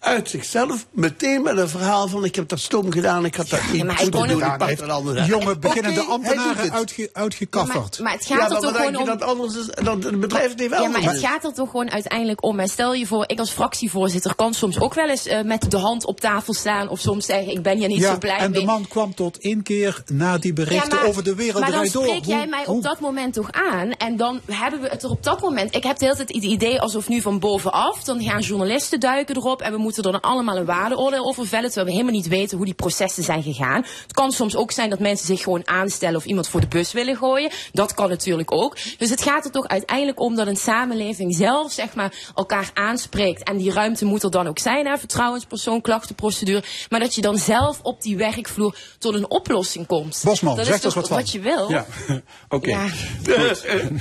uit 0.03 0.30
zichzelf 0.30 0.85
meteen 0.91 1.41
met 1.41 1.57
een 1.57 1.69
verhaal 1.69 2.07
van, 2.07 2.25
ik 2.25 2.35
heb 2.35 2.47
dat 2.47 2.59
stom 2.59 2.91
gedaan, 2.91 3.25
ik 3.25 3.35
had 3.35 3.49
dat 3.49 3.59
niet 3.71 3.84
maar 3.84 4.09
doen, 4.09 4.30
ik 4.30 4.57
pak 4.57 4.77
dat 4.77 4.89
anders 4.89 5.27
Jonge 5.27 5.45
uit. 5.45 5.59
beginnende 5.59 6.01
ambtenaren 6.01 6.71
uitge, 6.71 7.09
uitgekafferd. 7.13 7.99
Maar, 7.99 8.03
maar 8.03 8.11
het 8.13 8.27
Ja, 8.27 8.35
gaat 8.35 8.49
maar 8.49 8.57
er 8.57 8.63
toch 8.63 8.75
gewoon 8.75 8.95
om. 8.95 9.05
dat 9.05 9.21
anders 9.21 9.55
is, 9.55 9.65
dat 9.84 10.03
het 10.03 10.19
bedrijf 10.19 10.49
het 10.51 10.59
even 10.59 10.81
Ja, 10.81 10.88
maar 10.89 11.01
het 11.01 11.13
is. 11.15 11.21
gaat 11.21 11.43
er 11.43 11.53
toch 11.53 11.69
gewoon 11.69 11.91
uiteindelijk 11.91 12.43
om. 12.43 12.59
En 12.59 12.67
stel 12.67 12.93
je 12.93 13.07
voor, 13.07 13.23
ik 13.27 13.39
als 13.39 13.51
fractievoorzitter 13.51 14.35
kan 14.35 14.53
soms 14.53 14.80
ook 14.80 14.93
wel 14.93 15.09
eens 15.09 15.25
eh, 15.25 15.41
met 15.41 15.71
de 15.71 15.77
hand 15.77 16.05
op 16.05 16.19
tafel 16.19 16.53
staan. 16.53 16.89
Of 16.89 16.99
soms 16.99 17.25
zeggen, 17.25 17.51
ik 17.51 17.61
ben 17.61 17.77
hier 17.77 17.88
niet 17.88 17.99
ja, 17.99 18.11
zo 18.11 18.17
blij 18.17 18.38
en 18.38 18.51
mee. 18.51 18.59
de 18.59 18.65
man 18.65 18.88
kwam 18.88 19.15
tot 19.15 19.38
één 19.38 19.63
keer 19.63 20.03
na 20.11 20.38
die 20.38 20.53
berichten 20.53 20.89
Ja, 20.89 20.95
maar- 20.95 21.05
over 21.09 21.23
de 21.23 21.35
wereld 21.35 21.59
Maar 21.61 21.71
dan 21.71 21.85
spreek 21.88 22.25
jij 22.25 22.38
Hoe- 22.38 22.47
mij 22.47 22.63
hoe- 22.65 22.75
op 22.75 22.84
dat 22.84 22.99
moment 22.99 23.34
toch 23.34 23.51
aan. 23.51 23.91
En 23.91 24.17
dan 24.17 24.39
hebben 24.51 24.81
we 24.81 24.88
het 24.89 25.03
er 25.03 25.09
op 25.09 25.23
dat 25.23 25.41
moment. 25.41 25.75
Ik 25.75 25.84
heb 25.84 25.97
de 25.97 26.05
hele 26.05 26.17
tijd 26.17 26.34
het 26.34 26.43
idee 26.43 26.81
alsof 26.81 27.07
nu 27.07 27.21
van 27.21 27.39
bovenaf. 27.39 28.03
Dan 28.03 28.21
gaan 28.21 28.39
journalisten 28.41 28.99
duiken 28.99 29.35
erop. 29.35 29.61
En 29.61 29.71
we 29.71 29.77
moeten 29.77 29.91
er 29.98 30.03
dan 30.03 30.22
allemaal 30.22 30.57
een 30.57 30.65
waardeoordeel 30.65 31.26
over 31.26 31.48
vellen. 31.48 31.65
Terwijl 31.65 31.86
we 31.86 31.91
helemaal 31.91 32.14
niet 32.14 32.28
weten 32.28 32.57
hoe 32.57 32.65
die 32.65 32.76
processen 32.76 33.24
zijn 33.24 33.44
gegaan. 33.44 33.86
Het 34.02 34.14
kan 34.14 34.32
soms 34.32 34.56
ook 34.56 34.72
zijn 34.72 34.90
dat 34.90 34.99
mensen 34.99 35.28
zich 35.28 35.41
gewoon 35.44 35.68
aanstellen. 35.68 36.15
Of 36.15 36.26
iemand 36.26 36.48
voor 36.48 36.61
de 36.61 36.68
bus 36.68 36.91
willen 36.91 37.18
gooien. 37.18 37.52
Dat 37.72 37.94
kan 37.94 38.10
natuurlijk 38.10 38.52
ook. 38.52 38.78
Dus 38.98 39.10
het 39.10 39.22
gaat 39.22 39.45
er 39.45 39.52
toch 39.52 39.68
uiteindelijk 39.68 40.20
om 40.20 40.36
dat 40.36 40.48
een 40.48 40.56
samenleving 40.56 41.36
zelf 41.36 41.72
zeg 41.72 41.95
maar, 41.95 42.14
elkaar 42.36 42.72
aanspreekt. 42.74 43.44
En 43.44 43.57
die 43.57 43.72
ruimte 43.72 44.06
moet 44.06 44.24
er 44.24 44.32
dan 44.32 44.48
ook 44.48 44.60
zijn. 44.60 44.86
Hè? 44.86 44.98
Vertrouwenspersoon, 44.98 45.82
klachtenprocedure. 45.82 46.64
Maar 46.90 46.99
dat 46.99 47.15
je 47.15 47.22
dan 47.22 47.38
zelf 47.38 47.80
op 47.82 48.02
die 48.02 48.18
werkvloer 48.18 48.76
tot 48.99 49.14
een 49.14 49.30
oplossing 49.30 49.88
komt. 49.88 50.22
Bosman, 50.24 50.56
dat 50.56 50.65
zeg 50.65 50.76
is 50.76 50.82
toch 50.82 50.94
wat 50.94 51.10
wat 51.10 51.32
je 51.32 51.40
wil. 51.40 51.70
Ja, 51.70 51.86
oké. 52.49 52.70
Ja. 52.70 52.88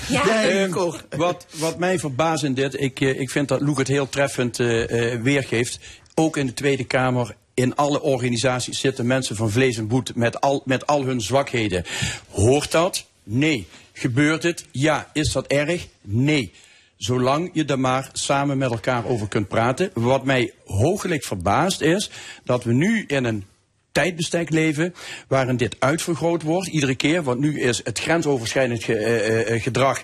Ja. 0.09 0.43
Ehm, 0.43 0.91
wat, 1.17 1.47
wat 1.51 1.79
mij 1.79 1.99
verbaast 1.99 2.43
in 2.43 2.55
dit, 2.55 2.81
ik, 2.81 3.01
eh, 3.01 3.21
ik 3.21 3.31
vind 3.31 3.49
dat 3.49 3.61
Loek 3.61 3.79
het 3.79 3.89
heel 3.89 4.09
treffend 4.09 4.61
eh, 4.61 5.13
eh, 5.13 5.23
weergeeft. 5.23 5.79
Ook 6.15 6.37
in 6.37 6.47
de 6.47 6.55
Tweede 6.55 6.85
Kamer, 6.85 7.35
in 7.55 7.77
alle 7.77 8.01
organisaties 8.03 8.81
zitten 8.81 9.07
mensen 9.07 9.37
van 9.37 9.51
vlees 9.51 9.77
en 9.77 9.87
bloed 9.87 10.15
met 10.15 10.41
al, 10.41 10.63
met 10.65 10.87
al 10.87 11.05
hun 11.05 11.21
zwakheden. 11.21 11.85
Hoort 12.31 12.71
dat? 12.71 13.07
Nee. 13.23 13.67
Gebeurt 13.93 14.43
het? 14.43 14.65
Ja. 14.71 15.11
Is 15.13 15.33
dat 15.33 15.47
erg? 15.47 15.87
Nee. 16.01 16.53
Zolang 16.97 17.51
je 17.53 17.65
er 17.65 17.79
maar 17.81 18.09
samen 18.13 18.59
met 18.59 18.71
elkaar 18.71 19.07
over 19.07 19.29
kunt 19.29 19.49
praten. 19.49 19.91
Wat 19.95 20.25
mij 20.25 20.53
hoogelijk 20.67 21.25
verbaast 21.25 21.81
is 21.81 22.11
dat 22.45 22.65
we 22.65 22.73
nu 22.73 23.05
in 23.07 23.25
een 23.25 23.45
tijdbestek 23.93 24.51
leven 24.51 24.95
waarin 25.29 25.57
dit 25.57 25.77
uitvergroot 25.79 26.43
wordt 26.43 26.69
iedere 26.69 26.95
keer. 26.95 27.23
Want 27.23 27.41
nu 27.41 27.61
is 27.61 27.81
het 27.85 27.99
grensoverschrijdend 27.99 28.85
ge- 28.85 28.97
eh, 28.97 29.55
eh, 29.55 29.63
gedrag. 29.63 30.03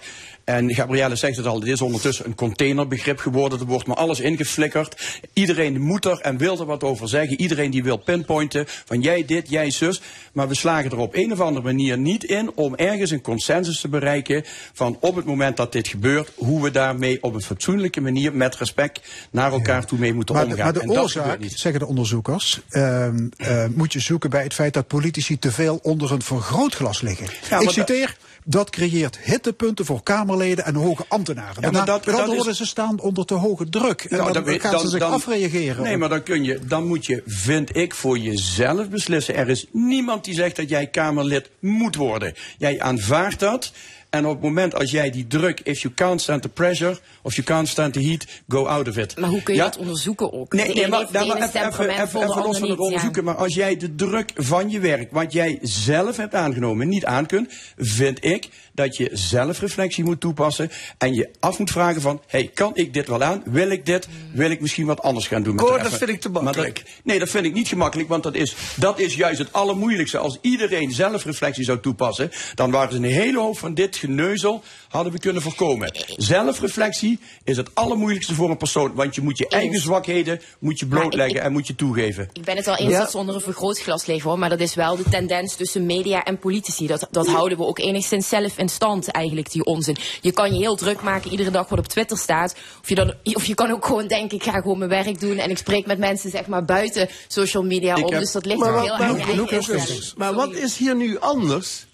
En 0.48 0.74
Gabrielle 0.74 1.16
zegt 1.16 1.36
het 1.36 1.46
al, 1.46 1.58
het 1.60 1.68
is 1.68 1.80
ondertussen 1.82 2.26
een 2.26 2.34
containerbegrip 2.34 3.18
geworden. 3.18 3.60
Er 3.60 3.66
wordt 3.66 3.86
maar 3.86 3.96
alles 3.96 4.20
ingeflikkerd. 4.20 5.20
Iedereen 5.32 5.80
moet 5.80 6.04
er 6.04 6.20
en 6.20 6.36
wil 6.36 6.58
er 6.60 6.66
wat 6.66 6.84
over 6.84 7.08
zeggen. 7.08 7.40
Iedereen 7.40 7.70
die 7.70 7.82
wil 7.82 7.96
pinpointen 7.96 8.64
van 8.84 9.00
jij 9.00 9.24
dit, 9.24 9.48
jij 9.50 9.70
zus. 9.70 10.00
Maar 10.32 10.48
we 10.48 10.54
slagen 10.54 10.90
er 10.90 10.96
op 10.98 11.14
een 11.14 11.32
of 11.32 11.40
andere 11.40 11.64
manier 11.64 11.98
niet 11.98 12.24
in 12.24 12.50
om 12.54 12.74
ergens 12.74 13.10
een 13.10 13.20
consensus 13.20 13.80
te 13.80 13.88
bereiken 13.88 14.44
van 14.72 14.96
op 15.00 15.16
het 15.16 15.24
moment 15.24 15.56
dat 15.56 15.72
dit 15.72 15.88
gebeurt, 15.88 16.30
hoe 16.34 16.62
we 16.62 16.70
daarmee 16.70 17.22
op 17.22 17.34
een 17.34 17.42
fatsoenlijke 17.42 18.00
manier 18.00 18.34
met 18.34 18.56
respect 18.56 19.00
naar 19.30 19.52
elkaar 19.52 19.86
toe 19.86 19.98
mee 19.98 20.14
moeten 20.14 20.34
Maar 20.34 20.44
de, 20.44 20.50
omgaan. 20.50 20.64
maar 20.64 20.74
de 20.74 20.80
En 20.80 20.90
oorzaak, 21.00 21.38
zeggen 21.48 21.80
de 21.80 21.86
onderzoekers, 21.86 22.60
ehm, 22.70 23.28
eh, 23.36 23.64
moet 23.74 23.92
je 23.92 24.00
zoeken 24.00 24.30
bij 24.30 24.42
het 24.42 24.54
feit 24.54 24.74
dat 24.74 24.86
politici 24.86 25.38
te 25.38 25.52
veel 25.52 25.78
onder 25.82 26.12
een 26.12 26.22
vergrootglas 26.22 27.00
liggen. 27.00 27.26
maar 27.50 27.60
Ik 27.60 27.66
da- 27.66 27.72
citeer, 27.72 28.16
dat 28.50 28.70
creëert 28.70 29.18
hittepunten 29.18 29.84
voor 29.84 30.02
Kamerleden 30.02 30.64
en 30.64 30.74
hoge 30.74 31.04
ambtenaren. 31.08 31.62
maar 31.62 31.72
Met- 31.72 31.86
dat- 31.86 32.06
met 32.06 32.14
andere 32.14 32.16
dat 32.16 32.28
is- 32.28 32.34
woorden, 32.34 32.54
ze 32.54 32.66
staan 32.66 33.00
onder 33.00 33.24
te 33.24 33.34
hoge 33.34 33.68
druk. 33.68 34.00
En 34.04 34.16
Nou, 34.18 34.32
dan, 34.32 34.60
gaan 34.60 34.80
ze 34.80 34.88
zich 34.88 35.02
afreageren. 35.02 35.82
Nee, 35.82 35.92
op- 35.92 35.98
maar 35.98 36.08
dan 36.08 36.22
kun 36.22 36.44
je, 36.44 36.58
dan 36.66 36.86
moet 36.86 37.06
je, 37.06 37.22
vind 37.26 37.76
ik, 37.76 37.94
voor 37.94 38.18
jezelf 38.18 38.88
beslissen. 38.88 39.34
Er 39.34 39.48
is 39.48 39.66
niemand 39.72 40.24
die 40.24 40.34
zegt 40.34 40.56
dat 40.56 40.68
jij 40.68 40.86
Kamerlid 40.86 41.50
moet 41.60 41.96
worden. 41.96 42.34
Jij 42.58 42.80
aanvaardt 42.80 43.40
dat. 43.40 43.72
En 44.10 44.26
op 44.26 44.32
het 44.32 44.42
moment 44.42 44.74
als 44.74 44.90
jij 44.90 45.10
die 45.10 45.26
druk, 45.26 45.60
if 45.60 45.80
you 45.82 45.94
can't 45.94 46.20
stand 46.20 46.42
the 46.42 46.48
pressure, 46.48 46.98
of 47.22 47.34
you 47.34 47.46
can't 47.46 47.68
stand 47.68 47.92
the 47.92 48.02
heat, 48.02 48.26
go 48.48 48.66
out 48.66 48.88
of 48.88 48.96
it. 48.96 49.16
Maar 49.18 49.28
hoe 49.28 49.42
kun 49.42 49.54
je 49.54 49.60
Ja? 49.60 49.66
dat 49.66 49.76
onderzoeken 49.76 50.32
ook? 50.32 50.52
Nee, 50.52 50.74
nee, 50.74 50.88
maar, 50.88 51.06
ene 51.12 51.34
even, 51.36 51.66
even, 51.66 52.02
even, 52.02 52.20
los 52.20 52.58
van 52.58 52.68
het 52.68 52.78
ja. 52.78 52.84
onderzoeken. 52.84 53.24
Maar 53.24 53.34
als 53.34 53.54
jij 53.54 53.76
de 53.76 53.94
druk 53.94 54.30
van 54.34 54.70
je 54.70 54.78
werk, 54.78 55.12
wat 55.12 55.32
jij 55.32 55.58
zelf 55.62 56.16
hebt 56.16 56.34
aangenomen, 56.34 56.88
niet 56.88 57.04
aan 57.04 57.26
kunt, 57.26 57.52
vind 57.76 58.24
ik 58.24 58.48
dat 58.72 58.96
je 58.96 59.10
zelfreflectie 59.12 60.04
moet 60.04 60.20
toepassen. 60.20 60.70
En 60.98 61.14
je 61.14 61.28
af 61.40 61.58
moet 61.58 61.70
vragen 61.70 62.00
van, 62.00 62.22
hey, 62.26 62.50
kan 62.54 62.70
ik 62.74 62.94
dit 62.94 63.08
wel 63.08 63.22
aan? 63.22 63.42
Wil 63.44 63.70
ik 63.70 63.86
dit? 63.86 64.08
Wil 64.32 64.50
ik 64.50 64.60
misschien 64.60 64.86
wat 64.86 65.02
anders 65.02 65.26
gaan 65.26 65.42
doen? 65.42 65.56
de 65.56 65.78
dat 65.82 65.94
vind 65.94 66.10
ik 66.10 66.20
te 66.20 66.28
makkelijk. 66.28 66.74
dat- 66.74 66.84
nee, 67.04 67.18
dat 67.18 67.28
vind 67.28 67.44
ik 67.44 67.52
niet 67.52 67.68
gemakkelijk, 67.68 68.08
want 68.08 68.22
dat 68.22 68.34
is, 68.34 68.54
dat 68.74 68.98
is 68.98 69.14
juist 69.14 69.38
het 69.38 69.52
allermoeilijkste. 69.52 70.18
Als 70.18 70.38
iedereen 70.40 70.92
zelfreflectie 70.92 71.64
zou 71.64 71.80
toepassen, 71.80 72.30
dan 72.54 72.70
waren 72.70 72.90
ze 72.92 72.96
een 72.96 73.04
hele 73.04 73.38
hoop 73.38 73.58
van 73.58 73.74
dit 73.74 73.96
geneuzel 73.98 74.62
hadden 74.88 75.12
we 75.12 75.18
kunnen 75.18 75.42
voorkomen. 75.42 75.92
Zelfreflectie 76.16 77.18
is 77.44 77.56
het 77.56 77.74
allermoeilijkste 77.74 78.34
voor 78.34 78.50
een 78.50 78.56
persoon, 78.56 78.94
want 78.94 79.14
je 79.14 79.20
moet 79.20 79.38
je 79.38 79.48
eigen 79.48 79.80
zwakheden 79.80 80.40
moet 80.58 80.78
je 80.78 80.86
blootleggen 80.86 81.40
en 81.42 81.52
moet 81.52 81.66
je 81.66 81.74
toegeven. 81.74 82.28
Ik 82.32 82.44
ben 82.44 82.56
het 82.56 82.64
wel 82.66 82.76
eens 82.76 82.90
Ja. 82.92 82.98
dat 82.98 83.10
ze 83.10 83.18
onder 83.18 83.34
een 83.34 83.40
vergrootglas 83.40 84.06
liggen 84.06 84.30
hoor. 84.30 84.38
Maar 84.38 84.48
dat 84.48 84.60
is 84.60 84.74
wel 84.74 84.96
de 84.96 85.02
tendens 85.10 85.54
tussen 85.56 85.86
media 85.86 86.24
en 86.24 86.38
politici. 86.38 86.86
Dat, 86.86 87.08
dat 87.10 87.26
houden 87.26 87.58
we 87.58 87.64
ook 87.64 87.78
enigszins 87.78 88.28
zelf 88.28 88.58
in 88.58 88.68
stand 88.68 89.08
eigenlijk, 89.08 89.52
die 89.52 89.64
onzin. 89.64 89.96
Je 90.20 90.32
kan 90.32 90.52
je 90.52 90.58
heel 90.58 90.76
druk 90.76 91.02
maken 91.02 91.30
iedere 91.30 91.50
dag 91.50 91.68
wat 91.68 91.78
op 91.78 91.86
Twitter 91.86 92.18
staat. 92.18 92.54
Of 92.82 92.88
je, 92.88 92.94
dan, 92.94 93.14
of 93.24 93.44
je 93.44 93.54
kan 93.54 93.70
ook 93.70 93.86
gewoon 93.86 94.06
denken, 94.06 94.36
ik 94.36 94.42
ga 94.44 94.52
gewoon 94.60 94.78
mijn 94.78 94.90
werk 94.90 95.20
doen. 95.20 95.38
En 95.38 95.50
ik 95.50 95.58
spreek 95.58 95.86
met 95.86 95.98
mensen 95.98 96.30
zeg 96.30 96.46
maar 96.46 96.64
buiten 96.64 97.08
social 97.28 97.62
media 97.62 97.96
Ik 97.96 98.04
om. 98.06 98.12
heb- 98.12 98.20
Dus 98.20 98.32
dat 98.32 98.46
ligt 98.46 98.58
maar 98.58 98.80
heel 98.82 98.96
erg. 98.98 100.16
Maar 100.16 100.34
wat 100.34 100.52
is 100.54 100.76
hier 100.76 100.96
nu 100.96 101.18
anders? 101.18 101.86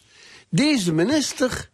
Deze 0.48 0.92
minister 0.92 1.70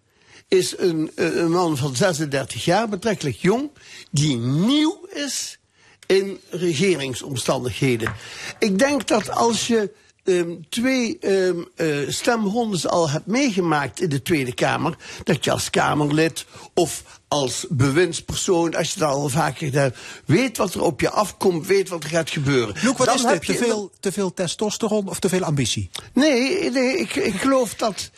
is 0.50 0.78
een, 0.78 1.10
eh, 1.14 1.34
een 1.36 1.50
man 1.50 1.76
van 1.76 1.96
36 1.96 2.64
jaar, 2.64 2.88
betrekkelijk 2.88 3.36
jong, 3.36 3.70
die 4.10 4.36
nieuw 4.36 5.00
is 5.12 5.58
in 6.06 6.40
regeringsomstandigheden. 6.50 8.12
Ik 8.58 8.78
denk 8.78 9.06
dat 9.08 9.30
als 9.30 9.66
je 9.66 9.90
ehm, 10.24 10.50
twee 10.68 11.18
ehm, 11.18 11.58
eh, 11.76 11.86
stemrondes 12.08 12.86
al 12.86 13.10
hebt 13.10 13.26
meegemaakt 13.26 14.00
in 14.00 14.08
de 14.08 14.22
Tweede 14.22 14.54
Kamer, 14.54 14.96
dat 15.24 15.44
je 15.44 15.50
als 15.50 15.70
Kamerlid 15.70 16.44
of 16.74 17.02
als 17.28 17.66
bewindspersoon, 17.68 18.74
als 18.74 18.92
je 18.92 18.98
dat 19.00 19.08
al 19.12 19.28
vaker 19.28 19.66
gedaan 19.66 19.82
hebt, 19.82 19.98
weet 20.24 20.56
wat 20.56 20.74
er 20.74 20.82
op 20.82 21.00
je 21.00 21.10
afkomt, 21.10 21.66
weet 21.66 21.88
wat 21.88 22.04
er 22.04 22.10
gaat 22.10 22.30
gebeuren. 22.30 22.74
Loek, 22.82 22.96
wat 22.98 23.06
Dan 23.06 23.16
is 23.16 23.22
heb 23.22 23.32
dit? 23.32 23.46
Te 23.46 23.52
je- 23.52 23.58
veel, 23.58 23.90
te 24.00 24.12
veel 24.12 24.34
testosteron 24.34 25.08
of 25.08 25.18
te 25.18 25.28
veel 25.28 25.44
ambitie? 25.44 25.90
Nee, 26.12 26.70
nee 26.70 26.96
ik, 26.98 27.14
ik 27.16 27.34
geloof 27.34 27.74
dat. 27.74 28.10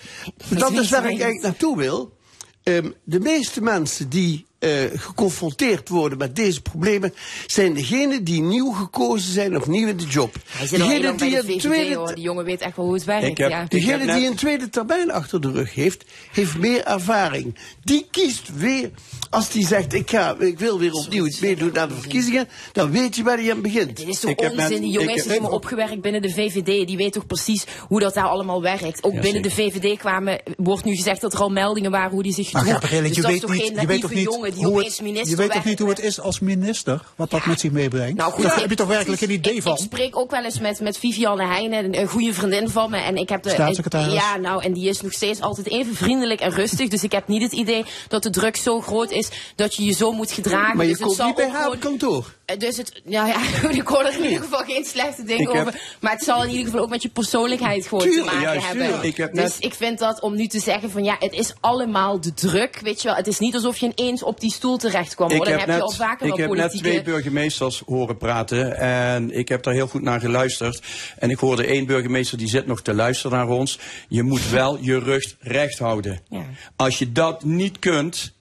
Dat 0.49 0.73
is 0.73 0.91
waar 0.91 1.01
ik 1.03 1.09
eigenlijk 1.09 1.43
naartoe 1.43 1.77
wil. 1.77 2.13
Ehm, 2.63 2.91
de 3.05 3.21
meeste 3.21 3.63
mensen 3.63 4.09
die 4.09 4.47
eh, 4.63 4.71
geconfronteerd 4.95 5.89
worden 5.89 6.19
met 6.19 6.37
deze 6.37 6.63
problemen, 6.63 7.15
zijn 7.47 7.75
degenen 7.75 8.25
die 8.25 8.43
nieuw 8.43 8.71
gekozen 8.71 9.33
zijn 9.33 9.57
of 9.57 9.67
nieuw 9.67 9.89
in 9.89 9.97
de 9.97 10.07
job. 10.07 10.35
Hij 10.49 10.67
zit 10.67 10.81
al 10.81 10.89
heel 10.89 11.03
lang 11.03 11.19
bij 11.19 11.31
de 11.31 11.37
een 11.37 11.43
VVD, 11.45 11.61
tweede 11.61 11.95
hoor. 11.95 12.15
Die 12.15 12.25
jongen 12.25 12.45
weet 12.45 12.61
echt 12.61 12.77
wel 12.77 12.85
hoe 12.85 12.95
het 12.95 13.05
werkt. 13.05 13.27
ik 13.27 13.37
heb, 13.37 13.51
ja. 13.51 13.65
Degene 13.69 14.15
die 14.15 14.27
een 14.27 14.35
tweede 14.35 14.69
termijn 14.69 15.11
achter 15.11 15.41
de 15.41 15.51
rug 15.51 15.75
heeft, 15.75 16.05
heeft 16.33 16.59
meer 16.59 16.85
ervaring. 16.85 17.59
Die 17.85 18.07
kiest 18.11 18.51
weer, 18.57 18.91
als 19.31 19.51
die 19.51 19.67
zegt, 19.67 19.93
ik, 19.93 20.11
ga, 20.11 20.37
ik 20.39 20.59
wil 20.59 20.79
weer 20.79 20.93
opnieuw 20.93 21.27
iets 21.27 21.41
meedoen 21.41 21.79
aan 21.79 21.89
de 21.89 21.95
verkiezingen, 21.95 22.49
dan 22.73 22.91
weet 22.91 23.17
je 23.17 23.23
waar 23.23 23.39
hij 23.39 23.51
aan 23.53 23.63
begint. 23.63 23.97
Dit 23.97 24.09
is 24.09 24.21
toch 24.21 24.35
onzin? 24.35 24.81
die 24.81 24.91
jongen 24.91 25.15
is 25.15 25.25
dus 25.25 25.39
maar 25.39 25.51
opgewerkt 25.51 26.01
binnen 26.01 26.23
de 26.23 26.31
VVD. 26.31 26.87
Die 26.87 26.97
weet 26.97 27.13
toch 27.13 27.27
precies 27.27 27.65
hoe 27.89 28.01
dat 28.01 28.15
daar 28.15 28.29
allemaal 28.29 28.63
werkt. 28.63 29.05
Ook 29.05 29.21
binnen 29.21 29.43
de 29.43 29.51
VVD 29.51 29.99
kwamen, 29.99 30.41
wordt 30.57 30.85
nu 30.85 30.95
gezegd 30.95 31.21
dat 31.21 31.33
er 31.33 31.41
al 31.41 31.51
meldingen 31.51 31.91
waren 31.91 32.11
hoe 32.11 32.23
die 32.23 32.33
zich 32.33 32.51
gedroeg. 32.51 32.81
Dus 32.81 32.91
je 32.91 33.23
dat 33.23 33.31
weet, 33.31 33.35
is 33.35 33.41
toch 33.41 33.51
niet, 33.51 33.63
geen 33.63 33.81
je 33.81 33.87
weet 33.87 34.01
toch 34.01 34.11
natieve 34.11 34.15
niet 34.15 34.35
jongen 34.35 34.52
die 34.55 34.65
hoe 34.65 34.79
opeens 34.79 35.01
minister 35.01 35.31
je 35.31 35.37
weet 35.37 35.53
toch 35.53 35.65
niet 35.65 35.79
hoe 35.79 35.89
het 35.89 36.01
is 36.01 36.21
als 36.21 36.41
minister, 36.41 37.03
wat 37.17 37.31
dat 37.31 37.47
met 37.47 37.61
zich 37.61 37.71
meebrengt? 37.71 38.17
Nou 38.17 38.33
goed, 38.33 38.43
Daar 38.43 38.61
heb 38.61 38.71
je 38.71 38.77
toch 38.77 38.89
werkelijk 38.89 39.21
een 39.21 39.31
idee 39.31 39.55
ik, 39.55 39.63
van? 39.63 39.73
Ik 39.73 39.79
spreek 39.79 40.17
ook 40.17 40.31
wel 40.31 40.45
eens 40.45 40.61
met, 40.61 40.81
met 40.81 40.99
Viviane 40.99 41.47
Heijnen, 41.47 41.99
een, 41.99 42.09
goede 42.09 42.35
vriendin 42.35 42.69
van 42.69 42.91
me. 42.91 42.97
En 42.97 43.17
ik 43.17 43.29
heb 43.29 43.43
de, 43.43 43.51
Staatssecretaris. 43.51 44.13
Ja, 44.13 44.37
nou, 44.37 44.63
en 44.63 44.73
die 44.73 44.89
is 44.89 45.01
nog 45.01 45.13
steeds 45.13 45.41
altijd 45.41 45.69
even 45.69 45.95
vriendelijk 45.95 46.41
en 46.41 46.51
rustig. 46.51 46.89
Dus 46.89 47.03
ik 47.03 47.13
heb 47.13 47.29
niet 47.29 47.43
het 47.43 47.53
idee 47.53 47.85
dat 48.09 48.23
de 48.23 48.31
druk 48.31 48.57
zo 48.57 48.81
groot 48.81 49.11
is 49.11 49.29
dat 49.57 49.75
je 49.75 49.85
je 49.85 49.93
zo 49.93 50.13
moet 50.13 50.33
gedragen. 50.33 50.77
Maar 50.77 50.87
je 50.87 50.97
dus 50.97 51.01
komt 51.01 51.25
niet 51.25 51.35
bij 51.35 51.51
haar 51.51 51.71
op 51.71 51.81
kantoor. 51.81 52.27
Eh, 52.53 52.59
Dus 52.59 52.77
het, 52.77 53.03
ja, 53.05 53.27
ja, 53.27 53.41
ik 53.71 53.87
hoor 53.87 54.05
er 54.05 54.17
in 54.19 54.23
ieder 54.25 54.43
geval 54.43 54.65
geen 54.65 54.85
slechte 54.85 55.23
dingen 55.25 55.43
Ik 55.49 55.53
heb- 55.57 55.67
over. 55.67 55.81
Maar 56.01 56.13
het 56.13 56.23
zal 56.23 56.43
in 56.45 56.49
ieder 56.51 56.65
geval 56.65 56.81
ook 56.81 56.91
met 56.91 57.03
je 57.03 57.09
persoonlijkheid 57.09 57.87
gewoon 57.87 58.03
Tuurlijk, 58.05 58.27
te 58.29 58.35
maken 58.35 58.43
juist, 58.61 58.67
hebben. 58.67 59.03
Ik 59.05 59.17
heb 59.17 59.33
dus 59.35 59.43
net- 59.43 59.57
ik 59.65 59.75
vind 59.75 59.99
dat 59.99 60.21
om 60.21 60.35
nu 60.37 60.47
te 60.47 60.61
zeggen 60.61 60.91
van 60.91 61.05
ja, 61.05 61.17
het 61.19 61.33
is 61.33 61.53
allemaal 61.61 62.21
de 62.21 62.35
druk. 62.35 62.81
Weet 62.83 63.03
je 63.03 63.09
wel, 63.09 63.17
het 63.17 63.27
is 63.27 63.39
niet 63.39 63.55
alsof 63.55 63.79
je 63.79 63.93
ineens 63.97 64.23
op 64.23 64.41
die 64.41 64.53
stoel 64.53 64.77
terecht 64.77 65.15
kwam. 65.15 65.31
Hoor. 65.33 65.45
Dan 65.45 65.59
heb 65.59 65.67
je 65.69 65.81
al 65.81 65.91
vaker 65.91 66.27
ik 66.27 66.37
heb 66.37 66.51
net 66.55 66.71
twee 66.71 67.03
burgemeesters 67.03 67.83
horen 67.87 68.17
praten 68.17 68.77
en 68.79 69.31
ik 69.39 69.49
heb 69.49 69.63
daar 69.63 69.75
heel 69.75 69.87
goed 69.89 70.03
naar 70.03 70.21
geluisterd. 70.21 70.83
En 71.19 71.31
ik 71.31 71.39
hoorde 71.39 71.67
één 71.67 71.87
burgemeester 71.87 72.39
die 72.39 72.49
zit 72.49 72.67
nog 72.67 72.83
te 72.83 72.95
luisteren 72.95 73.37
naar 73.39 73.49
ons. 73.49 73.79
Je 74.09 74.23
moet 74.23 74.51
wel 74.51 74.79
je 74.81 74.99
rug 74.99 75.35
recht 75.41 75.79
houden. 75.79 76.21
Ja. 76.29 76.45
Als 76.77 76.99
je 76.99 77.13
dat 77.13 77.45
niet 77.45 77.79
kunt, 77.79 78.33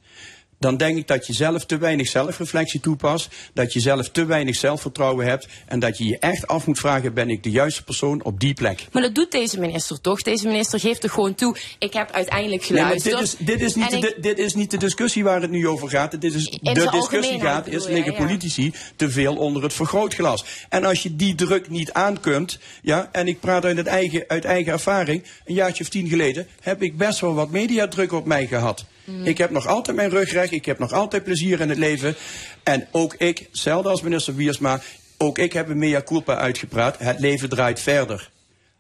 dan 0.62 0.78
denk 0.78 0.98
ik 0.98 1.08
dat 1.08 1.28
je 1.28 1.34
zelf 1.34 1.66
te 1.66 1.78
weinig 1.78 2.08
zelfreflectie 2.08 2.80
toepast. 2.80 3.28
Dat 3.54 3.74
je 3.74 3.80
zelf 3.80 4.10
te 4.10 4.26
weinig 4.26 4.56
zelfvertrouwen 4.56 5.26
hebt. 5.26 5.48
En 5.66 5.80
dat 5.80 5.98
je 5.98 6.06
je 6.06 6.18
echt 6.20 6.48
af 6.48 6.66
moet 6.68 6.80
vragen, 6.80 7.14
ben 7.14 7.30
ik 7.30 7.44
de 7.44 7.50
juiste 7.52 7.84
persoon 7.84 8.24
op 8.24 8.40
die 8.40 8.54
plek? 8.54 8.88
Maar 8.92 9.02
dat 9.02 9.16
doet 9.16 9.32
deze 9.32 9.60
minister 9.60 10.02
toch? 10.02 10.22
Deze 10.22 10.48
minister 10.48 10.80
geeft 10.80 11.04
er 11.04 11.10
gewoon 11.10 11.36
toe, 11.36 11.56
ik 11.80 11.94
heb 11.94 12.12
uiteindelijk 12.12 12.70
Nee, 12.70 12.80
geluisterd. 12.80 13.16
dit, 13.18 13.22
is, 13.28 13.36
dit, 13.38 13.62
is 13.62 13.76
niet 13.76 13.90
de, 13.90 13.98
ik- 14.16 14.24
dit 14.24 14.38
is 14.40 14.54
niet 14.54 14.72
de 14.72 14.78
discussie 14.78 15.24
waar 15.24 15.42
het 15.42 15.52
nu 15.52 15.68
over 15.68 15.90
gaat. 15.90 16.22
Dit 16.22 16.34
is 16.34 16.50
de 16.62 16.88
discussie 16.92 17.40
gaat, 17.40 17.68
is 17.68 17.86
liggen 17.88 18.14
ja. 18.14 18.18
politici 18.26 18.74
te 18.96 19.10
veel 19.10 19.36
onder 19.36 19.64
het 19.64 19.74
vergrootglas. 19.74 20.46
En 20.70 20.84
als 20.86 21.04
je 21.04 21.16
die 21.16 21.36
druk 21.36 21.70
niet 21.70 21.94
aankunt, 21.94 22.60
ja, 22.82 23.10
en 23.12 23.28
ik 23.28 23.40
praat 23.40 23.66
uit, 23.66 23.78
het 23.78 23.88
eigen, 23.88 24.24
uit 24.28 24.46
eigen 24.46 24.72
ervaring, 24.72 25.24
een 25.46 25.54
jaartje 25.54 25.84
of 25.84 25.90
tien 25.90 26.08
geleden 26.08 26.48
heb 26.62 26.84
ik 26.84 26.98
best 26.98 27.20
wel 27.20 27.34
wat 27.34 27.50
mediadruk 27.50 28.12
op 28.14 28.26
mij 28.26 28.48
gehad. 28.48 28.86
Mm. 29.12 29.26
Ik 29.26 29.38
heb 29.38 29.50
nog 29.50 29.68
altijd 29.68 29.96
mijn 29.96 30.10
rug 30.10 30.32
recht, 30.32 30.52
ik 30.52 30.66
heb 30.66 30.80
nog 30.80 30.94
altijd 30.94 31.24
plezier 31.24 31.60
in 31.60 31.70
het 31.70 31.78
leven. 31.78 32.16
En 32.64 32.88
ook 32.92 33.14
ik, 33.14 33.38
hetzelfde 33.38 33.90
als 33.90 34.02
minister 34.02 34.36
Wiersma, 34.36 34.82
ook 35.18 35.38
ik 35.38 35.54
heb 35.54 35.70
een 35.70 35.78
mea 35.78 36.02
culpa 36.02 36.38
uitgepraat. 36.38 36.98
Het 37.00 37.20
leven 37.20 37.50
draait 37.50 37.80
verder. 37.80 38.32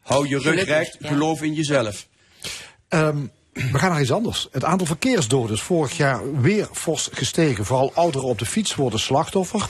Hou 0.01 0.27
je 0.27 0.35
rug 0.35 0.43
Gelukkig, 0.43 0.67
recht, 0.67 0.97
ja. 0.99 1.07
geloof 1.07 1.41
in 1.41 1.53
jezelf. 1.53 2.07
Ehm, 2.87 3.25
we 3.53 3.77
gaan 3.77 3.91
naar 3.91 4.01
iets 4.01 4.11
anders. 4.11 4.47
Het 4.51 4.63
aantal 4.63 4.87
verkeersdoden 4.87 5.55
is 5.55 5.61
vorig 5.61 5.97
jaar 5.97 6.41
weer 6.41 6.67
fors 6.71 7.09
gestegen. 7.11 7.65
Vooral 7.65 7.91
ouderen 7.93 8.27
op 8.27 8.39
de 8.39 8.45
fiets 8.45 8.75
worden 8.75 8.99
slachtoffer. 8.99 9.69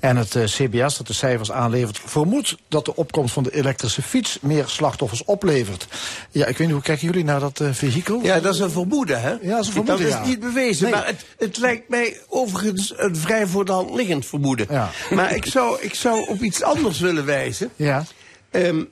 En 0.00 0.16
het 0.16 0.34
eh, 0.34 0.44
CBS, 0.44 0.96
dat 0.96 1.06
de 1.06 1.12
cijfers 1.12 1.52
aanlevert, 1.52 2.00
vermoedt 2.04 2.56
dat 2.68 2.84
de 2.84 2.96
opkomst 2.96 3.32
van 3.34 3.42
de 3.42 3.54
elektrische 3.54 4.02
fiets 4.02 4.38
meer 4.40 4.68
slachtoffers 4.68 5.24
oplevert. 5.24 5.86
Ja, 6.30 6.46
ik 6.46 6.56
weet 6.56 6.66
niet, 6.66 6.76
hoe 6.76 6.84
kijken 6.84 7.06
jullie 7.06 7.24
naar 7.24 7.40
dat 7.40 7.60
eh, 7.60 7.68
vehikel? 7.72 8.20
Ja, 8.22 8.40
dat 8.40 8.54
is 8.54 8.60
een 8.60 8.70
vermoeden, 8.70 9.20
hè? 9.20 9.30
Ja, 9.30 9.38
dat 9.40 9.60
is 9.60 9.66
een 9.66 9.72
vermoeden, 9.72 10.04
Dat 10.04 10.14
ja. 10.14 10.22
is 10.22 10.28
niet 10.28 10.40
bewezen, 10.40 10.84
Nee. 10.84 10.92
maar 10.92 11.06
het, 11.06 11.24
het 11.38 11.56
lijkt 11.58 11.88
mij 11.88 12.20
overigens 12.28 12.92
een 12.96 13.16
vrij 13.16 13.46
voor 13.46 13.64
de 13.64 13.72
hand 13.72 13.94
liggend 13.94 14.26
vermoeden. 14.26 14.66
Ja. 14.70 14.90
Maar 15.10 15.34
ik 15.34 15.46
zou, 15.46 15.80
ik 15.80 15.94
zou 15.94 16.28
op 16.28 16.42
iets 16.42 16.62
anders 16.62 17.00
willen 17.00 17.24
wijzen. 17.24 17.70
Ja. 17.76 18.04
Ehm, 18.50 18.82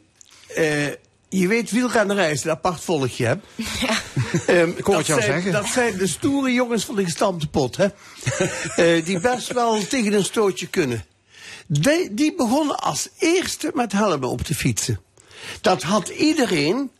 eh, 0.55 0.86
je 1.28 1.48
weet, 1.48 1.70
wielrennerij 1.70 2.30
is 2.30 2.44
een 2.44 2.50
apart 2.50 2.80
volkje, 2.80 3.26
hè? 3.26 3.34
Ehm, 4.46 4.70
Ik 4.76 4.84
hoor 4.84 4.94
dat 4.94 4.96
het 4.96 5.06
jou 5.06 5.20
zijn, 5.20 5.32
zeggen. 5.32 5.52
Dat 5.52 5.66
zijn 5.66 5.96
de 5.96 6.06
stoere 6.06 6.52
jongens 6.52 6.84
van 6.84 6.94
de 6.96 7.05
gestampte 7.05 7.48
pot, 7.48 7.76
hè? 7.76 7.86
Eh, 8.76 9.05
die 9.05 9.20
best 9.20 9.52
wel 9.52 9.86
tegen 9.86 10.12
een 10.12 10.24
stootje 10.24 10.66
kunnen. 10.66 11.05
Die, 11.66 12.14
die 12.14 12.34
begonnen 12.34 12.78
als 12.78 13.09
eerste 13.18 13.70
met 13.74 13.92
helmen 13.92 14.28
op 14.28 14.42
te 14.42 14.55
fietsen. 14.55 15.00
Dat 15.60 15.82
had 15.82 16.09
iedereen 16.09 16.90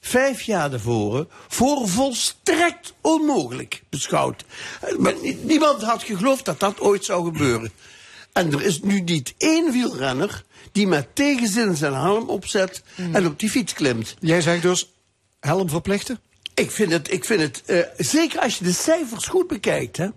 vijf 0.00 0.42
jaar 0.42 0.70
daarvoor 0.70 1.26
voor 1.48 1.88
volstrekt 1.88 2.94
onmogelijk 3.00 3.82
beschouwd. 3.88 4.44
Eh, 4.80 4.96
maar 4.96 5.14
Niemand 5.42 5.82
had 5.82 6.02
geloofd 6.02 6.44
dat 6.44 6.60
dat 6.60 6.80
ooit 6.80 7.04
zou 7.04 7.24
gebeuren. 7.24 7.72
En 8.32 8.52
er 8.52 8.62
is 8.62 8.82
nu 8.82 9.00
niet 9.00 9.34
één 9.38 9.72
wielrenner 9.72 10.44
die 10.72 10.86
met 10.86 11.08
tegenzin 11.12 11.76
zijn 11.76 11.94
helm 11.94 12.28
opzet 12.28 12.82
en 13.12 13.26
op 13.26 13.38
die 13.38 13.50
fiets 13.50 13.72
klimt. 13.72 14.16
Jij 14.20 14.40
zegt 14.40 14.62
dus 14.62 14.92
helm 15.40 15.68
verplichten? 15.68 16.20
Ik 16.54 16.70
vind 16.70 16.92
het, 16.92 17.12
ik 17.12 17.24
vind 17.24 17.40
het 17.40 17.62
eh, 17.66 17.78
zeker 17.96 18.40
als 18.40 18.58
je 18.58 18.64
de 18.64 18.72
cijfers 18.72 19.26
goed 19.26 19.46
bekijkt. 19.46 19.96
Hè. 19.96 20.08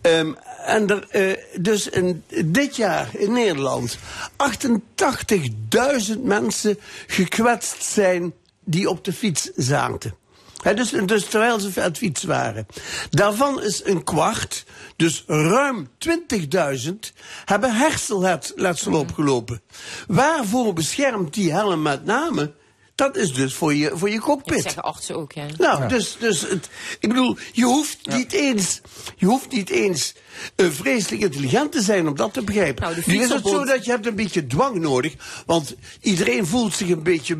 Ehm, 0.00 0.32
en 0.66 0.88
er, 0.88 1.08
eh, 1.08 1.60
dus 1.60 1.88
in, 1.88 2.24
dit 2.44 2.76
jaar 2.76 3.10
in 3.12 3.32
Nederland 3.32 3.98
88.000 4.36 6.22
mensen 6.22 6.78
gekwetst 7.06 7.82
zijn 7.82 8.32
die 8.64 8.88
op 8.88 9.04
de 9.04 9.12
fiets 9.12 9.50
zaten. 9.56 10.14
Dus, 10.62 10.90
dus 10.90 11.24
terwijl 11.24 11.60
ze 11.60 11.70
aan 11.76 11.82
het 11.82 11.98
fietsen 11.98 12.28
waren. 12.28 12.66
Daarvan 13.10 13.62
is 13.62 13.84
een 13.84 14.04
kwart, 14.04 14.64
dus 14.96 15.24
ruim 15.26 15.88
20.000, 16.08 16.92
hebben 17.44 17.76
hersenletsel 17.76 18.94
opgelopen. 18.94 19.62
Waarvoor 20.06 20.72
beschermt 20.72 21.34
die 21.34 21.52
helm 21.52 21.82
met 21.82 22.04
name? 22.04 22.52
Dat 22.94 23.16
is 23.16 23.34
dus 23.34 23.54
voor 23.54 23.74
je, 23.74 23.90
voor 23.94 24.08
je 24.08 24.16
Dat 24.16 24.24
cockpit. 24.24 24.62
zeggen 24.62 24.82
artsen 24.82 25.16
ook, 25.16 25.32
ja. 25.32 25.46
Nou, 25.58 25.88
dus, 25.88 26.16
dus 26.18 26.40
het, 26.40 26.68
ik 27.00 27.08
bedoel, 27.08 27.36
je 27.52 27.64
hoeft 27.64 28.06
niet 28.06 28.32
eens, 28.32 28.80
je 29.16 29.26
hoeft 29.26 29.50
niet 29.50 29.70
eens 29.70 30.14
eh, 30.56 30.66
vreselijk 30.70 31.22
intelligent 31.22 31.72
te 31.72 31.82
zijn 31.82 32.08
om 32.08 32.16
dat 32.16 32.32
te 32.32 32.42
begrijpen. 32.42 32.82
Nou, 32.82 32.94
de 32.94 33.02
nu 33.06 33.22
is 33.22 33.28
het 33.28 33.46
zo 33.48 33.64
dat 33.64 33.84
je 33.84 33.90
hebt 33.90 34.06
een 34.06 34.14
beetje 34.14 34.46
dwang 34.46 34.78
nodig, 34.78 35.14
want 35.46 35.74
iedereen 36.00 36.46
voelt 36.46 36.74
zich 36.74 36.88
een 36.88 37.02
beetje 37.02 37.36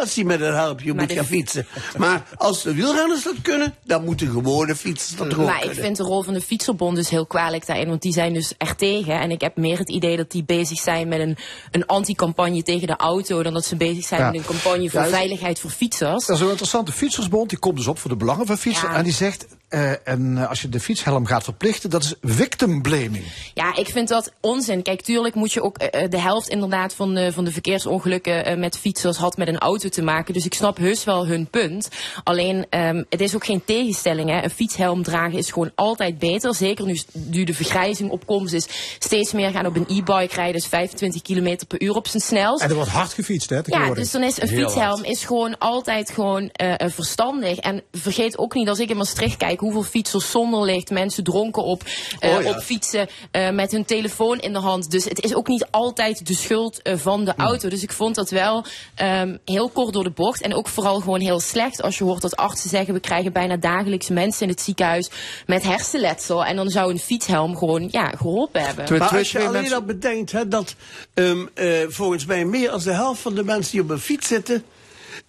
als 0.00 0.14
hij 0.14 0.24
met 0.24 0.40
een 0.40 0.54
helpje 0.54 0.86
Maar 0.86 0.96
moet 0.96 1.08
de- 1.08 1.14
gaan 1.14 1.24
fietsen. 1.24 1.66
Maar 1.96 2.22
als 2.36 2.62
de 2.62 2.74
wielrenners 2.74 3.22
dat 3.22 3.34
kunnen, 3.42 3.74
dan 3.84 4.04
moeten 4.04 4.30
gewone 4.30 4.76
fietsers 4.76 5.16
dat 5.16 5.34
ook 5.38 5.46
Maar 5.46 5.64
ik 5.64 5.74
vind 5.74 5.96
de 5.96 6.02
rol 6.02 6.22
van 6.22 6.34
de 6.34 6.40
fietserbond 6.40 6.96
dus 6.96 7.08
heel 7.08 7.26
kwalijk 7.26 7.66
daarin. 7.66 7.88
Want 7.88 8.02
die 8.02 8.12
zijn 8.12 8.32
dus 8.32 8.52
er 8.58 8.76
tegen. 8.76 9.20
En 9.20 9.30
ik 9.30 9.40
heb 9.40 9.56
meer 9.56 9.78
het 9.78 9.90
idee 9.90 10.16
dat 10.16 10.30
die 10.30 10.44
bezig 10.44 10.78
zijn 10.80 11.08
met 11.08 11.20
een, 11.20 11.36
een 11.70 11.86
anti-campagne 11.86 12.62
tegen 12.62 12.86
de 12.86 12.96
auto. 12.96 13.42
Dan 13.42 13.52
dat 13.52 13.64
ze 13.64 13.76
bezig 13.76 14.04
zijn 14.06 14.20
Ja. 14.20 14.26
met 14.30 14.36
een 14.40 14.46
campagne 14.46 14.90
voor 14.90 15.00
Ja, 15.00 15.08
veiligheid 15.08 15.58
voor 15.60 15.70
fietsers. 15.70 16.26
Dat 16.26 16.36
is 16.36 16.42
een 16.42 16.48
interessante 16.48 16.92
fietsersbond. 16.92 17.48
Die 17.48 17.58
komt 17.58 17.76
dus 17.76 17.86
op 17.86 17.98
voor 17.98 18.10
de 18.10 18.16
belangen 18.16 18.46
van 18.46 18.58
fietsen. 18.58 18.88
Ja. 18.88 18.94
En 18.94 19.04
die 19.04 19.12
zegt, 19.12 19.46
eh, 19.68 20.08
en 20.08 20.38
eh, 20.38 20.48
als 20.48 20.62
je 20.62 20.68
de 20.68 20.80
fietshelm 20.80 21.26
gaat 21.26 21.44
verplichten, 21.44 21.90
dat 21.90 22.02
is 22.04 22.14
victim 22.22 22.82
blaming. 22.82 23.24
Ja, 23.54 23.76
ik 23.76 23.88
vind 23.88 24.08
dat 24.08 24.32
onzin. 24.40 24.82
Kijk, 24.82 25.02
tuurlijk 25.02 25.34
moet 25.34 25.52
je 25.52 25.62
ook 25.62 25.78
eh, 25.78 26.02
eh, 26.02 26.10
de 26.10 26.18
helft 26.18 26.48
inderdaad 26.48 26.94
van 26.94 27.14
de, 27.14 27.32
van 27.32 27.44
de 27.44 27.52
verkeersongelukken 27.52 28.44
eh, 28.44 28.56
met 28.56 28.78
fietsers 28.78 29.16
had 29.16 29.36
met 29.36 29.48
een 29.48 29.58
auto 29.58 29.88
te 29.88 30.02
maken. 30.02 30.34
Dus 30.34 30.44
ik 30.44 30.54
snap 30.54 30.76
heus 30.76 31.04
wel 31.04 31.26
hun 31.26 31.46
punt. 31.50 31.88
Alleen, 32.24 32.66
ehm, 32.70 33.02
het 33.08 33.20
is 33.20 33.34
ook 33.34 33.44
geen 33.44 33.64
tegenstelling. 33.64 34.30
Hè. 34.30 34.42
Een 34.42 34.50
fietshelm 34.50 35.02
dragen 35.02 35.38
is 35.38 35.50
gewoon 35.50 35.70
altijd 35.74 36.18
beter. 36.18 36.54
Zeker 36.54 36.86
nu, 36.86 37.00
nu 37.12 37.44
de 37.44 37.54
vergrijzing 37.54 38.10
op 38.10 38.26
komst 38.26 38.52
is. 38.52 38.66
Steeds 38.98 39.32
meer 39.32 39.50
gaan 39.50 39.66
op 39.66 39.76
een 39.76 39.86
e-bike 39.88 40.34
rijden. 40.34 40.52
Dus 40.52 40.66
25 40.66 41.22
km 41.22 41.56
per 41.68 41.82
uur 41.82 41.94
op 41.94 42.08
zijn 42.08 42.22
snelst. 42.22 42.62
En 42.62 42.68
er 42.68 42.74
wordt 42.74 42.90
hard 42.90 43.12
gefietst, 43.12 43.50
hè? 43.50 43.60
Ja, 43.64 43.94
dus 43.94 44.10
dan 44.10 44.22
is 44.22 44.40
een 44.40 44.48
Heel 44.48 44.58
fietshelm 44.58 44.96
hard. 44.96 45.06
is 45.06 45.24
gewoon 45.24 45.58
altijd 45.58 46.10
gewoon 46.10 46.50
verstandig. 46.78 47.58
En 47.58 47.82
vergeet 47.92 48.38
ook 48.38 48.54
niet, 48.54 48.68
als 48.68 48.78
ik 48.78 48.90
in 48.90 48.96
Maastricht 48.96 49.36
kijk, 49.36 49.60
hoeveel 49.60 49.82
fietsers 49.82 50.30
zonder 50.30 50.64
licht, 50.64 50.90
mensen 50.90 51.24
dronken 51.24 51.64
op, 51.64 51.82
Oh 52.20 52.42
ja. 52.42 52.50
op 52.50 52.62
fietsen 52.62 53.08
eh, 53.30 53.50
met 53.50 53.72
hun 53.72 53.84
telefoon 53.84 54.38
in 54.38 54.52
de 54.52 54.58
hand. 54.58 54.90
Dus 54.90 55.04
het 55.04 55.24
is 55.24 55.34
ook 55.34 55.48
niet 55.48 55.66
altijd 55.70 56.26
de 56.26 56.34
schuld 56.34 56.82
eh, 56.82 56.96
van 56.96 57.24
de 57.24 57.34
auto. 57.36 57.68
Dus 57.68 57.82
ik 57.82 57.92
vond 57.92 58.14
dat 58.14 58.30
wel 58.30 58.64
ehm, 58.94 59.36
heel 59.44 59.68
kort 59.68 59.92
door 59.92 60.04
de 60.04 60.10
bocht. 60.10 60.42
En 60.42 60.54
ook 60.54 60.68
vooral 60.68 61.00
gewoon 61.00 61.20
heel 61.20 61.40
slecht 61.40 61.82
als 61.82 61.98
je 61.98 62.04
hoort 62.04 62.22
dat 62.22 62.36
artsen 62.36 62.70
zeggen, 62.70 62.94
we 62.94 63.00
krijgen 63.00 63.32
bijna 63.32 63.56
dagelijks 63.56 64.08
mensen 64.08 64.42
in 64.42 64.48
het 64.48 64.60
ziekenhuis 64.60 65.10
met 65.46 65.62
hersenletsel. 65.62 66.44
En 66.44 66.56
dan 66.56 66.68
zou 66.68 66.90
een 66.90 66.98
fietshelm 66.98 67.56
gewoon 67.56 67.88
ja, 67.90 68.12
geholpen 68.16 68.62
hebben. 68.62 68.98
Maar 68.98 69.16
als 69.16 69.32
je 69.32 69.46
alleen 69.46 69.72
al 69.72 69.82
bedenkt 69.82 70.32
hè, 70.32 70.48
dat 70.48 70.74
ehm, 71.14 71.46
eh, 71.54 71.68
volgens 71.88 72.26
mij 72.26 72.44
meer 72.44 72.70
dan 72.70 72.80
de 72.80 72.92
helft 72.92 73.20
van 73.20 73.34
de 73.34 73.44
mensen 73.44 73.72
die 73.72 73.80
op 73.80 73.90
een 73.90 73.98
fiets 73.98 74.26
zitten... 74.26 74.64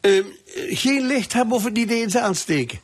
ehm, 0.02 0.24
eh, 0.56 0.78
geen 0.78 1.08
licht 1.08 1.34
hebben 1.34 1.56
of 1.56 1.64
het 1.64 1.74
niet 1.74 1.92
eens 1.92 2.18
aansteken. 2.18 2.80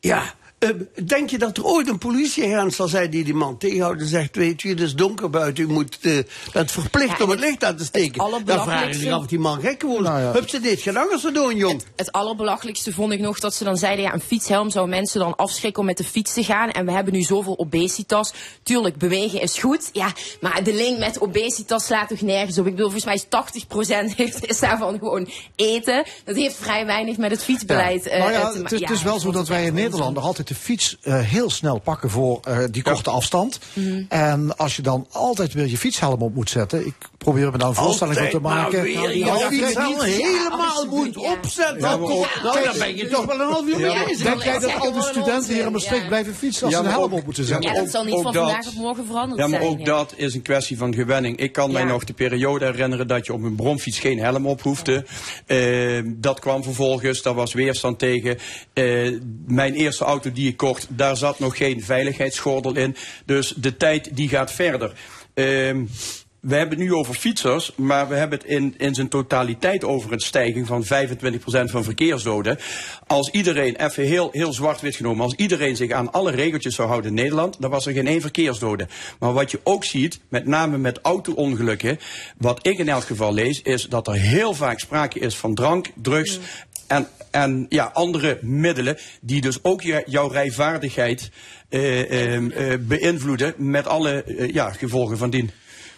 Ja, 0.00 0.34
Eh, 0.60 0.70
denk 1.04 1.30
je 1.30 1.38
dat 1.38 1.56
er 1.56 1.64
ooit 1.64 1.88
een 1.88 1.98
politieagent 1.98 2.74
zal 2.74 2.88
zijn 2.88 3.10
die 3.10 3.24
die 3.24 3.34
man 3.34 3.58
tegenhoudt 3.58 4.00
en 4.00 4.06
zegt: 4.06 4.36
Weet 4.36 4.62
u, 4.62 4.68
het 4.68 4.80
is 4.80 4.94
donker 4.94 5.30
buiten, 5.30 5.64
u 5.64 5.66
moet, 5.66 5.98
eh, 6.00 6.18
bent 6.52 6.70
verplicht 6.70 7.20
om 7.20 7.30
het 7.30 7.40
licht 7.40 7.64
aan 7.64 7.76
te 7.76 7.84
steken? 7.84 8.44
Dan 8.44 8.62
vraag 8.62 9.00
je 9.00 9.12
af 9.12 9.20
of 9.20 9.26
die 9.26 9.38
man 9.38 9.60
gek 9.60 9.82
is. 9.82 9.98
Nou 9.98 10.20
ja. 10.20 10.32
Hup, 10.32 10.48
ze 10.48 10.60
dit 10.60 10.80
gedaan 10.80 11.10
als 11.12 11.20
ze 11.20 11.32
doen, 11.32 11.56
jong. 11.56 11.82
Het 11.96 12.12
allerbelachelijkste 12.12 12.92
vond 12.92 13.12
ik 13.12 13.20
nog 13.20 13.38
dat 13.38 13.54
ze 13.54 13.64
dan 13.64 13.76
zeiden, 13.76 14.04
ja, 14.04 14.14
een 14.14 14.20
fietshelm 14.20 14.70
zou 14.70 14.88
mensen 14.88 15.20
dan 15.20 15.36
afschrikken 15.36 15.80
om 15.80 15.86
met 15.86 15.96
de 15.96 16.04
fiets 16.04 16.32
te 16.32 16.44
gaan. 16.44 16.70
En 16.70 16.86
we 16.86 16.92
hebben 16.92 17.12
nu 17.12 17.22
zoveel 17.22 17.58
obesitas. 17.58 18.32
Tuurlijk, 18.62 18.96
bewegen 18.96 19.40
is 19.40 19.58
goed. 19.58 19.90
Ja, 19.92 20.12
maar 20.40 20.64
de 20.64 20.74
link 20.74 20.98
met 20.98 21.20
obesitas 21.20 21.84
slaat 21.84 22.08
toch 22.08 22.20
nergens 22.20 22.58
op. 22.58 22.66
Ik 22.66 22.74
bedoel, 22.74 22.90
volgens 22.90 23.04
mij 23.04 23.14
is 23.14 24.12
80% 24.12 24.16
heeft, 24.16 24.46
is 24.46 24.58
daarvan 24.58 24.98
gewoon 24.98 25.28
eten. 25.56 26.04
Dat 26.24 26.36
heeft 26.36 26.56
vrij 26.56 26.86
weinig 26.86 27.16
met 27.16 27.30
het 27.30 27.44
fietsbeleid 27.44 28.04
nou 28.04 28.32
ja, 28.32 28.50
te 28.50 28.58
het 28.58 28.72
is, 28.72 28.78
ja, 28.78 28.86
het 28.86 28.96
is 28.96 29.02
wel 29.02 29.18
zo 29.18 29.30
dat 29.30 29.48
wij 29.48 29.64
in 29.64 29.74
Nederland 29.74 30.14
nog 30.14 30.24
altijd 30.24 30.49
de 30.50 30.56
fiets 30.56 30.96
eh, 31.02 31.20
heel 31.20 31.50
snel 31.50 31.78
pakken 31.78 32.10
voor 32.10 32.40
eh, 32.42 32.58
die 32.70 32.82
korte 32.82 33.10
afstand. 33.10 33.58
Mhm. 33.72 34.02
En 34.08 34.56
als 34.56 34.76
je 34.76 34.82
dan 34.82 35.06
altijd 35.10 35.52
weer 35.52 35.66
je 35.66 35.78
fietshelm 35.78 36.22
op 36.22 36.34
moet 36.34 36.50
zetten. 36.50 36.86
Ik 36.86 36.94
probeer 37.24 37.50
me 37.50 37.58
daar 37.58 37.68
een 37.68 37.74
voorstelling 37.74 38.16
van 38.18 38.28
te 38.28 38.40
maken. 38.40 38.82
weer 38.82 39.16
je 39.16 39.24
Nou, 39.24 39.38
kijk, 39.58 39.78
niet 39.86 40.02
helemaal 40.02 40.86
moet 40.90 41.16
opzetten. 41.16 41.80
Ja, 41.80 41.96
nou, 41.96 42.26
dan 42.42 42.78
ben 42.78 42.96
je 42.96 43.08
toch 43.08 43.24
wel 43.24 43.40
een 43.40 43.46
half 43.52 43.66
uur 43.66 43.78
mee. 43.78 44.16
Denk 44.16 44.42
jij 44.42 44.58
dat 44.58 44.74
al 44.78 44.92
die 44.92 45.02
studenten 45.02 45.54
hier 45.54 45.66
in 45.66 45.72
Maastricht 45.72 46.06
blijven 46.06 46.34
fietsen 46.34 46.64
als 46.66 46.74
Ja, 46.74 46.80
ze 46.80 46.86
een 46.86 46.90
helm 46.92 47.12
op 47.12 47.24
moeten 47.24 47.42
ja, 47.42 47.48
zetten? 47.48 47.70
maar 47.72 47.80
dat 47.80 47.90
zal 47.90 48.04
niet 48.04 48.14
van 48.14 48.22
vandaag 48.22 48.66
op 48.68 48.74
morgen 48.74 49.06
veranderd 49.06 49.40
Ja, 49.40 49.46
maar 49.46 49.60
zijn. 49.60 49.72
ook 49.72 49.78
ja. 49.78 49.84
dat 49.84 50.12
is 50.16 50.34
een 50.34 50.42
kwestie 50.42 50.76
van 50.76 50.94
gewenning. 50.94 51.36
Ik 51.38 51.52
kan 51.52 51.72
mij 51.72 51.82
Ja. 51.82 51.88
nog 51.88 52.04
de 52.04 52.12
periode 52.12 52.64
herinneren 52.64 53.06
dat 53.08 53.26
je 53.26 53.32
op 53.32 53.42
een 53.42 53.54
bromfiets 53.56 53.98
geen 53.98 54.18
helm 54.18 54.46
op 54.46 54.62
hoefde. 54.62 55.04
Eh, 55.46 55.58
dat 56.06 56.40
kwam 56.40 56.62
vervolgens, 56.62 57.22
daar 57.22 57.34
was 57.34 57.52
weerstand 57.52 57.98
tegen. 57.98 58.38
Eh, 58.72 59.12
mijn 59.46 59.74
eerste 59.74 60.04
auto 60.04 60.32
die 60.32 60.48
ik 60.48 60.56
kocht, 60.56 60.86
daar 60.88 61.16
zat 61.16 61.38
nog 61.38 61.56
geen 61.56 61.82
veiligheidsgordel 61.82 62.76
in. 62.76 62.96
Dus 63.26 63.54
de 63.56 63.76
tijd 63.76 64.16
die 64.16 64.28
gaat 64.28 64.52
verder. 64.52 64.92
Ehm, 65.34 65.84
we 66.40 66.54
hebben 66.54 66.78
het 66.78 66.88
nu 66.88 66.94
over 66.94 67.14
fietsers, 67.14 67.72
maar 67.76 68.08
we 68.08 68.14
hebben 68.14 68.38
het 68.38 68.48
in, 68.48 68.74
in 68.78 68.94
zijn 68.94 69.08
totaliteit 69.08 69.84
over 69.84 70.12
een 70.12 70.20
stijging 70.20 70.66
van 70.66 70.84
25% 70.84 70.86
van 71.64 71.84
verkeersdoden. 71.84 72.58
Als 73.06 73.30
iedereen, 73.30 73.76
even 73.76 74.04
heel, 74.04 74.28
heel 74.32 74.52
zwart-wit 74.52 74.96
genomen, 74.96 75.24
als 75.24 75.34
iedereen 75.34 75.76
zich 75.76 75.90
aan 75.90 76.12
alle 76.12 76.30
regeltjes 76.30 76.74
zou 76.74 76.88
houden 76.88 77.10
in 77.10 77.16
Nederland, 77.16 77.60
dan 77.60 77.70
was 77.70 77.86
er 77.86 77.92
geen 77.92 78.06
één 78.06 78.20
verkeersdode. 78.20 78.88
Maar 79.18 79.32
wat 79.32 79.50
je 79.50 79.60
ook 79.62 79.84
ziet, 79.84 80.20
met 80.28 80.46
name 80.46 80.78
met 80.78 80.98
auto-ongelukken, 81.02 81.98
wat 82.38 82.66
ik 82.66 82.78
in 82.78 82.88
elk 82.88 83.04
geval 83.04 83.34
lees, 83.34 83.62
is 83.62 83.84
dat 83.84 84.06
er 84.06 84.14
heel 84.14 84.54
vaak 84.54 84.78
sprake 84.80 85.18
is 85.18 85.36
van 85.36 85.54
drank, 85.54 85.90
drugs 86.02 86.38
en, 86.86 87.08
en 87.30 87.66
ja, 87.68 87.90
andere 87.94 88.38
middelen 88.42 88.96
die 89.20 89.40
dus 89.40 89.64
ook 89.64 89.82
je, 89.82 90.02
jouw 90.06 90.28
rijvaardigheid 90.28 91.30
eh, 91.68 92.32
ehm, 92.34 92.50
eh, 92.50 92.78
beïnvloeden 92.80 93.54
met 93.56 93.86
alle 93.86 94.22
eh, 94.22 94.52
ja, 94.52 94.70
gevolgen 94.70 95.18
van 95.18 95.30
dien. 95.30 95.50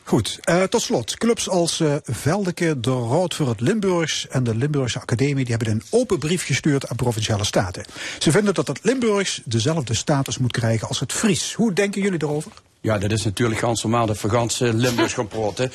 Goed, 0.04 0.38
eh, 0.42 0.62
tot 0.62 0.82
slot. 0.82 1.16
Clubs 1.16 1.48
als 1.48 1.80
eh 1.80 1.94
Veldeke, 2.02 2.80
De 2.80 2.90
Rood 2.90 3.34
voor 3.34 3.48
het 3.48 3.60
Limburgs 3.60 4.28
en 4.28 4.44
de 4.44 4.54
Limburgse 4.54 5.00
Academie... 5.00 5.44
die 5.44 5.54
hebben 5.56 5.74
een 5.74 5.82
open 5.90 6.18
brief 6.18 6.44
gestuurd 6.44 6.88
aan 6.88 6.96
Provinciale 6.96 7.44
Staten. 7.44 7.84
Ze 8.18 8.30
vinden 8.30 8.54
dat 8.54 8.68
het 8.68 8.78
Limburgs 8.82 9.40
dezelfde 9.44 9.94
status 9.94 10.38
moet 10.38 10.52
krijgen 10.52 10.88
als 10.88 11.00
het 11.00 11.12
Fries. 11.12 11.54
Hoe 11.54 11.72
denken 11.72 12.02
jullie 12.02 12.18
daarover? 12.18 12.52
Ja, 12.80 12.98
dat 12.98 13.12
is 13.12 13.24
natuurlijk 13.24 13.60
gans 13.60 13.82
normaal 13.82 14.06
gans 14.14 14.60
eh, 14.60 14.72
Limburgs 14.72 15.14
gaan 15.14 15.28
praten. 15.28 15.72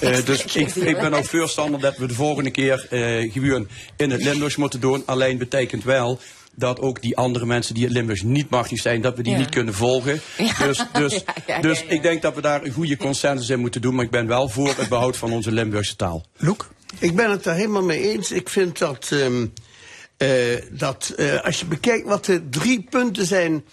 Eh, 0.00 0.24
dus 0.24 0.44
ik, 0.44 0.74
ik 0.74 0.98
ben 0.98 1.14
ook 1.14 1.26
voorstander 1.26 1.80
dat 1.80 1.96
we 1.96 2.06
de 2.06 2.14
volgende 2.14 2.50
keer 2.50 2.86
gewoon 3.32 3.68
in 3.96 4.10
het 4.10 4.22
Limburgs 4.22 4.56
moeten 4.56 4.80
doen. 4.80 5.02
Alleen 5.06 5.38
betekent 5.38 5.84
wel 5.84 6.20
dat 6.56 6.80
ook 6.80 7.02
die 7.02 7.16
andere 7.16 7.46
mensen 7.46 7.74
die 7.74 7.84
het 7.84 7.92
Limburgs 7.92 8.22
niet 8.22 8.50
machtig 8.50 8.78
zijn, 8.80 9.00
dat 9.00 9.16
we 9.16 9.22
die 9.22 9.32
Ja. 9.32 9.38
niet 9.38 9.48
kunnen 9.48 9.74
volgen. 9.74 10.20
Dus, 10.58 10.84
dus, 10.92 11.12
Ja, 11.24 11.34
ja, 11.46 11.60
dus 11.60 11.78
ja, 11.78 11.84
ja. 11.88 11.90
ik 11.92 12.02
denk 12.02 12.22
dat 12.22 12.34
we 12.34 12.40
daar 12.40 12.64
een 12.64 12.72
goede 12.72 12.96
consensus 12.96 13.48
in 13.48 13.58
moeten 13.60 13.80
doen. 13.80 13.94
Maar 13.94 14.04
ik 14.04 14.10
ben 14.10 14.26
wel 14.26 14.48
voor 14.48 14.74
het 14.76 14.88
behoud 14.88 15.16
van 15.16 15.32
onze 15.32 15.52
Limburgse 15.52 15.96
taal. 15.96 16.26
Loek? 16.36 16.68
Ik 16.98 17.16
ben 17.16 17.30
het 17.30 17.44
daar 17.44 17.54
helemaal 17.56 17.82
mee 17.82 18.12
eens. 18.12 18.30
Ik 18.32 18.48
vind 18.48 18.78
dat, 18.78 19.08
ehm, 19.12 19.46
eh, 20.16 20.28
dat 20.70 21.12
eh, 21.16 21.40
als 21.44 21.60
je 21.60 21.66
bekijkt 21.66 22.06
wat 22.08 22.24
de 22.24 22.48
drie 22.48 22.86
punten 22.90 23.26
zijn 23.26 23.64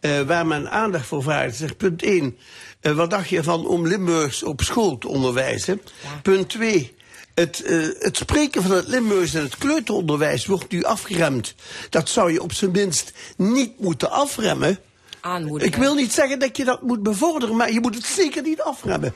eh, 0.00 0.20
waar 0.20 0.46
men 0.46 0.70
aandacht 0.70 1.06
voor 1.06 1.22
vraagt. 1.22 1.56
Zeg, 1.56 1.76
punt 1.76 2.02
1. 2.02 2.36
wat 2.80 3.10
dacht 3.10 3.28
je 3.28 3.36
ervan 3.36 3.66
om 3.66 3.86
Limburgs 3.86 4.42
op 4.42 4.60
school 4.60 4.98
te 4.98 5.08
onderwijzen? 5.08 5.80
Punt 6.22 6.48
2. 6.48 6.96
Het, 7.38 7.62
eh, 7.62 7.88
het 7.98 8.16
spreken 8.16 8.62
van 8.62 8.70
het 8.70 8.86
Limburgs 8.86 9.34
en 9.34 9.42
het 9.42 9.56
kleuteronderwijs 9.56 10.46
wordt 10.46 10.72
nu 10.72 10.84
afgeremd. 10.84 11.54
Dat 11.90 12.08
zou 12.08 12.32
je 12.32 12.42
op 12.42 12.52
zijn 12.52 12.70
minst 12.70 13.12
niet 13.36 13.80
moeten 13.80 14.10
afremmen. 14.10 14.78
Aanmoedigen. 15.20 15.72
Ik 15.72 15.78
wil 15.80 15.94
niet 15.94 16.12
zeggen 16.12 16.38
dat 16.38 16.56
je 16.56 16.64
dat 16.64 16.82
moet 16.82 17.02
bevorderen, 17.02 17.56
maar 17.56 17.72
je 17.72 17.80
moet 17.80 17.94
het 17.94 18.04
zeker 18.04 18.42
niet 18.42 18.60
afremmen. 18.60 19.14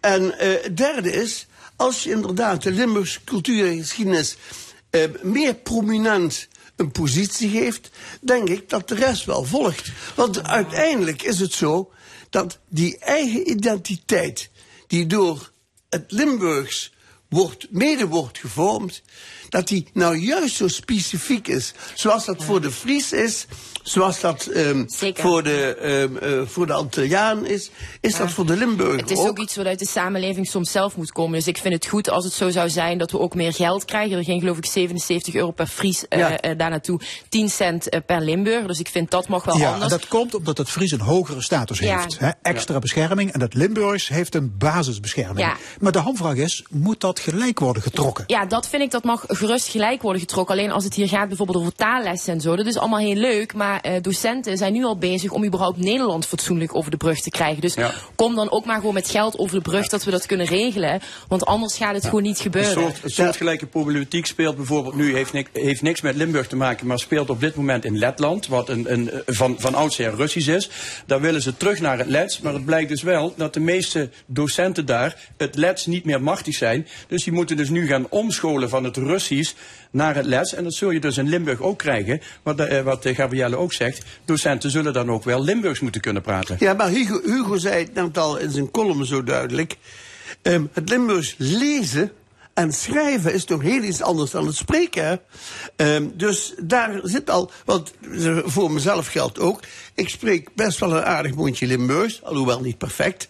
En 0.00 0.38
eh, 0.38 0.62
het 0.62 0.76
derde 0.76 1.12
is, 1.12 1.46
als 1.76 2.02
je 2.02 2.10
inderdaad 2.10 2.62
de 2.62 2.72
Limburgse 2.72 3.24
cultuur 3.24 3.66
en 3.66 3.78
geschiedenis 3.78 4.36
eh, 4.90 5.02
meer 5.22 5.54
prominent 5.54 6.48
een 6.76 6.90
positie 6.90 7.50
geeft, 7.50 7.90
denk 8.20 8.48
ik 8.48 8.68
dat 8.68 8.88
de 8.88 8.94
rest 8.94 9.24
wel 9.24 9.44
volgt. 9.44 9.92
Want 10.14 10.48
uiteindelijk 10.48 11.22
is 11.22 11.40
het 11.40 11.52
zo 11.52 11.92
dat 12.30 12.58
die 12.68 12.98
eigen 12.98 13.50
identiteit, 13.50 14.50
die 14.86 15.06
door 15.06 15.52
het 15.88 16.04
Limburgs 16.08 16.94
wordt, 17.28 17.66
mede 17.70 18.06
wordt 18.06 18.38
gevormd, 18.38 19.02
dat 19.56 19.68
die 19.68 19.86
nou 19.92 20.16
juist 20.16 20.56
zo 20.56 20.68
specifiek 20.68 21.48
is. 21.48 21.72
Zoals 21.94 22.24
dat 22.24 22.44
voor 22.44 22.60
de 22.60 22.70
Fries 22.70 23.12
is, 23.12 23.46
zoals 23.82 24.20
dat 24.20 24.46
ehm, 24.46 24.84
voor, 25.14 25.42
de, 25.42 25.74
ehm, 25.74 26.16
eh, 26.16 26.46
voor 26.46 26.66
de 26.66 26.72
Antilliaan 26.72 27.46
is, 27.46 27.70
is 28.00 28.16
dat 28.16 28.30
voor 28.30 28.46
de 28.46 28.56
Limburger 28.56 28.96
Het 28.98 29.10
is 29.10 29.18
ook 29.18 29.38
iets 29.38 29.56
wat 29.56 29.66
uit 29.66 29.78
de 29.78 29.86
samenleving 29.86 30.46
soms 30.46 30.70
zelf 30.70 30.96
moet 30.96 31.12
komen. 31.12 31.38
Dus 31.38 31.46
ik 31.46 31.58
vind 31.58 31.74
het 31.74 31.86
goed 31.86 32.10
als 32.10 32.24
het 32.24 32.32
zo 32.32 32.50
zou 32.50 32.68
zijn 32.70 32.98
dat 32.98 33.10
we 33.10 33.18
ook 33.18 33.34
meer 33.34 33.52
geld 33.52 33.84
krijgen. 33.84 34.18
Er 34.18 34.24
ging 34.24 34.40
geloof 34.40 34.56
ik 34.56 34.66
77 34.66 35.34
euro 35.34 35.50
per 35.50 35.66
Fries 35.66 36.08
eh, 36.08 36.18
Ja. 36.18 36.40
eh, 36.40 36.58
daar 36.58 36.70
naartoe. 36.70 37.00
10 37.28 37.48
cent 37.50 37.88
per 38.06 38.20
Limburg. 38.20 38.66
Dus 38.66 38.78
ik 38.78 38.88
vind 38.88 39.10
dat 39.10 39.28
mag 39.28 39.44
wel 39.44 39.56
ja, 39.56 39.66
en 39.66 39.72
anders. 39.72 39.90
dat 39.90 40.08
komt 40.08 40.34
omdat 40.34 40.58
het 40.58 40.70
Fries 40.70 40.90
een 40.90 41.00
hogere 41.00 41.42
status 41.42 41.78
Ja. 41.78 42.00
heeft. 42.00 42.18
Hè, 42.18 42.30
extra 42.42 42.78
bescherming. 42.78 43.32
En 43.32 43.40
het 43.40 43.54
Limburgs 43.54 44.08
heeft 44.08 44.34
een 44.34 44.54
basisbescherming. 44.58 45.38
Ja. 45.46 45.56
Maar 45.80 45.92
de 45.92 45.98
hamvraag 45.98 46.34
is, 46.36 46.64
moet 46.70 47.00
dat 47.00 47.18
gelijk 47.20 47.58
worden 47.58 47.82
getrokken? 47.82 48.24
Ja, 48.26 48.46
dat 48.46 48.68
vind 48.68 48.82
ik, 48.82 48.90
dat 48.90 49.04
mag 49.04 49.24
gerust 49.46 49.68
gelijk 49.68 50.02
worden 50.02 50.20
getrokken. 50.20 50.54
Alleen 50.54 50.70
als 50.70 50.84
het 50.84 50.94
hier 50.94 51.08
gaat 51.08 51.28
bijvoorbeeld 51.28 51.58
over 51.58 51.74
taallessen 51.74 52.32
en 52.32 52.40
zo. 52.40 52.56
Dat 52.56 52.66
is 52.66 52.76
allemaal 52.78 52.98
heel 52.98 53.14
leuk, 53.14 53.54
maar 53.54 53.80
eh, 53.80 53.92
docenten 54.02 54.56
zijn 54.56 54.72
nu 54.72 54.84
al 54.84 54.96
bezig 54.98 55.30
om 55.30 55.44
überhaupt 55.44 55.78
Nederland 55.78 56.26
fatsoenlijk 56.26 56.74
over 56.74 56.90
de 56.90 56.96
brug 56.96 57.20
te 57.20 57.30
krijgen. 57.30 57.60
Dus 57.60 57.74
Ja. 57.74 57.92
kom 58.14 58.34
dan 58.34 58.50
ook 58.50 58.64
maar 58.64 58.76
gewoon 58.76 58.94
met 58.94 59.08
geld 59.10 59.38
over 59.38 59.56
de 59.56 59.62
brug 59.62 59.88
dat 59.88 60.04
we 60.04 60.10
dat 60.10 60.26
kunnen 60.26 60.46
regelen. 60.46 61.00
Want 61.28 61.46
anders 61.46 61.76
gaat 61.76 61.94
het 61.94 62.04
gewoon 62.04 62.22
niet 62.22 62.36
Een 62.36 62.42
gebeuren. 62.42 62.72
soort, 62.72 62.98
een 63.02 63.10
soortgelijke 63.10 63.66
problematiek 63.66 64.26
speelt 64.26 64.56
bijvoorbeeld 64.56 64.94
nu, 64.94 65.14
heeft, 65.14 65.32
niks, 65.32 65.50
heeft 65.52 65.82
niks 65.82 66.00
met 66.00 66.16
Limburg 66.16 66.46
te 66.46 66.56
maken, 66.56 66.86
maar 66.86 66.98
speelt 66.98 67.30
op 67.30 67.40
dit 67.40 67.54
moment 67.54 67.84
in 67.84 67.98
Letland, 67.98 68.46
wat 68.46 68.68
een, 68.68 68.92
een, 68.92 69.10
van, 69.26 69.54
van 69.58 69.74
oudsher 69.74 70.14
Russisch 70.14 70.48
is. 70.48 70.68
Daar 71.06 71.20
willen 71.20 71.42
ze 71.42 71.56
terug 71.56 71.80
naar 71.80 71.98
het 71.98 72.06
Lets, 72.08 72.40
maar 72.40 72.52
het 72.52 72.64
blijkt 72.64 72.88
dus 72.88 73.02
wel 73.02 73.34
dat 73.36 73.54
de 73.54 73.60
meeste 73.60 74.10
docenten 74.26 74.86
daar 74.86 75.16
het 75.36 75.56
Lets 75.56 75.86
niet 75.86 76.04
meer 76.04 76.22
machtig 76.22 76.54
zijn. 76.54 76.86
Dus 77.08 77.24
die 77.24 77.32
moeten 77.32 77.56
dus 77.56 77.68
nu 77.68 77.86
gaan 77.86 78.06
omscholen 78.08 78.68
van 78.68 78.84
het 78.84 78.96
Russisch 78.96 79.24
naar 79.90 80.14
het 80.14 80.26
Lets. 80.26 80.54
En 80.54 80.64
dat 80.64 80.74
zul 80.74 80.90
je 80.90 81.00
dus 81.00 81.18
in 81.18 81.28
Limburg 81.28 81.60
ook 81.60 81.78
krijgen. 81.78 82.20
Wat, 82.42 82.60
eh, 82.60 82.82
wat 82.82 83.04
eh, 83.04 83.14
Gabrielle 83.14 83.56
ook 83.56 83.72
zegt, 83.72 84.04
docenten 84.24 84.70
zullen 84.70 84.92
dan 84.92 85.10
ook 85.10 85.24
wel 85.24 85.44
Limburgs 85.44 85.80
moeten 85.80 86.00
kunnen 86.00 86.22
praten. 86.22 86.56
Ja, 86.58 86.74
maar 86.74 86.88
Hugo, 86.88 87.20
Hugo 87.24 87.56
zei 87.56 87.84
het 87.84 87.94
net 87.94 88.18
al 88.18 88.36
in 88.36 88.50
zijn 88.50 88.70
column 88.70 89.06
zo 89.06 89.22
duidelijk. 89.22 89.76
Ehm, 90.42 90.64
het 90.72 90.88
Limburgs 90.88 91.34
lezen 91.38 92.12
en 92.54 92.72
schrijven 92.72 93.34
is 93.34 93.44
toch 93.44 93.62
heel 93.62 93.82
iets 93.82 94.02
anders 94.02 94.30
dan 94.30 94.46
het 94.46 94.56
spreken. 94.56 95.20
Ehm, 95.76 96.04
dus 96.14 96.54
daar 96.62 97.00
zit 97.02 97.30
al, 97.30 97.50
want 97.64 97.92
voor 98.44 98.70
mezelf 98.70 99.06
geldt 99.06 99.38
ook. 99.38 99.60
Ik 99.94 100.08
spreek 100.08 100.54
best 100.54 100.78
wel 100.78 100.96
een 100.96 101.04
aardig 101.04 101.34
mondje 101.34 101.66
Limburgs, 101.66 102.22
alhoewel 102.22 102.60
niet 102.60 102.78
perfect. 102.78 103.28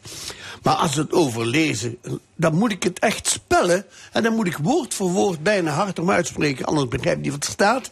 Maar 0.66 0.74
als 0.74 0.94
het 0.94 1.12
over 1.12 1.46
lezen, 1.46 1.98
dan 2.34 2.54
moet 2.54 2.72
ik 2.72 2.82
het 2.82 2.98
echt 2.98 3.26
spellen. 3.26 3.84
En 4.12 4.22
dan 4.22 4.34
moet 4.34 4.46
ik 4.46 4.56
woord 4.56 4.94
voor 4.94 5.10
woord 5.10 5.42
bijna 5.42 5.70
hardom 5.70 6.10
uitspreken, 6.10 6.64
anders 6.64 6.88
begrijp 6.88 7.16
ik 7.16 7.22
niet 7.22 7.32
wat 7.32 7.44
er 7.44 7.50
staat. 7.50 7.90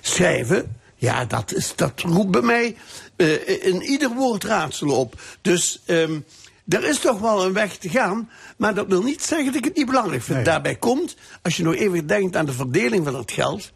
Schrijven, 0.00 0.76
ja, 0.96 1.24
dat, 1.24 1.54
is, 1.54 1.72
dat 1.76 2.00
roept 2.00 2.30
bij 2.30 2.40
mij 2.40 2.76
eh, 3.16 3.66
in 3.66 3.82
ieder 3.82 4.10
woord 4.10 4.44
raadsel 4.44 4.90
op. 4.90 5.20
Dus 5.40 5.82
ehm, 5.84 6.20
er 6.68 6.84
is 6.84 6.98
toch 6.98 7.18
wel 7.18 7.44
een 7.44 7.52
weg 7.52 7.76
te 7.76 7.88
gaan. 7.88 8.30
Maar 8.56 8.74
dat 8.74 8.86
wil 8.86 9.02
niet 9.02 9.22
zeggen 9.22 9.46
dat 9.46 9.56
ik 9.56 9.64
het 9.64 9.76
niet 9.76 9.86
belangrijk 9.86 10.22
vind. 10.22 10.44
Daarbij 10.44 10.76
komt, 10.76 11.16
als 11.42 11.56
je 11.56 11.62
nog 11.62 11.74
even 11.74 12.06
denkt 12.06 12.36
aan 12.36 12.46
de 12.46 12.52
verdeling 12.52 13.04
van 13.04 13.14
het 13.14 13.32
geld. 13.32 13.72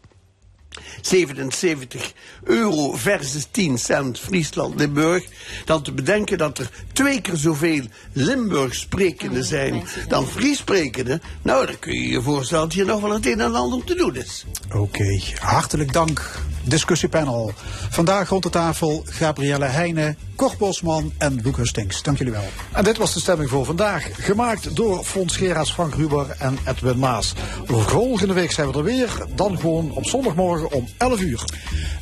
77 1.01 2.13
euro 2.43 2.91
versus 2.91 3.47
10 3.51 3.77
cent 3.77 4.19
Friesland, 4.19 4.75
Limburg. 4.79 5.25
Dan 5.65 5.83
te 5.83 5.91
bedenken 5.91 6.37
dat 6.37 6.57
er 6.57 6.69
twee 6.93 7.21
keer 7.21 7.35
zoveel 7.35 7.83
Limburg 8.13 8.75
sprekenden 8.75 9.43
zijn 9.43 9.83
dan 10.07 10.27
Fries 10.27 10.57
sprekenden. 10.57 11.21
Nou, 11.41 11.65
dan 11.65 11.79
kun 11.79 11.93
je 11.93 12.09
je 12.09 12.21
voorstellen 12.21 12.63
dat 12.63 12.73
hier 12.73 12.85
nog 12.85 13.01
wel 13.01 13.11
het 13.11 13.25
een 13.25 13.41
en 13.41 13.55
ander 13.55 13.77
om 13.77 13.85
te 13.85 13.95
doen 13.95 14.15
is. 14.15 14.45
Oké, 14.73 15.19
hartelijk 15.39 15.93
dank 15.93 16.41
discussiepanel. 16.63 17.51
Vandaag 17.89 18.29
rond 18.29 18.43
de 18.43 18.49
tafel 18.49 19.03
Gabrielle 19.05 19.65
Heijnen, 19.65 20.17
Cor 20.35 20.53
Bosman 20.57 21.13
en 21.17 21.39
Lucas 21.43 21.67
Stinks. 21.67 22.03
Dank 22.03 22.17
jullie 22.17 22.33
wel. 22.33 22.43
En 22.71 22.83
dit 22.83 22.97
was 22.97 23.13
de 23.13 23.19
stemming 23.19 23.49
voor 23.49 23.65
vandaag. 23.65 24.09
Gemaakt 24.13 24.75
door 24.75 25.03
Fons 25.03 25.37
Geraas, 25.37 25.73
Frank 25.73 25.95
Ruber 25.95 26.35
en 26.39 26.57
Edwin 26.65 26.99
Maas. 26.99 27.33
Volgende 27.65 28.33
week 28.33 28.51
zijn 28.51 28.71
we 28.71 28.77
er 28.77 28.83
weer. 28.83 29.25
Dan 29.35 29.59
gewoon 29.59 29.91
op 29.91 30.05
zondagmorgen 30.05 30.60
om 30.69 30.87
11 30.97 31.21
uur. 31.21 31.43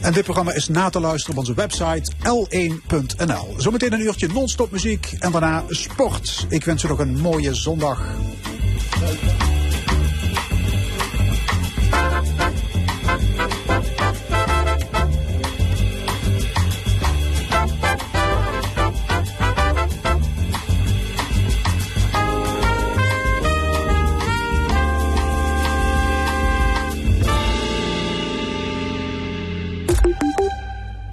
En 0.02 0.14
dit 0.14 0.24
programma 0.24 0.54
is 0.54 0.68
na 0.68 0.90
te 0.90 1.00
luisteren 1.00 1.38
op 1.38 1.40
onze 1.40 1.54
website 1.54 2.12
l1.nl. 2.24 3.54
Zometeen 3.58 3.94
een 3.94 4.02
uurtje 4.02 4.28
non-stop 4.28 4.72
muziek 4.72 5.16
en 5.20 5.32
daarna 5.32 5.64
sport. 5.68 6.46
Ik 6.50 6.66
wens 6.66 6.84
u 6.84 6.88
nog 6.88 7.00
een 7.00 7.20
mooie 7.20 7.54
zondag. 7.54 8.02